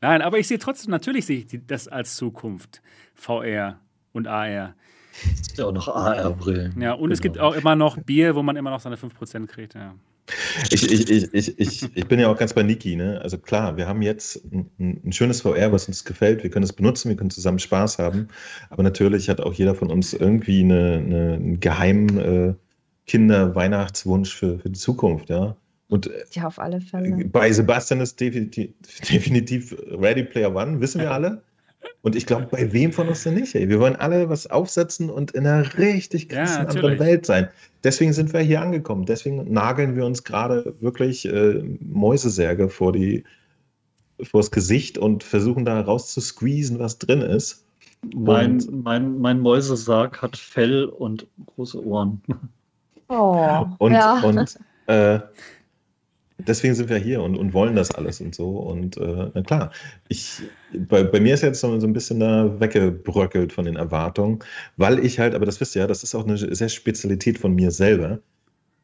Nein, 0.00 0.22
aber 0.22 0.38
ich 0.38 0.48
sehe 0.48 0.58
trotzdem, 0.58 0.90
natürlich 0.90 1.26
sehe 1.26 1.38
ich 1.38 1.60
das 1.66 1.88
als 1.88 2.16
Zukunft. 2.16 2.80
VR 3.14 3.80
und 4.12 4.26
AR. 4.26 4.74
Ja, 5.56 5.66
auch 5.66 5.72
noch 5.72 5.88
AR-Brillen. 5.88 6.80
Ja, 6.80 6.92
und 6.92 7.02
genau. 7.02 7.12
es 7.12 7.20
gibt 7.20 7.38
auch 7.38 7.54
immer 7.54 7.76
noch 7.76 7.98
Bier, 7.98 8.34
wo 8.34 8.42
man 8.42 8.56
immer 8.56 8.70
noch 8.70 8.80
seine 8.80 8.96
5% 8.96 9.46
kriegt. 9.46 9.74
Ja. 9.74 9.94
Ich, 10.70 10.90
ich, 10.90 11.32
ich, 11.32 11.58
ich, 11.58 11.96
ich 11.96 12.06
bin 12.06 12.20
ja 12.20 12.28
auch 12.28 12.36
ganz 12.36 12.52
bei 12.52 12.62
Niki. 12.62 12.96
Ne? 12.96 13.20
Also 13.22 13.38
klar, 13.38 13.76
wir 13.76 13.86
haben 13.86 14.02
jetzt 14.02 14.44
ein, 14.52 15.00
ein, 15.04 15.12
schönes 15.12 15.40
VR, 15.40 15.72
was 15.72 15.88
uns 15.88 16.04
gefällt. 16.04 16.42
Wir 16.42 16.50
können 16.50 16.64
es 16.64 16.72
benutzen, 16.72 17.08
wir 17.08 17.16
können 17.16 17.30
zusammen 17.30 17.58
Spaß 17.58 17.98
haben. 17.98 18.28
Aber 18.70 18.82
natürlich 18.82 19.28
hat 19.28 19.40
auch 19.40 19.54
jeder 19.54 19.74
von 19.74 19.90
uns 19.90 20.12
irgendwie 20.12 20.60
eine, 20.60 21.02
eine, 21.04 21.32
einen 21.34 21.60
geheimen 21.60 22.18
äh, 22.18 22.54
Kinder-Weihnachtswunsch 23.06 24.34
für, 24.34 24.58
für 24.58 24.70
die 24.70 24.78
Zukunft. 24.78 25.30
Ja? 25.30 25.56
Und 25.88 26.08
äh, 26.08 26.24
ja, 26.32 26.46
auf 26.46 26.58
alle 26.58 26.80
Fälle. 26.80 27.24
Bei 27.24 27.50
Sebastian 27.50 28.00
ist 28.00 28.20
definitiv, 28.20 28.70
definitiv 29.10 29.74
Ready 29.90 30.24
Player 30.24 30.54
One, 30.54 30.80
wissen 30.80 31.00
wir 31.00 31.10
alle. 31.12 31.42
Und 32.02 32.14
ich 32.14 32.26
glaube, 32.26 32.46
bei 32.50 32.72
wem 32.72 32.92
von 32.92 33.08
uns 33.08 33.24
denn 33.24 33.34
nicht? 33.34 33.54
Ey? 33.54 33.68
Wir 33.68 33.80
wollen 33.80 33.96
alle 33.96 34.28
was 34.28 34.46
aufsetzen 34.46 35.10
und 35.10 35.32
in 35.32 35.46
einer 35.46 35.76
richtig 35.78 36.28
krassen 36.28 36.62
ja, 36.62 36.68
anderen 36.68 36.98
Welt 36.98 37.26
sein. 37.26 37.48
Deswegen 37.82 38.12
sind 38.12 38.32
wir 38.32 38.40
hier 38.40 38.60
angekommen. 38.60 39.04
Deswegen 39.04 39.52
nageln 39.52 39.96
wir 39.96 40.06
uns 40.06 40.22
gerade 40.22 40.74
wirklich 40.80 41.26
äh, 41.26 41.62
Mäusesärge 41.80 42.68
vor 42.68 42.92
die 42.92 43.24
vors 44.22 44.50
Gesicht 44.50 44.98
und 44.98 45.24
versuchen 45.24 45.64
da 45.64 45.80
rauszusqueezen, 45.80 46.78
was 46.78 46.98
drin 46.98 47.20
ist. 47.20 47.64
Mein, 48.14 48.62
mein, 48.70 49.18
mein 49.18 49.40
Mäusesarg 49.40 50.22
hat 50.22 50.36
Fell 50.36 50.84
und 50.84 51.26
große 51.46 51.84
Ohren. 51.84 52.22
Oh, 53.08 53.66
und, 53.78 53.92
ja. 53.92 54.20
und 54.20 54.58
äh, 54.86 55.20
deswegen 56.38 56.74
sind 56.74 56.88
wir 56.88 56.98
hier 56.98 57.22
und, 57.22 57.36
und 57.36 57.52
wollen 57.52 57.74
das 57.74 57.94
alles 57.94 58.20
und 58.20 58.34
so. 58.34 58.58
Und 58.58 58.96
äh, 58.96 59.30
na 59.34 59.42
klar, 59.42 59.72
ich, 60.08 60.42
bei, 60.72 61.02
bei 61.02 61.20
mir 61.20 61.34
ist 61.34 61.42
jetzt 61.42 61.60
so, 61.60 61.78
so 61.80 61.86
ein 61.86 61.92
bisschen 61.92 62.20
da 62.20 62.60
weggebröckelt 62.60 63.52
von 63.52 63.64
den 63.64 63.76
Erwartungen, 63.76 64.38
weil 64.76 65.04
ich 65.04 65.18
halt, 65.18 65.34
aber 65.34 65.46
das 65.46 65.60
wisst 65.60 65.74
ihr 65.76 65.82
ja, 65.82 65.86
das 65.86 66.02
ist 66.02 66.14
auch 66.14 66.24
eine 66.24 66.36
sehr 66.36 66.68
Spezialität 66.68 67.38
von 67.38 67.54
mir 67.54 67.70
selber. 67.70 68.20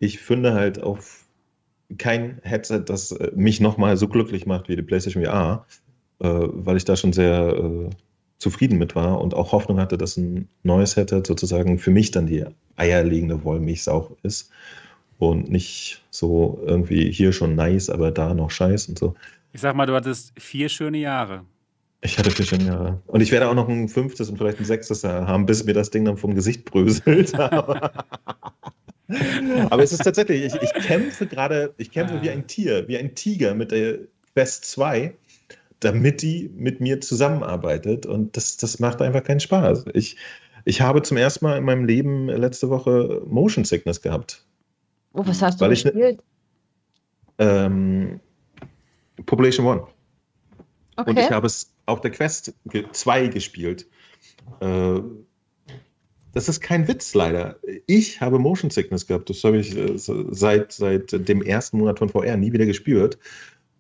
Ich 0.00 0.18
finde 0.18 0.54
halt 0.54 0.82
auf 0.82 1.24
kein 1.98 2.40
Headset, 2.42 2.82
das 2.86 3.12
äh, 3.12 3.30
mich 3.34 3.60
nochmal 3.60 3.96
so 3.96 4.08
glücklich 4.08 4.46
macht 4.46 4.68
wie 4.68 4.76
die 4.76 4.82
PlayStation 4.82 5.24
VR, 5.24 5.66
äh, 6.20 6.26
weil 6.28 6.76
ich 6.76 6.84
da 6.84 6.96
schon 6.96 7.12
sehr 7.12 7.54
äh, 7.56 7.90
zufrieden 8.38 8.78
mit 8.78 8.94
war 8.96 9.20
und 9.20 9.34
auch 9.34 9.52
Hoffnung 9.52 9.78
hatte, 9.78 9.96
dass 9.96 10.16
ein 10.16 10.48
neues 10.64 10.96
Headset 10.96 11.22
sozusagen 11.24 11.78
für 11.78 11.90
mich 11.90 12.10
dann 12.10 12.26
die 12.26 12.44
eierlegende 12.76 13.44
Wollmilchsau 13.44 14.16
ist 14.22 14.50
und 15.18 15.50
nicht 15.50 16.02
so 16.10 16.62
irgendwie 16.66 17.10
hier 17.10 17.32
schon 17.32 17.54
nice, 17.54 17.90
aber 17.90 18.10
da 18.10 18.34
noch 18.34 18.50
scheiß 18.50 18.88
und 18.88 18.98
so. 18.98 19.14
Ich 19.52 19.60
sag 19.60 19.76
mal, 19.76 19.86
du 19.86 19.94
hattest 19.94 20.32
vier 20.38 20.68
schöne 20.68 20.98
Jahre. 20.98 21.44
Ich 22.00 22.18
hatte 22.18 22.30
vier 22.30 22.44
schöne 22.44 22.64
Jahre. 22.64 23.00
Und 23.06 23.20
ich 23.20 23.32
werde 23.32 23.48
auch 23.48 23.54
noch 23.54 23.68
ein 23.68 23.88
fünftes 23.88 24.28
und 24.28 24.36
vielleicht 24.36 24.60
ein 24.60 24.64
sechstes 24.64 25.02
Jahr 25.02 25.26
haben, 25.26 25.46
bis 25.46 25.64
mir 25.64 25.72
das 25.72 25.90
Ding 25.90 26.04
dann 26.04 26.16
vom 26.16 26.34
Gesicht 26.34 26.64
bröselt. 26.66 27.34
aber 27.38 27.92
es 29.82 29.92
ist 29.92 30.04
tatsächlich, 30.04 30.44
ich, 30.44 30.54
ich 30.60 30.74
kämpfe 30.74 31.26
gerade, 31.26 31.72
ich 31.78 31.90
kämpfe 31.90 32.20
wie 32.20 32.30
ein 32.30 32.46
Tier, 32.46 32.86
wie 32.88 32.98
ein 32.98 33.14
Tiger 33.14 33.54
mit 33.54 33.70
der 33.70 34.00
Quest 34.34 34.66
2, 34.66 35.14
damit 35.80 36.22
die 36.22 36.50
mit 36.54 36.80
mir 36.80 37.00
zusammenarbeitet. 37.00 38.06
Und 38.06 38.36
das, 38.36 38.56
das 38.56 38.80
macht 38.80 39.00
einfach 39.00 39.22
keinen 39.22 39.40
Spaß. 39.40 39.86
Ich, 39.94 40.16
ich 40.64 40.80
habe 40.80 41.02
zum 41.02 41.16
ersten 41.16 41.44
Mal 41.44 41.58
in 41.58 41.64
meinem 41.64 41.84
Leben 41.84 42.28
letzte 42.28 42.70
Woche 42.70 43.22
Motion 43.26 43.64
Sickness 43.64 44.02
gehabt. 44.02 44.44
Oh, 45.14 45.24
was 45.24 45.40
hast 45.40 45.60
du 45.60 45.64
ne 45.64 45.70
gespielt? 45.70 46.20
Ich, 46.20 46.24
ähm, 47.38 48.20
Population 49.24 49.66
One. 49.66 49.86
Okay. 50.96 51.10
Und 51.10 51.18
ich 51.18 51.30
habe 51.30 51.46
es 51.46 51.72
auf 51.86 52.00
der 52.00 52.10
Quest 52.10 52.52
2 52.92 53.28
gespielt. 53.28 53.86
Äh, 54.60 55.00
das 56.32 56.48
ist 56.48 56.60
kein 56.60 56.88
Witz, 56.88 57.14
leider. 57.14 57.56
Ich 57.86 58.20
habe 58.20 58.40
Motion 58.40 58.70
Sickness 58.70 59.06
gehabt. 59.06 59.30
Das 59.30 59.42
habe 59.44 59.58
ich 59.58 59.76
äh, 59.76 59.96
seit, 59.96 60.72
seit 60.72 61.28
dem 61.28 61.42
ersten 61.42 61.78
Monat 61.78 62.00
von 62.00 62.08
VR 62.08 62.36
nie 62.36 62.52
wieder 62.52 62.66
gespürt. 62.66 63.18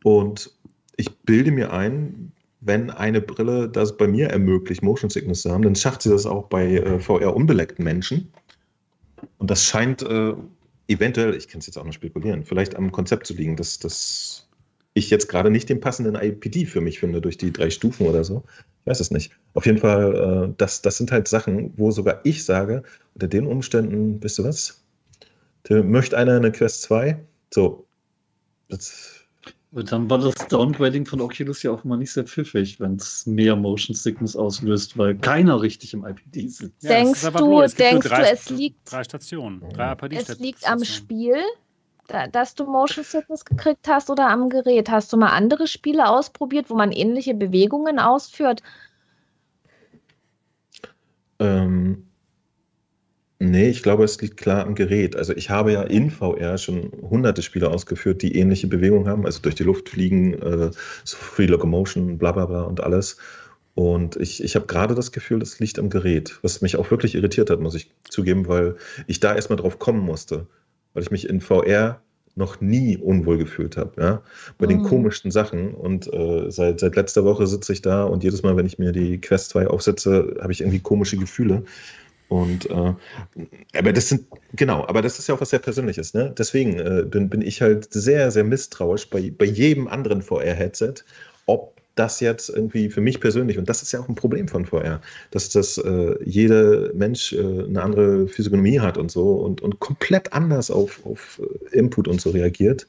Und 0.04 0.52
ich 0.96 1.16
bilde 1.18 1.50
mir 1.50 1.72
ein, 1.72 2.32
wenn 2.60 2.90
eine 2.90 3.20
Brille 3.20 3.68
das 3.68 3.96
bei 3.96 4.06
mir 4.06 4.28
ermöglicht, 4.28 4.82
Motion 4.82 5.10
Sickness 5.10 5.42
zu 5.42 5.50
haben, 5.50 5.62
dann 5.62 5.74
schafft 5.74 6.02
sie 6.02 6.10
das 6.10 6.26
auch 6.26 6.44
bei 6.44 6.76
äh, 6.76 7.00
VR-unbeleckten 7.00 7.84
Menschen. 7.84 8.32
Und 9.38 9.50
das 9.50 9.64
scheint 9.64 10.02
äh, 10.02 10.34
eventuell, 10.88 11.34
ich 11.34 11.48
kann 11.48 11.60
es 11.60 11.66
jetzt 11.66 11.76
auch 11.76 11.84
noch 11.84 11.92
spekulieren, 11.92 12.44
vielleicht 12.44 12.76
am 12.76 12.92
Konzept 12.92 13.26
zu 13.26 13.34
liegen, 13.34 13.56
dass, 13.56 13.78
dass 13.78 14.48
ich 14.94 15.10
jetzt 15.10 15.28
gerade 15.28 15.50
nicht 15.50 15.68
den 15.68 15.80
passenden 15.80 16.14
IPD 16.14 16.66
für 16.66 16.80
mich 16.80 17.00
finde 17.00 17.20
durch 17.20 17.36
die 17.36 17.52
drei 17.52 17.70
Stufen 17.70 18.06
oder 18.06 18.24
so. 18.24 18.44
Ich 18.80 18.90
weiß 18.90 19.00
es 19.00 19.10
nicht. 19.10 19.32
Auf 19.54 19.66
jeden 19.66 19.78
Fall, 19.78 20.50
äh, 20.50 20.54
das, 20.56 20.82
das 20.82 20.96
sind 20.96 21.10
halt 21.10 21.26
Sachen, 21.26 21.72
wo 21.76 21.90
sogar 21.90 22.20
ich 22.24 22.44
sage, 22.44 22.82
unter 23.14 23.28
den 23.28 23.46
Umständen, 23.46 24.22
wisst 24.22 24.38
du 24.38 24.44
was? 24.44 24.84
Möchte 25.68 26.16
einer 26.16 26.36
eine 26.36 26.52
Quest 26.52 26.82
2? 26.82 27.18
So. 27.52 27.86
Das, 28.68 29.23
dann 29.82 30.08
war 30.08 30.18
das 30.18 30.34
Downgrading 30.48 31.04
von 31.04 31.20
Oculus 31.20 31.62
ja 31.64 31.72
auch 31.72 31.82
mal 31.82 31.96
nicht 31.96 32.12
sehr 32.12 32.24
pfiffig, 32.24 32.78
wenn 32.78 32.94
es 32.94 33.26
mehr 33.26 33.56
Motion 33.56 33.96
Sickness 33.96 34.36
auslöst, 34.36 34.96
weil 34.96 35.16
keiner 35.16 35.60
richtig 35.60 35.94
im 35.94 36.04
IPD 36.04 36.48
sitzt. 36.48 36.82
Ja, 36.82 36.90
denkst 36.90 37.22
du, 37.22 37.66
denkst 37.76 38.08
drei, 38.08 38.22
du, 38.22 38.30
es 38.30 38.50
liegt, 38.50 38.92
drei 38.92 39.02
Stationen, 39.02 39.62
drei 39.72 39.92
IPD 39.92 40.16
es 40.16 40.38
liegt 40.38 40.70
am 40.70 40.84
Spiel, 40.84 41.36
dass 42.30 42.54
du 42.54 42.66
Motion 42.66 43.04
Sickness 43.04 43.44
gekriegt 43.44 43.88
hast 43.88 44.10
oder 44.10 44.28
am 44.28 44.48
Gerät? 44.48 44.90
Hast 44.90 45.12
du 45.12 45.16
mal 45.16 45.30
andere 45.30 45.66
Spiele 45.66 46.08
ausprobiert, 46.08 46.70
wo 46.70 46.74
man 46.74 46.92
ähnliche 46.92 47.34
Bewegungen 47.34 47.98
ausführt? 47.98 48.62
Ähm, 51.40 52.03
nee, 53.44 53.68
ich 53.68 53.82
glaube, 53.82 54.04
es 54.04 54.20
liegt 54.20 54.36
klar 54.36 54.66
am 54.66 54.74
Gerät. 54.74 55.16
Also 55.16 55.34
ich 55.34 55.50
habe 55.50 55.72
ja 55.72 55.82
in 55.82 56.10
VR 56.10 56.58
schon 56.58 56.90
hunderte 57.02 57.42
Spiele 57.42 57.70
ausgeführt, 57.70 58.22
die 58.22 58.36
ähnliche 58.36 58.66
Bewegungen 58.66 59.08
haben, 59.08 59.26
also 59.26 59.40
durch 59.40 59.54
die 59.54 59.64
Luft 59.64 59.88
fliegen, 59.88 60.34
äh, 60.34 60.70
so 61.04 61.16
Free 61.16 61.46
Locomotion, 61.46 62.18
bla 62.18 62.32
bla 62.32 62.46
bla 62.46 62.62
und 62.62 62.80
alles. 62.80 63.18
Und 63.74 64.16
ich, 64.16 64.42
ich 64.42 64.54
habe 64.54 64.66
gerade 64.66 64.94
das 64.94 65.12
Gefühl, 65.12 65.40
das 65.40 65.58
liegt 65.58 65.78
am 65.78 65.90
Gerät, 65.90 66.38
was 66.42 66.60
mich 66.62 66.76
auch 66.76 66.90
wirklich 66.90 67.14
irritiert 67.14 67.50
hat, 67.50 67.60
muss 67.60 67.74
ich 67.74 67.90
zugeben, 68.08 68.46
weil 68.46 68.76
ich 69.08 69.20
da 69.20 69.34
erstmal 69.34 69.56
drauf 69.56 69.78
kommen 69.78 70.00
musste 70.00 70.46
weil 70.94 71.02
ich 71.02 71.10
mich 71.10 71.28
in 71.28 71.40
VR 71.40 72.00
noch 72.36 72.60
nie 72.60 72.96
unwohl 72.96 73.38
gefühlt 73.38 73.76
habe, 73.76 74.00
ja, 74.00 74.22
bei 74.58 74.66
mhm. 74.66 74.70
den 74.70 74.82
komischsten 74.82 75.30
Sachen. 75.30 75.72
Und 75.74 76.12
äh, 76.12 76.50
seit, 76.50 76.80
seit 76.80 76.96
letzter 76.96 77.24
Woche 77.24 77.46
sitze 77.46 77.72
ich 77.72 77.82
da 77.82 78.04
und 78.04 78.24
jedes 78.24 78.42
Mal, 78.42 78.56
wenn 78.56 78.66
ich 78.66 78.78
mir 78.78 78.90
die 78.90 79.20
Quest 79.20 79.50
2 79.50 79.68
aufsetze, 79.68 80.36
habe 80.40 80.52
ich 80.52 80.60
irgendwie 80.60 80.80
komische 80.80 81.16
Gefühle. 81.16 81.64
Und 82.34 82.68
äh, 82.68 82.94
aber 83.78 83.92
das 83.92 84.08
sind, 84.08 84.26
genau, 84.54 84.84
aber 84.88 85.02
das 85.02 85.20
ist 85.20 85.28
ja 85.28 85.36
auch 85.36 85.40
was 85.40 85.50
sehr 85.50 85.60
Persönliches, 85.60 86.14
ne? 86.14 86.34
Deswegen 86.36 86.80
äh, 86.80 87.04
bin, 87.06 87.28
bin 87.28 87.42
ich 87.42 87.62
halt 87.62 87.94
sehr, 87.94 88.32
sehr 88.32 88.42
misstrauisch 88.42 89.08
bei, 89.08 89.30
bei 89.30 89.44
jedem 89.44 89.86
anderen 89.86 90.20
VR-Headset, 90.20 90.94
ob 91.46 91.76
das 91.94 92.18
jetzt 92.18 92.48
irgendwie 92.48 92.90
für 92.90 93.00
mich 93.00 93.20
persönlich, 93.20 93.56
und 93.56 93.68
das 93.68 93.82
ist 93.82 93.92
ja 93.92 94.00
auch 94.00 94.08
ein 94.08 94.16
Problem 94.16 94.48
von 94.48 94.66
VR, 94.66 95.00
dass 95.30 95.48
das 95.50 95.78
äh, 95.78 96.16
jeder 96.24 96.92
Mensch 96.92 97.32
äh, 97.34 97.38
eine 97.38 97.80
andere 97.80 98.26
Physiognomie 98.26 98.80
hat 98.80 98.98
und 98.98 99.12
so 99.12 99.34
und, 99.34 99.60
und 99.60 99.78
komplett 99.78 100.32
anders 100.32 100.72
auf, 100.72 101.06
auf 101.06 101.40
äh, 101.40 101.78
Input 101.78 102.08
und 102.08 102.20
so 102.20 102.30
reagiert. 102.30 102.88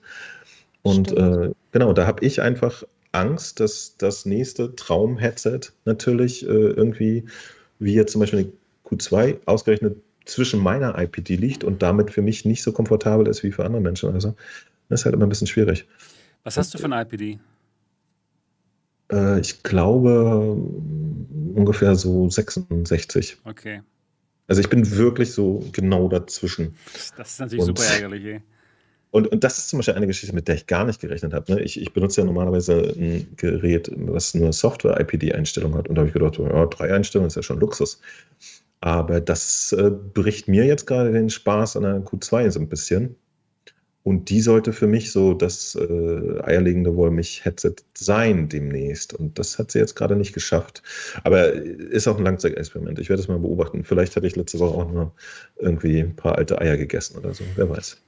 Und 0.81 1.11
äh, 1.11 1.51
genau, 1.71 1.93
da 1.93 2.07
habe 2.07 2.25
ich 2.25 2.41
einfach 2.41 2.83
Angst, 3.11 3.59
dass 3.59 3.95
das 3.99 4.25
nächste 4.25 4.75
Traum-Headset 4.75 5.59
natürlich 5.85 6.43
äh, 6.47 6.47
irgendwie, 6.47 7.25
wie 7.77 7.93
jetzt 7.93 8.13
zum 8.13 8.21
Beispiel 8.21 8.39
eine 8.39 8.49
Q2, 8.85 9.39
ausgerechnet 9.45 9.97
zwischen 10.25 10.61
meiner 10.61 10.97
IPD 10.97 11.35
liegt 11.35 11.63
und 11.63 11.81
damit 11.81 12.11
für 12.11 12.21
mich 12.21 12.45
nicht 12.45 12.63
so 12.63 12.71
komfortabel 12.71 13.27
ist 13.27 13.43
wie 13.43 13.51
für 13.51 13.65
andere 13.65 13.81
Menschen. 13.81 14.11
Also 14.13 14.35
das 14.89 15.01
ist 15.01 15.05
halt 15.05 15.15
immer 15.15 15.25
ein 15.25 15.29
bisschen 15.29 15.47
schwierig. 15.47 15.87
Was 16.43 16.57
hast 16.57 16.73
du 16.73 16.77
für 16.77 16.85
eine 16.85 17.01
IPD? 17.01 17.39
Äh, 19.11 19.39
ich 19.39 19.63
glaube 19.63 20.57
ungefähr 21.55 21.95
so 21.95 22.29
66. 22.29 23.37
Okay. 23.45 23.81
Also 24.47 24.61
ich 24.61 24.69
bin 24.69 24.97
wirklich 24.97 25.31
so 25.31 25.63
genau 25.71 26.07
dazwischen. 26.07 26.75
Das 27.17 27.33
ist 27.33 27.39
natürlich 27.39 27.67
und, 27.67 27.77
super 27.77 27.89
ärgerlich, 27.93 28.25
ey. 28.25 28.41
Und, 29.11 29.27
und 29.27 29.45
das 29.45 29.57
ist 29.57 29.69
zum 29.69 29.79
Beispiel 29.79 29.93
eine 29.93 30.07
Geschichte, 30.07 30.35
mit 30.35 30.49
der 30.49 30.55
ich 30.55 30.67
gar 30.67 30.83
nicht 30.83 30.99
gerechnet 30.99 31.33
habe. 31.33 31.53
Ne? 31.53 31.61
Ich, 31.61 31.79
ich 31.79 31.93
benutze 31.93 32.19
ja 32.19 32.25
normalerweise 32.25 32.93
ein 32.97 33.27
Gerät, 33.37 33.89
was 33.95 34.35
nur 34.35 34.51
Software-IPD-Einstellungen 34.51 35.77
hat. 35.77 35.87
Und 35.87 35.95
da 35.95 36.01
habe 36.01 36.09
ich 36.09 36.13
gedacht, 36.13 36.37
ja, 36.37 36.65
drei 36.65 36.93
Einstellungen 36.93 37.27
ist 37.27 37.35
ja 37.35 37.41
schon 37.41 37.61
Luxus. 37.61 38.01
Aber 38.81 39.21
das 39.21 39.71
äh, 39.73 39.89
bricht 39.89 40.47
mir 40.47 40.65
jetzt 40.65 40.85
gerade 40.85 41.11
den 41.11 41.29
Spaß 41.29 41.77
an 41.77 41.83
der 41.83 42.03
Q2 42.03 42.51
so 42.51 42.59
ein 42.59 42.69
bisschen. 42.69 43.15
Und 44.03 44.29
die 44.29 44.39
sollte 44.39 44.71
für 44.71 44.85
mich 44.85 45.11
so 45.11 45.33
das 45.33 45.73
äh, 45.73 46.39
eierlegende 46.43 46.95
Wollmilch-Headset 46.95 47.77
sein 47.95 48.47
demnächst. 48.47 49.15
Und 49.15 49.39
das 49.39 49.57
hat 49.57 49.71
sie 49.71 49.79
jetzt 49.79 49.95
gerade 49.95 50.15
nicht 50.15 50.31
geschafft. 50.31 50.83
Aber 51.23 51.51
ist 51.53 52.07
auch 52.07 52.19
ein 52.19 52.23
Langzeitexperiment. 52.23 52.99
Ich 52.99 53.09
werde 53.09 53.23
es 53.23 53.27
mal 53.27 53.39
beobachten. 53.39 53.83
Vielleicht 53.83 54.15
hatte 54.15 54.27
ich 54.27 54.35
letzte 54.35 54.59
Woche 54.59 54.75
auch 54.75 54.91
nur 54.91 55.11
irgendwie 55.57 56.01
ein 56.01 56.15
paar 56.15 56.37
alte 56.37 56.61
Eier 56.61 56.77
gegessen 56.77 57.17
oder 57.17 57.33
so. 57.33 57.43
Wer 57.55 57.67
weiß. 57.67 57.99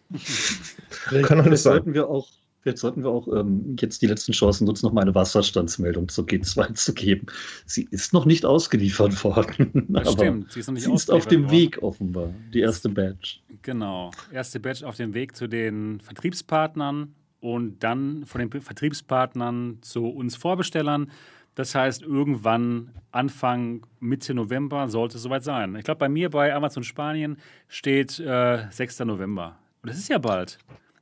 Kann 1.23 1.41
alles 1.41 1.63
sein. 1.63 1.73
Sollten 1.73 1.95
wir 1.95 2.07
auch 2.07 2.27
Vielleicht 2.67 2.79
sollten 2.79 3.01
wir 3.01 3.11
auch 3.11 3.29
ähm, 3.29 3.77
jetzt 3.79 4.01
die 4.01 4.07
letzten 4.07 4.33
Chancen 4.33 4.65
nutzen, 4.65 4.87
noch 4.87 4.91
mal 4.91 4.99
eine 4.99 5.15
Wasserstandsmeldung 5.15 6.09
zur 6.09 6.25
G2 6.25 6.73
zu 6.73 6.93
geben. 6.93 7.27
Sie 7.65 7.87
ist 7.91 8.11
noch 8.11 8.25
nicht 8.25 8.43
ausgeliefert 8.43 9.23
worden. 9.23 9.85
Das 9.87 10.11
stimmt, 10.11 10.51
sie 10.51 10.59
ist 10.59 10.67
noch 10.67 10.73
nicht 10.73 10.83
sie 10.83 10.91
ist 10.91 11.09
auf 11.09 11.27
dem 11.27 11.43
worden. 11.43 11.51
Weg 11.53 11.81
offenbar, 11.81 12.33
die 12.53 12.59
erste 12.59 12.89
Badge. 12.89 13.37
Genau, 13.61 14.11
erste 14.33 14.59
Badge 14.59 14.85
auf 14.85 14.97
dem 14.97 15.13
Weg 15.13 15.37
zu 15.37 15.47
den 15.47 16.01
Vertriebspartnern 16.01 17.15
und 17.39 17.81
dann 17.85 18.25
von 18.25 18.39
den 18.39 18.51
Vertriebspartnern 18.61 19.77
zu 19.79 20.05
uns 20.05 20.35
Vorbestellern. 20.35 21.09
Das 21.55 21.73
heißt, 21.73 22.01
irgendwann 22.01 22.89
Anfang, 23.11 23.85
Mitte 24.01 24.33
November 24.33 24.89
sollte 24.89 25.15
es 25.15 25.23
soweit 25.23 25.45
sein. 25.45 25.73
Ich 25.77 25.85
glaube, 25.85 25.99
bei 25.99 26.09
mir 26.09 26.29
bei 26.29 26.53
Amazon 26.53 26.83
Spanien 26.83 27.37
steht 27.69 28.19
äh, 28.19 28.65
6. 28.69 28.99
November. 28.99 29.57
Und 29.81 29.89
das 29.89 29.97
ist 29.97 30.09
ja 30.09 30.17
bald. 30.17 30.57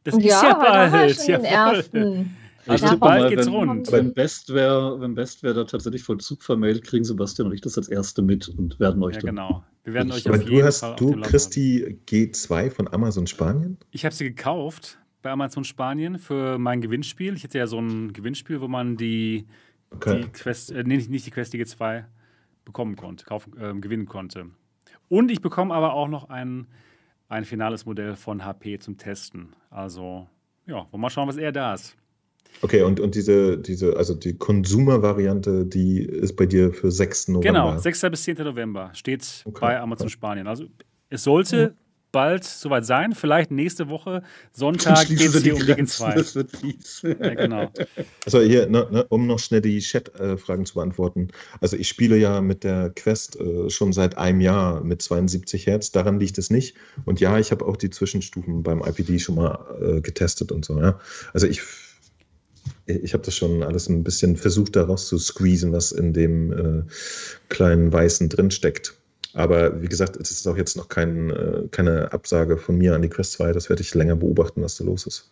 Das 0.06 0.14
ja, 0.23 0.36
ist 0.36 0.44
ja 0.44 0.53
bald. 0.53 1.27
Ja, 1.27 1.38
ersten. 1.38 2.36
Also 2.68 2.86
ja, 2.86 2.95
bald 2.95 3.30
geht's 3.30 3.45
wenn, 3.48 3.53
rund. 3.53 3.91
Wenn 3.91 4.14
Bestware, 4.14 4.99
wenn 4.99 5.14
Bestware 5.14 5.53
da 5.53 5.64
tatsächlich 5.65 6.03
Vollzug 6.03 6.41
vermeldet, 6.41 6.84
kriegen 6.84 7.03
Sebastian 7.03 7.48
und 7.48 7.53
ich 7.53 7.61
das 7.61 7.77
als 7.77 7.90
Erste 7.90 8.22
mit 8.22 8.48
und 8.48 8.80
werden 8.80 9.03
euch 9.03 9.15
ja, 9.15 9.22
dann. 9.22 9.36
genau. 9.36 9.64
Wir 9.84 9.94
werden 9.94 10.11
euch 10.11 10.27
Aber 10.27 10.38
du 10.40 10.64
hast, 10.64 10.80
Fall 10.80 10.95
du 10.95 11.19
kriegst 11.22 11.56
die 11.56 11.99
G2 12.07 12.72
von 12.72 12.91
Amazon 12.91 13.27
Spanien? 13.27 13.77
Ich 13.91 14.06
habe 14.06 14.15
sie 14.15 14.26
gekauft 14.26 14.98
bei 15.22 15.32
Amazon 15.32 15.64
Spanien 15.64 16.18
für 16.18 16.57
mein 16.57 16.82
Gewinnspiel. 16.82 17.36
Ich 17.36 17.44
hatte 17.44 17.57
ja 17.57 17.68
so 17.68 17.80
ein 17.80 18.14
Gewinnspiel, 18.14 18.61
wo 18.61 18.68
man 18.68 18.98
die, 18.98 19.45
okay. 19.91 20.22
die 20.22 20.30
Quest, 20.30 20.72
äh, 20.72 20.84
nee, 20.84 20.98
nicht 20.98 21.26
die 21.26 21.32
Quest, 21.32 21.53
die 21.53 21.64
G2 21.64 22.06
bekommen 22.64 22.95
konnte, 22.95 23.26
kaufen, 23.26 23.53
äh, 23.60 23.80
gewinnen 23.80 24.07
konnte. 24.07 24.48
Und 25.07 25.30
ich 25.30 25.41
bekomme 25.41 25.73
aber 25.73 25.94
auch 25.94 26.07
noch 26.07 26.30
einen 26.30 26.68
ein 27.27 27.45
finales 27.45 27.85
Modell 27.85 28.15
von 28.15 28.45
HP 28.45 28.80
zum 28.80 28.97
Testen. 28.97 29.56
Also, 29.69 30.27
ja, 30.65 30.76
wollen 30.76 30.88
wir 30.91 30.97
mal 30.99 31.10
schauen, 31.10 31.27
was 31.27 31.38
er 31.38 31.52
da 31.52 31.73
ist. 31.73 31.95
Okay, 32.61 32.84
und, 32.84 32.99
und 32.99 33.15
diese, 33.15 33.57
diese, 33.57 33.97
also 33.97 34.14
die 34.14 34.38
Consumer-Variante, 34.38 35.65
die 35.65 35.99
ist 35.99 36.35
bei 36.35 36.45
dir 36.45 36.73
für 36.73 36.91
6. 36.91 37.30
November. 37.30 37.47
Genau, 37.47 37.77
6. 37.77 38.02
bis 38.11 38.23
10. 38.23 38.38
November 38.38 38.91
steht 38.93 39.43
okay. 39.45 39.60
bei 39.60 39.80
Amazon 39.80 40.10
Spanien. 40.10 40.47
Also 40.47 40.65
es 41.10 41.23
sollte 41.23 41.69
mhm. 41.69 41.85
Bald 42.16 42.46
soweit 42.46 42.86
sein. 42.86 43.14
Vielleicht 43.14 43.52
nächste 43.52 43.90
Woche, 43.90 44.24
Sonntag 44.54 45.06
geht 45.10 45.20
es 45.20 45.44
hier 45.44 45.54
um 45.54 45.66
die 45.66 45.86
2. 45.86 46.16
Das 46.16 46.34
wird 46.34 46.50
fies. 46.50 47.02
Ja, 47.04 47.34
genau. 47.34 47.70
Also 48.24 48.40
hier, 48.40 48.68
ne, 48.68 48.88
ne, 48.90 49.06
um 49.10 49.28
noch 49.28 49.38
schnell 49.38 49.60
die 49.60 49.80
Chat-Fragen 49.80 50.66
zu 50.66 50.76
beantworten. 50.76 51.28
Also 51.60 51.76
ich 51.76 51.90
spiele 51.90 52.16
ja 52.16 52.40
mit 52.40 52.64
der 52.64 52.92
Quest 52.96 53.38
äh, 53.42 53.70
schon 53.70 53.92
seit 53.92 54.18
einem 54.18 54.40
Jahr 54.40 54.82
mit 54.82 55.02
72 55.02 55.68
Hertz. 55.68 55.92
Daran 55.92 56.18
liegt 56.18 56.38
es 56.38 56.50
nicht. 56.50 56.78
Und 57.04 57.20
ja, 57.20 57.38
ich 57.38 57.52
habe 57.52 57.66
auch 57.66 57.76
die 57.76 57.90
Zwischenstufen 57.90 58.64
beim 58.64 58.82
IPD 58.82 59.20
schon 59.20 59.36
mal 59.36 59.66
äh, 59.82 60.00
getestet 60.00 60.54
und 60.54 60.64
so. 60.64 60.80
Ja. 60.80 60.98
Also 61.34 61.48
ich 61.48 61.62
ich 62.86 63.14
habe 63.14 63.24
das 63.24 63.36
schon 63.36 63.62
alles 63.62 63.90
ein 63.90 64.04
bisschen 64.04 64.38
versucht, 64.38 64.76
daraus 64.76 65.08
zu 65.08 65.18
squeezen, 65.18 65.74
was 65.74 65.92
in 65.92 66.14
dem 66.14 66.54
äh, 66.54 66.84
kleinen 67.50 67.92
Weißen 67.92 68.30
drin 68.30 68.52
steckt. 68.52 68.96
Aber 69.36 69.82
wie 69.82 69.88
gesagt, 69.88 70.16
es 70.16 70.32
ist 70.32 70.48
auch 70.48 70.56
jetzt 70.56 70.78
noch 70.78 70.88
kein, 70.88 71.30
äh, 71.30 71.68
keine 71.70 72.12
Absage 72.14 72.57
von 72.57 72.78
mir 72.78 72.95
an 72.95 73.02
die 73.02 73.10
Quest 73.10 73.34
2. 73.34 73.52
Das 73.52 73.70
werde 73.70 73.82
ich 73.82 73.94
länger 73.94 74.16
beobachten, 74.16 74.62
was 74.62 74.78
da 74.78 74.86
los 74.86 75.06
ist. 75.06 75.30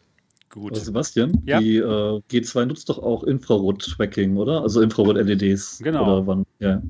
Gut. 0.50 0.74
Also 0.74 0.84
Sebastian, 0.84 1.42
ja? 1.46 1.60
die 1.60 1.78
äh, 1.78 2.22
G2 2.30 2.66
nutzt 2.66 2.90
doch 2.90 3.00
auch 3.00 3.24
Infrarot-Tracking, 3.24 4.36
oder? 4.36 4.62
Also 4.62 4.82
Infrarot-LEDs. 4.82 5.80
Genau. 5.82 6.04
Oder 6.04 6.28
wann, 6.28 6.46
ja. 6.60 6.82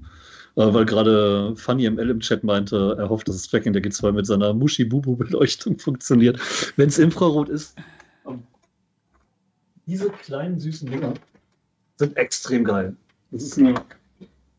Äh, 0.55 0.73
weil 0.73 0.85
gerade 0.85 1.55
Funny 1.55 1.89
ML 1.89 2.09
im 2.09 2.19
Chat 2.19 2.43
meinte, 2.43 2.95
er 2.97 3.09
hofft, 3.09 3.27
dass 3.27 3.37
das 3.37 3.47
Tracking 3.47 3.73
der 3.73 3.83
G2 3.83 4.11
mit 4.11 4.25
seiner 4.25 4.53
Muschi-Bubu-Beleuchtung 4.53 5.77
funktioniert. 5.79 6.39
Wenn 6.77 6.89
es 6.89 6.97
Infrarot 6.97 7.49
ist, 7.49 7.75
diese 9.85 10.09
kleinen 10.09 10.59
süßen 10.59 10.89
Dinger 10.89 11.13
sind 11.97 12.17
extrem 12.17 12.63
geil. 12.63 12.95
Das 13.31 13.43
ist 13.43 13.57
eine 13.57 13.75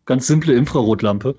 ganz 0.04 0.26
simple 0.26 0.54
Infrarotlampe. 0.54 1.34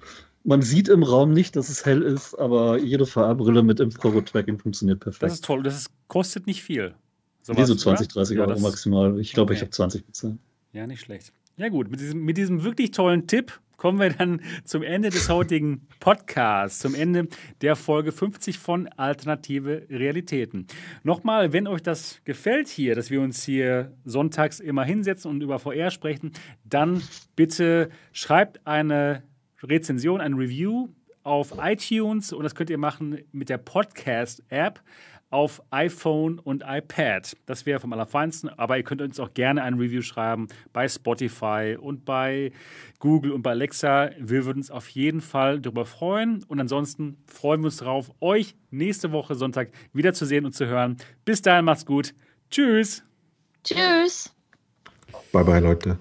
Man 0.46 0.62
sieht 0.62 0.90
im 0.90 1.02
Raum 1.02 1.32
nicht, 1.32 1.56
dass 1.56 1.70
es 1.70 1.86
hell 1.86 2.04
ist, 2.04 2.36
aber 2.36 2.78
jede 2.78 3.08
VR-Brille 3.08 3.64
mit 3.64 3.80
Infrarot-Tracking 3.80 4.60
funktioniert 4.60 5.00
perfekt. 5.00 5.24
Das 5.24 5.34
ist 5.34 5.44
toll. 5.44 5.64
Das 5.64 5.76
ist, 5.76 5.90
kostet 6.08 6.46
nicht 6.46 6.62
viel. 6.62 6.94
So 7.42 7.58
Wie 7.58 7.64
so 7.64 7.76
20, 7.76 8.08
30 8.08 8.40
Euro 8.40 8.60
maximal. 8.60 9.20
Ich 9.20 9.34
glaube, 9.34 9.52
okay. 9.52 9.58
ich 9.58 9.62
habe 9.62 9.72
20 9.72 10.06
bezahlt. 10.06 10.38
Ja, 10.72 10.86
nicht 10.86 11.02
schlecht. 11.02 11.34
Ja 11.58 11.70
gut, 11.70 11.90
mit 11.90 12.00
diesem, 12.00 12.24
mit 12.24 12.38
diesem 12.38 12.64
wirklich 12.64 12.92
tollen 12.92 13.28
Tipp 13.28 13.60
kommen 13.78 14.00
wir 14.00 14.10
dann 14.10 14.42
zum 14.64 14.84
Ende 14.84 15.10
des 15.10 15.30
heutigen 15.30 15.88
Podcasts, 16.00 16.80
zum 16.80 16.96
Ende 16.96 17.28
der 17.62 17.76
Folge 17.76 18.12
50 18.12 18.60
von 18.60 18.88
Alternative 18.88 19.86
Realitäten. 19.90 20.68
Nochmal, 21.04 21.54
wenn 21.54 21.68
euch 21.68 21.82
das 21.82 22.20
gefällt 22.24 22.68
hier, 22.68 22.96
dass 22.96 23.10
wir 23.10 23.22
uns 23.22 23.44
hier 23.44 23.94
sonntags 24.06 24.60
immer 24.60 24.84
hinsetzen 24.84 25.32
und 25.32 25.42
über 25.42 25.60
VR 25.60 25.92
sprechen, 25.92 26.34
dann 26.64 27.02
bitte 27.36 27.90
schreibt 28.12 28.66
eine 28.66 29.24
Rezension, 29.70 30.22
ein 30.22 30.34
Review 30.34 30.90
auf 31.24 31.54
iTunes 31.60 32.32
und 32.34 32.44
das 32.44 32.56
könnt 32.56 32.70
ihr 32.70 32.78
machen 32.78 33.20
mit 33.32 33.50
der 33.50 33.58
Podcast-App 33.58 34.82
auf 35.32 35.62
iPhone 35.72 36.40
und 36.40 36.64
iPad. 36.66 37.36
Das 37.46 37.66
wäre 37.66 37.80
vom 37.80 37.92
Allerfeinsten, 37.92 38.50
aber 38.50 38.78
ihr 38.78 38.84
könnt 38.84 39.02
uns 39.02 39.20
auch 39.20 39.34
gerne 39.34 39.64
ein 39.64 39.74
Review 39.74 40.02
schreiben 40.02 40.48
bei 40.72 40.88
Spotify 40.88 41.78
und 41.80 42.06
bei 42.06 42.52
Google 43.00 43.32
und 43.32 43.42
bei 43.42 43.52
Alexa. 43.52 44.12
Wir 44.20 44.46
würden 44.46 44.60
uns 44.60 44.72
auf 44.72 44.88
jeden 44.90 45.22
Fall 45.22 45.60
darüber 45.60 45.86
freuen 45.86 46.44
und 46.48 46.60
ansonsten 46.60 47.18
freuen 47.28 47.62
wir 47.62 47.66
uns 47.66 47.78
darauf, 47.78 48.12
euch 48.22 48.56
nächste 48.72 49.12
Woche 49.12 49.36
Sonntag 49.36 49.72
wiederzusehen 49.94 50.46
und 50.46 50.54
zu 50.54 50.68
hören. 50.68 50.98
Bis 51.26 51.42
dahin 51.42 51.66
macht's 51.66 51.86
gut. 51.86 52.14
Tschüss. 52.52 53.04
Tschüss. 53.64 54.34
Bye 55.32 55.44
bye, 55.44 55.60
Leute. 55.60 55.98